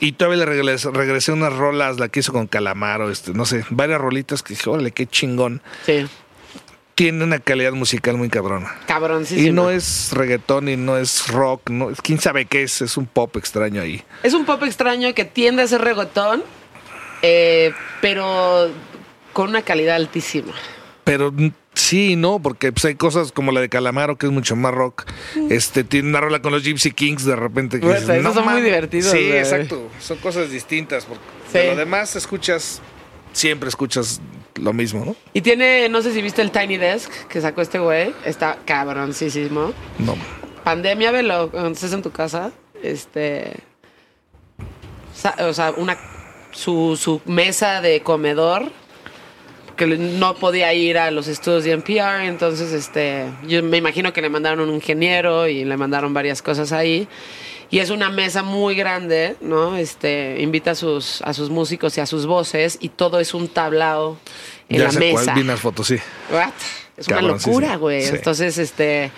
Y 0.00 0.12
todavía 0.12 0.38
le 0.40 0.46
regresé, 0.46 0.90
regresé 0.90 1.32
unas 1.32 1.52
rolas, 1.52 1.98
la 2.00 2.08
que 2.08 2.20
hizo 2.20 2.32
con 2.32 2.46
Calamaro, 2.48 3.10
este, 3.10 3.32
no 3.32 3.44
sé, 3.46 3.64
varias 3.70 4.00
rolitas 4.00 4.42
que 4.42 4.54
dije, 4.54 4.68
órale, 4.68 4.90
qué 4.90 5.06
chingón. 5.06 5.62
Sí, 5.86 6.06
Tiene 6.96 7.22
una 7.24 7.38
calidad 7.38 7.72
musical 7.72 8.16
muy 8.16 8.28
cabrona. 8.28 8.74
cabroncísimo. 8.86 9.46
Y 9.48 9.52
no 9.52 9.70
es 9.70 10.10
reggaetón 10.12 10.68
y 10.68 10.76
no 10.76 10.98
es 10.98 11.28
rock, 11.28 11.70
no, 11.70 11.90
quién 12.02 12.20
sabe 12.20 12.46
qué 12.46 12.64
es, 12.64 12.82
es 12.82 12.96
un 12.96 13.06
pop 13.06 13.36
extraño 13.36 13.80
ahí. 13.80 14.02
Es 14.24 14.34
un 14.34 14.44
pop 14.44 14.62
extraño 14.64 15.14
que 15.14 15.24
tiende 15.24 15.62
a 15.62 15.66
ser 15.68 15.80
reggaetón, 15.80 16.42
eh, 17.22 17.72
pero 18.00 18.70
con 19.32 19.48
una 19.50 19.62
calidad 19.62 19.96
altísima. 19.96 20.52
Pero 21.04 21.32
mm, 21.32 21.48
sí, 21.74 22.16
no, 22.16 22.40
porque 22.40 22.70
pues, 22.72 22.84
hay 22.84 22.94
cosas 22.94 23.32
como 23.32 23.50
la 23.52 23.60
de 23.60 23.68
Calamaro, 23.68 24.16
que 24.16 24.26
es 24.26 24.32
mucho 24.32 24.54
más 24.56 24.72
rock. 24.72 25.04
Este 25.50 25.84
tiene 25.84 26.08
una 26.08 26.20
rola 26.20 26.40
con 26.42 26.52
los 26.52 26.62
Gypsy 26.62 26.92
Kings 26.92 27.24
de 27.24 27.36
repente. 27.36 27.80
Que 27.80 27.86
Bueno, 27.86 28.00
dices, 28.00 28.16
esos 28.20 28.34
son 28.34 28.44
muy 28.44 28.52
mames". 28.54 28.64
divertidos, 28.64 29.10
Sí, 29.10 29.32
exacto. 29.32 29.88
Son 30.00 30.18
cosas 30.18 30.50
distintas. 30.50 31.04
Porque 31.04 31.22
Sí. 31.50 31.58
de 31.58 31.66
lo 31.68 31.76
demás 31.76 32.14
escuchas, 32.16 32.80
siempre 33.32 33.68
escuchas 33.68 34.20
lo 34.56 34.72
mismo, 34.72 35.04
¿no? 35.04 35.16
Y 35.32 35.40
tiene, 35.40 35.88
no 35.88 36.02
sé 36.02 36.12
si 36.12 36.22
viste 36.22 36.40
el 36.42 36.50
Tiny 36.50 36.76
Desk 36.76 37.10
que 37.28 37.40
sacó 37.40 37.62
este 37.62 37.78
güey, 37.78 38.14
está 38.24 38.58
cabroncísimo. 38.64 39.72
No. 39.98 40.14
Pandemia, 40.64 41.10
velo, 41.10 41.50
cuando 41.50 41.70
estés 41.70 41.92
en 41.92 42.02
tu 42.02 42.10
casa, 42.12 42.52
este... 42.82 43.54
O 45.40 45.52
sea, 45.52 45.72
una, 45.76 45.96
su, 46.52 46.96
su 47.00 47.20
mesa 47.26 47.80
de 47.80 48.00
comedor 48.02 48.70
que 49.76 49.86
no 49.86 50.34
podía 50.36 50.72
ir 50.74 50.98
a 50.98 51.10
los 51.10 51.28
estudios 51.28 51.64
de 51.64 51.72
NPR, 51.72 52.22
entonces 52.24 52.72
este, 52.72 53.26
yo 53.46 53.62
me 53.62 53.76
imagino 53.78 54.12
que 54.12 54.20
le 54.22 54.28
mandaron 54.28 54.68
un 54.68 54.74
ingeniero 54.74 55.48
y 55.48 55.64
le 55.64 55.76
mandaron 55.76 56.12
varias 56.14 56.42
cosas 56.42 56.72
ahí. 56.72 57.08
Y 57.70 57.78
es 57.78 57.88
una 57.88 58.10
mesa 58.10 58.42
muy 58.42 58.74
grande, 58.74 59.34
¿no? 59.40 59.76
Este, 59.76 60.36
invita 60.40 60.72
a 60.72 60.74
sus, 60.74 61.22
a 61.22 61.32
sus 61.32 61.48
músicos 61.48 61.96
y 61.96 62.02
a 62.02 62.06
sus 62.06 62.26
voces 62.26 62.76
y 62.80 62.90
todo 62.90 63.18
es 63.18 63.32
un 63.32 63.48
tablao 63.48 64.18
en 64.68 64.78
ya 64.78 64.84
la 64.84 64.92
sé 64.92 64.98
mesa. 64.98 65.24
cuál, 65.24 65.34
vi 65.36 65.40
unas 65.40 65.60
fotos, 65.60 65.86
sí. 65.86 65.96
What? 66.30 66.50
Es 66.98 67.08
una 67.08 67.16
Cabrón, 67.16 67.38
locura, 67.38 67.70
sí. 67.72 67.76
güey. 67.76 68.02
Sí. 68.02 68.14
Entonces, 68.16 68.58
este. 68.58 69.10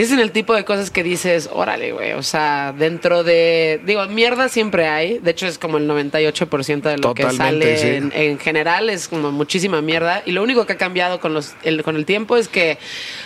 Es 0.00 0.12
en 0.12 0.18
el 0.20 0.30
tipo 0.32 0.54
de 0.54 0.64
cosas 0.64 0.90
que 0.90 1.02
dices, 1.02 1.48
órale, 1.52 1.92
güey. 1.92 2.12
O 2.12 2.22
sea, 2.22 2.72
dentro 2.76 3.22
de. 3.24 3.80
Digo, 3.84 4.06
mierda 4.06 4.48
siempre 4.48 4.86
hay. 4.88 5.18
De 5.18 5.30
hecho, 5.32 5.46
es 5.46 5.58
como 5.58 5.78
el 5.78 5.88
98% 5.88 6.82
de 6.82 6.98
lo 6.98 7.14
que 7.14 7.30
sale 7.32 7.76
sí. 7.76 7.86
en, 7.88 8.12
en 8.14 8.38
general. 8.38 8.88
Es 8.90 9.08
como 9.08 9.30
muchísima 9.30 9.82
mierda. 9.82 10.22
Y 10.26 10.32
lo 10.32 10.42
único 10.42 10.66
que 10.66 10.72
ha 10.74 10.78
cambiado 10.78 11.20
con, 11.20 11.34
los, 11.34 11.54
el, 11.62 11.82
con 11.82 11.96
el 11.96 12.06
tiempo 12.06 12.36
es 12.36 12.48
que 12.48 12.78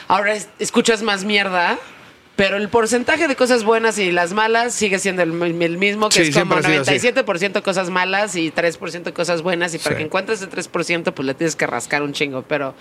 ahora 0.08 0.34
es- 0.34 0.48
escuchas 0.58 1.02
más 1.02 1.24
mierda. 1.24 1.78
Pero 2.36 2.56
el 2.56 2.68
porcentaje 2.68 3.28
de 3.28 3.36
cosas 3.36 3.62
buenas 3.62 3.96
y 3.96 4.10
las 4.10 4.32
malas 4.32 4.74
sigue 4.74 4.98
siendo 4.98 5.22
el, 5.22 5.30
mi- 5.30 5.64
el 5.64 5.78
mismo, 5.78 6.08
que 6.08 6.24
Sí, 6.24 6.30
es 6.30 6.36
como 6.36 6.60
siempre 6.60 6.78
ha 6.80 6.84
sido 6.84 6.96
así. 6.96 7.08
97% 7.52 7.62
cosas 7.62 7.90
malas 7.90 8.34
y 8.34 8.50
3% 8.50 9.12
cosas 9.12 9.42
buenas. 9.42 9.72
Y 9.72 9.78
para 9.78 9.94
Sí. 9.94 9.98
que 9.98 10.04
encuentres 10.06 10.40
ese 10.42 10.50
3%, 10.50 11.12
pues 11.12 11.26
le 11.26 11.34
tienes 11.34 11.54
que 11.54 11.64
rascar 11.68 12.02
un 12.02 12.12
chingo. 12.12 12.42
Pero 12.42 12.74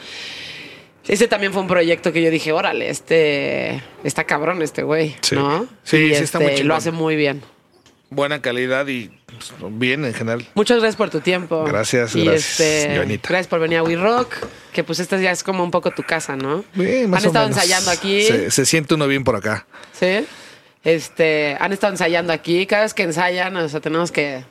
ese 1.07 1.27
también 1.27 1.51
fue 1.53 1.61
un 1.61 1.67
proyecto 1.67 2.11
que 2.13 2.21
yo 2.21 2.29
dije, 2.31 2.51
órale, 2.51 2.89
este 2.89 3.83
está 4.03 4.23
cabrón 4.23 4.61
este 4.61 4.83
güey, 4.83 5.15
Sí. 5.21 5.35
¿no? 5.35 5.67
Sí, 5.83 5.97
Y, 5.97 6.15
sí 6.15 6.23
está 6.23 6.39
muy 6.39 6.47
este, 6.47 6.57
chingón. 6.57 6.67
Lo 6.69 6.75
hace 6.75 6.91
muy 6.91 7.15
bien. 7.15 7.41
Buena 8.09 8.41
calidad 8.43 8.85
y 8.87 9.09
pues, 9.25 9.51
bien 9.71 10.05
en 10.05 10.13
general. 10.13 10.45
Muchas 10.53 10.77
gracias 10.77 10.95
por 10.95 11.09
tu 11.09 11.19
tiempo. 11.19 11.63
Gracias, 11.63 12.15
y 12.15 12.23
gracias, 12.25 12.59
este, 12.59 13.19
gracias 13.23 13.47
por 13.47 13.59
venir 13.59 13.79
a 13.79 13.83
We 13.83 13.95
Rock, 13.95 14.35
que 14.71 14.83
pues 14.83 14.99
esta 14.99 15.17
ya 15.19 15.31
es 15.31 15.43
como 15.43 15.63
un 15.63 15.71
poco 15.71 15.89
tu 15.91 16.03
casa, 16.03 16.35
¿no? 16.35 16.63
Bien, 16.75 17.09
más 17.09 17.21
Han 17.21 17.25
o 17.25 17.27
estado 17.29 17.45
menos. 17.47 17.57
ensayando 17.63 17.89
aquí, 17.91 18.21
Se, 18.23 18.51
se 18.51 18.65
siente 18.67 18.93
uno 18.93 19.07
bien 19.07 19.23
por 19.23 19.35
acá. 19.35 19.65
¿sí? 19.99 20.25
Este, 20.83 21.57
han 21.59 21.73
estado 21.73 21.93
ensayando 21.93 22.33
aquí. 22.33 22.65
Cada 22.67 22.83
vez 22.83 22.93
que 22.93 23.03
ensayan, 23.03 23.55
o 23.57 23.67
sea, 23.69 23.79
tenemos 23.79 24.11
que 24.11 24.43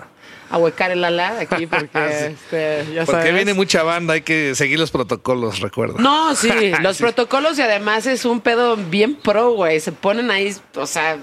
ahuecar 0.53 0.91
el 0.93 1.03
ala 1.05 1.41
aquí 1.41 1.67
porque, 1.67 1.89
este, 2.33 2.85
ya 2.95 3.05
Porque 3.05 3.23
sabes. 3.23 3.35
viene 3.35 3.55
mucha 3.55 3.83
banda, 3.83 4.15
hay 4.15 4.21
que 4.23 4.55
seguir 4.55 4.79
los 4.79 4.91
protocolos, 4.91 5.61
recuerda. 5.61 5.95
No, 5.99 6.35
sí, 6.35 6.51
los 6.83 6.97
Sí. 6.99 7.03
protocolos 7.03 7.59
y 7.59 7.63
además 7.63 8.07
es 8.07 8.25
un 8.25 8.41
pedo 8.41 8.77
bien 8.77 9.15
pro, 9.17 9.53
güey. 9.53 9.81
Se 9.81 9.93
ponen 9.93 10.31
ahí, 10.31 10.55
o 10.77 10.87
sea, 10.87 11.17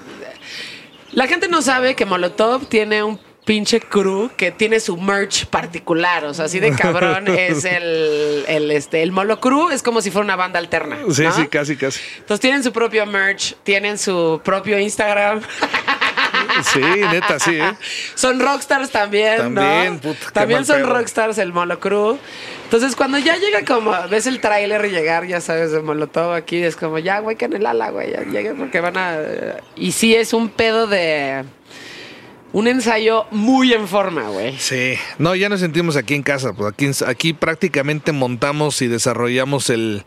la 1.12 1.28
gente 1.28 1.48
no 1.48 1.62
sabe 1.62 1.96
que 1.96 2.06
Molotov 2.06 2.66
tiene 2.68 3.04
un 3.04 3.20
pinche 3.46 3.80
crew 3.80 4.30
que 4.38 4.52
tiene 4.52 4.80
su 4.80 4.96
merch 4.96 5.48
particular, 5.48 6.24
o 6.26 6.34
sea, 6.36 6.46
así 6.46 6.60
de 6.60 6.72
cabrón 6.72 7.28
es 7.36 7.66
el, 7.66 8.44
el, 8.48 8.70
este, 8.70 9.02
el 9.02 9.12
Molo 9.12 9.40
Crew, 9.40 9.70
es 9.72 9.82
como 9.82 10.02
si 10.02 10.12
fuera 10.12 10.24
una 10.26 10.36
banda 10.36 10.60
alterna. 10.60 10.98
Sí, 11.12 11.24
¿no? 11.24 11.32
sí, 11.34 11.48
casi, 11.48 11.76
casi. 11.76 12.00
Entonces 12.20 12.42
tienen 12.42 12.64
su 12.64 12.72
propio 12.72 13.08
merch, 13.08 13.56
tienen 13.64 13.98
su 13.98 14.40
propio 14.44 14.78
Instagram. 14.78 15.42
Sí, 16.74 16.80
neta, 16.80 17.40
sí, 17.40 17.56
¿eh? 17.56 17.74
Son 18.16 18.40
rockstars 18.40 18.90
también, 18.92 19.38
También, 19.38 19.94
¿no? 19.96 20.00
puta, 20.00 20.20
qué 20.28 20.32
también 20.32 20.60
mal 20.60 20.66
son 20.66 20.78
pedo. 20.78 20.94
rockstars 20.94 21.38
el 21.38 21.54
Molo 21.54 21.80
Crew. 21.80 22.18
Entonces, 22.66 22.96
cuando 22.96 23.18
ya 23.18 23.36
llega 23.38 23.66
como, 23.66 23.92
ves 24.10 24.28
el 24.28 24.40
tráiler 24.40 24.90
llegar, 24.92 25.26
ya 25.26 25.42
sabes, 25.42 25.72
de 25.72 25.82
Molotov 25.82 26.34
aquí, 26.34 26.62
es 26.62 26.76
como, 26.76 27.00
ya, 27.00 27.20
güey, 27.20 27.36
que 27.36 27.46
en 27.46 27.54
el 27.54 27.66
ala, 27.66 27.90
güey, 27.90 28.12
ya 28.12 28.22
lleguen 28.22 28.58
porque 28.58 28.80
van 28.80 28.96
a... 28.98 29.18
Y 29.76 29.92
sí 29.94 30.16
es 30.16 30.34
un 30.34 30.50
pedo 30.50 30.86
de... 30.86 31.46
Un 32.52 32.68
ensayo 32.68 33.26
muy 33.32 33.74
en 33.74 33.88
forma, 33.88 34.24
güey. 34.30 34.58
Sí, 34.58 34.96
no, 35.20 35.36
ya 35.36 35.50
nos 35.50 35.60
sentimos 35.60 35.96
aquí 35.96 36.16
en 36.16 36.24
casa. 36.24 36.54
Pues 36.54 36.72
aquí, 36.74 36.90
aquí 37.06 37.34
prácticamente 37.34 38.12
montamos 38.12 38.82
y 38.82 38.88
desarrollamos 38.88 39.70
el, 39.70 40.04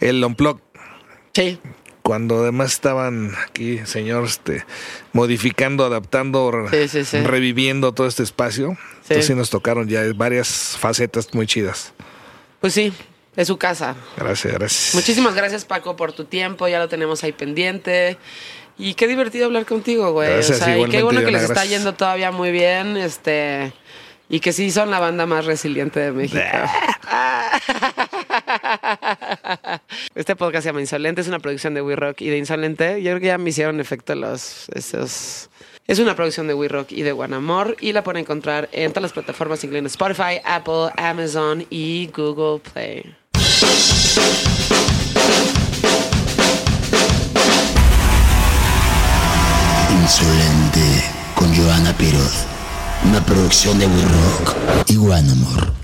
el 0.00 0.24
Unplug. 0.24 0.60
Sí. 1.32 1.58
Cuando 2.04 2.42
además 2.42 2.74
estaban 2.74 3.32
aquí, 3.48 3.78
señor, 3.86 4.26
este, 4.26 4.62
modificando, 5.14 5.86
adaptando, 5.86 6.52
Sí, 6.70 6.86
sí, 6.86 7.02
sí. 7.02 7.22
reviviendo 7.22 7.94
todo 7.94 8.06
este 8.06 8.22
espacio. 8.22 8.76
Entonces 9.04 9.24
sí 9.26 9.34
nos 9.34 9.48
tocaron 9.48 9.88
ya 9.88 10.02
varias 10.14 10.76
facetas 10.78 11.32
muy 11.32 11.46
chidas. 11.46 11.94
Pues 12.60 12.74
sí, 12.74 12.92
es 13.36 13.48
su 13.48 13.56
casa. 13.56 13.96
Gracias, 14.18 14.52
gracias. 14.52 14.94
Muchísimas 14.94 15.34
gracias, 15.34 15.64
Paco, 15.64 15.96
por 15.96 16.12
tu 16.12 16.26
tiempo. 16.26 16.68
Ya 16.68 16.78
lo 16.78 16.90
tenemos 16.90 17.24
ahí 17.24 17.32
pendiente. 17.32 18.18
Y 18.76 18.92
qué 18.92 19.08
divertido 19.08 19.46
hablar 19.46 19.64
contigo, 19.64 20.12
güey. 20.12 20.28
Gracias, 20.28 20.60
o 20.60 20.64
sea, 20.64 20.78
y 20.78 20.84
qué 20.90 21.02
bueno 21.02 21.24
que 21.24 21.30
les 21.30 21.44
está 21.44 21.64
yendo 21.64 21.94
todavía 21.94 22.30
muy 22.30 22.50
bien. 22.50 22.98
Este. 22.98 23.72
Y 24.28 24.40
que 24.40 24.52
sí 24.52 24.70
son 24.70 24.90
la 24.90 25.00
banda 25.00 25.24
más 25.24 25.46
resiliente 25.46 26.00
de 26.00 26.12
México. 26.12 26.42
Este 30.14 30.36
podcast 30.36 30.64
se 30.64 30.68
llama 30.68 30.80
Insolente, 30.80 31.20
es 31.20 31.28
una 31.28 31.38
producción 31.38 31.74
de 31.74 31.82
We 31.82 31.96
Rock 31.96 32.20
y 32.20 32.28
de 32.28 32.38
Insolente. 32.38 33.02
Yo 33.02 33.10
creo 33.10 33.20
que 33.20 33.26
ya 33.26 33.38
me 33.38 33.50
hicieron 33.50 33.80
efecto 33.80 34.14
los 34.14 34.68
esos. 34.74 35.50
Es 35.86 35.98
una 35.98 36.16
producción 36.16 36.46
de 36.46 36.54
We 36.54 36.68
Rock 36.68 36.92
y 36.92 37.02
de 37.02 37.12
Guanamor 37.12 37.76
y 37.80 37.92
la 37.92 38.02
pueden 38.02 38.22
encontrar 38.22 38.68
en 38.72 38.90
todas 38.92 39.02
las 39.02 39.12
plataformas 39.12 39.62
incluyendo 39.64 39.88
Spotify, 39.88 40.40
Apple, 40.44 40.90
Amazon 40.96 41.66
y 41.68 42.10
Google 42.14 42.60
Play. 42.72 43.14
Insolente 49.90 51.04
con 51.34 51.54
Joana 51.54 51.92
Piroz. 51.96 52.46
Una 53.04 53.24
producción 53.24 53.78
de 53.78 53.86
We 53.86 54.02
Rock 54.02 54.56
y 54.88 54.96
One 54.96 55.30
Amor. 55.30 55.83